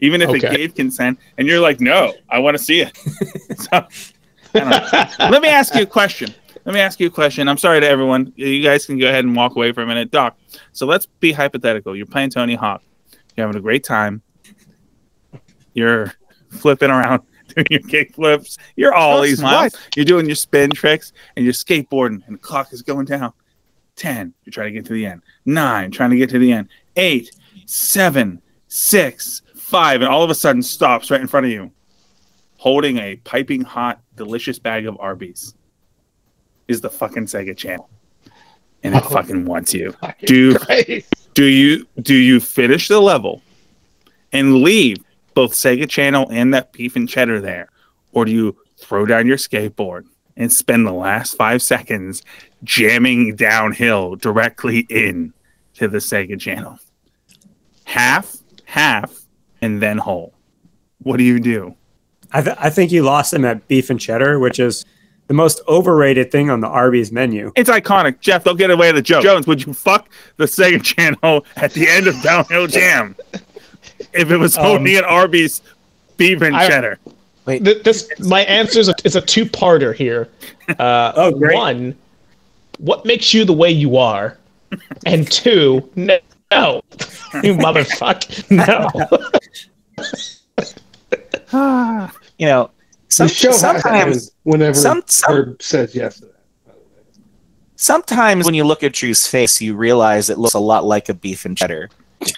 even 0.00 0.20
if 0.20 0.30
it 0.30 0.40
gave 0.40 0.74
consent. 0.74 1.20
And 1.38 1.46
you're 1.46 1.60
like, 1.60 1.80
no, 1.80 2.12
I 2.28 2.40
want 2.40 2.58
to 2.58 2.62
see 2.62 2.80
it. 2.80 2.96
so. 3.56 3.86
Let 4.52 5.42
me 5.42 5.48
ask 5.48 5.76
you 5.76 5.82
a 5.82 5.86
question. 5.86 6.34
Let 6.64 6.74
me 6.74 6.80
ask 6.80 6.98
you 6.98 7.06
a 7.06 7.10
question. 7.10 7.46
I'm 7.46 7.56
sorry 7.56 7.78
to 7.78 7.88
everyone. 7.88 8.32
You 8.34 8.60
guys 8.64 8.84
can 8.84 8.98
go 8.98 9.08
ahead 9.08 9.24
and 9.24 9.36
walk 9.36 9.54
away 9.54 9.70
for 9.70 9.82
a 9.82 9.86
minute, 9.86 10.10
Doc. 10.10 10.36
So 10.72 10.86
let's 10.86 11.06
be 11.06 11.30
hypothetical. 11.30 11.94
You're 11.94 12.06
playing 12.06 12.30
Tony 12.30 12.56
Hawk. 12.56 12.82
You're 13.36 13.46
having 13.46 13.60
a 13.60 13.62
great 13.62 13.84
time. 13.84 14.22
You're 15.72 16.12
flipping 16.48 16.90
around, 16.90 17.22
doing 17.54 17.66
your 17.70 17.80
kick 17.80 18.14
flips. 18.14 18.58
You're 18.76 18.94
all 18.94 19.18
Oh, 19.18 19.22
these 19.22 19.38
smiles. 19.38 19.76
You're 19.96 20.04
doing 20.04 20.26
your 20.26 20.36
spin 20.36 20.70
tricks 20.70 21.12
and 21.36 21.44
you're 21.44 21.52
skateboarding, 21.54 22.26
and 22.26 22.34
the 22.36 22.38
clock 22.38 22.72
is 22.72 22.82
going 22.82 23.06
down. 23.06 23.32
10, 23.96 24.32
you're 24.44 24.52
trying 24.52 24.68
to 24.68 24.72
get 24.72 24.86
to 24.86 24.92
the 24.94 25.04
end. 25.06 25.22
9, 25.44 25.90
trying 25.90 26.10
to 26.10 26.16
get 26.16 26.30
to 26.30 26.38
the 26.38 26.52
end. 26.52 26.68
8, 26.96 27.30
7, 27.66 28.40
6, 28.68 29.42
5, 29.56 30.00
and 30.00 30.10
all 30.10 30.22
of 30.22 30.30
a 30.30 30.34
sudden 30.34 30.62
stops 30.62 31.10
right 31.10 31.20
in 31.20 31.26
front 31.26 31.46
of 31.46 31.52
you, 31.52 31.70
holding 32.56 32.98
a 32.98 33.16
piping 33.16 33.60
hot, 33.62 34.00
delicious 34.16 34.58
bag 34.58 34.86
of 34.86 34.96
Arby's. 35.00 35.54
Is 36.68 36.80
the 36.80 36.88
fucking 36.90 37.26
Sega 37.26 37.56
channel. 37.56 37.90
And 38.82 38.94
it 38.94 39.02
Oh. 39.04 39.08
fucking 39.10 39.44
wants 39.44 39.74
you. 39.74 39.94
Do 40.24 40.56
do 41.34 41.44
you 41.44 41.86
do 42.00 42.14
you 42.14 42.38
finish 42.40 42.88
the 42.88 43.00
level 43.00 43.42
and 44.32 44.62
leave 44.62 44.96
both 45.34 45.52
Sega 45.52 45.88
Channel 45.88 46.28
and 46.30 46.52
that 46.54 46.72
beef 46.72 46.96
and 46.96 47.08
cheddar 47.08 47.40
there, 47.40 47.68
or 48.12 48.24
do 48.24 48.32
you 48.32 48.56
throw 48.78 49.06
down 49.06 49.26
your 49.26 49.36
skateboard 49.36 50.06
and 50.36 50.52
spend 50.52 50.86
the 50.86 50.92
last 50.92 51.36
five 51.36 51.62
seconds 51.62 52.22
jamming 52.64 53.36
downhill 53.36 54.16
directly 54.16 54.86
in 54.88 55.32
to 55.74 55.88
the 55.88 55.98
Sega 55.98 56.38
Channel? 56.38 56.78
Half, 57.84 58.36
half, 58.64 59.20
and 59.60 59.82
then 59.82 59.98
whole. 59.98 60.32
What 61.02 61.16
do 61.16 61.24
you 61.24 61.40
do? 61.40 61.74
I, 62.32 62.42
th- 62.42 62.56
I 62.58 62.70
think 62.70 62.92
you 62.92 63.02
lost 63.02 63.32
them 63.32 63.44
at 63.44 63.66
beef 63.68 63.90
and 63.90 64.00
cheddar, 64.00 64.38
which 64.38 64.60
is 64.60 64.84
the 65.26 65.34
most 65.34 65.60
overrated 65.68 66.30
thing 66.30 66.50
on 66.50 66.60
the 66.60 66.66
Arby's 66.66 67.12
menu. 67.12 67.52
It's 67.56 67.70
iconic. 67.70 68.20
Jeff, 68.20 68.44
don't 68.44 68.56
get 68.56 68.70
away 68.70 68.88
with 68.88 68.96
the 68.96 69.02
joke. 69.02 69.22
Jones, 69.22 69.46
would 69.46 69.64
you 69.64 69.72
fuck 69.72 70.08
the 70.36 70.44
Sega 70.44 70.82
Channel 70.82 71.44
at 71.56 71.72
the 71.72 71.88
end 71.88 72.06
of 72.06 72.20
Downhill 72.22 72.66
Jam 72.66 73.16
if 74.12 74.30
it 74.30 74.36
was 74.36 74.56
Um, 74.58 74.66
only 74.66 74.96
an 74.96 75.04
Arby's 75.04 75.62
beef 76.16 76.40
and 76.42 76.56
I- 76.56 76.68
cheddar? 76.68 76.98
Th- 77.46 77.82
This 77.82 78.08
my 78.20 78.42
answer 78.42 78.78
is 78.78 78.88
a, 78.88 78.94
is 79.04 79.16
a 79.16 79.20
two 79.20 79.44
parter 79.44 79.94
here. 79.94 80.28
Uh, 80.78 81.12
Oh, 81.16 81.32
great. 81.32 81.56
One, 81.56 81.96
what 82.78 83.04
makes 83.04 83.34
you 83.34 83.44
the 83.44 83.52
way 83.52 83.70
you 83.72 83.96
are, 83.96 84.38
and 85.04 85.28
two, 85.30 85.90
no, 85.96 86.16
no. 86.52 86.82
you 87.42 87.54
motherfucker, 87.54 88.48
no. 88.50 88.88
You 92.38 92.46
know, 92.46 92.70
some, 93.08 93.26
the 93.26 93.34
show 93.34 93.48
has 93.48 93.60
sometimes 93.60 94.30
whenever 94.44 94.74
some- 94.74 95.02
some- 95.06 95.32
Herb 95.34 95.62
says 95.62 95.94
yes 95.94 96.22
sometimes 97.76 98.44
when 98.44 98.52
you 98.54 98.62
look 98.62 98.82
at 98.82 98.92
Drew's 98.92 99.26
face, 99.26 99.58
you 99.60 99.74
realize 99.74 100.28
it 100.28 100.36
looks 100.38 100.52
a 100.54 100.58
lot 100.60 100.84
like 100.84 101.08
a 101.08 101.14
beef 101.14 101.46
and 101.46 101.56
cheddar. 101.56 101.88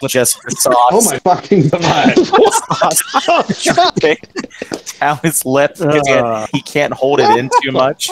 Just 0.07 0.41
the 0.43 0.51
sauce. 0.59 0.75
Oh 0.93 1.03
my 1.05 1.19
fucking 1.21 1.69
god! 1.71 2.15
sauce 2.27 3.65
down 5.01 5.19
his 5.23 5.45
lip. 5.45 5.75
because 5.79 6.07
he- 6.07 6.13
Uh. 6.15 6.47
he 6.53 6.63
can't 6.63 6.93
hold 6.93 7.21
it 7.21 7.37
in 7.39 7.51
too 7.63 7.73
much. 7.73 8.11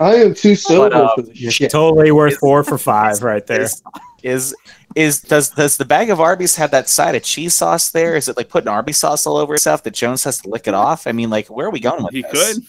I 0.00 0.14
am 0.16 0.34
too 0.34 0.54
sober 0.56 0.90
But, 0.90 0.96
uh, 1.04 1.14
for 1.16 1.22
this 1.22 1.54
shit. 1.54 1.70
totally 1.70 2.10
worth 2.12 2.38
four 2.38 2.64
for 2.64 2.78
five 2.78 3.22
right 3.22 3.46
there. 3.46 3.62
Is, 3.62 3.82
is 4.22 4.54
is 4.96 5.20
does 5.20 5.50
does 5.50 5.76
the 5.76 5.84
bag 5.84 6.10
of 6.10 6.18
Arby's 6.20 6.56
have 6.56 6.70
that 6.72 6.88
side 6.88 7.14
of 7.14 7.22
cheese 7.22 7.54
sauce 7.54 7.90
there? 7.90 8.16
Is 8.16 8.28
it 8.28 8.36
like 8.36 8.48
putting 8.48 8.68
Arby's 8.68 8.98
sauce 8.98 9.26
all 9.26 9.36
over 9.36 9.54
itself 9.54 9.82
that 9.84 9.92
Jones 9.94 10.24
has 10.24 10.40
to 10.40 10.48
lick 10.48 10.66
it 10.66 10.74
off? 10.74 11.06
I 11.06 11.12
mean, 11.12 11.28
like, 11.30 11.48
where 11.48 11.66
are 11.66 11.70
we 11.70 11.80
going 11.80 12.02
with 12.02 12.14
He 12.14 12.22
this? 12.22 12.48
He 12.56 12.60
could. 12.60 12.66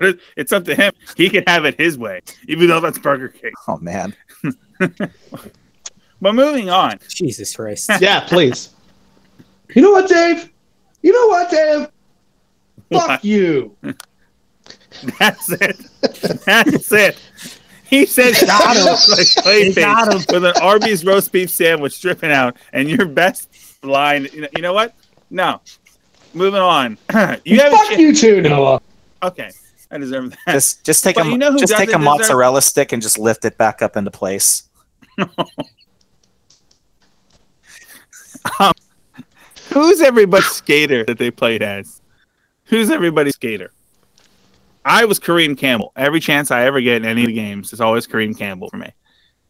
But 0.00 0.18
it's 0.36 0.52
up 0.52 0.64
to 0.66 0.74
him. 0.74 0.92
He 1.16 1.30
can 1.30 1.44
have 1.46 1.64
it 1.64 1.80
his 1.80 1.96
way, 1.96 2.20
even 2.46 2.68
though 2.68 2.80
that's 2.80 2.98
Burger 2.98 3.28
King. 3.28 3.52
Oh 3.66 3.78
man, 3.78 4.14
But 6.20 6.34
moving 6.34 6.68
on. 6.70 6.98
Jesus 7.08 7.54
Christ. 7.54 7.90
yeah, 8.00 8.20
please. 8.20 8.70
You 9.74 9.82
know 9.82 9.92
what, 9.92 10.08
Dave? 10.08 10.50
You 11.02 11.12
know 11.12 11.28
what, 11.28 11.50
Dave? 11.50 11.88
What? 12.88 13.06
Fuck 13.06 13.24
you. 13.24 13.76
That's 15.18 15.50
it. 15.52 15.76
That's 16.44 16.90
it. 16.92 17.20
He 17.84 18.04
said 18.06 18.34
Got 18.46 18.76
him. 18.76 18.84
like 19.16 19.26
He 19.64 19.72
got 19.74 20.12
him. 20.12 20.18
with 20.32 20.44
an 20.44 20.60
Arby's 20.62 21.04
roast 21.04 21.30
beef 21.32 21.50
sandwich 21.50 22.00
dripping 22.00 22.32
out, 22.32 22.56
and 22.72 22.88
your 22.88 23.06
best 23.06 23.48
line. 23.82 24.26
You 24.32 24.42
know, 24.42 24.48
you 24.56 24.62
know 24.62 24.72
what? 24.72 24.94
No. 25.30 25.60
Moving 26.34 26.60
on. 26.60 26.98
you 27.44 27.60
have 27.60 27.72
Fuck 27.72 27.88
ch- 27.92 27.98
you 27.98 28.14
too, 28.14 28.42
Noah. 28.42 28.80
Okay, 29.22 29.50
I 29.90 29.98
deserve 29.98 30.30
that. 30.30 30.52
Just 30.52 30.84
just 30.84 31.02
take 31.04 31.16
But 31.16 31.26
a 31.26 31.30
you 31.30 31.38
know 31.38 31.52
who 31.52 31.58
just 31.58 31.72
take 31.76 31.88
a 31.88 31.92
doesn't 31.92 32.00
deserve- 32.02 32.18
mozzarella 32.18 32.62
stick 32.62 32.92
and 32.92 33.00
just 33.00 33.18
lift 33.18 33.44
it 33.44 33.56
back 33.56 33.80
up 33.82 33.96
into 33.96 34.10
place. 34.10 34.64
Who's 39.72 40.00
everybody's 40.00 40.46
skater 40.48 41.04
that 41.04 41.18
they 41.18 41.30
played 41.30 41.62
as? 41.62 42.00
Who's 42.64 42.90
everybody's 42.90 43.34
skater? 43.34 43.72
I 44.84 45.04
was 45.04 45.20
Kareem 45.20 45.56
Campbell. 45.58 45.92
Every 45.96 46.20
chance 46.20 46.50
I 46.50 46.64
ever 46.64 46.80
get 46.80 46.96
in 46.96 47.04
any 47.04 47.22
of 47.22 47.26
the 47.26 47.34
games, 47.34 47.72
it's 47.72 47.80
always 47.80 48.06
Kareem 48.06 48.36
Campbell 48.36 48.70
for 48.70 48.78
me. 48.78 48.92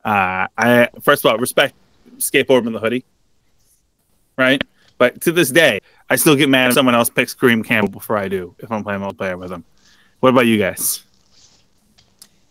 Uh, 0.04 0.46
I 0.56 0.88
first 1.02 1.24
of 1.24 1.30
all 1.30 1.38
respect 1.38 1.74
skateboard 2.18 2.66
in 2.66 2.72
the 2.72 2.80
hoodie, 2.80 3.04
right? 4.36 4.62
But 4.96 5.20
to 5.22 5.32
this 5.32 5.50
day, 5.50 5.80
I 6.10 6.16
still 6.16 6.34
get 6.34 6.48
mad 6.48 6.68
if 6.68 6.74
someone 6.74 6.94
else 6.96 7.08
picks 7.10 7.34
Kareem 7.34 7.64
Campbell 7.64 7.90
before 7.90 8.16
I 8.16 8.26
do 8.28 8.54
if 8.58 8.72
I'm 8.72 8.82
playing 8.82 9.00
multiplayer 9.00 9.38
with 9.38 9.50
them. 9.50 9.64
What 10.20 10.30
about 10.30 10.46
you 10.46 10.58
guys? 10.58 11.04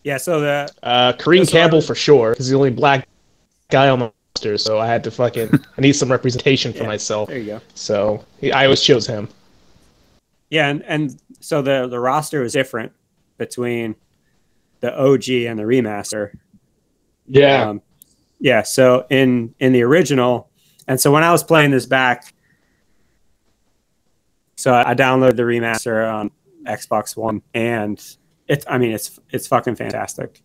Yeah, 0.04 0.18
so 0.18 0.40
the 0.40 0.70
Uh, 0.84 1.12
Kareem 1.14 1.50
Campbell 1.50 1.80
hard. 1.80 1.88
for 1.88 1.96
sure, 1.96 2.30
because 2.32 2.46
he's 2.46 2.52
the 2.52 2.58
only 2.58 2.70
black 2.72 3.08
guy 3.70 3.90
on 3.90 4.00
the 4.00 4.12
roster. 4.38 4.58
So 4.58 4.80
I 4.80 4.88
had 4.88 5.04
to 5.06 5.12
fucking 5.12 5.50
I 5.78 5.82
need 5.82 5.94
some 5.94 6.12
representation 6.12 6.74
for 6.74 6.80
Yeah. 6.84 6.88
myself. 6.88 7.30
there 7.30 7.38
you 7.38 7.46
go. 7.46 7.62
So 7.76 8.24
I 8.54 8.66
always 8.66 8.82
chose 8.82 9.08
him. 9.08 9.28
Yeah, 10.50 10.70
and, 10.70 10.84
and 10.86 11.22
so 11.40 11.62
the 11.62 11.88
the 11.88 12.00
roster 12.00 12.42
was 12.42 12.54
different 12.54 12.92
between 13.38 13.96
the 14.80 14.94
OG 14.98 15.30
and 15.30 15.60
the 15.60 15.64
remaster. 15.64 16.32
Yeah. 17.28 17.70
Um, 17.70 17.82
yeah. 18.40 18.62
So 18.64 19.06
in 19.10 19.54
in 19.60 19.74
the 19.74 19.82
original, 19.84 20.50
and 20.88 21.00
so 21.00 21.12
when 21.12 21.24
I 21.24 21.32
was 21.32 21.44
playing 21.44 21.72
this 21.72 21.86
back, 21.86 22.34
so 24.56 24.74
I 24.74 24.94
downloaded 24.94 25.36
the 25.36 25.44
remaster 25.44 26.10
on 26.12 26.32
Xbox 26.66 27.18
One, 27.18 27.42
and 27.54 28.00
it's 28.48 28.66
I 28.70 28.78
mean 28.78 28.92
it's 28.92 29.20
it's 29.32 29.48
fucking 29.48 29.76
fantastic. 29.76 30.42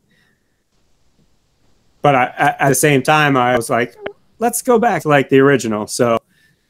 But 2.03 2.15
I, 2.15 2.25
at, 2.37 2.61
at 2.61 2.69
the 2.71 2.75
same 2.75 3.03
time, 3.03 3.37
I 3.37 3.57
was 3.57 3.71
like, 3.71 3.95
let's 4.39 4.61
go 4.63 4.79
back 4.79 5.03
to 5.03 5.09
like 5.09 5.29
the 5.29 5.39
original. 5.39 5.87
So 5.87 6.19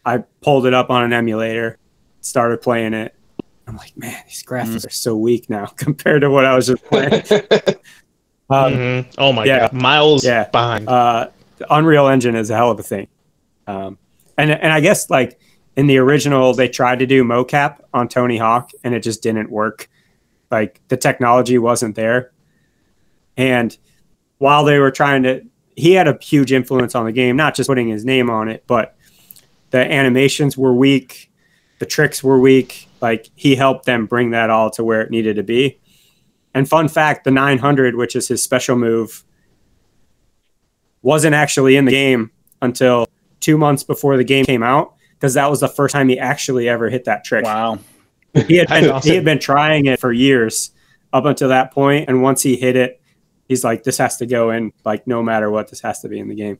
I 0.04 0.18
pulled 0.42 0.66
it 0.66 0.74
up 0.74 0.90
on 0.90 1.02
an 1.04 1.12
emulator, 1.12 1.78
started 2.20 2.60
playing 2.60 2.92
it. 2.94 3.14
I'm 3.66 3.76
like, 3.76 3.96
man, 3.96 4.16
these 4.26 4.42
graphics 4.42 4.86
are 4.86 4.90
so 4.90 5.16
weak 5.16 5.48
now 5.48 5.66
compared 5.76 6.20
to 6.22 6.30
what 6.30 6.44
I 6.44 6.54
was 6.54 6.66
just 6.68 6.84
playing. 6.84 7.22
Um, 8.50 8.74
Mhm. 8.74 9.14
Oh 9.16 9.32
my 9.32 9.44
yeah. 9.46 9.60
god, 9.60 9.72
miles 9.72 10.24
Yeah. 10.24 10.46
behind. 10.50 10.86
uh, 10.86 11.28
Unreal 11.70 12.08
Engine 12.08 12.34
is 12.34 12.50
a 12.50 12.56
hell 12.56 12.70
of 12.70 12.78
a 12.78 12.82
thing. 12.82 13.06
Um, 13.66 13.96
and 14.36 14.50
and 14.50 14.70
I 14.70 14.80
guess 14.80 15.08
like 15.08 15.40
in 15.76 15.86
the 15.86 15.96
original, 15.96 16.52
they 16.52 16.68
tried 16.68 16.98
to 16.98 17.06
do 17.06 17.24
mocap 17.24 17.78
on 17.94 18.08
Tony 18.08 18.36
Hawk, 18.36 18.72
and 18.84 18.94
it 18.94 19.00
just 19.02 19.22
didn't 19.22 19.50
work. 19.50 19.88
Like 20.50 20.82
the 20.88 20.98
technology 20.98 21.56
wasn't 21.56 21.94
there. 21.94 22.32
And 23.38 23.74
while 24.42 24.64
they 24.64 24.80
were 24.80 24.90
trying 24.90 25.22
to, 25.22 25.40
he 25.76 25.92
had 25.92 26.08
a 26.08 26.18
huge 26.20 26.52
influence 26.52 26.96
on 26.96 27.04
the 27.04 27.12
game, 27.12 27.36
not 27.36 27.54
just 27.54 27.68
putting 27.68 27.86
his 27.88 28.04
name 28.04 28.28
on 28.28 28.48
it, 28.48 28.64
but 28.66 28.96
the 29.70 29.78
animations 29.78 30.58
were 30.58 30.74
weak, 30.74 31.30
the 31.78 31.86
tricks 31.86 32.24
were 32.24 32.40
weak. 32.40 32.88
Like 33.00 33.30
he 33.36 33.54
helped 33.54 33.86
them 33.86 34.06
bring 34.06 34.30
that 34.30 34.50
all 34.50 34.68
to 34.72 34.82
where 34.82 35.00
it 35.00 35.12
needed 35.12 35.36
to 35.36 35.44
be. 35.44 35.78
And 36.54 36.68
fun 36.68 36.88
fact, 36.88 37.22
the 37.22 37.30
900, 37.30 37.94
which 37.94 38.16
is 38.16 38.26
his 38.26 38.42
special 38.42 38.74
move, 38.74 39.22
wasn't 41.02 41.36
actually 41.36 41.76
in 41.76 41.84
the 41.84 41.92
game 41.92 42.32
until 42.60 43.06
two 43.38 43.56
months 43.56 43.84
before 43.84 44.16
the 44.16 44.24
game 44.24 44.44
came 44.44 44.64
out 44.64 44.94
because 45.14 45.34
that 45.34 45.48
was 45.48 45.60
the 45.60 45.68
first 45.68 45.92
time 45.92 46.08
he 46.08 46.18
actually 46.18 46.68
ever 46.68 46.88
hit 46.90 47.04
that 47.04 47.24
trick. 47.24 47.44
Wow. 47.44 47.78
He 48.48 48.56
had 48.56 48.66
been, 48.68 48.90
Awesome. 48.90 49.08
he 49.08 49.14
had 49.14 49.24
been 49.24 49.38
trying 49.38 49.86
it 49.86 50.00
for 50.00 50.12
years 50.12 50.72
up 51.12 51.26
until 51.26 51.50
that 51.50 51.70
point, 51.70 52.08
and 52.08 52.22
once 52.22 52.42
he 52.42 52.56
hit 52.56 52.74
it, 52.74 52.98
he's 53.52 53.64
like, 53.64 53.84
"This 53.84 53.98
has 53.98 54.16
to 54.16 54.26
go 54.26 54.50
in. 54.50 54.72
Like, 54.84 55.06
no 55.06 55.22
matter 55.22 55.50
what, 55.50 55.68
this 55.68 55.80
has 55.82 56.00
to 56.00 56.08
be 56.08 56.18
in 56.18 56.28
the 56.28 56.34
game." 56.34 56.58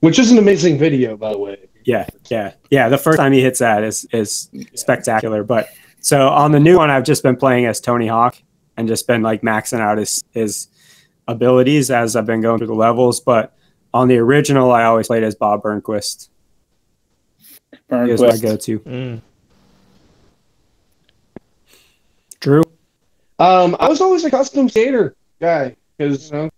Which 0.00 0.18
is 0.18 0.30
an 0.30 0.38
amazing 0.38 0.78
video, 0.78 1.16
by 1.16 1.32
the 1.32 1.38
way. 1.38 1.68
Yeah, 1.84 2.06
yeah, 2.30 2.52
yeah. 2.70 2.88
The 2.88 2.98
first 2.98 3.18
time 3.18 3.32
he 3.32 3.42
hits 3.42 3.58
that 3.60 3.82
is 3.82 4.06
is 4.12 4.50
spectacular. 4.74 5.44
But 5.44 5.68
so 6.00 6.28
on 6.28 6.52
the 6.52 6.60
new 6.60 6.76
one, 6.76 6.90
I've 6.90 7.04
just 7.04 7.22
been 7.22 7.36
playing 7.36 7.66
as 7.66 7.80
Tony 7.80 8.06
Hawk 8.06 8.36
and 8.76 8.88
just 8.88 9.06
been 9.06 9.22
like 9.22 9.42
maxing 9.42 9.80
out 9.80 9.98
his 9.98 10.24
his 10.30 10.68
abilities 11.26 11.90
as 11.90 12.16
I've 12.16 12.26
been 12.26 12.40
going 12.40 12.58
through 12.58 12.68
the 12.68 12.74
levels. 12.74 13.20
But 13.20 13.54
on 13.92 14.08
the 14.08 14.18
original, 14.18 14.72
I 14.72 14.84
always 14.84 15.06
played 15.08 15.22
as 15.22 15.34
Bob 15.34 15.62
Burnquist. 15.62 16.28
He 17.90 17.94
was 17.96 18.20
my 18.20 18.36
go-to. 18.36 18.80
Mm. 18.80 19.20
Drew, 22.40 22.62
Um, 23.38 23.76
I 23.80 23.88
was 23.88 24.00
always 24.00 24.24
a 24.24 24.30
custom 24.30 24.68
skater 24.68 25.16
guy 25.40 25.76
because 25.96 26.30
you 26.30 26.36
know, 26.36 26.50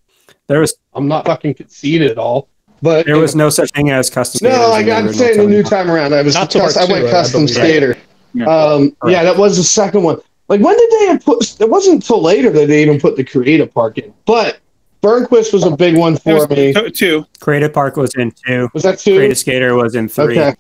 there 0.47 0.61
was 0.61 0.75
I'm 0.95 1.09
not 1.09 1.27
fucking 1.27 1.55
conceited 1.55 2.11
at 2.11 2.19
all. 2.19 2.49
But 2.83 3.05
there 3.05 3.19
was 3.19 3.35
no 3.37 3.51
such 3.51 3.71
thing 3.73 3.91
as 3.91 4.09
custom. 4.09 4.49
no, 4.49 4.71
like 4.71 4.87
I'm 4.89 5.07
original 5.09 5.13
saying 5.15 5.39
the 5.39 5.47
new 5.47 5.63
time 5.63 5.91
around. 5.91 6.15
I 6.15 6.23
was 6.23 6.35
Not 6.35 6.51
to 6.53 6.61
cus- 6.61 6.77
I 6.79 6.91
went 6.91 7.03
two, 7.03 7.09
I 7.09 7.11
custom 7.11 7.41
believe. 7.43 7.55
skater. 7.55 7.97
Yeah. 8.33 8.47
Um, 8.47 8.93
Correct. 9.01 9.13
yeah, 9.13 9.23
that 9.25 9.37
was 9.37 9.57
the 9.59 9.63
second 9.65 10.03
one. 10.03 10.19
Like 10.49 10.61
when 10.63 10.77
did 10.79 10.91
they 10.91 11.19
put? 11.25 11.61
It 11.61 11.69
wasn't 11.69 11.97
until 11.97 12.23
later 12.23 12.51
that 12.51 12.69
they 12.69 12.83
even 12.83 12.99
put 12.99 13.17
the 13.17 13.25
creative 13.25 13.73
park 13.75 13.99
in. 13.99 14.15
But 14.25 14.61
Burnquist 15.03 15.53
was 15.53 15.65
a 15.65 15.77
big 15.77 15.97
one 15.99 16.17
for 16.17 16.35
was 16.35 16.49
me. 16.51 16.73
two- 16.73 16.91
two. 16.91 17.27
Creative 17.41 17.73
Park 17.73 17.97
was 17.97 18.15
in 18.15 18.33
two. 18.47 18.69
Was 18.73 18.83
that 18.85 18.99
two? 18.99 19.17
Creative 19.17 19.37
Skater 19.39 19.75
was 19.75 19.95
in 19.95 20.09
three. 20.09 20.39
Okay. 20.39 20.55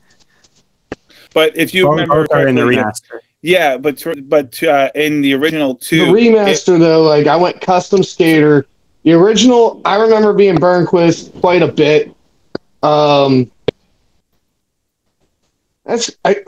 But 1.32 1.56
if 1.56 1.72
you 1.72 1.84
Both 1.86 1.92
remember 2.00 2.26
are 2.32 2.48
in 2.48 2.54
the 2.54 2.62
correctly, 2.62 2.82
remaster. 2.82 3.20
Yeah, 3.42 3.76
but 3.76 3.98
tr- 3.98 4.20
but 4.22 4.62
uh, 4.62 4.90
in 4.94 5.22
the 5.22 5.34
original 5.34 5.74
The 5.74 5.80
two, 5.80 6.06
remaster 6.06 6.78
though, 6.78 7.02
like 7.02 7.26
I 7.26 7.36
went 7.36 7.60
custom 7.60 8.02
skater. 8.02 8.66
The 9.02 9.12
original, 9.14 9.80
I 9.84 9.96
remember 9.96 10.34
being 10.34 10.56
Burnquist 10.56 11.40
quite 11.40 11.62
a 11.62 11.68
bit. 11.68 12.14
Um, 12.82 13.50
that's 15.84 16.10
I. 16.24 16.44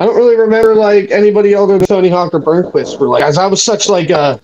I 0.00 0.06
don't 0.06 0.14
really 0.14 0.36
remember 0.36 0.76
like 0.76 1.10
anybody 1.10 1.56
other 1.56 1.76
than 1.76 1.86
Tony 1.86 2.08
Hawk 2.08 2.32
or 2.32 2.40
Burnquist 2.40 3.00
were 3.00 3.08
like, 3.08 3.24
as 3.24 3.36
I 3.36 3.46
was 3.46 3.60
such 3.60 3.88
like 3.88 4.10
a, 4.10 4.40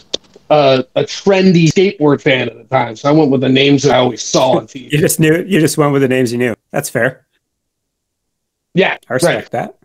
a 0.50 0.84
a 0.96 1.02
trendy 1.02 1.66
skateboard 1.68 2.20
fan 2.20 2.48
at 2.48 2.56
the 2.56 2.64
time, 2.64 2.96
so 2.96 3.08
I 3.08 3.12
went 3.12 3.30
with 3.30 3.40
the 3.40 3.48
names 3.48 3.84
that 3.84 3.94
I 3.94 3.98
always 3.98 4.22
saw 4.22 4.58
on 4.58 4.66
TV. 4.66 4.90
You 4.90 4.98
just 4.98 5.20
knew. 5.20 5.44
You 5.44 5.60
just 5.60 5.78
went 5.78 5.92
with 5.92 6.02
the 6.02 6.08
names 6.08 6.32
you 6.32 6.38
knew. 6.38 6.56
That's 6.72 6.90
fair. 6.90 7.26
Yeah, 8.74 8.96
I 9.08 9.14
respect 9.14 9.36
right. 9.36 9.50
that. 9.52 9.83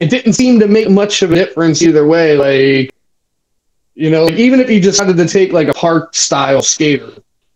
It 0.00 0.10
didn't 0.10 0.34
seem 0.34 0.60
to 0.60 0.68
make 0.68 0.88
much 0.88 1.22
of 1.22 1.32
a 1.32 1.34
difference 1.34 1.82
either 1.82 2.06
way. 2.06 2.36
Like, 2.36 2.94
you 3.94 4.10
know, 4.10 4.28
even 4.30 4.60
if 4.60 4.70
you 4.70 4.80
decided 4.80 5.16
to 5.16 5.26
take 5.26 5.52
like 5.52 5.68
a 5.68 5.74
park 5.74 6.14
style 6.14 6.62
skater, 6.62 7.12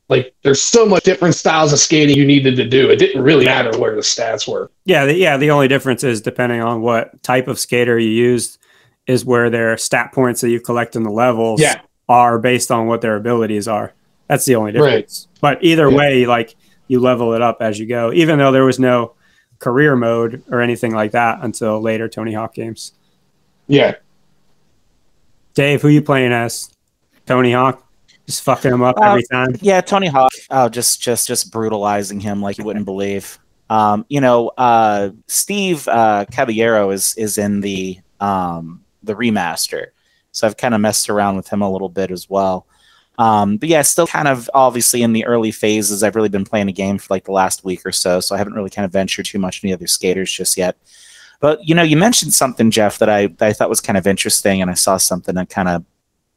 like 0.08 0.34
there's 0.42 0.60
so 0.60 0.84
much 0.84 1.04
different 1.04 1.36
styles 1.36 1.72
of 1.72 1.78
skating 1.78 2.16
you 2.16 2.26
needed 2.26 2.56
to 2.56 2.68
do. 2.68 2.90
It 2.90 2.96
didn't 2.98 3.22
really 3.22 3.44
matter 3.44 3.78
where 3.78 3.94
the 3.94 4.00
stats 4.00 4.50
were. 4.50 4.70
Yeah, 4.84 5.04
the, 5.06 5.14
yeah. 5.14 5.36
The 5.36 5.50
only 5.52 5.68
difference 5.68 6.02
is 6.02 6.20
depending 6.20 6.60
on 6.60 6.82
what 6.82 7.22
type 7.22 7.46
of 7.46 7.58
skater 7.60 7.98
you 7.98 8.10
used, 8.10 8.58
is 9.06 9.24
where 9.24 9.48
their 9.50 9.76
stat 9.76 10.12
points 10.12 10.40
that 10.40 10.50
you 10.50 10.60
collect 10.60 10.96
in 10.96 11.02
the 11.04 11.10
levels 11.10 11.60
Yeah. 11.60 11.80
are 12.08 12.38
based 12.38 12.70
on 12.70 12.86
what 12.88 13.00
their 13.00 13.16
abilities 13.16 13.68
are. 13.68 13.92
That's 14.28 14.44
the 14.44 14.56
only 14.56 14.72
Right. 14.72 14.96
difference. 14.96 15.28
But 15.40 15.58
either 15.62 15.88
Yeah. 15.90 15.96
way, 15.96 16.26
like 16.26 16.56
you 16.88 16.98
level 17.00 17.34
it 17.34 17.42
up 17.42 17.58
as 17.60 17.78
you 17.78 17.86
go. 17.86 18.12
Even 18.12 18.38
though 18.38 18.52
there 18.52 18.64
was 18.64 18.78
no 18.78 19.12
career 19.62 19.94
mode 19.94 20.42
or 20.50 20.60
anything 20.60 20.92
like 20.92 21.12
that 21.12 21.38
until 21.42 21.80
later 21.80 22.08
Tony 22.08 22.32
Hawk 22.32 22.52
games. 22.52 22.92
Yeah. 23.68 23.94
Dave, 25.54 25.80
who 25.80 25.88
you 25.88 26.02
playing 26.02 26.32
as? 26.32 26.68
Tony 27.26 27.52
Hawk, 27.52 27.86
just 28.26 28.42
fucking 28.42 28.72
him 28.72 28.82
up 28.82 28.98
Uh, 28.98 29.10
every 29.10 29.22
time. 29.30 29.54
Yeah, 29.60 29.80
Tony 29.80 30.08
Hawk. 30.08 30.32
Oh, 30.50 30.68
just 30.68 31.00
just 31.00 31.28
just 31.28 31.52
brutalizing 31.52 32.18
him 32.18 32.42
like 32.42 32.58
you 32.58 32.64
wouldn't 32.64 32.84
believe. 32.84 33.38
Um, 33.70 34.04
you 34.08 34.20
know, 34.20 34.48
uh, 34.58 35.10
Steve 35.28 35.86
uh, 35.88 36.24
Caballero 36.32 36.90
is 36.90 37.14
is 37.16 37.38
in 37.38 37.60
the 37.60 37.98
um, 38.20 38.82
the 39.04 39.14
remaster, 39.14 39.88
so 40.32 40.46
I've 40.46 40.56
kind 40.56 40.74
of 40.74 40.80
messed 40.80 41.08
around 41.08 41.36
with 41.36 41.48
him 41.48 41.62
a 41.62 41.70
little 41.70 41.88
bit 41.88 42.10
as 42.10 42.28
well. 42.28 42.66
Um, 43.18 43.56
but 43.58 43.68
yeah, 43.68 43.82
still 43.82 44.06
kind 44.06 44.26
of 44.28 44.48
obviously 44.54 45.02
in 45.02 45.12
the 45.12 45.26
early 45.26 45.50
phases. 45.50 46.02
I've 46.02 46.16
really 46.16 46.28
been 46.28 46.44
playing 46.44 46.68
a 46.68 46.72
game 46.72 46.98
for 46.98 47.12
like 47.12 47.24
the 47.24 47.32
last 47.32 47.64
week 47.64 47.84
or 47.84 47.92
so, 47.92 48.20
so 48.20 48.34
I 48.34 48.38
haven't 48.38 48.54
really 48.54 48.70
kind 48.70 48.84
of 48.84 48.92
ventured 48.92 49.26
too 49.26 49.38
much 49.38 49.58
into 49.58 49.68
the 49.68 49.74
other 49.74 49.86
skaters 49.86 50.32
just 50.32 50.56
yet. 50.56 50.76
But 51.40 51.66
you 51.66 51.74
know, 51.74 51.82
you 51.82 51.96
mentioned 51.96 52.32
something, 52.32 52.70
Jeff, 52.70 52.98
that 52.98 53.08
I 53.08 53.26
that 53.26 53.48
I 53.48 53.52
thought 53.52 53.68
was 53.68 53.80
kind 53.80 53.98
of 53.98 54.06
interesting, 54.06 54.62
and 54.62 54.70
I 54.70 54.74
saw 54.74 54.96
something 54.96 55.34
that 55.34 55.50
kind 55.50 55.68
of 55.68 55.84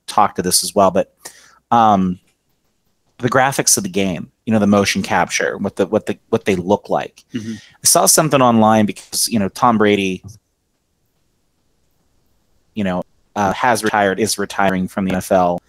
talked 0.07 0.35
to 0.37 0.41
this 0.41 0.63
as 0.63 0.75
well. 0.75 0.91
But 0.91 1.15
um, 1.71 2.19
the 3.19 3.29
graphics 3.29 3.77
of 3.77 3.83
the 3.83 3.89
game, 3.89 4.31
you 4.45 4.53
know, 4.53 4.59
the 4.59 4.67
motion 4.67 5.01
capture, 5.01 5.57
what 5.57 5.75
the 5.77 5.85
what 5.87 6.07
the 6.07 6.17
what 6.29 6.45
they 6.45 6.55
look 6.55 6.89
like. 6.89 7.23
Mhm. 7.33 7.55
I 7.55 7.85
saw 7.85 8.05
something 8.05 8.41
online 8.41 8.85
because 8.85 9.29
you 9.29 9.39
know 9.39 9.49
Tom 9.49 9.77
Brady, 9.77 10.23
you 12.73 12.83
know, 12.83 13.03
uh, 13.35 13.53
has 13.53 13.83
retired, 13.83 14.19
is 14.19 14.37
retiring 14.37 14.87
from 14.87 15.05
the 15.05 15.13
NFL, 15.13 15.59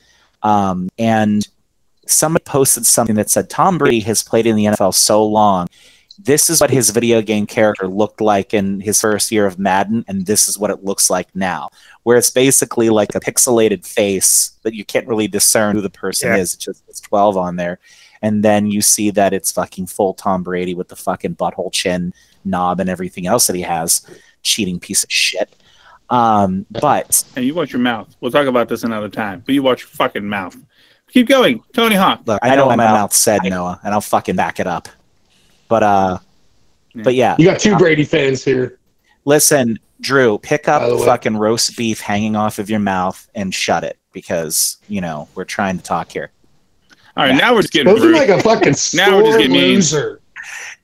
um, 0.46 0.88
and 0.98 1.46
someone 2.06 2.40
posted 2.44 2.86
something 2.86 3.16
that 3.16 3.28
said 3.28 3.50
Tom 3.50 3.78
Brady 3.78 4.00
has 4.00 4.22
played 4.22 4.46
in 4.46 4.54
the 4.54 4.66
NFL 4.66 4.94
so 4.94 5.24
long. 5.26 5.66
This 6.18 6.48
is 6.48 6.60
what 6.60 6.70
his 6.70 6.90
video 6.90 7.20
game 7.20 7.46
character 7.46 7.88
looked 7.88 8.20
like 8.20 8.54
in 8.54 8.80
his 8.80 9.00
first 9.00 9.30
year 9.32 9.44
of 9.44 9.58
Madden, 9.58 10.04
and 10.08 10.24
this 10.24 10.48
is 10.48 10.58
what 10.58 10.70
it 10.70 10.84
looks 10.84 11.10
like 11.10 11.28
now. 11.34 11.68
Where 12.04 12.16
it's 12.16 12.30
basically 12.30 12.88
like 12.90 13.14
a 13.14 13.20
pixelated 13.20 13.84
face 13.84 14.52
that 14.62 14.72
you 14.72 14.84
can't 14.84 15.08
really 15.08 15.28
discern 15.28 15.74
who 15.74 15.82
the 15.82 15.90
person 15.90 16.30
Yeah. 16.30 16.36
is. 16.38 16.54
It's 16.54 16.64
just 16.64 16.82
it's 16.88 17.00
12 17.00 17.36
on 17.36 17.56
there. 17.56 17.78
And 18.22 18.42
then 18.42 18.70
you 18.70 18.80
see 18.80 19.10
that 19.10 19.34
it's 19.34 19.52
fucking 19.52 19.88
full 19.88 20.14
Tom 20.14 20.42
Brady 20.42 20.74
with 20.74 20.88
the 20.88 20.96
fucking 20.96 21.34
butthole 21.36 21.72
chin 21.72 22.14
knob 22.44 22.80
and 22.80 22.88
everything 22.88 23.26
else 23.26 23.46
that 23.48 23.56
he 23.56 23.62
has. 23.62 24.06
Cheating 24.42 24.80
piece 24.80 25.04
of 25.04 25.10
shit. 25.12 25.54
Um, 26.10 26.66
but 26.70 27.24
Hey, 27.34 27.42
you 27.42 27.54
watch 27.54 27.72
your 27.72 27.80
mouth. 27.80 28.14
We'll 28.20 28.30
talk 28.30 28.46
about 28.46 28.68
this 28.68 28.84
another 28.84 29.08
time, 29.08 29.42
but 29.44 29.54
you 29.54 29.62
watch 29.62 29.82
your 29.82 29.88
fucking 29.88 30.26
mouth. 30.28 30.56
Keep 31.10 31.28
going, 31.28 31.62
Tony 31.72 31.94
Hawk. 31.96 32.22
Look, 32.26 32.40
I 32.42 32.54
know 32.56 32.66
what 32.66 32.76
my 32.76 32.84
mouth 32.86 33.12
said, 33.12 33.42
Noah, 33.44 33.80
and 33.84 33.94
I'll 33.94 34.00
fucking 34.00 34.36
back 34.36 34.60
it 34.60 34.66
up. 34.66 34.88
But 35.68 35.82
uh, 35.82 36.18
but 36.94 37.14
yeah, 37.14 37.36
You 37.38 37.44
got 37.46 37.60
two 37.60 37.76
Brady 37.76 38.04
fans 38.04 38.44
here. 38.44 38.78
listen, 39.24 39.78
Drew, 40.00 40.38
pick 40.38 40.68
up 40.68 40.82
the 40.88 40.98
fucking 41.04 41.36
roast 41.36 41.76
beef 41.76 42.00
hanging 42.00 42.36
off 42.36 42.58
of 42.58 42.68
your 42.70 42.80
mouth 42.80 43.28
and 43.34 43.54
shut 43.54 43.82
it 43.84 43.98
because 44.12 44.76
you 44.88 45.00
know 45.00 45.28
we're 45.34 45.44
trying 45.44 45.76
to 45.78 45.82
talk 45.84 46.10
here. 46.10 46.30
All 47.16 47.24
right, 47.24 47.34
now 47.34 47.54
we're 47.54 47.62
just 47.62 47.72
getting 47.72 47.92
Those 47.92 48.04
are 48.04 48.10
like 48.10 48.28
a 48.28 48.40
fucking 48.42 48.74
Now 48.94 49.16
we're 49.16 49.22
just 49.22 49.32
sore 49.32 49.38
getting 49.38 49.52
mean. 49.52 49.74
loser. 49.76 50.20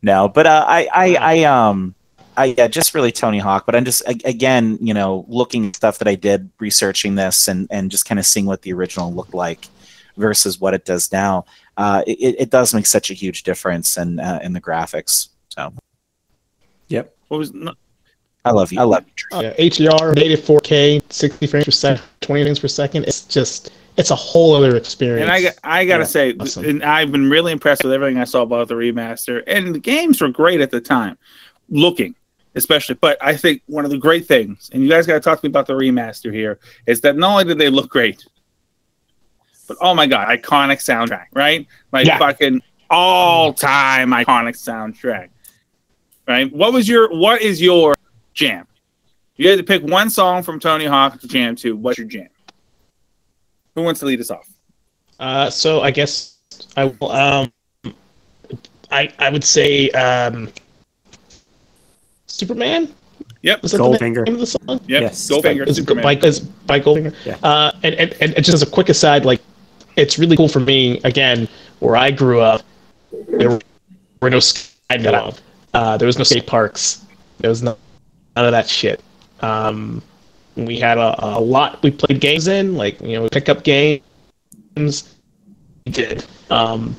No, 0.01 0.29
but 0.29 0.47
uh, 0.47 0.65
I, 0.67 0.89
I, 0.93 1.15
I, 1.17 1.45
um, 1.45 1.95
I 2.37 2.55
yeah, 2.57 2.69
just 2.69 2.95
really 2.95 3.13
Tony 3.13 3.39
Hawk. 3.39 3.67
But 3.67 3.75
I'm 3.77 3.85
just 3.85 4.03
again, 4.25 4.79
you 4.81 4.95
know, 4.95 5.25
looking 5.29 5.69
at 5.69 5.77
stuff 5.77 5.99
that 5.99 6.09
I 6.09 6.15
did 6.15 6.51
researching 6.59 7.15
this 7.15 7.49
and 7.49 7.69
and 7.71 7.91
just 7.91 8.07
kind 8.07 8.19
of 8.19 8.27
seeing 8.27 8.47
what 8.47 8.63
the 8.63 8.73
original 8.73 9.13
looked 9.13 9.35
like 9.35 9.67
versus 10.17 10.61
what 10.61 10.75
it 10.75 10.85
does 10.85 11.11
now. 11.13 11.45
Uh, 11.77 12.03
it, 12.07 12.37
it 12.39 12.51
does 12.51 12.75
make 12.75 12.87
such 12.87 13.11
a 13.11 13.15
huge 13.15 13.43
difference 13.45 13.97
in 13.97 14.19
uh, 14.21 14.41
in 14.43 14.53
the 14.53 14.61
graphics. 14.61 15.29
So 15.51 15.73
Yep. 16.89 17.15
What 17.29 17.39
was 17.39 17.53
no, 17.55 17.73
I 18.45 18.51
love 18.51 18.73
you. 18.73 18.81
I 18.81 18.83
love 18.85 19.05
you. 19.07 19.13
Drew. 19.17 19.41
Yeah, 19.43 19.55
HDR, 19.55 20.15
native 20.15 20.41
4K, 20.41 21.01
60 21.11 21.47
frames 21.47 21.65
per 21.65 21.71
second, 21.71 22.05
20 22.21 22.43
frames 22.45 22.59
per 22.61 22.69
second. 22.69 23.05
It's 23.05 23.23
just, 23.25 23.71
it's 23.97 24.11
a 24.11 24.15
whole 24.17 24.55
other 24.55 24.77
experience. 24.77 25.23
and 25.23 25.31
I 25.31 25.43
got- 25.43 25.55
I 25.65 25.85
gotta 25.87 26.03
Yeah, 26.03 26.07
say, 26.07 26.35
awesome. 26.39 26.65
and 26.67 26.83
I've 26.85 27.11
been 27.13 27.31
really 27.31 27.53
impressed 27.53 27.85
with 27.85 27.93
everything 27.95 28.19
I 28.19 28.25
saw 28.25 28.43
about 28.43 28.69
the 28.69 28.75
remaster, 28.75 29.43
and 29.47 29.75
the 29.75 29.79
games 29.79 30.21
were 30.21 30.29
great 30.29 30.61
at 30.61 30.71
the 30.71 30.81
time, 30.81 31.17
looking 31.71 32.15
especially. 32.55 32.97
But 32.97 33.19
I 33.21 33.37
think 33.37 33.63
one 33.67 33.85
of 33.85 33.91
the 33.91 33.99
great 33.99 34.27
things, 34.27 34.71
and 34.73 34.83
you 34.83 34.89
guys 34.89 35.07
got 35.07 35.15
to 35.15 35.21
talk 35.21 35.41
to 35.41 35.47
me 35.47 35.51
about 35.51 35.67
the 35.67 35.75
remaster 35.75 36.33
here, 36.33 36.59
is 36.87 37.01
that 37.03 37.17
not 37.17 37.31
only 37.33 37.45
did 37.45 37.59
they 37.59 37.71
look 37.71 37.89
great, 37.91 38.25
but 39.69 39.77
oh 39.81 39.95
my 39.95 40.07
god, 40.07 40.29
iconic 40.29 40.79
soundtrack, 40.79 41.27
right? 41.33 41.67
Like 41.93 42.07
Yeah. 42.07 42.19
fucking 42.19 42.63
all 42.91 43.53
time 43.55 44.11
iconic 44.11 44.55
soundtrack, 44.57 45.29
right? 46.29 46.53
What 46.53 46.73
was 46.73 46.89
your 46.89 47.11
what 47.17 47.41
is 47.43 47.61
your 47.63 47.97
jam? 48.35 48.67
You 49.37 49.49
had 49.49 49.59
to 49.59 49.65
pick 49.65 49.83
one 49.83 50.11
song 50.11 50.43
from 50.43 50.61
Tony 50.61 50.85
Hawk 50.85 51.19
to 51.21 51.27
jam 51.29 51.57
to. 51.57 51.75
What's 51.77 51.99
your 51.99 52.07
jam? 52.07 52.29
Who 53.75 53.83
wants 53.83 54.01
to 54.01 54.07
lead 54.07 54.21
us 54.21 54.31
off? 54.31 54.49
Uh, 55.19 55.49
so 55.49 55.81
I 55.81 55.91
guess 55.91 56.37
I 56.77 56.85
will. 56.85 57.11
Um, 57.11 57.53
I 58.91 59.11
I 59.19 59.31
would 59.31 59.45
say 59.45 59.89
um, 59.91 60.53
Superman. 62.43 62.93
Yep. 63.43 63.63
Was 63.63 63.73
that 63.73 63.81
Goldfinger. 63.81 64.25
the 64.25 64.33
name 64.33 64.35
of 64.35 64.41
the 64.41 64.47
song? 64.47 64.81
Yep. 64.87 65.03
Yes. 65.03 65.31
Goldfinger. 65.31 65.67
Is 65.69 65.79
it 65.79 65.83
Superman. 65.83 66.03
by, 66.03 66.15
is 66.17 66.41
by 66.41 66.81
Goldfinger? 66.81 67.15
Yeah. 67.25 67.37
Uh, 67.43 67.73
and, 67.85 67.95
and 67.95 68.13
and 68.21 68.35
just 68.37 68.51
as 68.51 68.63
a 68.63 68.67
quick 68.67 68.89
aside, 68.89 69.25
like 69.25 69.41
it's 69.97 70.19
really 70.19 70.37
cool 70.37 70.49
for 70.49 70.61
me. 70.61 71.01
Again, 71.05 71.49
where 71.79 71.97
I 71.97 72.11
grew 72.11 72.41
up, 72.41 72.63
there 73.29 73.61
were 74.21 74.31
no 74.31 74.41
sk- 74.41 74.75
I 74.91 74.97
know 74.97 75.15
of. 75.15 75.41
Uh, 75.75 75.97
there 75.97 76.07
was 76.07 76.19
no 76.19 76.25
skate 76.25 76.47
parks. 76.47 77.05
There 77.39 77.49
was 77.49 77.63
no, 77.63 77.77
none 78.37 78.45
of 78.45 78.53
that 78.53 78.69
shit. 78.69 79.03
Um, 79.41 80.03
we 80.57 80.79
had 80.79 80.99
a, 80.99 81.15
a 81.25 81.41
lot 81.41 81.83
we 81.83 81.93
played 81.93 82.21
games 82.21 82.49
in, 82.49 82.75
like 82.77 83.01
you 83.01 83.19
know, 83.19 83.29
pick 83.29 83.49
up 83.49 83.63
games. 83.63 84.03
We 84.77 85.93
did. 85.93 86.25
Um, 86.51 86.97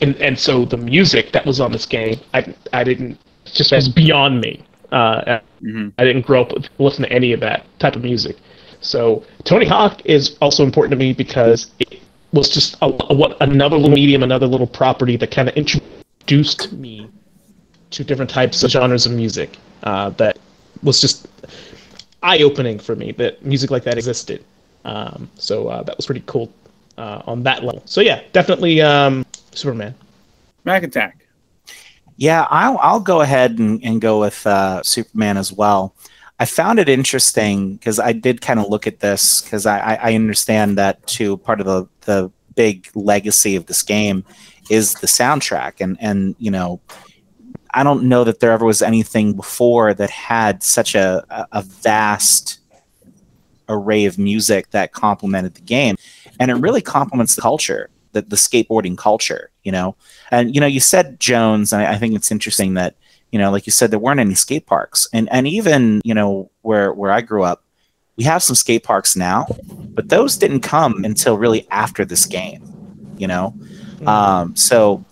and 0.00 0.16
and 0.16 0.38
so 0.38 0.64
the 0.64 0.76
music 0.76 1.32
that 1.32 1.44
was 1.46 1.60
on 1.60 1.72
this 1.72 1.86
game, 1.86 2.18
I 2.32 2.54
I 2.72 2.84
didn't 2.84 3.12
it 3.12 3.18
just 3.54 3.72
was 3.72 3.88
beyond 3.88 4.40
me. 4.40 4.62
Uh, 4.90 5.38
Mhm. 5.62 5.92
I 5.98 6.04
didn't 6.04 6.26
grow 6.26 6.42
up 6.42 6.52
with 6.52 6.68
listen 6.78 7.04
to 7.04 7.12
any 7.12 7.32
of 7.32 7.40
that 7.40 7.64
type 7.78 7.96
of 7.96 8.02
music. 8.02 8.36
So 8.80 9.22
Tony 9.44 9.64
Hawk 9.66 10.02
is 10.04 10.36
also 10.40 10.64
important 10.64 10.90
to 10.90 10.96
me 10.96 11.12
because 11.12 11.70
it 11.78 12.00
was 12.32 12.48
just 12.48 12.74
a, 12.82 12.86
a- 12.86 13.14
what 13.14 13.36
another 13.40 13.76
little 13.76 13.94
medium, 13.94 14.22
another 14.22 14.46
little 14.46 14.66
property 14.66 15.16
that 15.18 15.30
kind 15.30 15.48
of 15.48 15.56
introduced 15.56 16.72
me 16.72 17.08
to 17.90 18.02
different 18.04 18.30
types 18.30 18.62
of 18.64 18.70
genres 18.70 19.06
of 19.06 19.12
music. 19.12 19.56
Uh, 19.84 20.10
that 20.10 20.38
was 20.82 21.00
just 21.00 21.26
eye-opening 22.22 22.78
for 22.78 22.96
me 22.96 23.12
that 23.12 23.44
music 23.44 23.70
like 23.70 23.84
that 23.84 23.96
existed. 23.98 24.44
Um, 24.84 25.30
so 25.36 25.68
uh, 25.68 25.82
that 25.84 25.96
was 25.96 26.06
pretty 26.06 26.22
cool 26.26 26.52
uh, 26.98 27.22
on 27.26 27.42
that 27.44 27.64
level. 27.64 27.82
So 27.86 28.00
yeah, 28.00 28.22
definitely 28.32 28.80
um, 28.80 29.24
Superman. 29.52 29.94
Mac 30.64 30.82
Attack. 30.82 31.21
Yeah, 32.16 32.46
I'll 32.50 32.78
I'll 32.78 33.00
go 33.00 33.20
ahead 33.20 33.58
and, 33.58 33.82
and 33.82 34.00
go 34.00 34.20
with 34.20 34.46
uh, 34.46 34.82
Superman 34.82 35.36
as 35.36 35.52
well. 35.52 35.94
I 36.42 36.44
found 36.44 36.80
it 36.80 36.88
interesting 36.88 37.74
because 37.74 38.00
I 38.00 38.12
did 38.12 38.40
kind 38.40 38.58
of 38.58 38.68
look 38.68 38.88
at 38.88 38.98
this 38.98 39.42
because 39.42 39.64
I, 39.64 39.94
I, 39.94 40.14
understand 40.14 40.76
that 40.76 41.06
too. 41.06 41.36
Part 41.36 41.60
of 41.60 41.66
the 41.66 41.88
the 42.00 42.32
big 42.56 42.88
legacy 42.96 43.54
of 43.54 43.66
this 43.66 43.84
game 43.84 44.24
is 44.68 44.94
the 44.94 45.06
soundtrack, 45.06 45.74
and 45.80 45.96
and 46.00 46.34
you 46.40 46.50
know, 46.50 46.80
I 47.74 47.84
don't 47.84 48.08
know 48.08 48.24
that 48.24 48.40
there 48.40 48.50
ever 48.50 48.64
was 48.64 48.82
anything 48.82 49.34
before 49.34 49.94
that 49.94 50.10
had 50.10 50.64
such 50.64 50.96
a 50.96 51.24
a, 51.30 51.46
a 51.52 51.62
vast 51.62 52.58
array 53.68 54.04
of 54.04 54.18
music 54.18 54.70
that 54.70 54.90
complemented 54.90 55.54
the 55.54 55.60
game, 55.60 55.94
and 56.40 56.50
it 56.50 56.54
really 56.54 56.82
complements 56.82 57.36
the 57.36 57.42
culture, 57.42 57.88
the 58.10 58.22
the 58.22 58.34
skateboarding 58.34 58.98
culture. 58.98 59.51
You 59.64 59.72
know, 59.72 59.96
and 60.30 60.54
you 60.54 60.60
know, 60.60 60.66
you 60.66 60.80
said 60.80 61.20
Jones, 61.20 61.72
and 61.72 61.82
I, 61.82 61.92
I 61.92 61.98
think 61.98 62.14
it's 62.14 62.30
interesting 62.30 62.74
that 62.74 62.96
you 63.30 63.38
know, 63.38 63.50
like 63.50 63.66
you 63.66 63.72
said, 63.72 63.90
there 63.90 63.98
weren't 63.98 64.20
any 64.20 64.34
skate 64.34 64.66
parks, 64.66 65.08
and 65.12 65.28
and 65.32 65.46
even 65.46 66.00
you 66.04 66.14
know 66.14 66.50
where 66.62 66.92
where 66.92 67.10
I 67.10 67.20
grew 67.20 67.42
up, 67.42 67.64
we 68.16 68.24
have 68.24 68.42
some 68.42 68.56
skate 68.56 68.82
parks 68.82 69.16
now, 69.16 69.46
but 69.94 70.08
those 70.08 70.36
didn't 70.36 70.60
come 70.60 71.04
until 71.04 71.38
really 71.38 71.66
after 71.70 72.04
this 72.04 72.26
game. 72.26 72.62
You 73.16 73.26
know, 73.28 73.54
um, 74.06 74.56
so. 74.56 75.04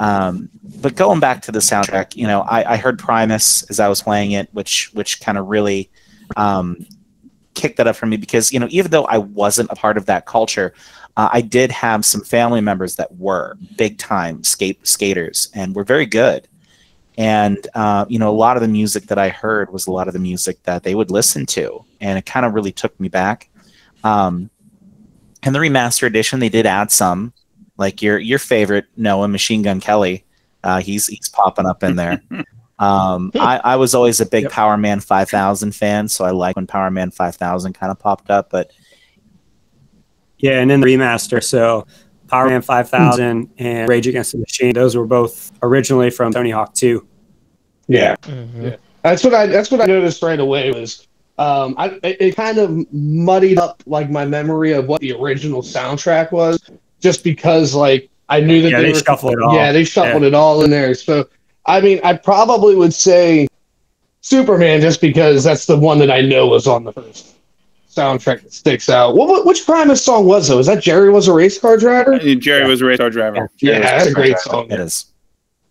Um, 0.00 0.50
but 0.80 0.96
going 0.96 1.20
back 1.20 1.40
to 1.42 1.52
the 1.52 1.60
soundtrack, 1.60 2.16
you 2.16 2.26
know, 2.26 2.40
I, 2.42 2.72
I 2.72 2.76
heard 2.76 2.98
Primus 2.98 3.62
as 3.70 3.78
I 3.78 3.88
was 3.88 4.02
playing 4.02 4.32
it, 4.32 4.48
which 4.52 4.90
which 4.92 5.20
kind 5.20 5.38
of 5.38 5.46
really 5.46 5.88
um, 6.36 6.84
kicked 7.54 7.78
that 7.78 7.86
up 7.86 7.96
for 7.96 8.06
me 8.06 8.16
because 8.16 8.52
you 8.52 8.60
know 8.60 8.68
even 8.70 8.90
though 8.90 9.04
I 9.04 9.18
wasn't 9.18 9.70
a 9.70 9.74
part 9.74 9.96
of 9.96 10.06
that 10.06 10.26
culture, 10.26 10.74
uh, 11.16 11.28
I 11.32 11.40
did 11.40 11.70
have 11.70 12.04
some 12.04 12.22
family 12.22 12.60
members 12.60 12.96
that 12.96 13.14
were 13.16 13.56
big 13.76 13.98
time 13.98 14.42
skate 14.42 14.86
skaters 14.86 15.48
and 15.54 15.74
were 15.74 15.84
very 15.84 16.06
good. 16.06 16.48
And 17.16 17.64
uh, 17.74 18.06
you 18.08 18.18
know, 18.18 18.28
a 18.30 18.34
lot 18.34 18.56
of 18.56 18.60
the 18.62 18.68
music 18.68 19.06
that 19.06 19.18
I 19.18 19.28
heard 19.28 19.72
was 19.72 19.86
a 19.86 19.92
lot 19.92 20.08
of 20.08 20.14
the 20.14 20.20
music 20.20 20.62
that 20.64 20.82
they 20.82 20.94
would 20.96 21.10
listen 21.12 21.46
to, 21.46 21.84
and 22.00 22.18
it 22.18 22.26
kind 22.26 22.44
of 22.44 22.54
really 22.54 22.72
took 22.72 22.98
me 22.98 23.08
back. 23.08 23.48
Um, 24.02 24.50
and 25.44 25.54
the 25.54 25.60
remaster 25.60 26.06
edition, 26.06 26.40
they 26.40 26.48
did 26.48 26.66
add 26.66 26.90
some, 26.90 27.32
like 27.76 28.02
your 28.02 28.18
your 28.18 28.40
favorite 28.40 28.86
Noah 28.96 29.28
Machine 29.28 29.62
Gun 29.62 29.80
Kelly. 29.80 30.24
Uh, 30.64 30.80
he's 30.80 31.06
he's 31.06 31.28
popping 31.28 31.66
up 31.66 31.82
in 31.82 31.96
there. 31.96 32.20
Um, 32.78 33.30
I, 33.36 33.60
I 33.62 33.76
was 33.76 33.94
always 33.94 34.20
a 34.20 34.26
big 34.26 34.44
Yep. 34.44 34.52
Powerman 34.52 35.02
5000 35.02 35.72
fan, 35.74 36.08
so 36.08 36.24
I 36.24 36.30
like 36.32 36.56
when 36.56 36.66
Powerman 36.66 37.14
5000 37.14 37.72
kind 37.72 37.92
of 37.92 38.00
popped 38.00 38.30
up. 38.30 38.50
But 38.50 38.72
Yeah, 40.44 40.60
and 40.60 40.70
then 40.70 40.82
the 40.82 40.86
remaster. 40.86 41.42
So 41.42 41.86
Powerman 42.26 42.62
5000 42.62 43.48
and 43.56 43.88
Rage 43.88 44.06
Against 44.06 44.32
the 44.32 44.38
Machine, 44.38 44.74
those 44.74 44.94
were 44.94 45.06
both 45.06 45.50
originally 45.62 46.10
from 46.10 46.34
Tony 46.34 46.50
Hawk 46.50 46.74
2. 46.74 47.06
Yeah. 47.88 48.14
Mhm. 48.16 48.62
Yeah. 48.62 48.76
That's 49.02 49.24
what 49.24 49.32
I 49.32 49.46
that's 49.46 49.70
what 49.70 49.80
I 49.80 49.86
noticed 49.86 50.22
right 50.22 50.38
away 50.38 50.70
was 50.70 51.08
um 51.38 51.74
I 51.78 51.98
it, 52.02 52.16
it 52.20 52.36
kind 52.36 52.58
of 52.58 52.92
muddied 52.92 53.58
up 53.58 53.82
like 53.86 54.10
my 54.10 54.26
memory 54.26 54.72
of 54.72 54.86
what 54.86 55.00
the 55.00 55.12
original 55.12 55.62
soundtrack 55.62 56.30
was 56.30 56.60
just 57.00 57.24
because 57.24 57.74
like 57.74 58.10
I 58.28 58.40
knew 58.40 58.60
that 58.60 58.70
Yeah, 58.70 58.80
they, 58.80 58.86
they 58.88 58.92
were 58.92 58.98
shuffled 58.98 59.32
it 59.32 59.40
all. 59.40 59.54
Yeah, 59.54 59.72
they 59.72 59.84
shuffled 59.84 60.22
Yeah. 60.24 60.28
it 60.28 60.34
all 60.34 60.62
in 60.62 60.68
there. 60.68 60.92
So 60.92 61.26
I 61.64 61.80
mean, 61.80 62.00
I 62.04 62.18
probably 62.18 62.74
would 62.74 62.92
say 62.92 63.48
Superman 64.20 64.82
just 64.82 65.00
because 65.00 65.42
that's 65.42 65.64
the 65.64 65.78
one 65.78 65.98
that 66.00 66.10
I 66.10 66.20
know 66.20 66.48
was 66.48 66.66
on 66.66 66.84
the 66.84 66.92
first 66.92 67.33
soundtrack 67.96 68.42
that 68.42 68.52
sticks 68.52 68.88
out. 68.88 69.14
What, 69.16 69.28
what 69.28 69.46
which 69.46 69.64
Primus 69.64 70.02
song 70.04 70.26
was 70.26 70.50
it? 70.50 70.54
Was 70.54 70.66
that 70.66 70.82
Jerry 70.82 71.10
was 71.10 71.28
a 71.28 71.32
race 71.32 71.58
car 71.58 71.76
driver? 71.76 72.18
Jerry 72.18 72.66
was 72.68 72.80
a 72.80 72.84
race 72.86 72.98
car 72.98 73.10
driver. 73.10 73.50
Yeah, 73.60 73.80
that's 73.80 74.06
a 74.06 74.12
great 74.12 74.38
song. 74.38 74.70
it 74.70 74.80
is. 74.80 75.06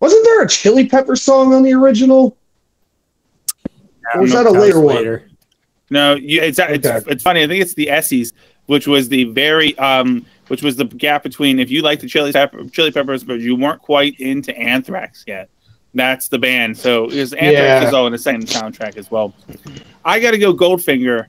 Wasn't 0.00 0.24
there 0.24 0.42
a 0.42 0.48
Chili 0.48 0.86
Pepper 0.86 1.16
song 1.16 1.54
on 1.54 1.62
the 1.62 1.72
original? 1.72 2.36
Or 4.14 4.20
was 4.20 4.32
no, 4.32 4.42
that 4.44 4.50
a 4.50 4.52
That 4.52 4.60
later 4.60 4.80
one? 4.80 4.96
later. 4.96 5.30
No, 5.90 6.14
you, 6.14 6.40
it's, 6.42 6.58
it's 6.58 6.86
Okay. 6.86 7.10
it's 7.10 7.22
funny. 7.22 7.42
I 7.42 7.46
think 7.46 7.62
it's 7.62 7.74
the 7.74 7.86
Essies, 7.86 8.32
which 8.66 8.86
was 8.86 9.08
the 9.08 9.24
very 9.24 9.76
um, 9.78 10.24
which 10.48 10.62
was 10.62 10.76
the 10.76 10.84
gap 10.84 11.22
between 11.22 11.58
if 11.58 11.70
you 11.70 11.82
liked 11.82 12.02
the 12.02 12.08
Chili 12.08 12.32
Pepper, 12.32 12.64
Chili 12.70 12.90
Peppers, 12.90 13.24
but 13.24 13.40
you 13.40 13.56
weren't 13.56 13.80
quite 13.80 14.18
into 14.20 14.56
Anthrax 14.58 15.24
yet. 15.26 15.48
That's 15.94 16.28
the 16.28 16.38
band. 16.38 16.76
So 16.76 17.08
is 17.08 17.32
Anthrax 17.34 17.54
Yeah. 17.82 17.88
is 17.88 17.94
all 17.94 18.06
in 18.06 18.12
the 18.12 18.18
same 18.18 18.42
soundtrack 18.42 18.96
as 18.96 19.10
well. 19.10 19.32
I 20.04 20.18
got 20.20 20.32
to 20.32 20.38
go 20.38 20.52
Goldfinger, 20.52 21.26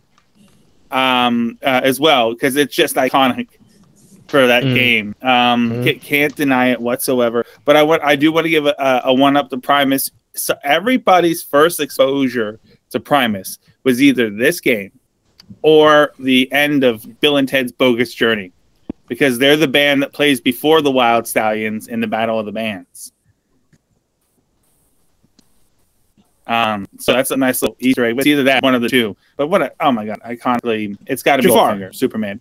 um, 0.92 1.58
uh, 1.64 1.82
as 1.84 2.00
well 2.00 2.34
because 2.34 2.56
it's 2.56 2.76
just 2.76 2.96
iconic 2.96 3.48
for 4.28 4.48
that 4.48 4.64
Mm. 4.64 4.76
game. 4.76 5.16
Um, 5.22 5.84
ca- 5.84 6.00
can't 6.00 6.36
deny 6.36 6.72
it 6.72 6.82
whatsoever. 6.82 7.46
But 7.64 7.76
I 7.76 7.84
want 7.84 8.02
I 8.04 8.16
do 8.16 8.32
want 8.32 8.46
to 8.46 8.50
give 8.50 8.66
a, 8.66 8.76
a, 8.80 9.02
a 9.06 9.14
one 9.14 9.38
up 9.38 9.50
to 9.52 9.58
Primus. 9.58 10.12
So 10.34 10.56
everybody's 10.64 11.44
first 11.44 11.80
exposure 11.80 12.60
to 12.90 13.00
Primus 13.00 13.60
was 13.84 14.02
either 14.02 14.30
this 14.30 14.60
game 14.60 14.92
or 15.62 16.12
the 16.20 16.52
end 16.52 16.84
of 16.84 17.20
Bill 17.22 17.38
and 17.38 17.48
Ted's 17.48 17.72
Bogus 17.72 18.14
Journey, 18.14 18.52
because 19.08 19.38
they're 19.38 19.56
the 19.58 19.68
band 19.68 20.02
that 20.02 20.12
plays 20.12 20.42
before 20.42 20.82
the 20.82 20.92
Wild 20.92 21.28
Stallions 21.28 21.88
in 21.88 22.00
the 22.02 22.08
Battle 22.08 22.40
of 22.40 22.46
the 22.48 22.52
Bands. 22.52 23.12
Um, 26.48 26.86
so 27.00 27.14
that's 27.14 27.32
a 27.32 27.38
nice 27.38 27.62
little 27.62 27.76
Easter 27.80 28.06
egg. 28.06 28.16
But 28.16 28.22
it's 28.22 28.28
either 28.28 28.44
that, 28.44 28.64
one 28.64 28.76
of 28.76 28.82
the 28.82 28.90
two. 28.90 29.16
But 29.38 29.48
what? 29.48 29.62
A, 29.62 29.72
oh 29.80 29.92
my 29.92 30.06
god, 30.06 30.20
iconically, 30.26 30.98
it's 31.08 31.24
got 31.24 31.38
to 31.38 31.44
be 31.44 31.50
Jafar. 31.50 31.74
Goldfinger, 31.76 31.96
Superman. 31.96 32.40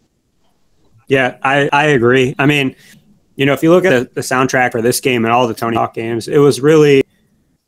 Yeah, 1.09 1.39
I, 1.43 1.69
I 1.73 1.85
agree. 1.87 2.35
I 2.39 2.47
mean, 2.47 2.77
you 3.37 3.47
know, 3.47 3.53
if 3.53 3.63
you 3.63 3.71
look 3.71 3.85
at 3.85 3.91
the, 3.91 4.15
the 4.15 4.21
soundtrack 4.21 4.73
for 4.73 4.81
this 4.81 5.01
game 5.01 5.25
and 5.25 5.33
all 5.33 5.47
the 5.47 5.55
Tony 5.55 5.77
Hawk 5.77 5.95
games, 5.95 6.29
it 6.29 6.39
was 6.39 6.61
really 6.61 7.03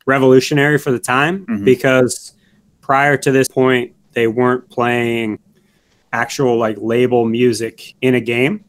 revolutionary 0.05 0.77
for 0.77 0.91
the 0.91 0.99
time 0.99 1.45
Mhm. 1.45 1.65
because 1.65 2.33
prior 2.81 3.17
to 3.17 3.31
this 3.31 3.47
point, 3.47 3.93
they 4.13 4.27
weren't 4.27 4.69
playing 4.69 5.39
actual 6.13 6.57
like 6.57 6.77
label 6.79 7.25
music 7.25 7.93
in 8.01 8.15
a 8.15 8.21
game. 8.21 8.63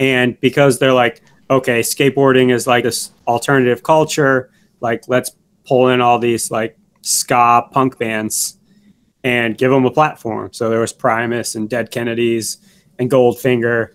And 0.00 0.40
because 0.40 0.78
they're 0.78 0.92
like, 0.92 1.22
okay, 1.50 1.80
skateboarding 1.80 2.52
is 2.52 2.66
like 2.66 2.84
this 2.84 3.10
alternative 3.26 3.82
culture, 3.82 4.50
like 4.80 5.04
let's 5.08 5.32
pull 5.68 5.88
in 5.88 6.00
all 6.00 6.18
these 6.18 6.50
like 6.50 6.78
ska 7.02 7.62
punk 7.72 7.98
bands 7.98 8.58
and 9.24 9.58
give 9.58 9.70
them 9.70 9.84
a 9.84 9.90
platform. 9.90 10.50
So 10.52 10.70
there 10.70 10.80
was 10.80 10.92
Primus 10.92 11.54
and 11.54 11.68
Dead 11.68 11.90
Kennedys 11.90 12.58
and 12.98 13.10
Goldfinger. 13.10 13.88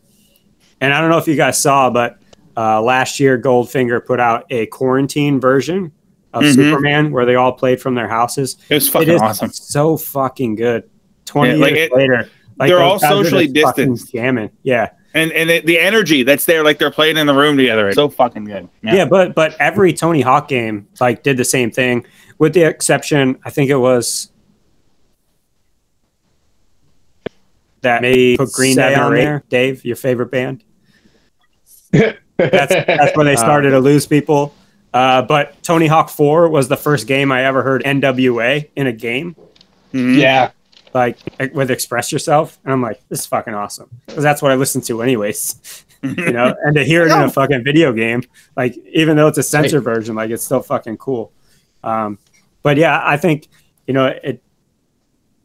And 0.81 0.93
I 0.93 1.01
don't 1.01 1.09
know 1.09 1.17
if 1.17 1.27
you 1.27 1.35
guys 1.35 1.61
saw, 1.61 1.89
but 1.89 2.19
uh, 2.55 2.81
last 2.81 3.19
year 3.19 3.39
Goldfinger 3.41 4.05
put 4.05 4.19
out 4.19 4.45
a 4.49 4.65
quarantine 4.67 5.39
version 5.39 5.91
of 6.33 6.43
Mhm. 6.43 6.55
Superman 6.55 7.11
where 7.11 7.25
they 7.25 7.35
all 7.35 7.53
played 7.53 7.81
from 7.81 7.95
their 7.95 8.07
houses. 8.07 8.57
It 8.69 8.75
was 8.75 8.89
fucking 8.89 9.19
awesome. 9.19 9.51
so 9.51 9.97
fucking 9.97 10.55
good. 10.55 10.83
Twenty 11.25 11.53
Yeah, 11.57 11.61
like 11.65 11.75
years 11.75 11.89
it- 11.91 11.95
later, 11.95 12.29
like 12.59 12.69
they're 12.69 12.79
all 12.81 12.99
socially 12.99 13.47
distanced. 13.47 14.11
Jamming, 14.11 14.49
yeah, 14.61 14.89
and 15.13 15.31
and 15.31 15.49
it, 15.49 15.65
the 15.65 15.79
energy 15.79 16.23
that's 16.23 16.45
there, 16.45 16.63
like 16.63 16.79
they're 16.79 16.91
playing 16.91 17.17
in 17.17 17.27
the 17.27 17.33
room 17.33 17.57
together. 17.57 17.87
It's 17.89 17.95
so 17.95 18.09
fucking 18.09 18.45
good. 18.45 18.67
yeah. 18.81 19.05
But 19.05 19.35
but 19.35 19.55
every 19.59 19.93
Tony 19.93 20.21
Hawk 20.21 20.47
game 20.47 20.87
like 20.99 21.23
did 21.23 21.37
the 21.37 21.45
same 21.45 21.71
thing, 21.71 22.05
with 22.39 22.53
the 22.53 22.63
exception, 22.63 23.37
I 23.45 23.49
think 23.49 23.69
it 23.69 23.77
was 23.77 24.29
that 27.81 28.01
maybe 28.01 28.37
put 28.37 28.51
Green 28.53 28.75
Day 28.75 28.95
on 28.95 29.13
eight. 29.13 29.21
there. 29.23 29.43
Dave, 29.49 29.83
your 29.85 29.95
favorite 29.95 30.31
band? 30.31 30.63
that's 31.91 32.17
that's 32.37 33.15
where 33.15 33.25
they 33.25 33.35
started 33.35 33.71
to 33.71 33.79
lose 33.79 34.07
people. 34.07 34.53
Uh, 34.93 35.21
but 35.23 35.61
Tony 35.63 35.87
Hawk 35.87 36.09
4 36.09 36.49
was 36.49 36.67
the 36.67 36.77
first 36.77 37.07
game 37.07 37.31
I 37.31 37.45
ever 37.45 37.63
heard 37.63 37.83
NWA 37.83 38.69
in 38.75 38.85
a 38.85 38.91
game, 38.93 39.35
Mhm. 39.91 40.17
yeah. 40.19 40.51
Like 40.93 41.17
with 41.53 41.71
Express 41.71 42.11
Yourself. 42.11 42.59
And 42.63 42.73
I'm 42.73 42.81
like, 42.81 43.01
this 43.09 43.21
is 43.21 43.25
fucking 43.25 43.53
awesome. 43.53 43.89
Because 44.05 44.23
that's 44.23 44.41
what 44.41 44.51
I 44.51 44.55
listen 44.55 44.81
to, 44.81 45.01
anyways. 45.01 45.85
you 46.01 46.31
know, 46.31 46.55
and 46.63 46.75
to 46.75 46.83
hear 46.83 47.03
it 47.03 47.11
in 47.11 47.21
a 47.21 47.29
fucking 47.29 47.63
video 47.63 47.93
game, 47.93 48.23
like, 48.55 48.77
even 48.93 49.17
though 49.17 49.27
it's 49.27 49.37
a 49.37 49.43
censored 49.43 49.83
version, 49.83 50.15
like, 50.15 50.29
it's 50.29 50.43
still 50.43 50.61
fucking 50.61 50.97
cool. 50.97 51.31
Um, 51.83 52.19
but 52.61 52.77
yeah, 52.77 53.01
I 53.03 53.17
think, 53.17 53.49
you 53.87 53.93
know, 53.93 54.07
it, 54.07 54.41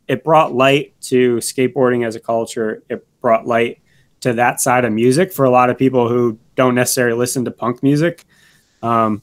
it 0.07 0.25
brought 0.25 0.55
light 0.55 0.95
to 1.03 1.37
skateboarding 1.37 2.07
as 2.07 2.17
a 2.17 2.21
culture. 2.21 2.83
It 2.89 3.07
brought 3.21 3.47
light 3.47 3.81
to 4.21 4.33
that 4.35 4.61
side 4.61 4.85
of 4.85 4.93
music 4.93 5.33
for 5.33 5.45
a 5.45 5.51
lot 5.51 5.71
of 5.71 5.79
people 5.79 6.09
who 6.09 6.39
don't 6.55 6.75
necessarily 6.75 7.17
listen 7.17 7.45
to 7.45 7.51
punk 7.51 7.83
music. 7.83 8.25
Um, 8.83 9.23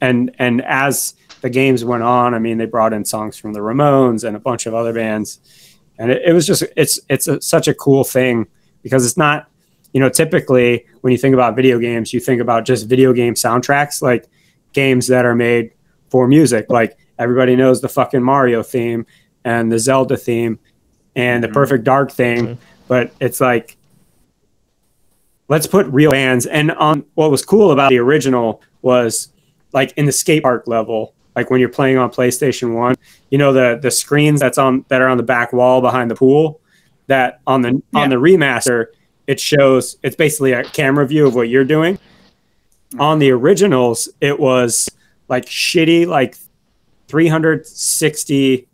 and 0.00 0.34
and 0.38 0.62
as 0.62 1.14
the 1.40 1.50
games 1.50 1.84
went 1.84 2.02
on, 2.02 2.34
I 2.34 2.38
mean, 2.38 2.58
they 2.58 2.66
brought 2.66 2.92
in 2.92 3.04
songs 3.04 3.36
from 3.36 3.52
the 3.52 3.60
Ramones 3.60 4.24
and 4.24 4.36
a 4.36 4.40
bunch 4.40 4.66
of 4.66 4.74
other 4.74 4.92
bands, 4.92 5.40
and 5.98 6.10
it, 6.10 6.22
it 6.26 6.32
was 6.32 6.46
just 6.46 6.62
it's 6.76 6.98
it's 7.08 7.28
a, 7.28 7.40
such 7.40 7.68
a 7.68 7.74
cool 7.74 8.04
thing 8.04 8.46
because 8.82 9.04
it's 9.06 9.16
not, 9.16 9.48
you 9.92 10.00
know, 10.00 10.08
typically 10.08 10.86
when 11.00 11.12
you 11.12 11.18
think 11.18 11.34
about 11.34 11.56
video 11.56 11.78
games, 11.78 12.12
you 12.12 12.20
think 12.20 12.40
about 12.40 12.64
just 12.64 12.86
video 12.88 13.12
game 13.12 13.34
soundtracks, 13.34 14.02
like 14.02 14.26
games 14.72 15.06
that 15.08 15.24
are 15.24 15.34
made 15.34 15.72
for 16.10 16.26
music. 16.28 16.66
Like 16.68 16.96
everybody 17.18 17.56
knows 17.56 17.80
the 17.80 17.88
fucking 17.88 18.22
Mario 18.22 18.62
theme 18.62 19.06
and 19.44 19.70
the 19.72 19.78
Zelda 19.78 20.16
theme 20.16 20.58
and 21.16 21.42
the 21.42 21.48
Mhm. 21.48 21.52
Perfect 21.54 21.84
Dark 21.84 22.12
theme, 22.12 22.46
Mhm. 22.46 22.56
but 22.86 23.10
it's 23.20 23.40
like 23.40 23.76
let's 25.48 25.66
put 25.66 25.86
real 25.86 26.10
bands. 26.10 26.46
And 26.46 26.70
on 26.72 27.04
what 27.14 27.30
was 27.30 27.44
cool 27.44 27.70
about 27.72 27.90
the 27.90 27.98
original 27.98 28.60
was 28.82 29.28
like 29.72 29.92
in 29.96 30.06
the 30.06 30.12
skate 30.12 30.42
park 30.42 30.64
level, 30.66 31.14
like 31.38 31.50
when 31.50 31.60
you're 31.60 31.68
playing 31.68 31.98
on 31.98 32.10
PlayStation 32.10 32.74
One, 32.74 32.96
you 33.30 33.38
know 33.38 33.52
the 33.52 33.78
the 33.80 33.92
screens 33.92 34.40
that's 34.40 34.58
on 34.58 34.84
that 34.88 35.00
are 35.00 35.06
on 35.08 35.16
the 35.18 35.22
back 35.22 35.52
wall 35.52 35.80
behind 35.80 36.10
the 36.10 36.16
pool. 36.16 36.60
That 37.06 37.40
on 37.46 37.62
the 37.62 37.80
on 37.94 38.10
the 38.10 38.16
remaster, 38.16 38.86
it 39.28 39.38
shows 39.38 39.96
it's 40.02 40.16
basically 40.16 40.50
a 40.52 40.64
camera 40.64 41.06
view 41.06 41.26
of 41.28 41.34
what 41.36 41.48
you're 41.48 41.64
doing. 41.64 41.96
On 42.98 43.20
the 43.20 43.30
originals, 43.30 44.08
it 44.20 44.40
was 44.40 44.88
like 45.28 45.46
shitty, 45.46 46.06
like 46.08 46.36
360 47.06 48.66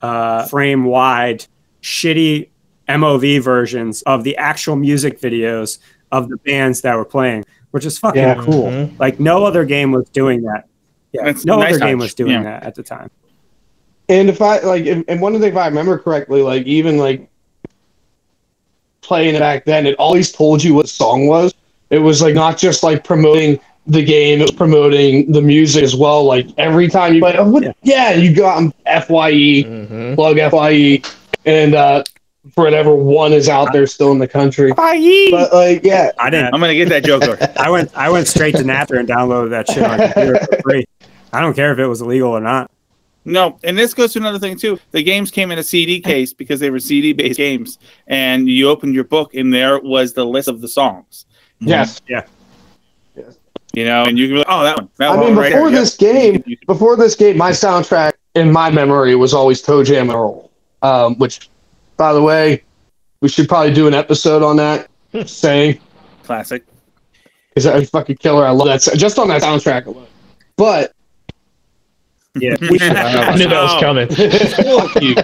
uh, 0.00 0.46
frame 0.46 0.84
wide, 0.84 1.44
shitty 1.82 2.48
MOV 2.88 3.42
versions 3.42 4.00
of 4.02 4.24
the 4.24 4.36
actual 4.38 4.76
music 4.76 5.20
videos 5.20 5.78
of 6.10 6.28
the 6.28 6.36
bands 6.38 6.80
that 6.80 6.96
were 6.96 7.04
playing, 7.04 7.44
which 7.72 7.84
is 7.84 7.98
fucking 7.98 8.22
Yeah. 8.22 8.42
cool. 8.42 8.68
Mhm. 8.70 8.98
Like 8.98 9.20
no 9.20 9.44
other 9.44 9.64
game 9.64 9.92
was 9.92 10.08
doing 10.10 10.42
that. 10.42 10.64
Yeah, 11.12 11.24
That's 11.24 11.44
no 11.44 11.58
nice 11.58 11.70
other 11.74 11.78
game 11.86 11.98
touch. 11.98 12.04
was 12.04 12.14
doing 12.14 12.32
Yeah. 12.32 12.42
that 12.42 12.62
at 12.64 12.74
the 12.74 12.82
time. 12.82 13.10
And 14.10 14.28
if 14.28 14.40
I 14.42 14.58
like, 14.60 14.84
if, 14.86 15.04
and 15.08 15.20
one 15.20 15.34
of 15.34 15.40
the 15.40 15.46
things, 15.46 15.54
if 15.56 15.58
I 15.62 15.66
remember 15.68 15.98
correctly, 15.98 16.42
like 16.42 16.66
even 16.66 16.96
like 16.98 17.28
playing 19.02 19.34
it 19.34 19.38
back 19.40 19.64
then, 19.64 19.86
it 19.86 19.94
always 19.98 20.32
told 20.32 20.62
you 20.62 20.74
what 20.74 20.88
song 20.88 21.26
was. 21.26 21.54
It 21.90 21.98
was 21.98 22.20
like 22.20 22.34
not 22.34 22.58
just 22.58 22.82
like 22.82 23.04
promoting 23.04 23.58
the 23.86 24.04
game, 24.04 24.40
it 24.40 24.42
was 24.42 24.50
promoting 24.52 25.32
the 25.32 25.40
music 25.40 25.82
as 25.82 25.96
well. 25.96 26.24
Like 26.24 26.46
every 26.58 26.88
time 26.88 27.14
you 27.14 27.20
play, 27.20 27.36
oh, 27.38 27.48
what, 27.48 27.62
Yeah. 27.62 27.72
yeah. 27.82 28.12
you 28.12 28.34
got 28.34 28.58
um, 28.58 28.72
Fye, 28.86 29.32
Mhm. 29.32 30.14
plug 30.14 30.38
Fye, 30.50 31.00
and 31.46 31.74
uh, 31.74 32.02
for 32.04 32.17
whatever 32.54 32.94
one 32.94 33.32
is 33.32 33.48
out 33.48 33.72
there 33.72 33.86
still 33.86 34.12
in 34.12 34.18
the 34.18 34.28
country. 34.28 34.72
But 34.72 35.52
like, 35.52 35.84
yeah, 35.84 36.10
I 36.18 36.30
didn't. 36.30 36.54
I'm 36.54 36.60
gonna 36.60 36.74
get 36.74 36.88
that 36.88 37.04
Joker. 37.04 37.38
I 37.58 37.70
went. 37.70 37.94
I 37.96 38.10
went 38.10 38.28
straight 38.28 38.54
to 38.56 38.62
Napster 38.62 38.98
and 38.98 39.08
downloaded 39.08 39.50
that 39.50 39.68
shit 39.70 39.82
on 39.82 39.98
computer 39.98 40.38
for 40.46 40.62
free. 40.62 40.84
I 41.32 41.40
don't 41.40 41.54
care 41.54 41.72
if 41.72 41.78
it 41.78 41.86
was 41.86 42.00
illegal 42.00 42.30
or 42.30 42.40
not. 42.40 42.70
No, 43.24 43.58
and 43.62 43.76
this 43.76 43.92
goes 43.92 44.14
to 44.14 44.18
another 44.18 44.38
thing 44.38 44.56
too. 44.56 44.80
The 44.92 45.02
games 45.02 45.30
came 45.30 45.50
in 45.50 45.58
a 45.58 45.62
CD 45.62 46.00
case 46.00 46.32
because 46.32 46.60
they 46.60 46.70
were 46.70 46.80
CD 46.80 47.12
based 47.12 47.36
games, 47.36 47.78
and 48.06 48.48
you 48.48 48.68
opened 48.68 48.94
your 48.94 49.04
book, 49.04 49.34
and 49.34 49.52
there 49.52 49.78
was 49.80 50.14
the 50.14 50.24
list 50.24 50.48
of 50.48 50.60
the 50.60 50.68
songs. 50.68 51.26
yes. 51.60 52.00
Yeah. 52.08 52.24
Yes. 53.14 53.36
You 53.74 53.84
know, 53.84 54.04
and 54.04 54.18
you 54.18 54.28
can 54.28 54.34
be 54.34 54.38
like, 54.38 54.46
oh, 54.48 54.62
that 54.62 54.76
one. 54.78 54.88
That 54.96 55.10
I 55.10 55.16
one 55.16 55.26
mean, 55.26 55.36
right 55.36 55.52
before 55.52 55.70
there, 55.70 55.80
this 55.80 56.00
yep. 56.00 56.44
game, 56.44 56.56
before 56.66 56.96
this 56.96 57.14
game, 57.14 57.36
my 57.36 57.50
soundtrack 57.50 58.14
in 58.34 58.50
my 58.50 58.70
memory 58.70 59.14
was 59.14 59.34
always 59.34 59.60
Toe 59.60 59.84
Jam 59.84 60.08
and 60.08 60.16
Earl. 60.16 60.50
Um, 60.80 61.16
which, 61.18 61.50
by 61.98 62.14
the 62.14 62.22
way, 62.22 62.62
we 63.20 63.28
should 63.28 63.48
probably 63.48 63.74
do 63.74 63.86
an 63.86 63.92
episode 63.94 64.42
on 64.42 64.56
that. 64.56 64.88
Just 65.12 65.38
saying, 65.40 65.80
classic. 66.22 66.64
Is 67.56 67.64
that 67.64 67.76
a 67.82 67.84
fucking 67.84 68.16
killer. 68.16 68.46
I 68.46 68.50
love 68.50 68.68
that 68.68 68.96
just 68.96 69.18
on 69.18 69.28
that 69.28 69.42
soundtrack 69.42 69.86
alone. 69.86 70.06
But 70.56 70.92
Yeah. 72.36 72.54
we 72.60 72.78
should. 72.78 72.92
I 72.96 73.34
knew 73.34 73.48
that 73.48 73.62
was 73.62 73.80
coming. 73.80 74.08
fuck 74.08 75.02
you, 75.02 75.14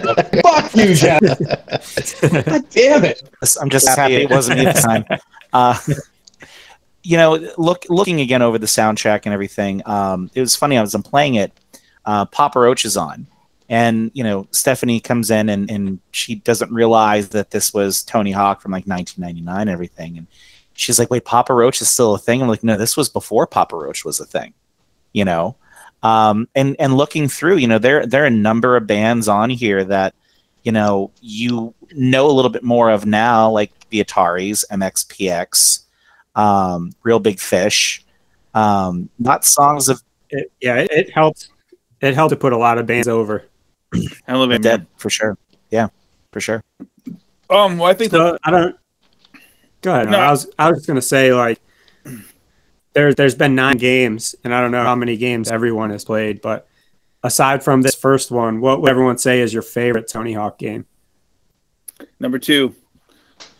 fuck 0.41 0.75
you, 0.75 0.93
Jeff. 0.93 2.45
God 2.45 2.69
damn 2.71 3.05
it. 3.05 3.23
I'm 3.61 3.69
just 3.69 3.87
happy 3.87 4.15
it 4.15 4.29
wasn't 4.29 4.59
me 4.59 4.65
this 4.65 4.83
time. 4.83 5.05
Uh, 5.53 5.79
you 7.03 7.15
know, 7.15 7.35
look 7.57 7.85
looking 7.87 8.19
again 8.19 8.41
over 8.41 8.57
the 8.57 8.65
soundtrack 8.65 9.21
and 9.25 9.33
everything. 9.33 9.81
Um, 9.85 10.29
it 10.33 10.41
was 10.41 10.55
funny. 10.55 10.77
I 10.77 10.81
was 10.81 10.93
I'm 10.93 11.03
playing 11.03 11.35
it. 11.35 11.53
Uh, 12.03 12.25
Papa 12.25 12.59
Roach 12.59 12.83
is 12.83 12.97
on, 12.97 13.27
and 13.69 14.11
you 14.13 14.23
know 14.23 14.47
Stephanie 14.51 14.99
comes 14.99 15.31
in 15.31 15.49
and 15.49 15.69
and 15.71 15.99
she 16.11 16.35
doesn't 16.35 16.71
realize 16.71 17.29
that 17.29 17.51
this 17.51 17.73
was 17.73 18.03
Tony 18.03 18.31
Hawk 18.31 18.61
from 18.61 18.71
like 18.71 18.85
1999 18.85 19.61
and 19.61 19.69
everything, 19.69 20.17
and 20.17 20.27
she's 20.73 20.99
like, 20.99 21.09
"Wait, 21.09 21.25
Papa 21.25 21.53
Roach 21.53 21.81
is 21.81 21.89
still 21.89 22.13
a 22.13 22.19
thing?" 22.19 22.41
I'm 22.41 22.47
like, 22.47 22.63
"No, 22.63 22.77
this 22.77 22.95
was 22.95 23.09
before 23.09 23.47
Papa 23.47 23.75
Roach 23.75 24.05
was 24.05 24.19
a 24.19 24.25
thing." 24.25 24.53
You 25.13 25.25
know, 25.25 25.55
um, 26.03 26.47
and 26.53 26.75
and 26.79 26.95
looking 26.95 27.27
through, 27.27 27.57
you 27.57 27.67
know, 27.67 27.79
there 27.79 28.05
there 28.05 28.23
are 28.23 28.27
a 28.27 28.31
number 28.31 28.77
of 28.77 28.85
bands 28.85 29.27
on 29.27 29.49
here 29.49 29.83
that 29.83 30.13
you 30.63 30.71
know 30.71 31.11
you 31.21 31.73
know 31.93 32.29
a 32.29 32.31
little 32.31 32.51
bit 32.51 32.63
more 32.63 32.91
of 32.91 33.05
now, 33.05 33.49
like 33.49 33.71
the 33.89 34.03
Ataris, 34.03 34.63
MXPX, 34.69 35.85
um, 36.35 36.91
Real 37.01 37.19
Big 37.19 37.39
Fish, 37.39 38.05
um, 38.53 39.09
not 39.17 39.45
songs 39.45 39.89
of 39.89 40.03
It, 40.29 40.51
yeah, 40.61 40.75
it, 40.75 40.91
it 40.91 41.09
helped. 41.09 41.49
It 42.01 42.13
helped 42.13 42.31
to 42.31 42.35
put 42.35 42.53
a 42.53 42.57
lot 42.57 42.77
of 42.77 42.85
bands 42.85 43.07
over. 43.07 43.45
Elevate 44.27 44.61
Dead 44.61 44.87
for 44.97 45.09
sure. 45.09 45.37
Yeah, 45.69 45.87
for 46.31 46.39
sure. 46.39 46.63
Um, 47.49 47.77
well, 47.77 47.89
I 47.89 47.93
think 47.93 48.11
So 48.11 48.37
I 48.43 48.51
don't. 48.51 48.75
Go 49.81 49.93
ahead. 49.93 50.09
No. 50.09 50.19
I 50.19 50.31
was 50.31 50.49
I 50.57 50.69
was 50.69 50.79
just 50.79 50.87
gonna 50.87 51.01
say 51.01 51.33
like 51.33 51.59
there's 52.93 53.15
there's 53.15 53.35
been 53.35 53.55
nine 53.55 53.77
games, 53.77 54.35
and 54.43 54.53
I 54.53 54.61
don't 54.61 54.71
know 54.71 54.83
how 54.83 54.95
many 54.95 55.17
games 55.17 55.51
everyone 55.51 55.89
has 55.91 56.05
played, 56.05 56.41
but 56.41 56.67
aside 57.23 57.63
from 57.63 57.81
this 57.81 57.95
first 57.95 58.31
one, 58.31 58.61
what 58.61 58.81
would 58.81 58.89
everyone 58.89 59.17
say 59.17 59.41
is 59.41 59.53
your 59.53 59.61
favorite 59.61 60.07
Tony 60.07 60.33
Hawk 60.33 60.57
game? 60.57 60.85
Number 62.19 62.39
two. 62.39 62.73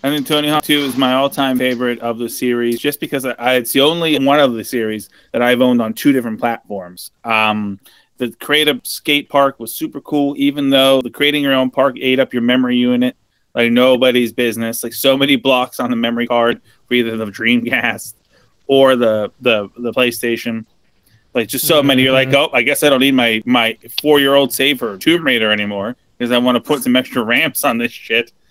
I 0.04 0.10
think 0.10 0.28
Tony 0.28 0.50
Hawk 0.50 0.64
2 0.64 0.78
is 0.82 0.98
my 0.98 1.16
all-time 1.16 1.58
favorite 1.58 1.98
of 2.00 2.20
the 2.20 2.30
series, 2.30 2.80
just 2.80 3.00
because 3.00 3.26
I, 3.26 3.32
I, 3.32 3.54
it's 3.56 3.74
the 3.74 3.82
only 3.82 4.24
one 4.24 4.40
of 4.40 4.54
the 4.54 4.64
series 4.64 5.10
that 5.32 5.42
I've 5.42 5.62
owned 5.62 5.82
on 5.82 5.94
two 5.94 6.12
different 6.12 6.40
platforms. 6.40 7.10
Um, 7.24 7.80
the 8.18 8.32
creative 8.40 8.82
skate 8.84 9.30
park 9.30 9.60
was 9.60 9.74
super 9.74 10.02
cool, 10.02 10.36
even 10.38 10.70
though 10.70 11.02
the 11.02 11.10
creating 11.10 11.44
your 11.44 11.54
own 11.54 11.70
park 11.70 11.98
ate 12.00 12.20
up 12.20 12.34
your 12.34 12.42
memory 12.42 12.78
unit 12.78 13.16
like 13.56 13.72
nobody's 13.72 14.34
business. 14.34 14.84
Like 14.84 14.94
so 14.94 15.18
many 15.18 15.38
blocks 15.38 15.80
on 15.80 15.90
the 15.90 15.96
memory 15.96 16.28
card 16.28 16.62
for 16.88 16.94
either 16.94 17.18
the 17.18 17.26
Dreamcast 17.26 18.14
or 18.68 18.96
the 18.96 19.32
the 19.42 19.70
the 19.78 19.92
PlayStation. 19.92 20.66
Like 21.34 21.48
just 21.48 21.68
so 21.68 21.82
many. 21.82 22.04
You're 22.04 22.14
like, 22.14 22.34
oh, 22.34 22.50
I 22.54 22.62
guess 22.62 22.84
I 22.84 22.90
don't 22.90 23.00
need 23.00 23.16
my 23.16 23.42
my 23.46 23.78
four 24.02 24.20
year 24.20 24.36
old 24.36 24.54
save 24.54 24.80
for 24.80 24.98
Tomb 24.98 25.24
Raider 25.24 25.52
anymore 25.52 25.96
because 26.18 26.32
I 26.32 26.38
want 26.38 26.56
to 26.56 26.62
put 26.62 26.84
some 26.84 26.96
extra 26.96 27.24
ramps 27.24 27.64
on 27.64 27.78
this 27.78 27.92
shit. 27.92 28.32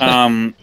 Um, 0.00 0.54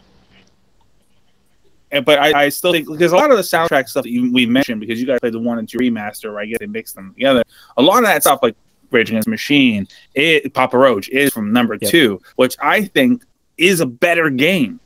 and- 1.91 2.05
but 2.05 2.19
I, 2.19 2.45
I 2.45 2.49
still 2.49 2.71
think 2.73 2.87
because 2.89 3.11
a 3.11 3.15
lot 3.15 3.31
of 3.31 3.37
the 3.37 3.43
soundtrack 3.43 3.87
stuff 3.89 4.03
that 4.03 4.11
you, 4.11 4.31
we 4.31 4.45
mentioned 4.45 4.79
because 4.81 4.99
you 4.99 5.07
guys 5.07 5.19
played 5.19 5.33
the 5.33 5.39
one 5.39 5.59
and 5.59 5.67
two 5.67 5.77
remaster, 5.77 6.31
where 6.31 6.39
I 6.41 6.45
guess 6.45 6.59
they 6.59 6.65
mixed 6.67 6.95
them 6.95 7.13
together. 7.13 7.43
A 7.77 7.81
lot 7.81 7.99
of 7.99 8.05
that 8.05 8.21
stuff, 8.23 8.39
like 8.41 8.55
Rage 8.91 9.09
Against 9.09 9.27
Machine, 9.27 9.87
it, 10.15 10.53
Papa 10.53 10.77
Roach, 10.77 11.09
is 11.09 11.33
from 11.33 11.51
number 11.51 11.77
Yep. 11.79 11.91
two, 11.91 12.21
which 12.35 12.55
I 12.61 12.83
think 12.85 13.23
is 13.57 13.79
a 13.79 13.85
better 13.85 14.29
game. 14.29 14.79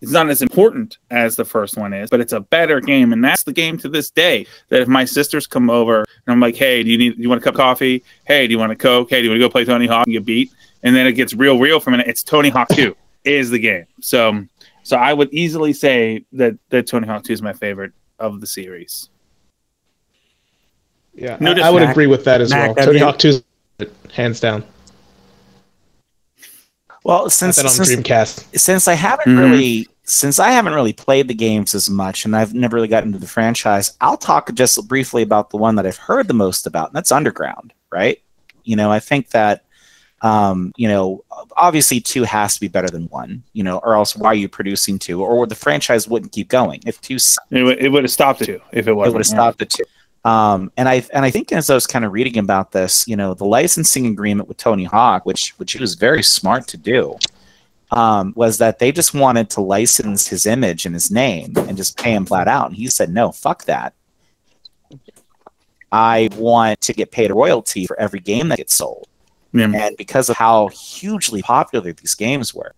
It's 0.00 0.12
not 0.12 0.28
as 0.28 0.42
important 0.42 0.98
as 1.10 1.34
the 1.34 1.46
first 1.46 1.78
one 1.78 1.94
is, 1.94 2.10
but 2.10 2.20
it's 2.20 2.34
a 2.34 2.40
better 2.40 2.78
game, 2.78 3.14
and 3.14 3.24
that's 3.24 3.42
the 3.44 3.54
game 3.54 3.78
to 3.78 3.88
this 3.88 4.10
day. 4.10 4.46
That 4.68 4.82
if 4.82 4.88
my 4.88 5.06
sisters 5.06 5.46
come 5.46 5.70
over 5.70 6.00
and 6.00 6.06
I'm 6.32 6.40
like, 6.40 6.56
"Hey, 6.56 6.82
do 6.82 6.90
you 6.90 6.98
need? 6.98 7.16
Do 7.16 7.22
you 7.22 7.28
want 7.30 7.40
a 7.40 7.44
cup 7.44 7.54
of 7.54 7.58
coffee? 7.58 8.02
Hey, 8.26 8.46
do 8.46 8.52
you 8.52 8.58
want 8.58 8.70
a 8.70 8.76
coke? 8.76 9.08
Hey, 9.08 9.20
do 9.20 9.24
you 9.24 9.30
want 9.30 9.40
to 9.40 9.46
go 9.46 9.50
play 9.50 9.64
Tony 9.64 9.86
Hawk 9.86 10.06
and 10.06 10.12
get 10.12 10.26
beat?" 10.26 10.50
And 10.82 10.94
then 10.94 11.06
it 11.06 11.12
gets 11.12 11.32
real, 11.32 11.58
real 11.58 11.80
for 11.80 11.88
a 11.88 11.92
minute. 11.92 12.06
It's 12.06 12.22
Tony 12.22 12.50
Hawk 12.50 12.68
Two 12.68 12.94
is 13.24 13.48
the 13.48 13.58
game. 13.58 13.86
So, 14.02 14.44
so 14.84 14.96
I 14.96 15.12
would 15.12 15.32
easily 15.34 15.72
say 15.72 16.24
that 16.32 16.54
that 16.68 16.86
Tony 16.86 17.08
Hawk 17.08 17.24
Two 17.24 17.32
is 17.32 17.42
my 17.42 17.52
favorite 17.52 17.92
of 18.20 18.40
the 18.40 18.46
series. 18.46 19.08
Yeah, 21.16 21.36
No, 21.40 21.52
I, 21.52 21.60
I 21.66 21.70
would 21.70 21.82
Mac- 21.82 21.90
agree 21.90 22.06
with 22.06 22.24
that 22.24 22.40
as 22.40 22.50
Mac, 22.50 22.76
well. 22.76 22.86
Tony 22.86 22.98
Hawk 22.98 23.18
2 23.18 23.28
is 23.28 23.88
hands 24.12 24.40
down. 24.40 24.64
Well, 27.04 27.24
Got 27.24 27.32
since 27.32 27.56
that 27.56 27.66
on 27.66 27.70
since, 27.70 27.90
Dreamcast. 27.90 28.58
since 28.58 28.88
I 28.88 28.94
haven't 28.94 29.34
Mhm. 29.36 29.38
really 29.50 29.88
since 30.06 30.38
I 30.38 30.50
haven't 30.50 30.74
really 30.74 30.92
played 30.92 31.28
the 31.28 31.34
games 31.34 31.74
as 31.74 31.88
much, 31.88 32.26
and 32.26 32.36
I've 32.36 32.52
never 32.52 32.74
really 32.76 32.88
gotten 32.88 33.08
into 33.08 33.18
the 33.18 33.26
franchise, 33.26 33.96
I'll 34.02 34.18
talk 34.18 34.52
just 34.52 34.86
briefly 34.86 35.22
about 35.22 35.48
the 35.48 35.56
one 35.56 35.76
that 35.76 35.86
I've 35.86 35.96
heard 35.96 36.28
the 36.28 36.34
most 36.34 36.66
about, 36.66 36.88
and 36.88 36.96
that's 36.96 37.10
Underground. 37.12 37.72
Right? 37.90 38.20
You 38.64 38.76
know, 38.76 38.90
I 38.90 38.98
think 39.00 39.30
that 39.30 39.64
um, 40.24 40.72
you 40.76 40.88
know, 40.88 41.22
obviously 41.56 42.00
two 42.00 42.22
has 42.24 42.54
to 42.54 42.60
be 42.60 42.66
better 42.68 42.88
than 42.88 43.04
one. 43.10 43.42
You 43.52 43.62
know, 43.62 43.78
or 43.78 43.94
else 43.94 44.16
why 44.16 44.28
are 44.30 44.34
you 44.34 44.48
producing 44.48 44.98
two? 44.98 45.22
Or 45.22 45.46
the 45.46 45.54
franchise 45.54 46.08
wouldn't 46.08 46.32
keep 46.32 46.48
going 46.48 46.80
if 46.86 47.00
two 47.00 47.18
It, 47.50 47.62
would- 47.62 47.78
it 47.78 47.90
would 47.90 48.04
have 48.04 48.10
stopped 48.10 48.42
it 48.42 48.46
too 48.46 48.60
if 48.72 48.86
it 48.88 48.90
it 48.90 48.94
wasn't. 48.94 49.14
would 49.14 49.20
have 49.20 49.26
stopped 49.26 49.62
it 49.62 49.70
too. 49.70 49.84
Um, 50.28 50.72
and 50.78 50.88
I 50.88 51.04
and 51.12 51.22
I 51.26 51.30
think 51.30 51.52
as 51.52 51.68
I 51.68 51.74
was 51.74 51.86
kind 51.86 52.04
of 52.06 52.12
reading 52.12 52.38
about 52.38 52.72
this, 52.72 53.06
you 53.06 53.14
know, 53.14 53.34
the 53.34 53.44
licensing 53.44 54.06
agreement 54.06 54.48
with 54.48 54.56
Tony 54.56 54.84
Hawk, 54.84 55.26
which 55.26 55.50
which 55.58 55.72
he 55.72 55.78
was 55.78 55.94
very 55.96 56.22
smart 56.22 56.66
to 56.68 56.78
do, 56.78 57.18
um, 57.90 58.32
was 58.34 58.56
that 58.56 58.78
they 58.78 58.90
just 58.90 59.12
wanted 59.12 59.50
to 59.50 59.60
license 59.60 60.26
his 60.26 60.46
image 60.46 60.86
and 60.86 60.94
his 60.94 61.10
name 61.10 61.52
and 61.58 61.76
just 61.76 61.98
pay 61.98 62.12
him 62.14 62.24
flat 62.24 62.48
out. 62.48 62.68
And 62.68 62.76
he 62.76 62.86
said, 62.86 63.10
"No, 63.12 63.32
fuck 63.32 63.66
that. 63.66 63.92
I 65.92 66.30
want 66.36 66.80
to 66.80 66.94
get 66.94 67.10
paid 67.12 67.30
a 67.30 67.34
royalty 67.34 67.86
for 67.86 68.00
every 68.00 68.20
game 68.20 68.48
that 68.48 68.56
gets 68.56 68.74
sold." 68.74 69.06
Yeah. 69.54 69.70
And 69.72 69.96
because 69.96 70.28
of 70.28 70.36
how 70.36 70.68
hugely 70.68 71.42
popular 71.42 71.92
these 71.92 72.14
games 72.14 72.54
were, 72.54 72.74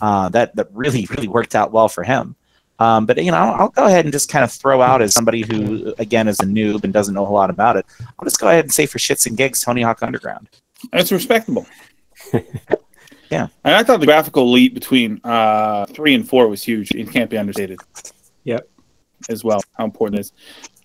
uh, 0.00 0.28
that 0.28 0.54
that 0.56 0.68
really 0.72 1.06
really 1.10 1.28
worked 1.28 1.54
out 1.54 1.72
well 1.72 1.88
for 1.88 2.04
him. 2.04 2.36
Um, 2.78 3.06
but 3.06 3.22
you 3.22 3.32
know, 3.32 3.38
I'll, 3.38 3.62
I'll 3.62 3.68
go 3.70 3.86
ahead 3.86 4.04
and 4.04 4.12
just 4.12 4.28
kind 4.28 4.44
of 4.44 4.52
throw 4.52 4.80
out 4.82 5.02
as 5.02 5.12
somebody 5.12 5.42
who, 5.42 5.94
again, 5.98 6.28
is 6.28 6.38
a 6.38 6.44
noob 6.44 6.84
and 6.84 6.92
doesn't 6.92 7.14
know 7.14 7.24
a 7.24 7.26
whole 7.26 7.34
lot 7.34 7.50
about 7.50 7.76
it. 7.76 7.86
I'll 8.00 8.24
just 8.24 8.38
go 8.38 8.46
ahead 8.48 8.64
and 8.64 8.72
say 8.72 8.86
for 8.86 8.98
shits 8.98 9.26
and 9.26 9.36
gigs, 9.36 9.60
Tony 9.60 9.82
Hawk 9.82 10.02
Underground. 10.02 10.48
That's 10.92 11.10
respectable. 11.10 11.66
Yeah. 13.30 13.48
And 13.64 13.74
I 13.74 13.82
thought 13.82 14.00
the 14.00 14.06
graphical 14.06 14.50
leap 14.50 14.74
between 14.74 15.20
uh, 15.24 15.86
three 15.86 16.14
and 16.14 16.28
four 16.28 16.48
was 16.48 16.62
huge. 16.62 16.90
It 16.92 17.10
can't 17.10 17.30
be 17.30 17.38
understated. 17.38 17.80
Yep. 18.44 18.68
As 19.28 19.44
well, 19.44 19.60
how 19.76 19.84
important 19.84 20.18
it 20.18 20.20
is. 20.20 20.32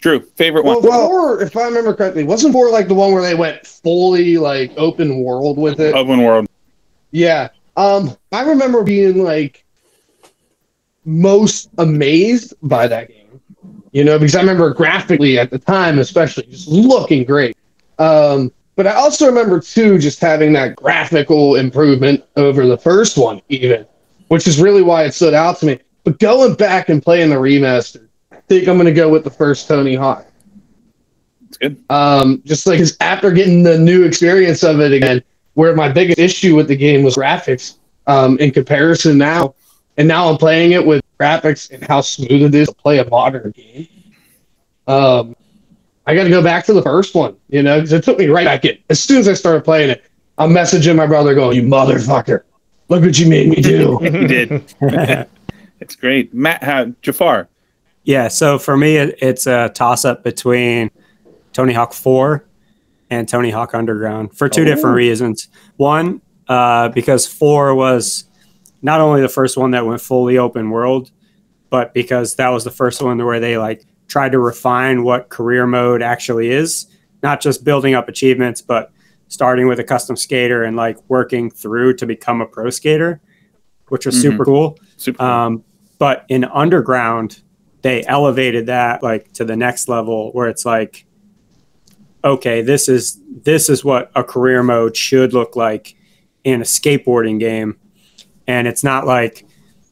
Drew, 0.04 0.20
favorite 0.20 0.66
Well, 0.66 0.82
one. 0.82 1.08
four, 1.08 1.42
if 1.42 1.56
I 1.56 1.64
remember 1.64 1.94
correctly, 1.94 2.26
wasn't 2.26 2.52
four 2.52 2.70
like 2.70 2.90
the 2.90 2.94
one 2.94 3.14
where 3.14 3.22
they 3.22 3.36
went 3.36 3.66
fully 3.66 4.38
like 4.38 4.74
open 4.76 5.24
world 5.24 5.58
with 5.58 5.80
it? 5.80 5.96
Open 5.96 6.22
world. 6.22 6.46
Yeah. 7.12 7.48
Um, 7.78 8.14
I 8.34 8.42
remember 8.42 8.84
being 8.84 9.24
like 9.24 9.64
most 11.06 11.70
amazed 11.78 12.54
by 12.62 12.86
that 12.86 13.08
game. 13.08 13.40
You 13.94 14.04
know, 14.04 14.20
because 14.20 14.36
I 14.36 14.42
remember 14.42 14.74
graphically 14.74 15.40
at 15.40 15.52
the 15.52 15.58
time, 15.58 16.00
especially 16.00 16.48
just 16.48 16.68
looking 16.68 17.24
great. 17.24 17.56
Um, 17.98 18.52
but 18.76 18.88
I 18.88 18.96
also 18.96 19.26
remember 19.26 19.62
too 19.62 19.98
just 20.00 20.20
having 20.20 20.52
that 20.52 20.76
graphical 20.76 21.56
improvement 21.56 22.26
over 22.36 22.66
the 22.66 22.78
first 22.78 23.18
one, 23.18 23.42
even, 23.48 23.86
which 24.28 24.50
is 24.50 24.60
really 24.60 24.82
why 24.82 25.06
it 25.06 25.14
stood 25.14 25.34
out 25.34 25.60
to 25.60 25.66
me. 25.66 25.80
But 26.04 26.20
going 26.20 26.56
back 26.56 26.90
and 26.90 27.02
playing 27.02 27.30
the 27.30 27.38
remaster, 27.38 28.02
I 28.02 28.10
think 28.48 28.68
I'm 28.68 28.78
gonna 28.78 28.92
go 28.92 29.10
with 29.10 29.24
the 29.24 29.30
first 29.30 29.68
Tony 29.68 29.96
Hawk. 29.96 30.26
It's 31.48 31.58
good. 31.58 31.84
Um, 31.90 32.42
just 32.46 32.66
like 32.68 32.82
after 33.00 33.32
getting 33.32 33.64
the 33.64 33.78
new 33.78 34.04
experience 34.04 34.64
of 34.64 34.80
it 34.80 34.92
again, 34.92 35.24
where 35.54 35.76
my 35.76 35.90
biggest 35.90 36.20
issue 36.20 36.56
with 36.56 36.68
the 36.68 36.76
game 36.76 37.04
was 37.04 37.16
graphics. 37.16 37.76
Um, 38.06 38.38
in 38.40 38.52
comparison 38.52 39.18
now, 39.18 39.56
and 39.96 40.10
now 40.10 40.28
I'm 40.30 40.36
playing 40.36 40.74
it 40.74 40.86
with 40.86 41.02
graphics 41.18 41.72
and 41.72 41.82
how 41.84 42.02
smooth 42.02 42.54
it 42.54 42.56
is 42.56 42.68
to 42.68 42.74
play 42.74 43.00
a 43.00 43.10
modern 43.10 43.52
game. 43.52 43.88
Um, 44.88 45.36
I 46.06 46.16
got 46.16 46.26
to 46.26 46.30
go 46.30 46.44
back 46.44 46.66
to 46.66 46.74
the 46.74 46.82
first 46.82 47.16
one, 47.16 47.38
you 47.48 47.64
know, 47.64 47.78
because 47.78 47.94
it 47.94 48.04
took 48.04 48.18
me 48.18 48.28
right 48.28 48.46
back 48.46 48.66
in. 48.66 48.78
As 48.90 49.00
soon 49.00 49.20
as 49.20 49.28
I 49.28 49.34
started 49.34 49.64
playing 49.64 49.92
it, 49.92 50.04
I'm 50.38 50.52
messaging 50.52 50.96
my 50.96 51.08
brother, 51.08 51.34
going, 51.34 51.56
"You 51.56 51.64
motherfucker! 51.64 52.44
Look 52.90 53.04
what 53.04 53.18
you 53.18 53.30
made 53.30 53.50
me 53.50 53.62
do." 53.62 54.00
You 54.04 54.28
did. 54.28 54.76
it's 55.80 55.96
great. 55.96 56.34
Matt, 56.34 56.64
how, 56.64 56.86
Jafar. 57.02 57.48
Yeah, 58.04 58.28
so 58.28 58.60
for 58.60 58.76
me, 58.76 58.98
it, 58.98 59.18
it's 59.22 59.48
a 59.48 59.70
toss 59.70 60.04
up 60.06 60.24
between 60.24 60.92
Tony 61.54 61.74
Hawk 61.74 61.94
4 61.94 62.46
and 63.10 63.28
Tony 63.30 63.50
Hawk 63.50 63.74
Underground 63.74 64.36
for 64.36 64.50
two 64.50 64.66
different 64.66 64.96
reasons. 64.96 65.48
One, 65.78 66.22
uh, 66.48 66.90
because 66.90 67.26
4 67.26 67.74
was 67.76 68.26
not 68.82 69.00
only 69.00 69.22
the 69.22 69.30
first 69.30 69.56
one 69.58 69.72
that 69.72 69.86
went 69.86 70.02
fully 70.02 70.38
open 70.38 70.70
world, 70.70 71.12
but 71.70 71.94
because 71.94 72.36
that 72.36 72.50
was 72.50 72.64
the 72.66 72.72
first 72.72 73.02
one 73.02 73.24
where 73.24 73.40
they 73.40 73.58
like 73.58 73.86
tried 74.08 74.34
to 74.34 74.40
refine 74.40 75.04
what 75.04 75.30
career 75.30 75.66
mode 75.66 76.02
actually 76.02 76.50
is, 76.50 76.88
not 77.24 77.40
just 77.40 77.64
building 77.64 77.94
up 77.94 78.10
achievements, 78.10 78.62
but 78.62 78.92
starting 79.30 79.68
with 79.68 79.80
a 79.80 79.84
custom 79.84 80.18
skater 80.18 80.64
and 80.64 80.76
like 80.76 80.98
working 81.08 81.50
through 81.50 81.96
to 81.96 82.06
become 82.06 82.42
a 82.42 82.46
pro 82.46 82.70
skater, 82.70 83.22
which 83.88 84.06
was 84.06 84.16
Mhm. 84.16 84.22
super 84.22 84.46
cool. 84.46 84.78
Super. 84.98 85.24
Um, 85.24 85.64
but 85.98 86.26
in 86.28 86.44
underground, 86.44 87.42
they 87.84 88.04
elevated 88.06 88.66
that 88.66 89.04
like 89.04 89.32
to 89.34 89.46
the 89.46 89.56
next 89.56 89.88
level 89.88 90.32
where 90.32 90.48
it's 90.48 90.66
like, 90.66 91.06
okay, 92.24 92.62
this 92.62 92.90
is 92.90 93.20
this 93.44 93.70
is 93.70 93.84
what 93.86 94.12
a 94.16 94.24
career 94.24 94.64
mode 94.64 94.98
should 94.98 95.34
look 95.34 95.56
like 95.56 95.96
in 96.44 96.62
a 96.62 96.66
skateboarding 96.66 97.40
game, 97.40 97.78
and 98.48 98.68
it's 98.68 98.84
not 98.84 99.06
like, 99.06 99.46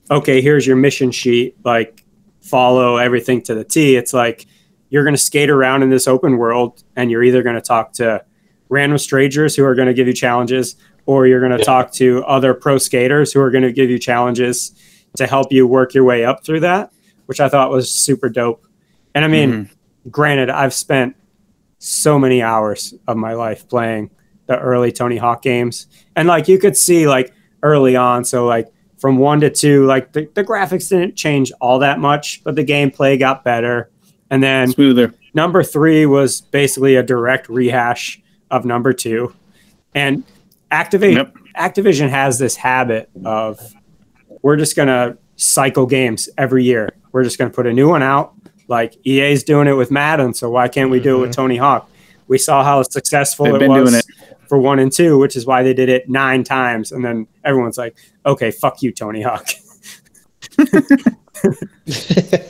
okay, 0.10 0.42
here's 0.42 0.66
your 0.66 0.76
mission 0.76 1.12
sheet, 1.12 1.56
like 1.64 2.04
follow 2.42 2.98
everything 2.98 3.42
to 3.44 3.54
the 3.54 3.64
T. 3.64 3.96
It's 3.96 4.14
like 4.14 4.48
you're 4.90 5.04
going 5.04 5.16
to 5.16 5.22
skate 5.22 5.50
around 5.50 5.84
in 5.84 5.90
this 5.90 6.08
open 6.08 6.38
world, 6.38 6.84
and 6.96 7.12
you're 7.12 7.24
either 7.24 7.44
going 7.44 7.56
to 7.56 7.62
talk 7.62 7.94
to 7.94 8.24
random 8.70 8.98
strangers 8.98 9.56
who 9.56 9.64
are 9.66 9.76
going 9.76 9.88
to 9.88 9.94
give 9.94 10.08
you 10.08 10.14
challenges, 10.14 10.76
or 11.06 11.28
you're 11.28 11.40
going 11.40 11.52
to 11.52 11.58
Yeah. 11.60 11.64
talk 11.64 11.92
to 11.94 12.24
other 12.26 12.54
pro 12.54 12.78
skaters 12.78 13.32
who 13.34 13.42
are 13.42 13.52
going 13.52 13.64
to 13.64 13.72
give 13.74 13.90
you 13.90 14.00
challenges 14.00 14.74
to 15.18 15.28
help 15.28 15.52
you 15.52 15.68
work 15.68 15.94
your 15.94 16.06
way 16.06 16.24
up 16.24 16.44
through 16.46 16.62
that, 16.62 16.92
which 17.32 17.40
I 17.40 17.48
thought 17.48 17.72
was 17.72 17.90
super 17.90 18.28
dope. 18.28 18.68
And 19.16 19.24
I 19.24 19.30
mean, 19.30 19.50
Mm-hmm. 19.52 20.10
granted, 20.10 20.50
I've 20.50 20.74
spent 20.74 21.16
so 21.78 22.20
many 22.20 22.42
hours 22.42 22.94
of 23.08 23.16
my 23.16 23.32
life 23.36 23.70
playing 23.70 24.10
the 24.48 24.60
early 24.60 24.92
Tony 24.92 25.16
Hawk 25.16 25.42
games. 25.42 25.88
And 26.18 26.28
like 26.28 26.50
you 26.50 26.60
could 26.60 26.76
see 26.76 27.08
like 27.08 27.34
early 27.64 27.96
on. 27.96 28.26
So 28.26 28.46
like 28.46 28.68
from 29.00 29.18
one 29.18 29.40
to 29.40 29.50
two, 29.50 29.86
like 29.86 30.12
the, 30.12 30.28
the 30.34 30.44
graphics 30.44 30.90
didn't 30.90 31.16
change 31.16 31.54
all 31.62 31.80
that 31.80 32.00
much, 32.00 32.44
but 32.44 32.58
the 32.58 32.66
gameplay 32.66 33.18
got 33.18 33.46
better. 33.46 33.90
And 34.30 34.44
then 34.44 34.74
Smoother. 34.74 35.14
number 35.34 35.64
three 35.64 36.06
was 36.06 36.42
basically 36.42 36.98
a 36.98 37.04
direct 37.04 37.48
rehash 37.48 38.22
of 38.50 38.66
number 38.66 38.92
two. 38.92 39.34
And 39.96 40.26
Activate 40.70 41.14
Yep. 41.16 41.36
Activision 41.58 42.10
has 42.10 42.40
this 42.40 42.58
habit 42.58 43.10
of 43.24 43.58
we're 44.42 44.58
just 44.58 44.76
gonna 44.76 45.18
cycle 45.38 45.86
games 45.86 46.28
every 46.38 46.66
year. 46.66 46.90
We're 47.12 47.24
just 47.24 47.38
gonna 47.38 47.52
put 47.52 47.68
a 47.68 47.74
new 47.74 47.90
one 47.90 48.04
out. 48.04 48.34
Like 48.68 48.96
EA's 49.06 49.44
doing 49.44 49.68
it 49.68 49.74
with 49.74 49.92
Madden, 49.92 50.34
so 50.34 50.50
why 50.50 50.68
can't 50.68 50.90
we 50.90 51.00
do 51.00 51.18
it 51.18 51.20
with 51.20 51.32
mm-hmm. 51.32 51.42
Tony 51.42 51.58
Hawk? 51.58 51.90
We 52.28 52.38
saw 52.38 52.64
how 52.64 52.82
successful 52.84 53.46
They've 53.46 53.62
it 53.64 53.68
was 53.68 53.92
doing 53.92 54.00
it. 54.00 54.06
for 54.48 54.58
one 54.58 54.80
and 54.80 54.92
two, 54.92 55.18
which 55.18 55.36
is 55.36 55.46
why 55.46 55.64
they 55.64 55.74
did 55.74 55.90
it 55.90 56.10
nine 56.10 56.46
times. 56.46 56.94
And 56.94 57.04
then 57.04 57.28
everyone's 57.44 57.78
like, 57.78 57.98
okay, 58.26 58.52
fuck 58.52 58.82
you, 58.82 58.94
Tony 58.94 59.22
Hawk. 59.22 59.46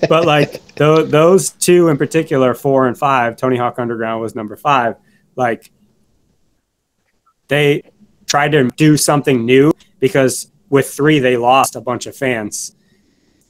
but 0.07 0.25
like 0.25 0.63
tho- 0.75 1.03
those 1.03 1.49
two 1.49 1.87
in 1.87 1.97
particular, 1.97 2.53
four 2.53 2.87
and 2.87 2.97
five, 2.97 3.37
Tony 3.37 3.57
Hawk 3.57 3.79
Underground 3.79 4.21
was 4.21 4.35
number 4.35 4.55
five. 4.55 4.95
Like 5.35 5.71
they 7.47 7.83
tried 8.27 8.51
to 8.51 8.69
do 8.77 8.97
something 8.97 9.45
new 9.45 9.73
because 9.99 10.51
with 10.69 10.89
three 10.89 11.19
they 11.19 11.37
lost 11.37 11.75
a 11.75 11.81
bunch 11.81 12.05
of 12.05 12.15
fans, 12.15 12.75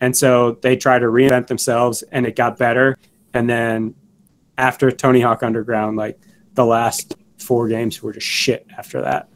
and 0.01 0.15
so 0.17 0.57
they 0.61 0.75
tried 0.75 0.99
to 0.99 1.05
reinvent 1.05 1.47
themselves, 1.47 2.01
and 2.11 2.25
it 2.25 2.35
got 2.35 2.57
better. 2.57 2.97
And 3.33 3.49
then 3.49 3.95
after 4.57 4.91
Tony 4.91 5.21
Hawk 5.21 5.41
Underground, 5.43 5.95
like 5.95 6.19
the 6.55 6.65
last 6.65 7.15
four 7.37 7.67
games 7.69 8.03
were 8.03 8.11
just 8.11 8.27
shit 8.27 8.67
after 8.77 9.01
that 9.01 9.27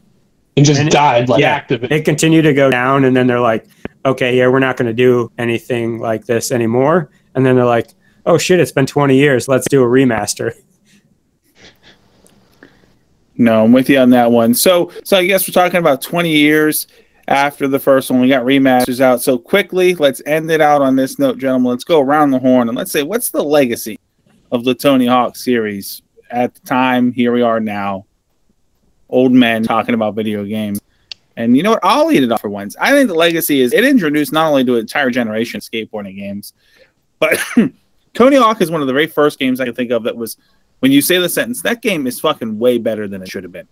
and 0.56 0.64
just 0.64 0.78
And 0.78 0.88
it- 0.88 0.92
died 0.92 1.28
like 1.28 1.40
yeah. 1.40 1.60
Activision. 1.60 1.90
it 1.90 2.04
continued 2.04 2.42
to 2.42 2.54
go 2.54 2.70
down 2.70 3.04
and 3.04 3.16
then 3.16 3.26
they're 3.26 3.40
like 3.40 3.66
okay 4.04 4.36
yeah 4.38 4.46
we're 4.46 4.60
not 4.60 4.76
going 4.76 4.86
to 4.86 4.92
do 4.94 5.32
anything 5.38 5.98
like 5.98 6.24
this 6.26 6.52
anymore 6.52 7.10
and 7.34 7.44
then 7.44 7.56
they're 7.56 7.64
like 7.64 7.88
oh 8.26 8.38
shit 8.38 8.60
it's 8.60 8.70
been 8.70 8.86
20 8.86 9.16
years 9.16 9.48
let's 9.48 9.66
do 9.68 9.82
a 9.82 9.86
remaster 9.86 10.52
No, 13.38 13.64
I'm 13.64 13.72
with 13.72 13.90
you 13.90 13.98
on 13.98 14.10
that 14.10 14.30
one. 14.30 14.54
So, 14.54 14.90
so 15.04 15.18
I 15.18 15.26
guess 15.26 15.46
we're 15.46 15.52
talking 15.52 15.78
about 15.78 16.00
20 16.00 16.30
years 16.34 16.86
after 17.28 17.68
the 17.68 17.78
first 17.78 18.10
one. 18.10 18.20
We 18.20 18.28
got 18.28 18.44
remasters 18.44 19.00
out. 19.00 19.22
So 19.22 19.38
quickly, 19.38 19.94
let's 19.94 20.22
end 20.26 20.50
it 20.50 20.60
out 20.60 20.82
on 20.82 20.96
this 20.96 21.18
note, 21.18 21.38
gentlemen. 21.38 21.70
Let's 21.70 21.84
go 21.84 22.00
around 22.00 22.30
the 22.30 22.38
horn 22.38 22.68
and 22.68 22.76
let's 22.76 22.92
say 22.92 23.02
what's 23.02 23.30
the 23.30 23.42
legacy 23.42 23.98
of 24.52 24.64
the 24.64 24.74
Tony 24.74 25.06
Hawk 25.06 25.36
series 25.36 26.02
at 26.30 26.54
the 26.54 26.60
time? 26.60 27.12
Here 27.12 27.32
we 27.32 27.42
are 27.42 27.60
now, 27.60 28.06
old 29.08 29.32
men 29.32 29.62
talking 29.62 29.94
about 29.94 30.14
video 30.14 30.44
games. 30.44 30.80
And 31.36 31.56
you 31.56 31.62
know 31.62 31.72
what? 31.72 31.80
I'll 31.82 32.06
lead 32.06 32.22
it 32.22 32.32
off 32.32 32.40
for 32.40 32.48
once. 32.48 32.76
I 32.80 32.92
think 32.92 33.08
the 33.08 33.14
legacy 33.14 33.60
is 33.60 33.74
it 33.74 33.84
introduced 33.84 34.32
not 34.32 34.48
only 34.48 34.64
to 34.64 34.74
an 34.74 34.80
entire 34.80 35.10
generation 35.10 35.58
of 35.58 35.64
skateboarding 35.64 36.16
games, 36.16 36.54
but 37.18 37.38
Tony 38.14 38.36
Hawk 38.36 38.62
is 38.62 38.70
one 38.70 38.80
of 38.80 38.86
the 38.86 38.92
very 38.92 39.06
first 39.06 39.38
games 39.38 39.60
I 39.60 39.66
can 39.66 39.74
think 39.74 39.90
of 39.90 40.04
that 40.04 40.16
was 40.16 40.38
when 40.78 40.92
you 40.92 41.02
say 41.02 41.18
the 41.18 41.28
sentence, 41.28 41.62
that 41.62 41.82
game 41.82 42.06
is 42.06 42.20
fucking 42.20 42.58
way 42.58 42.78
better 42.78 43.06
than 43.08 43.22
it 43.22 43.28
should 43.28 43.44
have 43.44 43.52
been. 43.52 43.68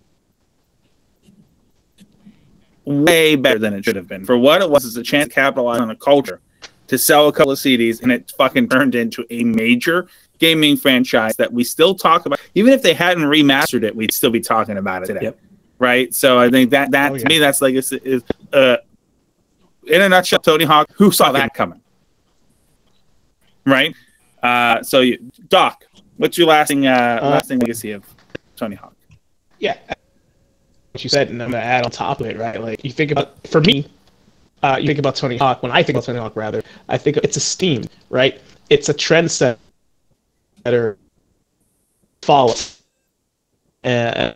Way 2.84 3.36
better 3.36 3.58
than 3.58 3.72
it 3.74 3.84
should 3.84 3.96
have 3.96 4.08
been. 4.08 4.24
For 4.24 4.36
what 4.36 4.60
it 4.60 4.68
was, 4.68 4.84
it's 4.84 4.96
a 4.96 5.02
chance 5.02 5.28
to 5.28 5.34
capitalize 5.34 5.80
on 5.80 5.90
a 5.90 5.96
culture 5.96 6.40
to 6.88 6.98
sell 6.98 7.28
a 7.28 7.32
couple 7.32 7.52
of 7.52 7.58
CDs, 7.58 8.02
and 8.02 8.12
it 8.12 8.30
fucking 8.36 8.68
turned 8.68 8.94
into 8.94 9.24
a 9.30 9.42
major 9.44 10.06
gaming 10.38 10.76
franchise 10.76 11.34
that 11.36 11.50
we 11.50 11.64
still 11.64 11.94
talk 11.94 12.26
about. 12.26 12.38
Even 12.54 12.72
if 12.74 12.82
they 12.82 12.92
hadn't 12.92 13.24
remastered 13.24 13.84
it, 13.84 13.96
we'd 13.96 14.12
still 14.12 14.30
be 14.30 14.40
talking 14.40 14.76
about 14.76 15.02
it 15.02 15.06
today. 15.06 15.20
Yep. 15.22 15.38
Right? 15.78 16.14
So 16.14 16.38
I 16.38 16.50
think 16.50 16.70
that 16.70 16.90
that 16.90 17.12
Oh, 17.12 17.14
to 17.16 17.20
yeah. 17.22 17.28
me 17.28 17.38
that's 17.38 17.62
like 17.62 17.74
is 17.74 17.92
uh 18.52 18.76
in 19.86 20.02
a 20.02 20.08
nutshell, 20.08 20.40
Tony 20.40 20.64
Hawk, 20.64 20.88
who 20.94 21.10
saw 21.10 21.32
that 21.32 21.54
coming? 21.54 21.80
Right? 23.64 23.94
Uh 24.42 24.82
so 24.82 25.00
you, 25.00 25.30
Doc, 25.48 25.84
what's 26.16 26.36
your 26.36 26.48
lasting 26.48 26.86
uh, 26.86 27.20
Uh, 27.22 27.30
lasting 27.30 27.60
legacy 27.60 27.92
of 27.92 28.04
Tony 28.56 28.76
Hawk? 28.76 28.94
yeah, 29.58 29.76
what 29.86 29.98
you 31.02 31.10
said, 31.10 31.28
and 31.28 31.42
I'm 31.42 31.50
gonna 31.50 31.62
add 31.62 31.84
on 31.84 31.90
top 31.90 32.20
of 32.20 32.26
it, 32.26 32.36
right? 32.36 32.60
Like 32.60 32.84
you 32.84 32.90
think 32.92 33.10
about, 33.10 33.46
for 33.48 33.60
me, 33.60 33.86
uh, 34.62 34.78
you 34.80 34.86
think 34.86 34.98
about 34.98 35.16
Tony 35.16 35.36
Hawk. 35.36 35.62
When 35.62 35.72
I 35.72 35.82
think 35.82 35.96
about 35.96 36.04
Tony 36.04 36.18
Hawk, 36.18 36.36
rather, 36.36 36.62
I 36.88 36.98
think 36.98 37.16
it's 37.18 37.36
esteem, 37.36 37.84
right? 38.10 38.40
It's 38.70 38.88
a 38.88 38.94
trend 38.94 39.30
set 39.30 39.58
that 40.62 40.72
are 40.74 40.96
follow. 42.22 42.54
Uh, 43.82 44.32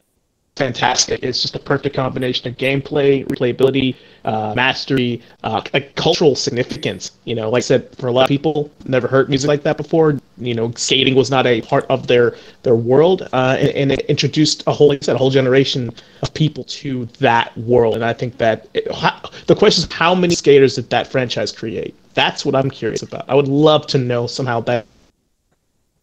fantastic. 0.59 1.23
It's 1.23 1.41
just 1.41 1.57
a 1.57 1.59
perfect 1.59 1.95
combination 1.95 2.49
of 2.49 2.57
gameplay, 2.57 3.25
replayability, 3.27 3.97
uh, 4.25 4.53
mastery, 4.55 5.23
uh, 5.45 5.63
like 5.73 5.95
cultural 5.95 6.35
significance. 6.35 7.13
You 7.25 7.35
know, 7.35 7.49
like 7.49 7.61
I 7.61 7.67
said, 7.67 7.97
for 7.97 8.09
a 8.09 8.13
lot 8.13 8.25
of 8.25 8.29
people, 8.29 8.71
never 8.85 9.09
heard 9.09 9.29
music 9.29 9.49
like 9.49 9.63
that 9.63 9.77
before. 9.77 10.19
You 10.37 10.55
know, 10.55 10.73
skating 10.77 11.15
was 11.15 11.31
not 11.31 11.47
a 11.47 11.63
part 11.63 11.87
of 11.89 12.07
their 12.07 12.37
their 12.65 12.75
world, 12.75 13.29
uh, 13.33 13.57
and, 13.59 13.71
and 13.71 13.93
it 13.93 14.01
introduced 14.01 14.65
a 14.67 14.73
whole, 14.73 14.89
like 14.89 15.03
said, 15.03 15.15
a 15.15 15.19
whole 15.19 15.31
generation 15.31 15.91
of 16.23 16.35
people 16.35 16.65
to 16.65 17.07
that 17.21 17.57
world. 17.57 17.95
And 17.95 18.05
I 18.05 18.13
think 18.13 18.37
that 18.39 18.69
it, 18.75 18.93
how, 18.93 19.19
the 19.47 19.55
question 19.55 19.85
is, 19.85 19.93
how 19.93 20.15
many 20.15 20.35
skaters 20.35 20.75
did 20.75 20.91
that 20.91 21.07
franchise 21.07 21.53
create? 21.53 21.95
That's 22.15 22.45
what 22.45 22.55
I'm 22.55 22.71
curious 22.71 23.03
about. 23.03 23.25
I 23.29 23.35
would 23.35 23.49
love 23.49 23.87
to 23.89 23.99
know 23.99 24.27
somehow 24.27 24.61
that 24.63 24.87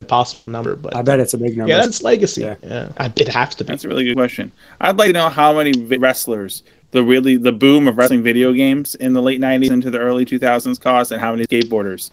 possible 0.08 0.52
number, 0.52 0.76
but 0.76 0.96
i 0.96 1.02
bet 1.02 1.20
it's 1.20 1.34
a 1.34 1.38
big 1.38 1.58
number 1.58 1.72
yeah, 1.72 1.82
that's 1.82 2.04
legacy. 2.04 2.42
Yeah. 2.42 2.56
Yeah, 2.64 2.90
uh, 2.98 3.10
it 3.16 3.28
has 3.28 3.56
to 3.56 3.64
be. 3.64 3.68
That's 3.70 3.86
a 3.86 3.88
really 3.88 4.04
good 4.04 4.16
question. 4.16 4.52
I'd 4.82 4.98
like 4.98 5.08
to 5.08 5.14
know 5.14 5.30
how 5.30 5.54
many 5.54 5.72
wrestlers 5.98 6.64
the 6.92 7.04
really 7.04 7.38
the 7.38 7.52
boom 7.52 7.88
of 7.88 7.98
wrestling 7.98 8.24
video 8.24 8.54
games 8.54 8.96
in 8.96 9.14
the 9.14 9.22
late 9.22 9.42
'90s 9.42 9.72
into 9.72 9.90
the 9.90 10.00
early 10.00 10.26
2000s 10.26 10.80
cost, 10.80 11.12
and 11.12 11.20
how 11.20 11.32
many 11.32 11.46
skateboarders 11.46 12.12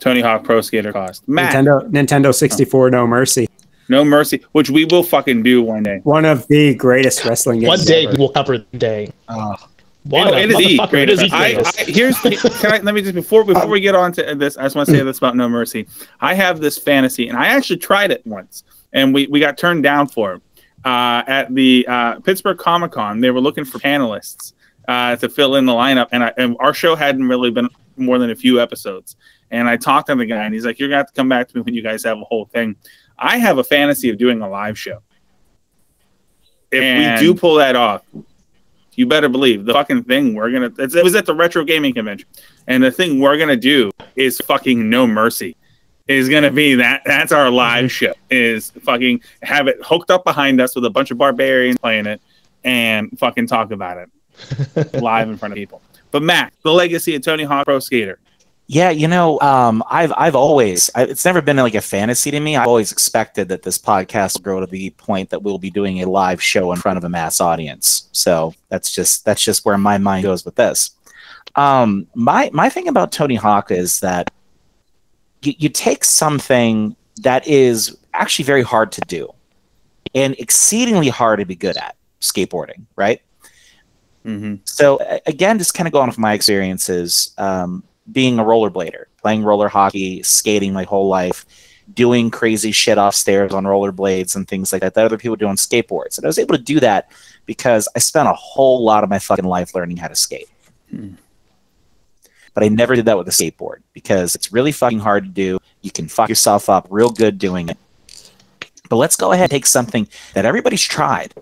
Tony 0.00 0.20
Hawk 0.20 0.44
Pro 0.44 0.60
Skater 0.60 0.92
cost. 0.92 1.26
Matt, 1.28 1.54
nintendo 1.54 1.90
nintendo 1.90 2.34
64 2.34 2.90
no 2.90 3.06
mercy 3.06 3.48
No 3.88 4.04
Mercy, 4.04 4.42
which 4.52 4.70
we 4.70 4.84
will 4.86 5.02
fucking 5.02 5.42
do 5.42 5.62
one 5.62 5.82
day. 5.82 6.00
one 6.04 6.24
of 6.24 6.46
the 6.48 6.74
greatest 6.74 7.24
wrestling 7.24 7.60
games 7.60 7.68
One 7.68 7.84
day 7.84 8.06
ever. 8.06 8.16
we'll 8.18 8.30
cover 8.30 8.58
the 8.58 8.78
day. 8.78 9.12
Oh, 9.28 9.56
One, 10.04 10.28
Oh, 10.28 10.36
it 10.36 10.50
is 10.50 10.56
the 10.56 10.78
motherfucker, 10.78 10.94
it 10.94 11.10
is 11.10 11.20
the. 11.20 11.30
I. 11.32 11.62
I, 11.64 11.84
here's 11.90 12.18
can 12.20 12.72
I 12.72 12.78
let 12.78 12.92
me 12.94 13.02
just 13.02 13.14
before 13.14 13.44
before 13.44 13.68
we 13.68 13.80
get 13.80 13.94
on 13.94 14.12
to 14.14 14.34
this, 14.34 14.56
I 14.56 14.64
just 14.64 14.74
want 14.74 14.88
to 14.88 14.94
say 14.96 15.02
this 15.04 15.18
about 15.18 15.36
No 15.36 15.48
Mercy. 15.48 15.86
I 16.20 16.34
have 16.34 16.60
this 16.60 16.76
fantasy, 16.76 17.28
and 17.28 17.38
I 17.38 17.46
actually 17.46 17.76
tried 17.76 18.10
it 18.10 18.26
once, 18.26 18.64
and 18.92 19.14
we 19.14 19.28
we 19.28 19.38
got 19.38 19.56
turned 19.56 19.84
down 19.84 20.08
for 20.08 20.34
it 20.34 20.42
uh, 20.84 21.22
at 21.28 21.54
the 21.54 21.86
uh, 21.88 22.18
Pittsburgh 22.20 22.58
Comic 22.58 22.92
Con. 22.92 23.20
They 23.20 23.30
were 23.30 23.40
looking 23.40 23.64
for 23.64 23.78
panelists 23.78 24.54
uh, 24.88 25.14
to 25.16 25.28
fill 25.28 25.54
in 25.54 25.66
the 25.66 25.72
lineup, 25.72 26.08
and, 26.10 26.24
I, 26.24 26.32
and 26.36 26.56
our 26.58 26.74
show 26.74 26.96
hadn't 26.96 27.28
really 27.28 27.52
been 27.52 27.68
more 27.96 28.18
than 28.18 28.30
a 28.30 28.36
few 28.36 28.60
episodes. 28.60 29.16
And 29.52 29.68
I 29.68 29.76
talked 29.76 30.08
to 30.08 30.16
the 30.16 30.26
guy, 30.26 30.44
and 30.44 30.52
he's 30.52 30.64
like, 30.66 30.80
"You're 30.80 30.88
gonna 30.88 30.98
have 30.98 31.08
to 31.08 31.14
come 31.14 31.28
back 31.28 31.46
to 31.48 31.56
me 31.56 31.62
when 31.62 31.74
you 31.74 31.82
guys 31.82 32.02
have 32.02 32.18
a 32.18 32.24
whole 32.24 32.46
thing." 32.46 32.74
I 33.18 33.38
have 33.38 33.58
a 33.58 33.64
fantasy 33.64 34.10
of 34.10 34.18
doing 34.18 34.42
a 34.42 34.48
live 34.48 34.76
show. 34.76 34.98
If 36.72 36.82
And- 36.82 37.20
we 37.20 37.26
do 37.26 37.38
pull 37.38 37.54
that 37.56 37.76
off, 37.76 38.02
you 38.94 39.06
better 39.06 39.28
believe 39.28 39.64
the 39.64 39.72
fucking 39.72 40.04
thing 40.04 40.34
we're 40.34 40.50
gonna. 40.50 40.70
It's, 40.78 40.94
it 40.94 41.04
was 41.04 41.14
at 41.14 41.26
the 41.26 41.34
retro 41.34 41.64
gaming 41.64 41.94
convention, 41.94 42.28
and 42.66 42.82
the 42.82 42.90
thing 42.90 43.20
we're 43.20 43.38
gonna 43.38 43.56
do 43.56 43.90
is 44.16 44.38
fucking 44.40 44.88
no 44.88 45.06
mercy. 45.06 45.56
Is 46.08 46.28
gonna 46.28 46.50
be 46.50 46.74
that. 46.74 47.02
That's 47.06 47.32
our 47.32 47.50
live 47.50 47.86
mhm. 47.86 47.90
show. 47.90 48.12
Is 48.30 48.70
fucking 48.82 49.22
have 49.42 49.68
it 49.68 49.78
hooked 49.82 50.10
up 50.10 50.24
behind 50.24 50.60
us 50.60 50.74
with 50.74 50.84
a 50.84 50.90
bunch 50.90 51.10
of 51.10 51.18
barbarians 51.18 51.78
playing 51.78 52.06
it, 52.06 52.20
and 52.64 53.16
fucking 53.18 53.46
talk 53.46 53.70
about 53.70 53.98
it 53.98 54.94
live 55.00 55.28
in 55.28 55.36
front 55.36 55.52
of 55.52 55.56
people. 55.56 55.80
But 56.10 56.22
Mac, 56.22 56.52
the 56.62 56.72
legacy 56.72 57.14
of 57.14 57.22
Tony 57.22 57.44
Hawk 57.44 57.64
Pro 57.64 57.78
Skater. 57.78 58.18
Yeah, 58.68 58.90
you 58.90 59.08
know, 59.08 59.38
um, 59.40 59.82
I've 59.90 60.12
I've 60.16 60.34
always 60.34 60.88
I, 60.94 61.02
it's 61.02 61.24
never 61.24 61.42
been 61.42 61.56
like 61.56 61.74
a 61.74 61.80
fantasy 61.80 62.30
to 62.30 62.40
me. 62.40 62.56
I've 62.56 62.68
always 62.68 62.92
expected 62.92 63.48
that 63.48 63.62
this 63.62 63.76
podcast 63.76 64.34
will 64.34 64.42
grow 64.42 64.60
to 64.60 64.66
the 64.66 64.90
point 64.90 65.30
that 65.30 65.42
we'll 65.42 65.58
be 65.58 65.70
doing 65.70 66.00
a 66.00 66.08
live 66.08 66.42
show 66.42 66.72
in 66.72 66.78
front 66.78 66.96
of 66.96 67.04
a 67.04 67.08
mass 67.08 67.40
audience. 67.40 68.08
So 68.12 68.54
that's 68.68 68.94
just 68.94 69.24
that's 69.24 69.42
just 69.42 69.64
where 69.64 69.76
my 69.76 69.98
mind 69.98 70.22
goes 70.22 70.44
with 70.44 70.54
this. 70.54 70.92
Um, 71.56 72.06
my 72.14 72.50
my 72.52 72.68
thing 72.70 72.88
about 72.88 73.12
Tony 73.12 73.34
Hawk 73.34 73.70
is 73.70 74.00
that 74.00 74.30
you, 75.42 75.54
you 75.58 75.68
take 75.68 76.04
something 76.04 76.96
that 77.22 77.46
is 77.46 77.96
actually 78.14 78.44
very 78.44 78.62
hard 78.62 78.92
to 78.92 79.00
do 79.02 79.32
and 80.14 80.34
exceedingly 80.38 81.08
hard 81.08 81.40
to 81.40 81.46
be 81.46 81.56
good 81.56 81.76
at 81.76 81.96
skateboarding, 82.20 82.84
right? 82.96 83.20
Mm-hmm. 84.24 84.56
So 84.64 84.98
again, 85.26 85.58
just 85.58 85.74
kind 85.74 85.86
of 85.86 85.92
going 85.92 86.08
off 86.08 86.18
my 86.18 86.32
experiences, 86.32 87.34
um, 87.38 87.82
being 88.12 88.38
a 88.38 88.44
rollerblader, 88.44 89.04
playing 89.20 89.42
roller 89.42 89.68
hockey, 89.68 90.22
skating 90.22 90.72
my 90.72 90.84
whole 90.84 91.08
life, 91.08 91.44
doing 91.94 92.30
crazy 92.30 92.72
shit 92.72 92.98
off 92.98 93.14
stairs 93.14 93.52
on 93.52 93.64
rollerblades 93.64 94.36
and 94.36 94.46
things 94.46 94.72
like 94.72 94.82
that 94.82 94.94
that 94.94 95.04
other 95.04 95.18
people 95.18 95.36
do 95.36 95.46
on 95.46 95.56
skateboards. 95.56 96.16
And 96.16 96.24
I 96.24 96.28
was 96.28 96.38
able 96.38 96.56
to 96.56 96.62
do 96.62 96.80
that 96.80 97.10
because 97.46 97.88
I 97.96 97.98
spent 97.98 98.28
a 98.28 98.34
whole 98.34 98.84
lot 98.84 99.04
of 99.04 99.10
my 99.10 99.18
fucking 99.18 99.44
life 99.44 99.74
learning 99.74 99.96
how 99.96 100.08
to 100.08 100.16
skate. 100.16 100.48
Hmm. 100.90 101.14
But 102.54 102.64
I 102.64 102.68
never 102.68 102.94
did 102.94 103.06
that 103.06 103.16
with 103.16 103.28
a 103.28 103.30
skateboard 103.30 103.78
because 103.94 104.34
it's 104.34 104.52
really 104.52 104.72
fucking 104.72 104.98
hard 104.98 105.24
to 105.24 105.30
do. 105.30 105.58
You 105.80 105.90
can 105.90 106.06
fuck 106.06 106.28
yourself 106.28 106.68
up 106.68 106.86
real 106.90 107.10
good 107.10 107.38
doing 107.38 107.70
it. 107.70 107.78
But 108.90 108.96
let's 108.96 109.16
go 109.16 109.32
ahead 109.32 109.44
and 109.44 109.50
take 109.50 109.64
something 109.64 110.06
that 110.34 110.44
everybody's 110.44 110.82
tried 110.82 111.32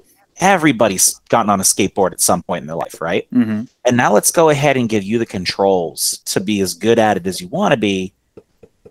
everybody's 0.40 1.14
gotten 1.28 1.50
on 1.50 1.60
a 1.60 1.64
skateboard 1.64 2.12
at 2.12 2.20
some 2.20 2.42
point 2.42 2.62
in 2.62 2.66
their 2.66 2.76
life, 2.76 3.00
right? 3.00 3.26
hmm 3.32 3.62
And 3.84 3.96
now 3.96 4.12
let's 4.12 4.30
go 4.32 4.48
ahead 4.48 4.76
and 4.76 4.88
give 4.88 5.04
you 5.04 5.18
the 5.18 5.26
controls 5.26 6.18
to 6.26 6.40
be 6.40 6.60
as 6.60 6.74
good 6.74 6.98
at 6.98 7.16
it 7.16 7.26
as 7.26 7.40
you 7.40 7.48
want 7.48 7.72
to 7.72 7.78
be 7.78 8.12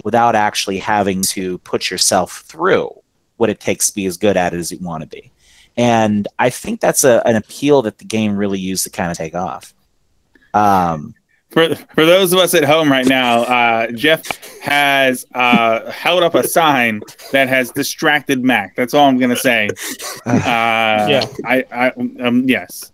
without 0.03 0.35
actually 0.35 0.77
having 0.77 1.21
to 1.21 1.57
put 1.59 1.89
yourself 1.89 2.41
through 2.41 2.89
what 3.37 3.49
it 3.49 3.59
takes 3.59 3.87
to 3.87 3.95
be 3.95 4.05
as 4.05 4.17
good 4.17 4.37
at 4.37 4.53
it 4.53 4.57
as 4.57 4.71
you 4.71 4.77
want 4.79 5.01
to 5.01 5.07
be. 5.07 5.31
And 5.75 6.27
I 6.37 6.49
think 6.49 6.81
that's 6.81 7.03
a, 7.03 7.21
an 7.25 7.35
appeal 7.35 7.81
that 7.83 7.97
the 7.97 8.05
game 8.05 8.35
really 8.35 8.59
used 8.59 8.83
to 8.83 8.89
kind 8.89 9.11
of 9.11 9.17
take 9.17 9.35
off. 9.35 9.73
Um, 10.53 11.15
For 11.49 11.73
for 11.75 12.05
those 12.05 12.31
of 12.31 12.39
us 12.39 12.53
at 12.53 12.63
home 12.63 12.91
right 12.91 13.07
now, 13.07 13.41
uh, 13.41 13.91
Jeff 13.91 14.23
has 14.59 15.25
uh, 15.33 15.89
held 15.89 16.21
up 16.21 16.35
a 16.35 16.47
sign 16.47 17.01
that 17.31 17.47
has 17.47 17.71
distracted 17.71 18.43
Mac. 18.43 18.75
That's 18.75 18.93
all 18.93 19.07
I'm 19.07 19.17
gonna 19.17 19.35
say. 19.35 19.69
Uh, 20.25 21.07
yeah, 21.09 21.25
I, 21.45 21.65
I 21.71 21.91
um, 22.21 22.47
yes, 22.47 22.91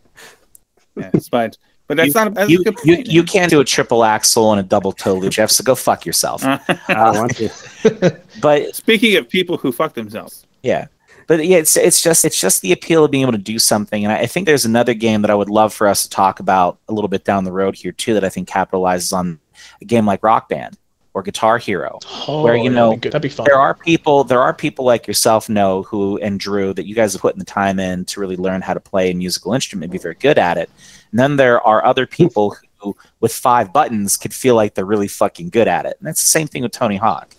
yes, 0.95 1.27
but 1.27 1.57
but 1.87 1.97
that's 1.97 2.09
you, 2.09 2.13
not 2.13 2.33
that's 2.33 2.49
you, 2.49 2.61
a 2.61 2.63
good 2.63 2.77
you, 2.83 2.95
point. 2.95 3.07
you 3.07 3.23
can't 3.23 3.49
do 3.49 3.59
a 3.59 3.65
triple 3.65 4.05
axel 4.05 4.51
and 4.51 4.59
a 4.59 4.63
double 4.63 4.91
toe 4.91 5.15
loop, 5.15 5.31
Jeff. 5.33 5.51
So 5.51 5.63
go 5.63 5.75
fuck 5.75 6.05
yourself. 6.05 6.43
I 6.45 6.63
want 7.11 7.35
to. 7.37 8.21
But 8.41 8.75
Speaking 8.75 9.17
of 9.17 9.27
people 9.27 9.57
who 9.57 9.71
fuck 9.71 9.95
themselves, 9.95 10.45
Yeah, 10.63 10.87
but 11.27 11.45
yeah, 11.45 11.57
it's 11.57 11.75
it's 11.75 12.01
just 12.01 12.25
it's 12.25 12.39
just 12.39 12.61
the 12.61 12.71
appeal 12.71 13.03
of 13.05 13.11
being 13.11 13.23
able 13.23 13.31
to 13.31 13.37
do 13.37 13.59
something, 13.59 14.03
and 14.03 14.11
I, 14.11 14.19
I 14.19 14.25
think 14.25 14.45
there's 14.45 14.65
another 14.65 14.93
game 14.93 15.21
that 15.21 15.31
I 15.31 15.35
would 15.35 15.49
love 15.49 15.73
for 15.73 15.87
us 15.87 16.03
to 16.03 16.09
talk 16.09 16.39
about 16.39 16.79
a 16.87 16.93
little 16.93 17.07
bit 17.07 17.23
down 17.23 17.43
the 17.43 17.51
road 17.51 17.75
here 17.75 17.91
too. 17.91 18.13
That 18.13 18.23
I 18.23 18.29
think 18.29 18.47
capitalizes 18.47 19.15
on 19.15 19.39
a 19.81 19.85
game 19.85 20.05
like 20.05 20.23
Rock 20.23 20.49
Band 20.49 20.77
or 21.13 21.23
Guitar 21.23 21.57
Hero. 21.57 21.99
Oh, 22.27 22.43
Where, 22.43 22.55
you 22.55 22.63
that'd 22.63 22.75
know, 22.75 22.97
be 22.97 23.09
that'd 23.09 23.21
be 23.21 23.29
fun. 23.29 23.45
There 23.45 23.57
are 23.57 23.73
people 23.73 24.23
there 24.23 24.41
are 24.41 24.53
people 24.53 24.85
like 24.85 25.07
yourself, 25.07 25.49
Noah, 25.49 25.83
who 25.83 26.17
and 26.19 26.39
Drew 26.39 26.73
that 26.73 26.85
you 26.85 26.93
guys 26.93 27.13
have 27.13 27.21
put 27.21 27.33
in 27.33 27.39
the 27.39 27.45
time 27.45 27.79
in 27.79 28.05
to 28.05 28.19
really 28.19 28.35
learn 28.35 28.61
how 28.61 28.73
to 28.73 28.79
play 28.79 29.11
a 29.11 29.15
musical 29.15 29.53
instrument, 29.53 29.85
and 29.85 29.91
be 29.91 29.97
very 29.97 30.15
good 30.15 30.37
at 30.37 30.57
it. 30.57 30.69
And 31.11 31.19
then 31.19 31.37
there 31.37 31.61
are 31.61 31.85
other 31.85 32.05
people 32.05 32.57
who, 32.79 32.95
with 33.21 33.33
five 33.33 33.71
buttons, 33.71 34.17
could 34.17 34.33
feel 34.33 34.55
like 34.55 34.73
they're 34.73 34.85
really 34.85 35.07
fucking 35.07 35.49
good 35.49 35.67
at 35.67 35.85
it. 35.85 35.95
And 35.99 36.07
that's 36.07 36.21
the 36.21 36.27
same 36.27 36.47
thing 36.47 36.63
with 36.63 36.73
Tony 36.73 36.97
Hawk. 36.97 37.33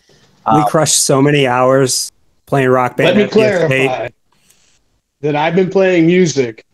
we 0.50 0.60
Um, 0.60 0.64
crushed 0.64 1.04
so 1.04 1.20
many 1.20 1.46
hours 1.46 2.10
playing 2.46 2.68
Rock 2.68 2.96
Band. 2.96 3.08
Let 3.08 3.16
me 3.16 3.22
at 3.24 3.30
PS8. 3.30 3.32
clarify 3.32 4.08
that 5.20 5.36
I've 5.36 5.54
been 5.54 5.70
playing 5.70 6.06
music 6.06 6.64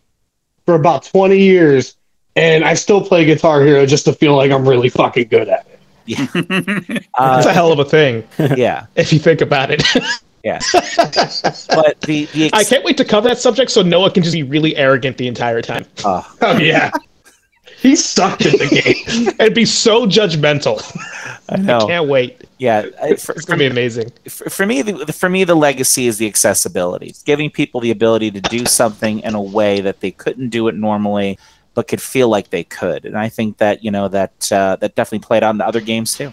for 0.66 0.74
about 0.74 1.04
20 1.04 1.38
years 1.38 1.96
and 2.36 2.64
I 2.64 2.74
still 2.74 3.04
play 3.04 3.24
Guitar 3.24 3.62
Hero 3.62 3.84
just 3.86 4.04
to 4.06 4.12
feel 4.12 4.36
like 4.36 4.50
I'm 4.50 4.66
really 4.68 4.88
fucking 4.88 5.28
good 5.28 5.48
at 5.48 5.66
it. 5.66 5.78
It's 6.48 7.06
uh, 7.18 7.44
a 7.46 7.52
hell 7.52 7.70
of 7.72 7.78
a 7.78 7.84
thing 7.84 8.26
yeah, 8.56 8.86
if 8.96 9.12
you 9.12 9.18
think 9.20 9.40
about 9.40 9.70
it. 9.70 9.82
yeah. 10.42 10.58
But 11.68 12.00
the 12.00 12.24
the 12.32 12.50
I 12.52 12.64
can't 12.64 12.84
wait 12.84 12.96
to 12.96 13.04
cover 13.04 13.28
that 13.28 13.38
subject 13.38 13.70
so 13.70 13.82
Noah 13.82 14.10
can 14.10 14.22
just 14.24 14.34
be 14.34 14.42
really 14.42 14.74
arrogant 14.76 15.16
the 15.16 15.28
entire 15.28 15.62
time 15.62 15.84
uh, 16.04 16.22
Oh, 16.40 16.58
yeah. 16.58 16.90
he 17.78 17.94
sucked 17.94 18.44
at 18.46 18.52
the 18.58 18.82
game. 18.82 19.34
and 19.38 19.54
be 19.54 19.64
so 19.64 20.06
judgmental. 20.06 20.80
I 21.48 21.56
know. 21.58 21.86
Can't 21.86 22.08
wait. 22.08 22.42
Yeah, 22.62 22.86
I- 23.02 23.16
for, 23.16 23.32
It's 23.32 23.44
gonna 23.44 23.58
be 23.58 23.66
amazing. 23.66 24.12
for, 24.28 24.48
for 24.48 24.66
me, 24.66 24.82
the, 24.82 25.12
for 25.12 25.28
me, 25.28 25.42
the 25.42 25.56
legacy 25.56 26.06
is 26.06 26.18
the 26.18 26.28
accessibility. 26.28 27.06
It's 27.06 27.24
giving 27.24 27.50
people 27.50 27.80
the 27.80 27.90
ability 27.90 28.30
to 28.30 28.40
do 28.40 28.66
something 28.66 29.18
in 29.18 29.34
a 29.34 29.42
way 29.42 29.80
that 29.80 29.98
they 29.98 30.12
couldn't 30.12 30.50
do 30.50 30.68
it 30.68 30.76
normally, 30.76 31.40
but 31.74 31.88
could 31.88 32.00
feel 32.00 32.28
like 32.28 32.50
they 32.50 32.62
could. 32.62 33.04
And 33.04 33.18
I 33.18 33.28
think 33.28 33.58
that 33.58 33.82
you 33.82 33.90
know 33.90 34.06
that 34.06 34.52
uh, 34.52 34.76
that 34.76 34.94
definitely 34.94 35.26
played 35.26 35.42
out 35.42 35.50
in 35.50 35.58
the 35.58 35.66
other 35.66 35.80
games 35.80 36.16
too. 36.16 36.32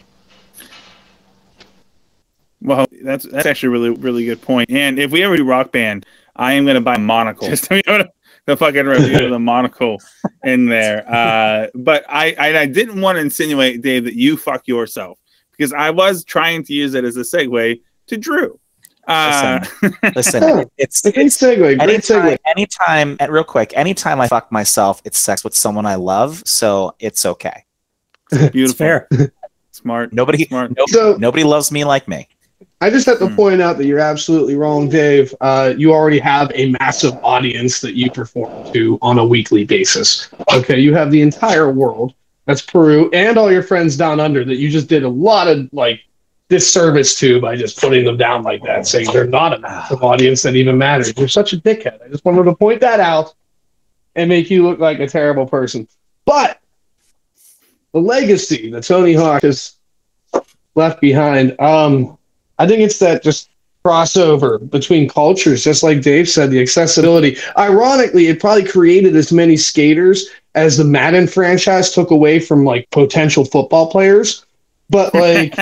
well, 2.61 2.85
that's 3.01 3.25
that's 3.25 3.47
actually 3.47 3.69
a 3.69 3.71
really 3.71 3.89
really 3.89 4.25
good 4.25 4.39
point. 4.43 4.69
And 4.69 4.99
if 4.99 5.09
we 5.09 5.23
ever 5.23 5.35
do 5.35 5.43
Rock 5.43 5.71
Band, 5.71 6.05
I 6.35 6.53
am 6.53 6.63
gonna 6.63 6.79
buy 6.79 6.93
a 6.95 6.99
monocle 6.99 7.47
just 7.49 7.63
to 7.63 7.69
be 7.71 7.81
able 7.87 8.03
to 8.03 8.09
the 8.45 8.55
fucking 8.55 8.85
review 8.85 9.25
of 9.25 9.31
the 9.31 9.39
monocle 9.53 9.97
in 10.43 10.67
there. 10.67 11.11
Uh, 11.11 11.69
but 11.73 12.05
I, 12.07 12.35
I 12.37 12.59
I 12.59 12.65
didn't 12.67 13.01
want 13.01 13.15
to 13.15 13.21
insinuate, 13.21 13.81
Dave, 13.81 14.03
that 14.03 14.13
you 14.13 14.37
fuck 14.37 14.67
yourself 14.67 15.17
because 15.59 15.73
I 15.73 15.89
was 15.89 16.23
trying 16.23 16.63
to 16.63 16.73
use 16.73 16.93
it 16.93 17.03
as 17.03 17.17
a 17.17 17.19
segue 17.21 17.81
to 18.07 18.17
Drew. 18.17 18.57
Uh, 19.07 19.59
Listen, 20.15 20.41
Yeah. 20.43 20.63
it's, 20.77 21.01
Great 21.01 21.17
it's 21.17 21.37
segue. 21.37 21.57
Great 21.57 21.81
anytime, 21.81 22.21
segue. 22.21 22.37
anytime, 22.45 23.17
and 23.19 23.31
real 23.31 23.43
quick, 23.43 23.73
anytime 23.75 24.21
I 24.21 24.27
fuck 24.27 24.51
myself, 24.53 25.01
it's 25.03 25.19
sex 25.19 25.43
with 25.43 25.53
someone 25.55 25.85
I 25.85 25.95
love, 25.95 26.41
so 26.45 26.95
it's 26.99 27.25
okay. 27.25 27.65
beautiful, 28.31 28.61
It's 28.61 28.73
fair. 28.73 29.07
smart, 29.71 30.13
Nobody, 30.13 30.45
smart. 30.45 30.71
no- 30.77 30.85
So 30.87 31.17
nobody 31.19 31.43
loves 31.43 31.71
me 31.71 31.83
like 31.83 32.07
me. 32.07 32.27
I 32.81 32.89
just 32.89 33.05
have 33.07 33.19
to 33.19 33.27
Hmm. 33.27 33.35
point 33.35 33.61
out 33.61 33.77
that 33.77 33.85
you're 33.85 33.99
absolutely 33.99 34.55
wrong, 34.55 34.87
Dave. 34.87 35.35
Uh, 35.41 35.73
you 35.77 35.91
already 35.91 36.19
have 36.19 36.49
a 36.55 36.69
massive 36.79 37.13
audience 37.23 37.81
that 37.81 37.95
you 37.95 38.09
perform 38.09 38.71
to 38.71 38.97
on 39.01 39.19
a 39.19 39.25
weekly 39.25 39.65
basis. 39.65 40.29
Okay, 40.53 40.79
you 40.79 40.93
have 40.93 41.11
the 41.11 41.21
entire 41.21 41.69
world. 41.69 42.13
That's 42.49 42.63
Peru 42.63 43.11
and 43.13 43.37
all 43.37 43.51
your 43.51 43.61
friends 43.61 43.95
down 43.95 44.19
under 44.19 44.43
that 44.43 44.55
you 44.55 44.71
just 44.71 44.87
did 44.87 45.03
a 45.03 45.07
lot 45.07 45.47
of 45.47 45.71
like 45.71 46.01
disservice 46.47 47.13
to 47.19 47.39
by 47.39 47.55
just 47.55 47.79
putting 47.79 48.03
them 48.03 48.17
down 48.17 48.41
like 48.41 48.63
that, 48.63 48.87
saying 48.87 49.05
they're 49.13 49.27
not 49.27 49.53
a 49.53 49.59
massive 49.59 50.01
audience 50.01 50.41
that 50.41 50.55
even 50.55 50.75
matters. 50.75 51.13
You're 51.15 51.27
such 51.27 51.53
a 51.53 51.57
dickhead. 51.57 52.03
I 52.03 52.07
just 52.07 52.25
wanted 52.25 52.45
to 52.45 52.55
point 52.55 52.81
that 52.81 52.99
out 52.99 53.35
and 54.15 54.27
make 54.27 54.49
you 54.49 54.63
look 54.63 54.79
like 54.79 54.99
a 54.99 55.05
terrible 55.05 55.45
person. 55.45 55.87
But 56.25 56.59
the 57.93 57.99
legacy 57.99 58.71
that 58.71 58.83
Tony 58.83 59.13
Hawk 59.13 59.43
has 59.43 59.75
left 60.73 61.01
behind, 61.01 61.55
um, 61.61 62.17
I 62.57 62.65
think 62.65 62.81
it's 62.81 62.97
that 62.97 63.21
just 63.21 63.48
crossover 63.83 64.69
between 64.69 65.07
cultures, 65.07 65.63
just 65.63 65.83
like 65.83 66.01
Dave 66.01 66.29
said, 66.29 66.51
the 66.51 66.61
accessibility. 66.61 67.37
Ironically, 67.57 68.27
it 68.27 68.39
probably 68.39 68.65
created 68.65 69.15
as 69.15 69.31
many 69.31 69.57
skaters 69.57 70.27
as 70.55 70.77
the 70.77 70.83
Madden 70.83 71.27
franchise 71.27 71.93
took 71.93 72.11
away 72.11 72.39
from 72.39 72.65
like 72.65 72.89
potential 72.91 73.45
football 73.45 73.89
players. 73.89 74.45
But 74.89 75.13
like 75.13 75.57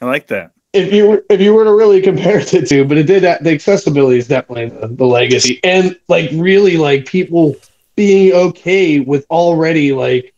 I 0.00 0.06
like 0.06 0.26
that. 0.28 0.52
if 0.72 0.92
you 0.92 1.08
were, 1.08 1.24
if 1.30 1.40
you 1.40 1.54
were 1.54 1.64
to 1.64 1.74
really 1.74 2.00
compare 2.00 2.42
the 2.44 2.66
two, 2.66 2.84
but 2.84 2.98
it 2.98 3.04
did 3.04 3.22
that. 3.22 3.44
the 3.44 3.52
accessibility 3.52 4.18
is 4.18 4.28
definitely 4.28 4.70
the, 4.70 4.88
the 4.88 5.06
legacy, 5.06 5.60
and 5.62 5.98
like 6.08 6.30
really 6.34 6.76
like 6.76 7.06
people 7.06 7.54
being 7.96 8.32
okay 8.32 9.00
with 9.00 9.24
already 9.30 9.92
like 9.92 10.34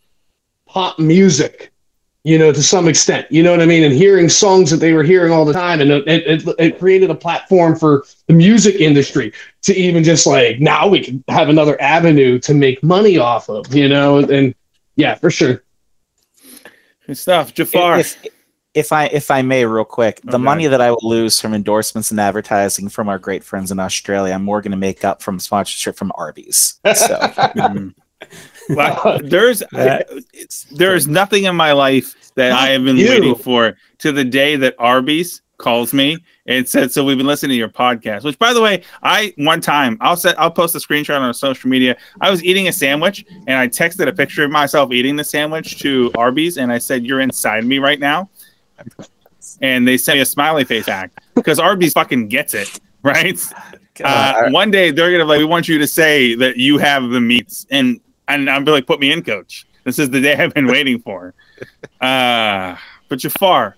pop 0.66 0.98
music, 0.98 1.72
you 2.26 2.36
know, 2.36 2.52
to 2.52 2.60
some 2.60 2.88
extent, 2.88 3.24
you 3.30 3.40
know 3.40 3.52
what 3.52 3.62
I 3.62 3.66
mean, 3.66 3.84
and 3.84 3.94
hearing 3.94 4.28
songs 4.28 4.68
that 4.72 4.78
they 4.78 4.92
were 4.92 5.04
hearing 5.04 5.30
all 5.30 5.44
the 5.44 5.52
time, 5.52 5.80
and 5.80 5.92
it, 5.92 6.08
it, 6.08 6.54
it 6.58 6.76
created 6.76 7.08
a 7.08 7.14
platform 7.14 7.76
for 7.76 8.04
the 8.26 8.34
music 8.34 8.74
industry 8.80 9.32
to 9.62 9.72
even 9.76 10.02
just 10.02 10.26
like 10.26 10.58
now 10.58 10.88
we 10.88 11.04
can 11.04 11.22
have 11.28 11.48
another 11.48 11.80
avenue 11.80 12.40
to 12.40 12.52
make 12.52 12.82
money 12.82 13.16
off 13.16 13.48
of, 13.48 13.72
you 13.72 13.88
know, 13.88 14.18
and 14.18 14.56
yeah, 14.96 15.14
for 15.14 15.30
sure. 15.30 15.62
Good 17.06 17.16
stuff, 17.16 17.54
Jafar. 17.54 18.00
If, 18.00 18.16
if 18.74 18.90
I 18.90 19.04
if 19.06 19.30
I 19.30 19.42
may, 19.42 19.64
real 19.64 19.84
quick, 19.84 20.20
the 20.24 20.30
Okay. 20.30 20.38
money 20.38 20.66
that 20.66 20.80
I 20.80 20.90
will 20.90 20.98
lose 21.04 21.40
from 21.40 21.54
endorsements 21.54 22.10
and 22.10 22.18
advertising 22.18 22.88
from 22.88 23.08
our 23.08 23.20
great 23.20 23.44
friends 23.44 23.70
in 23.70 23.78
Australia, 23.78 24.34
I'm 24.34 24.42
more 24.42 24.60
going 24.60 24.72
to 24.72 24.76
make 24.76 25.04
up 25.04 25.22
from 25.22 25.38
sponsorship 25.38 25.94
from 25.96 26.10
Arby's. 26.16 26.80
So 26.92 27.14
Mm. 27.54 27.94
Well, 28.70 29.20
there's 29.24 29.62
That- 29.72 30.09
it's, 30.32 30.64
there 30.64 30.94
is 30.94 31.06
nothing 31.06 31.44
in 31.44 31.55
my 31.56 31.72
life 31.72 32.14
that 32.34 32.52
I 32.52 32.68
have 32.68 32.84
been 32.84 32.97
You. 32.97 33.09
waiting 33.09 33.34
for 33.34 33.76
to 33.98 34.12
the 34.12 34.24
day 34.24 34.56
that 34.56 34.74
Arby's 34.78 35.43
calls 35.59 35.94
me 35.94 36.18
and 36.47 36.68
said, 36.68 36.93
"So 36.93 37.02
we've 37.02 37.16
been 37.16 37.26
listening 37.26 37.51
to 37.51 37.56
your 37.56 37.70
podcast." 37.70 38.24
Which, 38.24 38.38
by 38.38 38.52
the 38.52 38.60
way, 38.60 38.82
I 39.02 39.32
one 39.38 39.62
time 39.62 39.97
I'll 40.02 40.16
set 40.16 40.38
I'll 40.38 40.51
post 40.51 40.74
a 40.74 40.78
screenshot 40.78 41.18
on 41.18 41.32
social 41.32 41.70
media. 41.70 41.97
I 42.20 42.30
was 42.30 42.44
eating 42.44 42.68
a 42.68 42.72
sandwich 42.72 43.24
and 43.47 43.52
I 43.59 43.66
texted 43.68 44.06
a 44.06 44.12
picture 44.12 44.44
of 44.44 44.51
myself 44.51 44.93
eating 44.93 45.16
the 45.16 45.24
sandwich 45.24 45.78
to 45.80 46.12
Arby's 46.14 46.59
and 46.59 46.70
I 46.70 46.76
said, 46.78 47.06
"You're 47.06 47.20
inside 47.20 47.64
me 47.64 47.78
right 47.78 47.98
now," 47.98 48.28
and 49.62 49.86
they 49.88 49.97
sent 49.97 50.16
me 50.16 50.20
a 50.22 50.26
smiley 50.26 50.64
face 50.64 50.88
act 50.88 51.20
because 51.34 51.59
Arby's 51.59 51.94
fucking 51.94 52.28
gets 52.28 52.52
it 52.55 52.78
right. 53.02 53.40
Uh, 54.05 54.51
one 54.51 54.70
day 54.70 54.90
they're 54.90 55.10
gonna 55.10 55.24
like, 55.24 55.38
we 55.38 55.44
want 55.47 55.68
you 55.68 55.78
to 55.78 55.86
say 55.86 56.34
that 56.34 56.59
you 56.59 56.76
have 56.76 57.09
the 57.09 57.20
meats, 57.20 57.66
and 57.70 57.98
and 58.28 58.48
I'm 58.50 58.64
be 58.64 58.70
like, 58.72 58.86
put 58.86 59.00
me 59.00 59.12
in, 59.12 59.22
coach. 59.22 59.66
This 59.84 59.98
is 59.98 60.10
the 60.10 60.20
day 60.20 60.34
I've 60.34 60.54
been 60.54 60.66
waiting 60.66 61.00
for. 61.00 61.34
Uh, 62.02 62.76
but 63.08 63.18
Jafar, 63.18 63.76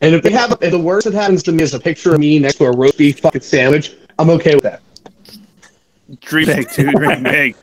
And 0.00 0.14
if 0.14 0.22
they 0.22 0.30
have, 0.32 0.56
if 0.60 0.72
the 0.72 0.78
worst 0.78 1.04
that 1.04 1.14
happens 1.14 1.42
to 1.44 1.52
me 1.52 1.62
is 1.62 1.74
a 1.74 1.78
picture 1.80 2.14
of 2.14 2.20
me 2.20 2.38
next 2.40 2.56
to 2.56 2.64
a 2.64 2.72
roast 2.76 2.98
beef 2.98 3.20
fucking 3.20 3.40
sandwich, 3.42 3.96
I'm 4.18 4.28
okay 4.30 4.54
with 4.54 4.64
that. 4.64 4.80
dream 6.20 6.46
big, 6.46 6.70
dude, 6.74 6.94
dream 6.94 7.22
big. 7.22 7.56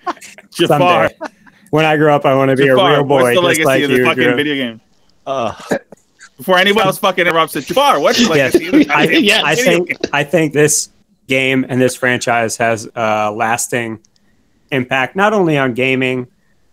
Jafar, 0.51 1.09
Someday. 1.09 1.33
When 1.71 1.83
I 1.85 1.97
grow 1.97 2.15
up, 2.15 2.25
I 2.25 2.35
want 2.35 2.49
to 2.51 2.55
be 2.55 2.65
Jafar, 2.67 2.91
a 2.91 2.93
real 2.97 3.03
boy, 3.03 3.21
what's 3.23 3.41
the 3.41 3.53
just 3.53 3.59
legacy 3.59 3.63
like 3.65 3.83
of 3.83 3.89
the 3.89 3.95
you. 3.97 4.05
fucking 4.05 4.23
Drew. 4.23 4.35
video 4.35 4.55
game? 4.55 4.81
uh, 5.27 5.53
Before 6.37 6.57
anyone 6.57 6.85
else 6.85 6.97
fucking 6.97 7.25
interrupts 7.27 7.55
it, 7.57 7.65
Jafar, 7.65 7.99
what's 7.99 8.19
the 8.23 8.29
legacy? 8.29 8.67
of 8.67 8.71
the 8.73 8.89
I, 8.89 9.05
goddamn 9.07 9.45
I 9.45 9.55
think? 9.55 9.91
I 10.13 10.23
think 10.23 10.53
this 10.53 10.89
game 11.27 11.65
and 11.67 11.81
this 11.81 11.95
franchise 11.95 12.55
has 12.57 12.87
a 12.95 13.31
lasting 13.31 13.99
impact 14.71 15.15
not 15.15 15.33
only 15.33 15.57
on 15.57 15.73
gaming 15.73 16.27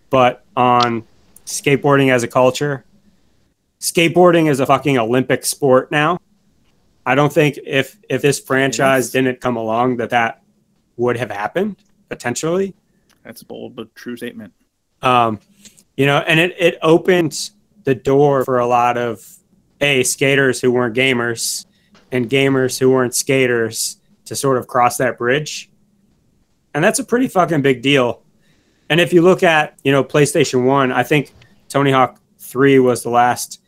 but 0.09 0.45
on 0.55 1.03
skateboarding 1.45 2.11
as 2.11 2.23
a 2.23 2.27
culture. 2.27 2.85
Skateboarding 3.79 4.49
is 4.49 4.59
a 4.59 4.65
fucking 4.65 4.97
Olympic 4.97 5.45
sport 5.45 5.91
now. 5.91 6.19
I 7.05 7.15
don't 7.15 7.33
think 7.33 7.57
if 7.65 7.97
if 8.09 8.21
this 8.21 8.39
franchise 8.39 9.11
didn't 9.11 9.41
come 9.41 9.57
along 9.57 9.97
that 9.97 10.11
that 10.11 10.41
would 10.97 11.17
have 11.17 11.31
happened 11.31 11.77
potentially. 12.09 12.75
That's 13.23 13.41
a 13.41 13.45
bold 13.45 13.75
but 13.75 13.93
true 13.95 14.15
statement. 14.15 14.53
Um, 15.01 15.39
you 15.97 16.05
know, 16.05 16.19
and 16.19 16.39
it, 16.39 16.55
it 16.57 16.77
opened 16.81 17.49
the 17.83 17.95
door 17.95 18.45
for 18.45 18.59
a 18.59 18.67
lot 18.67 18.97
of 18.97 19.25
a 19.81 20.03
skaters 20.03 20.61
who 20.61 20.71
weren't 20.71 20.95
gamers 20.95 21.65
and 22.11 22.29
gamers 22.29 22.79
who 22.79 22.89
weren't 22.89 23.15
skaters 23.15 23.97
to 24.25 24.35
sort 24.35 24.57
of 24.57 24.67
cross 24.67 24.97
that 24.97 25.17
bridge. 25.17 25.69
And 26.73 26.83
that's 26.83 26.99
a 26.99 27.03
pretty 27.03 27.27
fucking 27.27 27.61
big 27.61 27.81
deal. 27.81 28.21
And 28.89 28.99
if 28.99 29.13
you 29.13 29.21
look 29.21 29.43
at, 29.43 29.77
you 29.83 29.91
know, 29.91 30.03
PlayStation 30.03 30.65
1, 30.65 30.91
I 30.91 31.03
think 31.03 31.33
Tony 31.69 31.91
Hawk 31.91 32.19
3 32.39 32.79
was 32.79 33.03
the 33.03 33.09
last 33.09 33.61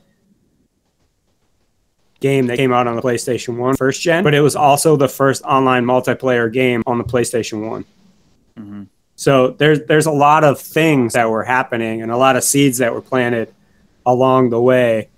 game 2.19 2.47
that 2.47 2.57
came 2.57 2.73
out 2.73 2.87
on 2.87 2.95
the 2.95 3.01
PlayStation 3.01 3.57
1 3.57 3.75
first 3.75 4.01
gen, 4.01 4.23
but 4.23 4.33
it 4.33 4.41
was 4.41 4.55
also 4.55 4.95
the 4.95 5.07
first 5.07 5.43
online 5.43 5.85
multiplayer 5.85 6.51
game 6.51 6.81
on 6.87 6.97
the 6.97 7.03
PlayStation 7.03 7.69
one 7.69 7.85
Mm-hmm. 8.59 8.83
So 9.15 9.49
there's 9.51 9.81
there's 9.83 10.05
a 10.05 10.11
lot 10.11 10.43
of 10.43 10.59
things 10.59 11.13
that 11.13 11.29
were 11.29 11.43
happening 11.43 12.01
and 12.01 12.11
a 12.11 12.17
lot 12.17 12.35
of 12.35 12.43
seeds 12.43 12.77
that 12.79 12.93
were 12.93 13.01
planted 13.01 13.53
along 14.05 14.49
the 14.49 14.61
way. 14.61 15.09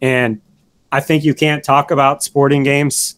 And 0.00 0.40
I 0.92 1.00
think 1.00 1.24
you 1.24 1.34
can't 1.34 1.64
talk 1.64 1.90
about 1.90 2.22
sporting 2.22 2.62
games 2.62 3.15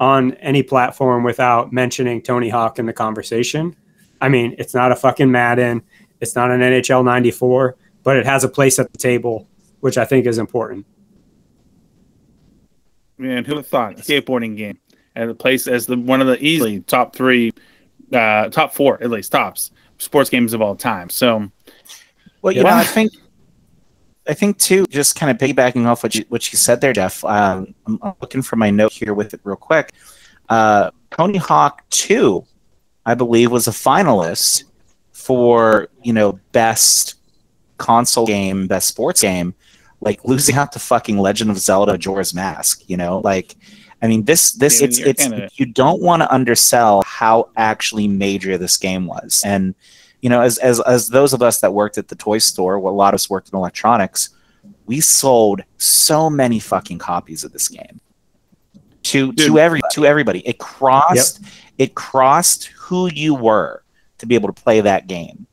on 0.00 0.32
any 0.34 0.62
platform 0.62 1.22
without 1.22 1.72
mentioning 1.72 2.22
Tony 2.22 2.48
Hawk 2.48 2.78
in 2.78 2.86
the 2.86 2.92
conversation. 2.92 3.76
I 4.20 4.28
mean, 4.28 4.54
it's 4.58 4.74
not 4.74 4.92
a 4.92 4.96
fucking 4.96 5.30
Madden, 5.30 5.82
it's 6.20 6.34
not 6.34 6.50
an 6.50 6.60
NHL 6.60 7.04
94, 7.04 7.76
but 8.02 8.16
it 8.16 8.26
has 8.26 8.44
a 8.44 8.48
place 8.48 8.78
at 8.78 8.92
the 8.92 8.98
table, 8.98 9.48
which 9.80 9.98
I 9.98 10.04
think 10.04 10.26
is 10.26 10.38
important. 10.38 10.86
Man, 13.18 13.44
who 13.44 13.52
would 13.54 13.58
have 13.58 13.66
thought 13.68 13.96
skateboarding 13.96 14.56
game 14.56 14.78
at 15.14 15.28
a 15.28 15.34
place 15.34 15.66
as 15.66 15.86
the 15.86 15.96
one 15.96 16.20
of 16.20 16.26
the 16.26 16.42
easily 16.42 16.80
top 16.80 17.14
three, 17.14 17.52
uh, 18.12 18.48
top 18.48 18.74
four 18.74 19.02
at 19.02 19.10
least 19.10 19.32
tops 19.32 19.70
sports 19.98 20.30
games 20.30 20.52
of 20.52 20.60
all 20.60 20.74
time. 20.74 21.08
So, 21.08 21.50
Well, 22.40 22.52
you 22.52 22.62
Yeah. 22.62 22.70
know, 22.70 22.76
I 22.76 22.84
think, 22.84 23.12
I 24.28 24.34
think 24.34 24.58
too, 24.58 24.86
just 24.86 25.16
kind 25.16 25.30
of 25.30 25.38
piggybacking 25.38 25.86
off 25.86 26.02
what 26.02 26.14
you 26.14 26.24
what 26.28 26.52
you 26.52 26.56
said 26.56 26.80
there, 26.80 26.92
Jeff. 26.92 27.24
Um, 27.24 27.74
I'm 27.86 28.14
looking 28.20 28.42
for 28.42 28.56
my 28.56 28.70
note 28.70 28.92
here 28.92 29.14
with 29.14 29.34
it 29.34 29.40
real 29.42 29.56
quick. 29.56 29.92
Uh, 30.48 30.90
Tony 31.10 31.38
Hawk 31.38 31.82
Two, 31.90 32.44
I 33.04 33.14
believe, 33.14 33.50
was 33.50 33.66
a 33.66 33.72
finalist 33.72 34.64
for 35.12 35.88
you 36.02 36.12
know 36.12 36.38
best 36.52 37.16
console 37.78 38.26
game, 38.26 38.68
best 38.68 38.88
sports 38.88 39.22
game, 39.22 39.54
like 40.00 40.24
losing 40.24 40.56
out 40.56 40.72
to 40.72 40.78
fucking 40.78 41.18
Legend 41.18 41.50
of 41.50 41.58
Zelda: 41.58 41.92
Majora's 41.92 42.34
Mask. 42.34 42.82
You 42.88 42.96
know, 42.96 43.18
like. 43.18 43.56
I 44.04 44.08
mean, 44.08 44.24
this 44.24 44.50
this 44.54 44.82
it's 44.82 44.98
it's 44.98 45.22
candidate. 45.22 45.52
you 45.60 45.64
don't 45.64 46.02
want 46.02 46.22
to 46.22 46.34
undersell 46.34 47.04
how 47.06 47.50
actually 47.56 48.08
major 48.08 48.58
this 48.58 48.76
game 48.76 49.06
was, 49.06 49.44
and 49.46 49.76
you 50.22 50.28
know, 50.28 50.40
as 50.40 50.56
as 50.58 50.80
as 50.80 51.08
those 51.08 51.32
of 51.32 51.42
us 51.42 51.60
that 51.60 51.74
worked 51.74 51.98
at 51.98 52.08
the 52.08 52.14
toy 52.14 52.38
store, 52.38 52.78
well, 52.78 52.94
a 52.94 52.96
lot 52.96 53.12
of 53.12 53.16
us 53.16 53.28
worked 53.28 53.50
in 53.50 53.56
electronics, 53.56 54.30
we 54.86 55.00
sold 55.00 55.62
so 55.78 56.30
many 56.30 56.60
fucking 56.60 56.98
copies 56.98 57.44
of 57.44 57.52
this 57.52 57.68
game 57.68 58.00
to 59.02 59.32
Dude. 59.32 59.48
to 59.48 59.58
every 59.58 59.80
to 59.92 60.06
everybody. 60.06 60.46
It 60.46 60.58
crossed 60.58 61.40
it 61.76 61.94
crossed 61.96 62.66
who 62.66 63.10
you 63.12 63.34
were 63.34 63.82
to 64.18 64.26
be 64.26 64.36
able 64.36 64.52
to 64.52 64.62
play 64.62 64.80
that 64.80 65.08
game. 65.08 65.46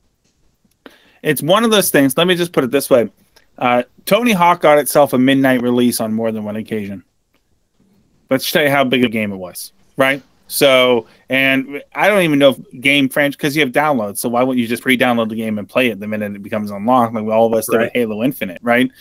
it's 1.24 1.42
one 1.42 1.64
of 1.64 1.72
those 1.72 1.90
things. 1.90 2.16
Let 2.16 2.28
me 2.28 2.36
just 2.36 2.54
put 2.54 2.64
it 2.64 2.70
this 2.70 2.92
way: 2.92 3.10
uh, 3.58 3.84
Tony 4.06 4.34
Hawk 4.34 4.62
got 4.62 4.78
itself 4.78 5.14
a 5.14 5.18
midnight 5.18 5.64
release 5.64 6.00
on 6.00 6.14
more 6.14 6.32
than 6.32 6.44
one 6.44 6.56
occasion. 6.56 7.04
Let's 8.30 8.52
tell 8.52 8.64
you 8.64 8.70
how 8.70 8.84
big 8.84 9.04
a 9.04 9.10
game 9.10 9.32
it 9.32 9.38
was, 9.38 9.74
right? 9.98 10.22
So, 10.52 11.06
and 11.30 11.84
I 11.94 12.08
don't 12.08 12.24
even 12.24 12.40
know 12.40 12.50
if 12.50 12.82
game 12.82 13.08
franchise 13.08 13.38
because 13.38 13.56
you 13.56 13.62
have 13.62 13.72
downloads. 13.72 14.18
So 14.18 14.30
why 14.30 14.42
wouldn't 14.42 14.60
you 14.60 14.68
just 14.68 14.82
pre-download 14.82 15.30
the 15.30 15.36
game 15.36 15.60
and 15.60 15.70
play 15.70 15.90
it 15.90 16.00
the 16.00 16.08
minute 16.08 16.36
it 16.36 16.42
becomes 16.42 16.72
unlocked? 16.72 17.14
Like 17.14 17.26
all 17.26 17.46
of 17.46 17.54
us 17.54 17.68
did 17.68 17.80
with 17.80 17.92
Halo 17.94 18.24
Infinite, 18.24 18.58
right? 18.64 18.92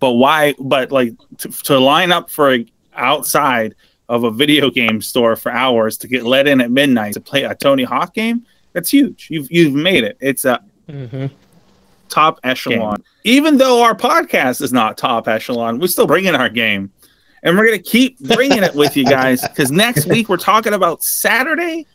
But 0.00 0.12
why? 0.12 0.54
But 0.60 0.92
like 0.92 1.14
to, 1.38 1.48
to 1.48 1.78
line 1.78 2.12
up 2.12 2.28
for 2.28 2.54
a, 2.54 2.66
outside 2.94 3.74
of 4.10 4.24
a 4.24 4.30
video 4.30 4.70
game 4.70 5.00
store 5.00 5.34
for 5.34 5.50
hours 5.50 5.96
to 5.98 6.08
get 6.08 6.24
let 6.24 6.46
in 6.46 6.60
at 6.60 6.70
midnight 6.70 7.14
to 7.14 7.20
play 7.20 7.44
a 7.44 7.54
Tony 7.54 7.84
Hawk 7.84 8.12
game, 8.12 8.44
that's 8.74 8.90
huge. 8.90 9.28
You've 9.30 9.50
you've 9.50 9.72
made 9.74 10.04
it. 10.04 10.16
It's 10.20 10.44
a 10.44 10.62
Mm-hmm. 10.88 11.26
top 12.08 12.40
echelon. 12.44 13.02
Even 13.24 13.58
though 13.58 13.82
our 13.82 13.94
podcast 13.94 14.62
is 14.62 14.72
not 14.72 14.96
top 14.96 15.28
echelon, 15.28 15.78
we're 15.78 15.86
still 15.86 16.06
bringing 16.06 16.34
our 16.34 16.48
game. 16.48 16.90
And 17.48 17.56
we're 17.56 17.66
going 17.66 17.78
to 17.82 17.90
keep 17.90 18.18
bringing 18.20 18.62
it 18.62 18.74
with 18.74 18.94
you 18.94 19.04
guys 19.18 19.40
because 19.40 19.70
next 19.72 20.04
week 20.06 20.28
we're 20.28 20.36
talking 20.36 20.74
about 20.74 21.02
Saturday 21.02 21.86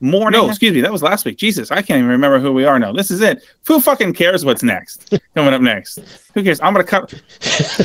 morning. 0.00 0.40
No, 0.40 0.48
excuse 0.48 0.72
me. 0.72 0.80
That 0.80 0.90
was 0.90 1.02
last 1.02 1.26
week. 1.26 1.36
Jesus, 1.36 1.70
I 1.70 1.76
can't 1.82 1.98
even 1.98 2.08
remember 2.08 2.38
who 2.38 2.52
we 2.54 2.64
are 2.64 2.78
now. 2.78 2.90
This 2.92 3.10
is 3.10 3.20
it. 3.20 3.42
Who 3.66 3.78
fucking 3.78 4.14
cares 4.14 4.46
what's 4.46 4.62
next? 4.62 5.12
Coming 5.34 5.52
up 5.52 5.60
next. 5.60 5.98
Who 6.32 6.42
cares? 6.42 6.60
I'm 6.62 6.72
going 6.72 6.86
to 6.86 6.90
cut. 6.90 7.12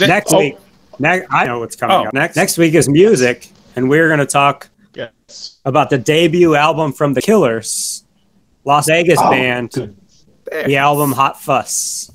Next 0.08 0.34
Oh, 0.34 0.40
week, 0.40 0.58
ne- 1.00 1.26
I 1.30 1.46
know 1.46 1.60
what's 1.60 1.76
coming 1.76 1.98
Oh. 1.98 2.06
up. 2.06 2.14
Next, 2.14 2.38
next 2.38 2.58
week 2.58 2.76
is 2.76 2.88
music, 2.88 3.50
and 3.76 3.90
we're 3.90 4.08
going 4.08 4.20
to 4.20 4.26
talk 4.26 4.70
Yes. 4.96 5.58
about 5.66 5.90
the 5.90 5.98
debut 5.98 6.56
album 6.56 6.94
from 6.94 7.14
the 7.14 7.22
Killers, 7.22 8.06
Las 8.64 8.88
Vegas 8.88 9.20
Oh, 9.22 9.30
band, 9.32 9.72
good. 9.72 9.96
the 10.66 10.78
album 10.78 11.12
Hot 11.12 11.42
Fuss. 11.42 12.10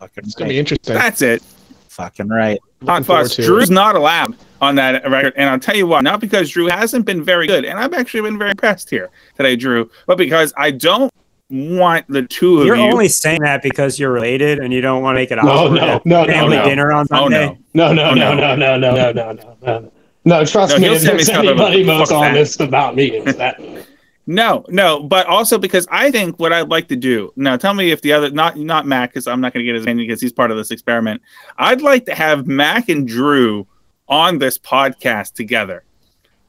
Fucking 0.00 0.24
It's 0.24 0.34
gonna 0.34 0.50
be 0.50 0.58
interesting. 0.58 0.92
That's 0.94 1.22
it. 1.22 1.42
Fucking 1.88 2.28
right. 2.28 2.58
Hot 2.86 2.92
Looking 2.92 3.04
forward 3.04 3.38
it. 3.38 3.42
Drew's 3.44 3.70
not 3.70 3.96
allowed 3.96 4.34
on 4.60 4.74
that 4.76 5.08
record. 5.10 5.32
And 5.36 5.48
I'll 5.50 5.58
tell 5.58 5.76
you 5.76 5.86
why. 5.86 6.00
Not 6.00 6.20
because 6.20 6.50
Drew 6.50 6.68
hasn't 6.68 7.04
been 7.06 7.22
very 7.22 7.46
good. 7.46 7.64
And 7.64 7.78
I've 7.78 7.92
actually 7.92 8.22
been 8.22 8.38
very 8.38 8.50
impressed 8.50 8.90
here 8.90 9.10
today, 9.36 9.56
Drew. 9.56 9.90
But 10.06 10.18
because 10.18 10.52
I 10.56 10.70
don't 10.70 11.10
want 11.50 12.06
the 12.08 12.22
two 12.22 12.60
of 12.60 12.66
You're 12.66 12.76
you. 12.76 12.82
only 12.82 13.08
saying 13.08 13.42
that 13.42 13.62
because 13.62 13.98
you're 13.98 14.10
related 14.12 14.58
and 14.58 14.72
you 14.72 14.80
don't 14.80 15.02
want 15.02 15.16
to 15.16 15.20
make 15.20 15.30
it 15.30 15.36
No, 15.36 15.42
awkward 15.50 15.80
no, 15.80 15.86
at 15.88 16.06
no, 16.06 16.24
no, 16.24 16.32
family 16.32 16.56
no. 16.56 16.64
dinner 16.64 16.92
on 16.92 17.06
oh, 17.10 17.16
Sunday. 17.28 17.58
no. 17.74 17.92
No, 17.92 17.92
no, 17.92 18.10
Oh, 18.10 18.14
no, 18.14 18.34
no. 18.34 18.56
no, 18.56 18.76
no, 18.78 18.78
no, 18.78 19.12
no, 19.12 19.12
no, 19.12 19.32
no, 19.32 19.80
no. 19.80 19.92
No, 20.24 20.44
trust 20.46 20.78
No, 20.78 20.88
me. 20.88 20.94
If 20.96 21.02
there's 21.02 21.28
anybody 21.28 21.84
fuck 21.84 21.98
most 21.98 22.08
that. 22.08 22.16
honest 22.16 22.60
about 22.62 22.96
me, 22.96 23.10
it's 23.10 23.36
that. 23.36 23.60
No, 24.26 24.64
no, 24.68 25.02
but 25.02 25.26
also 25.26 25.58
because 25.58 25.86
I 25.90 26.10
think 26.10 26.38
what 26.38 26.52
I'd 26.52 26.70
like 26.70 26.88
to 26.88 26.96
do 26.96 27.32
now. 27.36 27.56
Tell 27.58 27.74
me 27.74 27.90
if 27.90 28.00
the 28.00 28.12
other 28.12 28.30
not 28.30 28.56
not 28.56 28.86
Mac 28.86 29.10
because 29.10 29.26
I'm 29.26 29.40
not 29.40 29.52
going 29.52 29.64
to 29.64 29.66
get 29.66 29.74
his 29.74 29.84
opinion 29.84 30.06
because 30.06 30.20
he's 30.20 30.32
part 30.32 30.50
of 30.50 30.56
this 30.56 30.70
experiment. 30.70 31.20
I'd 31.58 31.82
like 31.82 32.06
to 32.06 32.14
have 32.14 32.46
Mac 32.46 32.88
and 32.88 33.06
Drew 33.06 33.66
on 34.08 34.38
this 34.38 34.56
podcast 34.56 35.34
together, 35.34 35.84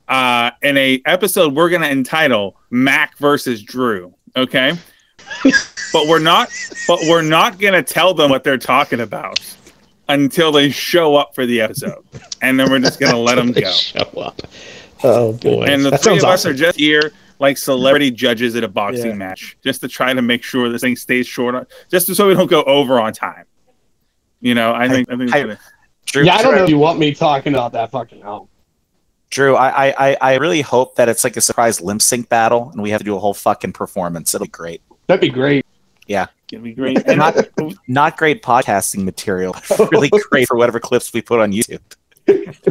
uh, 0.07 0.51
in 0.61 0.77
a 0.77 1.01
episode 1.05 1.53
we're 1.53 1.69
going 1.69 1.81
to 1.81 1.89
entitle 1.89 2.55
Mac 2.69 3.17
versus 3.17 3.61
Drew. 3.61 4.13
Okay, 4.37 4.77
but 5.91 6.07
we're 6.07 6.19
not, 6.19 6.49
but 6.87 6.99
we're 7.03 7.23
not 7.23 7.59
going 7.59 7.73
to 7.73 7.83
tell 7.83 8.13
them 8.13 8.29
what 8.29 8.45
they're 8.45 8.57
talking 8.57 9.01
about 9.01 9.39
until 10.07 10.53
they 10.53 10.69
show 10.69 11.15
up 11.17 11.35
for 11.35 11.45
the 11.45 11.59
episode, 11.59 12.05
and 12.41 12.57
then 12.57 12.69
we're 12.71 12.79
just 12.79 13.01
going 13.01 13.11
to 13.11 13.19
let 13.19 13.35
them 13.35 13.51
go. 13.51 13.69
Show 13.69 14.21
up. 14.21 14.41
Oh 15.03 15.33
boy. 15.33 15.65
And 15.65 15.83
the 15.83 15.89
that 15.91 16.01
three 16.01 16.17
of 16.17 16.23
us 16.23 16.45
are 16.45 16.53
just 16.53 16.79
here 16.79 17.11
like 17.39 17.57
celebrity 17.57 18.11
judges 18.11 18.55
at 18.55 18.63
a 18.63 18.67
boxing 18.67 19.11
Yeah. 19.11 19.13
match, 19.15 19.57
just 19.63 19.81
to 19.81 19.87
try 19.87 20.13
to 20.13 20.21
make 20.21 20.43
sure 20.43 20.69
this 20.69 20.81
thing 20.81 20.95
stays 20.95 21.27
short, 21.27 21.55
on, 21.55 21.65
just 21.91 22.13
so 22.15 22.27
we 22.27 22.33
don't 22.33 22.49
go 22.49 22.63
over 22.63 22.99
on 22.99 23.13
time. 23.13 23.45
You 24.41 24.53
know, 24.55 24.73
I 24.73 24.87
think 24.89 25.11
I 25.11 25.17
think 25.17 25.33
I- 25.33 25.41
gonna- 25.41 25.59
Drew, 26.05 26.23
Yeah, 26.23 26.35
I 26.35 26.41
don't 26.43 26.51
Drew, 26.51 26.57
know 26.59 26.63
if 26.65 26.69
you 26.69 26.77
want 26.77 26.99
me 26.99 27.13
talking 27.13 27.53
about 27.53 27.71
that 27.73 27.91
fucking 27.91 28.21
album. 28.21 28.47
Drew, 29.31 29.55
I, 29.55 29.87
I, 29.87 30.09
I- 30.11 30.17
I 30.21 30.35
really 30.35 30.61
hope 30.61 30.95
that 30.97 31.09
it's 31.09 31.23
like 31.23 31.35
a 31.35 31.41
surprise 31.41 31.81
lip 31.81 32.01
sync 32.01 32.29
battle 32.29 32.69
and 32.71 32.81
we 32.81 32.91
have 32.91 32.99
to 32.99 33.05
do 33.05 33.15
a 33.15 33.19
whole 33.19 33.33
fucking 33.33 33.73
performance. 33.73 34.33
It'll 34.35 34.45
be 34.45 34.51
great. 34.51 34.81
That'd 35.07 35.21
be 35.21 35.29
great. 35.29 35.65
Yeah. 36.07 36.27
It'd 36.51 36.63
be 36.63 36.73
great. 36.73 37.01
And 37.07 37.17
Not, 37.17 37.35
not 37.87 38.17
great 38.17 38.43
podcasting 38.43 39.03
material, 39.03 39.55
really 39.91 40.09
great 40.29 40.47
for 40.47 40.55
whatever 40.55 40.79
clips 40.79 41.11
we 41.11 41.21
put 41.23 41.39
on 41.41 41.51
YouTube. 41.51 41.81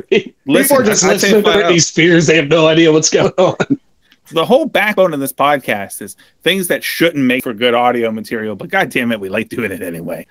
People 0.08 0.32
Listen, 0.46 0.76
are 0.76 0.82
just 0.84 1.02
I- 1.04 1.08
I'd 1.08 1.12
listening 1.14 1.32
to 1.34 1.42
flat 1.42 1.64
out. 1.64 1.72
Britney 1.72 1.82
Spears. 1.82 2.26
They 2.28 2.36
have 2.36 2.48
no 2.48 2.68
idea 2.68 2.92
what's 2.92 3.10
going 3.10 3.32
on. 3.36 3.56
The 4.30 4.44
whole 4.44 4.66
backbone 4.66 5.12
of 5.12 5.20
this 5.20 5.32
podcast 5.32 6.00
is 6.02 6.16
things 6.42 6.68
that 6.68 6.82
shouldn't 6.82 7.24
make 7.24 7.44
for 7.44 7.54
good 7.54 7.74
audio 7.74 8.10
material, 8.10 8.56
but 8.56 8.68
god 8.68 8.90
damn 8.90 9.12
it, 9.12 9.20
we 9.20 9.28
like 9.28 9.48
doing 9.48 9.70
it 9.70 9.82
anyway. 9.82 10.26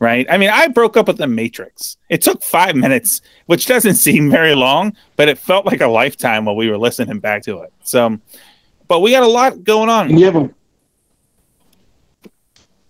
Right? 0.00 0.26
I 0.28 0.38
mean, 0.38 0.50
I 0.50 0.68
broke 0.68 0.96
up 0.96 1.06
with 1.06 1.18
the 1.18 1.28
Matrix. 1.28 1.96
It 2.10 2.20
took 2.20 2.42
five 2.42 2.74
minutes, 2.74 3.22
which 3.46 3.66
doesn't 3.66 3.94
seem 3.94 4.30
very 4.30 4.54
long, 4.54 4.96
but 5.16 5.28
it 5.28 5.38
felt 5.38 5.66
like 5.66 5.80
a 5.80 5.86
lifetime 5.86 6.44
while 6.44 6.56
we 6.56 6.68
were 6.68 6.76
listening 6.76 7.20
back 7.20 7.42
to 7.44 7.60
it. 7.60 7.72
So, 7.84 8.18
but 8.88 9.00
we 9.00 9.12
got 9.12 9.22
a 9.22 9.28
lot 9.28 9.62
going 9.62 9.88
on. 9.88 10.10
And 10.10 10.18
you 10.18 10.26
have 10.26 10.36
a 10.36 10.50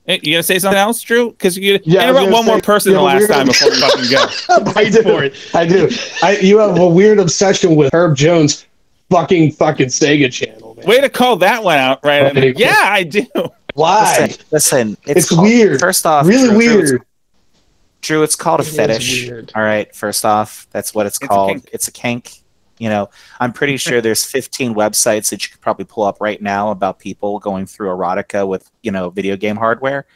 Hey, 0.06 0.20
You 0.22 0.34
gonna 0.34 0.42
say 0.42 0.58
something 0.58 0.78
else, 0.78 1.00
Drew? 1.00 1.30
Because 1.30 1.56
you 1.56 1.80
Yeah, 1.84 2.02
I 2.02 2.04
interrupt 2.04 2.26
gonna 2.26 2.32
one 2.32 2.44
more 2.44 2.60
person 2.60 2.92
the 2.92 3.00
last 3.00 3.22
we're 3.22 3.28
time 3.28 3.46
before 3.46 3.70
we 3.70 3.80
fucking 3.80 4.10
go. 4.10 4.72
I 4.80 4.90
do. 4.90 5.30
I 5.54 5.66
do. 5.66 5.88
I, 6.22 6.36
you 6.38 6.58
have 6.58 6.78
a 6.78 6.88
weird 6.88 7.18
obsession 7.18 7.74
with 7.74 7.92
Herb 7.94 8.14
Jones' 8.14 8.66
fucking 9.10 9.52
fucking 9.52 9.86
Sega 9.88 10.32
channel, 10.32 10.74
man. 10.74 10.86
Way 10.86 11.00
to 11.00 11.08
call 11.08 11.36
that 11.36 11.62
one 11.62 11.78
out, 11.78 12.00
right? 12.04 12.36
Okay. 12.36 12.54
Yeah, 12.56 12.74
I 12.78 13.02
do. 13.04 13.26
Why? 13.74 14.16
Listen, 14.20 14.46
listen 14.50 14.96
it's, 15.04 15.10
It's 15.20 15.28
called- 15.30 15.42
weird. 15.42 15.80
First 15.80 16.06
off, 16.06 16.26
really 16.26 16.48
Drew, 16.48 16.58
Drew, 16.58 16.66
it's- 16.78 16.90
weird. 16.90 17.02
Drew, 18.02 18.22
it's 18.22 18.36
called 18.36 18.60
a 18.60 18.62
It 18.62 18.68
is 18.68 18.76
fetish. 18.76 19.30
All 19.54 19.62
right. 19.62 19.94
First 19.94 20.24
off, 20.26 20.66
that's 20.70 20.94
what 20.94 21.06
it's, 21.06 21.16
It's 21.20 21.26
called. 21.28 21.48
kink. 21.50 21.70
It's 21.72 21.88
a 21.88 21.92
kink. 21.92 22.32
You 22.78 22.88
know, 22.90 23.08
I'm 23.40 23.52
pretty 23.52 23.76
sure 23.78 24.00
there's 24.00 24.24
15 24.24 24.74
websites 24.74 25.30
that 25.30 25.42
you 25.44 25.50
could 25.50 25.60
probably 25.60 25.84
pull 25.86 26.04
up 26.04 26.20
right 26.20 26.42
now 26.42 26.70
about 26.70 26.98
people 26.98 27.38
going 27.38 27.64
through 27.66 27.88
erotica 27.88 28.46
with, 28.46 28.70
you 28.82 28.90
know, 28.90 29.08
video 29.10 29.36
game 29.36 29.56
hardware. 29.56 30.06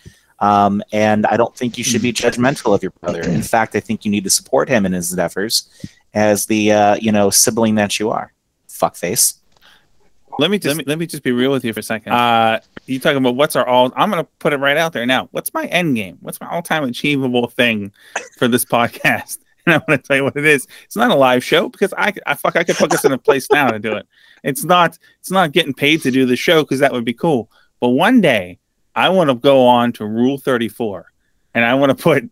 Um, 0.40 0.82
and 0.93 1.24
I 1.27 1.36
don't 1.36 1.56
think 1.56 1.78
you 1.78 1.85
should 1.85 2.02
be 2.02 2.12
judgmental 2.12 2.74
of 2.74 2.82
your 2.82 2.93
brother. 3.01 3.23
In 3.23 3.43
fact, 3.43 3.74
I 3.74 3.81
think 3.81 4.05
you 4.05 4.10
need 4.10 4.24
to 4.24 4.31
support 4.31 4.69
him 4.69 4.85
in 4.85 4.93
his 4.93 5.10
endeavors 5.12 5.69
as 6.15 6.47
the, 6.47 6.73
uh, 6.73 6.94
you 6.97 7.10
know, 7.12 7.31
sibling 7.31 7.77
that 7.77 7.98
you 7.98 8.10
are. 8.10 8.32
Fuckface. 8.79 9.39
Let 10.39 10.51
me 10.51 10.59
just 10.59 10.77
let 10.77 10.77
me, 10.77 10.85
let 10.87 10.99
me 10.99 11.07
just 11.07 11.23
be 11.23 11.33
real 11.33 11.51
with 11.51 11.65
you 11.65 11.73
for 11.73 11.81
a 11.81 11.83
second. 11.83 12.13
Uh, 12.13 12.61
you 12.87 13.01
talking 13.01 13.19
about 13.19 13.35
what's 13.35 13.57
our 13.57 13.67
all? 13.67 13.93
I'm 13.97 14.09
gonna 14.11 14.25
put 14.39 14.53
it 14.53 14.59
right 14.59 14.77
out 14.77 14.93
there 14.93 15.05
now. 15.05 15.29
What's 15.33 15.53
my 15.53 15.67
end 15.67 15.97
game? 15.97 16.19
What's 16.21 16.41
my 16.41 16.49
all 16.49 16.63
time 16.63 16.85
achievable 16.85 17.49
thing 17.49 17.93
for 18.37 18.49
this 18.49 18.65
podcast? 18.77 19.39
And 19.67 19.75
I'm 19.75 19.83
gonna 19.87 19.99
tell 19.99 20.17
you 20.17 20.25
what 20.25 20.35
it 20.35 20.47
is. 20.47 20.67
It's 20.85 20.97
not 20.97 21.11
a 21.11 21.15
live 21.15 21.45
show 21.45 21.69
because 21.69 21.93
I, 21.99 22.15
I 22.25 22.33
fuck 22.37 22.57
I 22.57 22.65
could 22.65 22.77
put 22.77 22.89
this 22.89 23.05
in 23.05 23.13
a 23.13 23.19
place 23.19 23.49
now 23.53 23.69
to 23.69 23.79
do 23.79 23.93
it. 23.97 24.07
It's 24.43 24.65
not 24.65 24.99
it's 25.21 25.31
not 25.31 25.53
getting 25.53 25.75
paid 25.75 26.01
to 26.03 26.11
do 26.11 26.25
the 26.25 26.37
show 26.37 26.63
because 26.63 26.79
that 26.79 26.91
would 26.91 27.05
be 27.05 27.13
cool. 27.13 27.51
But 27.79 27.91
one 27.91 28.23
day 28.23 28.61
I 28.95 29.11
want 29.11 29.29
to 29.29 29.35
go 29.35 29.67
on 29.67 29.93
to 29.95 30.07
Rule 30.07 30.39
34, 30.39 31.05
and 31.53 31.67
I 31.67 31.75
want 31.75 31.91
to 31.91 32.03
put 32.03 32.31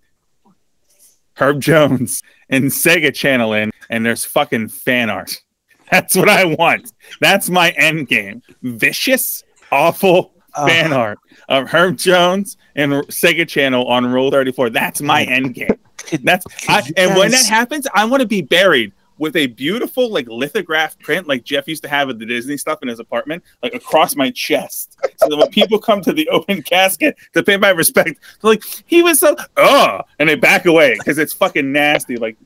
Herb 1.34 1.60
Jones 1.60 2.22
and 2.48 2.64
Sega 2.64 3.14
Channel 3.14 3.52
in, 3.52 3.70
and 3.90 4.06
there's 4.06 4.24
fucking 4.24 4.68
fan 4.68 5.10
art. 5.10 5.42
That's 5.90 6.16
what 6.16 6.28
I 6.28 6.44
want. 6.44 6.92
That's 7.20 7.48
my 7.48 7.70
end 7.70 8.08
game. 8.08 8.42
Vicious, 8.62 9.44
awful 9.70 10.32
Oh. 10.58 10.66
fan 10.66 10.90
art 10.92 11.18
of 11.50 11.68
Herb 11.68 11.98
Jones 11.98 12.56
and 12.76 12.90
Sega 13.08 13.46
Channel 13.46 13.86
on 13.86 14.06
Rule 14.06 14.30
34. 14.30 14.70
That's 14.70 15.02
my 15.02 15.22
end 15.24 15.52
game. 15.54 15.78
That's 16.22 16.46
I, 16.68 16.82
and 16.96 17.14
when 17.14 17.30
that 17.32 17.44
happens, 17.44 17.86
I 17.94 18.06
want 18.06 18.22
to 18.22 18.26
be 18.26 18.40
buried 18.40 18.92
with 19.18 19.36
a 19.36 19.48
beautiful 19.48 20.10
like 20.10 20.26
lithograph 20.28 20.98
print 21.00 21.26
like 21.26 21.44
Jeff 21.44 21.68
used 21.68 21.82
to 21.82 21.88
have 21.88 22.08
of 22.08 22.18
the 22.18 22.24
Disney 22.26 22.56
stuff 22.56 22.78
in 22.80 22.88
his 22.88 23.00
apartment, 23.00 23.42
like 23.62 23.74
across 23.74 24.16
my 24.16 24.30
chest. 24.30 24.96
So 25.16 25.28
that 25.28 25.36
when 25.36 25.48
people 25.50 25.78
come 25.78 26.00
to 26.02 26.12
the 26.12 26.26
open 26.30 26.62
casket 26.62 27.16
to 27.34 27.42
pay 27.42 27.56
my 27.58 27.70
respect, 27.70 28.20
like, 28.42 28.62
he 28.86 29.02
was 29.02 29.20
so 29.20 29.36
oh 29.58 30.00
and 30.18 30.28
they 30.28 30.36
back 30.36 30.64
away 30.64 30.94
because 30.98 31.18
it's 31.18 31.32
fucking 31.34 31.70
nasty. 31.70 32.16
Like, 32.16 32.36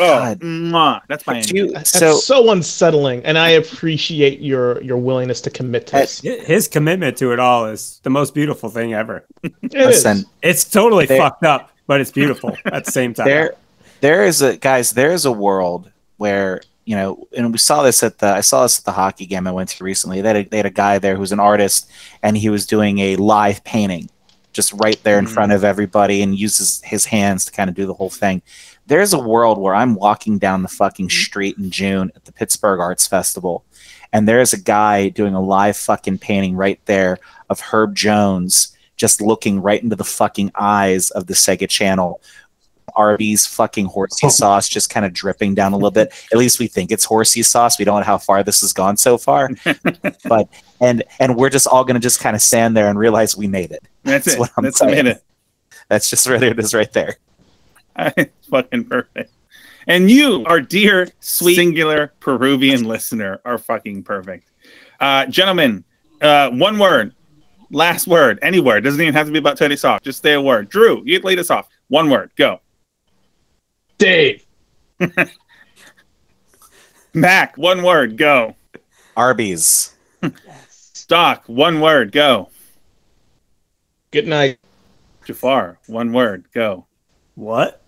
oh 0.00 0.06
God. 0.18 0.40
mwah. 0.40 1.00
that's 1.08 1.26
my 1.26 1.36
end. 1.38 1.46
Do 1.46 1.56
you- 1.56 1.72
That's 1.72 1.90
so 1.90 2.14
so, 2.16 2.50
unsettling, 2.50 3.24
and 3.24 3.38
I 3.38 3.50
appreciate 3.50 4.40
your 4.40 4.82
your 4.82 4.96
willingness 4.98 5.40
to 5.42 5.50
commit 5.50 5.86
to 5.88 5.92
this. 5.96 6.20
His 6.20 6.68
commitment 6.68 7.16
to 7.18 7.32
it 7.32 7.38
all 7.40 7.66
is 7.66 8.00
the 8.02 8.10
most 8.10 8.34
beautiful 8.34 8.68
thing 8.68 8.94
ever. 8.94 9.24
It 9.42 9.52
is. 9.62 9.72
listen, 10.04 10.24
It's 10.42 10.64
totally 10.68 11.06
There- 11.06 11.18
fucked 11.18 11.44
up, 11.44 11.70
but 11.86 12.00
it's 12.00 12.10
beautiful 12.12 12.56
at 12.66 12.84
the 12.84 12.92
same 12.92 13.14
time. 13.14 13.26
there 13.26 13.54
there 14.00 14.24
is 14.26 14.42
a 14.42 14.56
guys 14.56 14.92
there 14.92 15.10
is 15.12 15.24
a 15.24 15.32
world 15.32 15.90
where 16.18 16.60
you 16.84 16.94
know 16.96 17.26
and 17.36 17.50
we 17.52 17.58
saw 17.58 17.82
this 17.82 18.02
at 18.02 18.18
the 18.18 18.26
i 18.28 18.40
saw 18.40 18.62
this 18.62 18.78
at 18.78 18.84
the 18.84 18.92
hockey 18.92 19.26
game 19.26 19.46
i 19.46 19.50
went 19.50 19.68
to 19.68 19.82
recently 19.84 20.20
they 20.22 20.28
had 20.28 20.36
a, 20.36 20.48
they 20.48 20.56
had 20.58 20.66
a 20.66 20.70
guy 20.70 20.98
there 20.98 21.16
who's 21.16 21.32
an 21.32 21.40
artist 21.40 21.90
and 22.22 22.36
he 22.36 22.48
was 22.48 22.64
doing 22.66 22.98
a 23.00 23.16
live 23.16 23.62
painting 23.64 24.08
just 24.52 24.72
right 24.74 25.02
there 25.02 25.18
in 25.18 25.26
Mm. 25.26 25.30
front 25.30 25.52
of 25.52 25.64
everybody 25.64 26.22
and 26.22 26.38
uses 26.38 26.80
his 26.84 27.04
hands 27.06 27.44
to 27.46 27.52
kind 27.52 27.68
of 27.68 27.74
do 27.76 27.86
the 27.86 27.92
whole 27.94 28.08
thing 28.08 28.40
there's 28.88 29.12
a 29.12 29.18
world 29.18 29.58
where 29.58 29.74
i'm 29.74 29.94
walking 29.94 30.38
down 30.38 30.62
the 30.62 30.68
fucking 30.68 31.06
mm-hmm. 31.06 31.22
street 31.22 31.56
in 31.58 31.70
june 31.70 32.10
at 32.16 32.24
the 32.24 32.32
pittsburgh 32.32 32.80
arts 32.80 33.06
festival 33.06 33.64
and 34.12 34.26
there's 34.26 34.52
a 34.52 34.60
guy 34.60 35.08
doing 35.10 35.34
a 35.34 35.40
live 35.40 35.76
fucking 35.76 36.18
painting 36.18 36.56
right 36.56 36.80
there 36.86 37.18
of 37.50 37.60
herb 37.60 37.94
jones 37.94 38.76
just 38.96 39.20
looking 39.20 39.60
right 39.60 39.82
into 39.82 39.94
the 39.94 40.04
fucking 40.04 40.50
eyes 40.56 41.10
of 41.10 41.26
the 41.26 41.34
sega 41.34 41.68
channel 41.68 42.20
Arby's 42.96 43.46
fucking 43.46 43.86
horsey 43.86 44.26
oh. 44.26 44.30
sauce 44.30 44.68
just 44.68 44.90
kind 44.90 45.06
of 45.06 45.12
dripping 45.12 45.54
down 45.54 45.72
a 45.72 45.76
little 45.76 45.90
bit. 45.90 46.12
At 46.32 46.38
least 46.38 46.58
we 46.58 46.66
think 46.66 46.90
it's 46.90 47.04
horsey 47.04 47.42
sauce. 47.42 47.78
We 47.78 47.84
don't 47.84 48.00
know 48.00 48.04
how 48.04 48.18
far 48.18 48.42
this 48.42 48.60
has 48.62 48.72
gone 48.72 48.96
so 48.96 49.16
far, 49.16 49.50
but 50.24 50.48
and 50.80 51.04
and 51.20 51.36
we're 51.36 51.50
just 51.50 51.66
all 51.66 51.84
gonna 51.84 52.00
just 52.00 52.20
kind 52.20 52.34
of 52.34 52.42
stand 52.42 52.76
there 52.76 52.88
and 52.88 52.98
realize 52.98 53.36
we 53.36 53.46
made 53.46 53.70
it. 53.70 53.82
That's, 54.02 54.24
That's 54.24 54.36
it. 54.36 54.40
what 54.40 54.50
I'm 54.56 54.64
That's 54.64 54.78
saying. 54.78 54.92
a 54.92 54.96
minute. 54.96 55.22
That's 55.88 56.10
just 56.10 56.26
right 56.26 56.42
it 56.42 56.58
is 56.58 56.74
right 56.74 56.92
there. 56.92 57.16
It's 58.16 58.46
fucking 58.48 58.84
perfect. 58.84 59.32
And 59.86 60.10
you, 60.10 60.44
our 60.46 60.60
dear, 60.60 61.08
sweet, 61.20 61.56
singular 61.56 62.12
Peruvian 62.20 62.84
listener, 62.84 63.40
are 63.44 63.58
fucking 63.58 64.04
perfect. 64.04 64.50
Uh, 65.00 65.26
gentlemen, 65.26 65.84
uh, 66.20 66.50
one 66.50 66.78
word, 66.78 67.14
last 67.70 68.06
word, 68.06 68.38
any 68.42 68.60
word. 68.60 68.84
Doesn't 68.84 69.00
even 69.00 69.14
have 69.14 69.26
to 69.26 69.32
be 69.32 69.38
about 69.38 69.56
Tony 69.56 69.76
Soft. 69.76 70.04
Just 70.04 70.22
say 70.22 70.34
a 70.34 70.40
word. 70.40 70.68
Drew, 70.68 71.02
you 71.04 71.18
lead 71.20 71.38
us 71.38 71.50
off. 71.50 71.68
One 71.88 72.10
word. 72.10 72.30
Go. 72.36 72.60
Dave. 73.96 74.44
Mac, 77.14 77.56
one 77.56 77.82
word. 77.82 78.16
Go. 78.16 78.54
Arby's. 79.16 79.96
Doc, 81.08 81.44
one 81.46 81.80
word. 81.80 82.12
Go. 82.12 82.50
Good 84.10 84.28
night. 84.28 84.58
Jafar, 85.24 85.78
one 85.86 86.12
word. 86.12 86.44
Go. 86.52 86.86
what? 87.34 87.82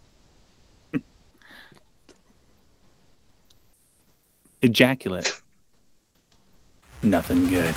Ejaculate. 4.63 5.41
Nothing 7.03 7.49
good. 7.49 7.75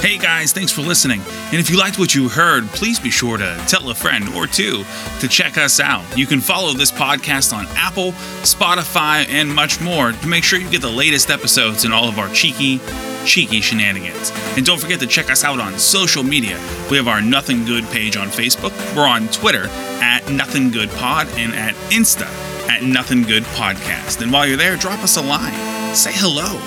Hey 0.00 0.18
guys, 0.18 0.52
thanks 0.52 0.70
for 0.70 0.82
listening. 0.82 1.20
And 1.46 1.54
if 1.54 1.68
you 1.68 1.78
liked 1.78 1.98
what 1.98 2.14
you 2.14 2.28
heard, 2.28 2.64
please 2.66 3.00
be 3.00 3.10
sure 3.10 3.38
to 3.38 3.64
tell 3.66 3.90
a 3.90 3.94
friend 3.94 4.28
or 4.34 4.46
two 4.46 4.84
to 5.20 5.26
check 5.26 5.58
us 5.58 5.80
out. 5.80 6.04
You 6.16 6.26
can 6.26 6.40
follow 6.40 6.74
this 6.74 6.92
podcast 6.92 7.52
on 7.52 7.66
Apple, 7.70 8.12
Spotify, 8.42 9.28
and 9.28 9.52
much 9.52 9.80
more 9.80 10.12
to 10.12 10.28
make 10.28 10.44
sure 10.44 10.60
you 10.60 10.70
get 10.70 10.82
the 10.82 10.90
latest 10.90 11.28
episodes 11.28 11.84
and 11.84 11.92
all 11.92 12.08
of 12.08 12.18
our 12.18 12.28
cheeky, 12.28 12.78
cheeky 13.24 13.60
shenanigans. 13.60 14.30
And 14.56 14.64
don't 14.64 14.80
forget 14.80 15.00
to 15.00 15.06
check 15.06 15.30
us 15.30 15.42
out 15.44 15.60
on 15.60 15.76
social 15.78 16.22
media. 16.22 16.56
We 16.88 16.98
have 16.98 17.08
our 17.08 17.20
Nothing 17.20 17.64
Good 17.64 17.84
page 17.86 18.16
on 18.16 18.28
Facebook. 18.28 18.72
We're 18.94 19.08
on 19.08 19.26
Twitter 19.28 19.66
at 20.00 20.30
Nothing 20.30 20.70
Good 20.70 20.90
Pod 20.90 21.26
and 21.36 21.52
at 21.52 21.74
Insta 21.90 22.55
at 22.68 22.82
Nothing 22.82 23.22
Good 23.22 23.44
Podcast. 23.44 24.22
And 24.22 24.32
while 24.32 24.46
you're 24.46 24.56
there, 24.56 24.76
drop 24.76 25.00
us 25.00 25.16
a 25.16 25.22
line. 25.22 25.94
Say 25.94 26.12
hello. 26.12 26.60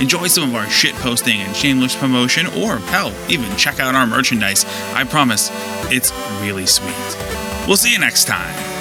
Enjoy 0.00 0.26
some 0.26 0.48
of 0.48 0.54
our 0.54 0.68
shit 0.68 0.94
posting 0.96 1.40
and 1.40 1.54
shameless 1.54 1.94
promotion, 1.94 2.46
or 2.48 2.78
hell, 2.78 3.12
even 3.28 3.56
check 3.56 3.78
out 3.78 3.94
our 3.94 4.06
merchandise. 4.06 4.64
I 4.94 5.04
promise, 5.04 5.50
it's 5.92 6.12
really 6.40 6.66
sweet. 6.66 6.94
We'll 7.66 7.76
see 7.76 7.92
you 7.92 7.98
next 7.98 8.24
time. 8.24 8.73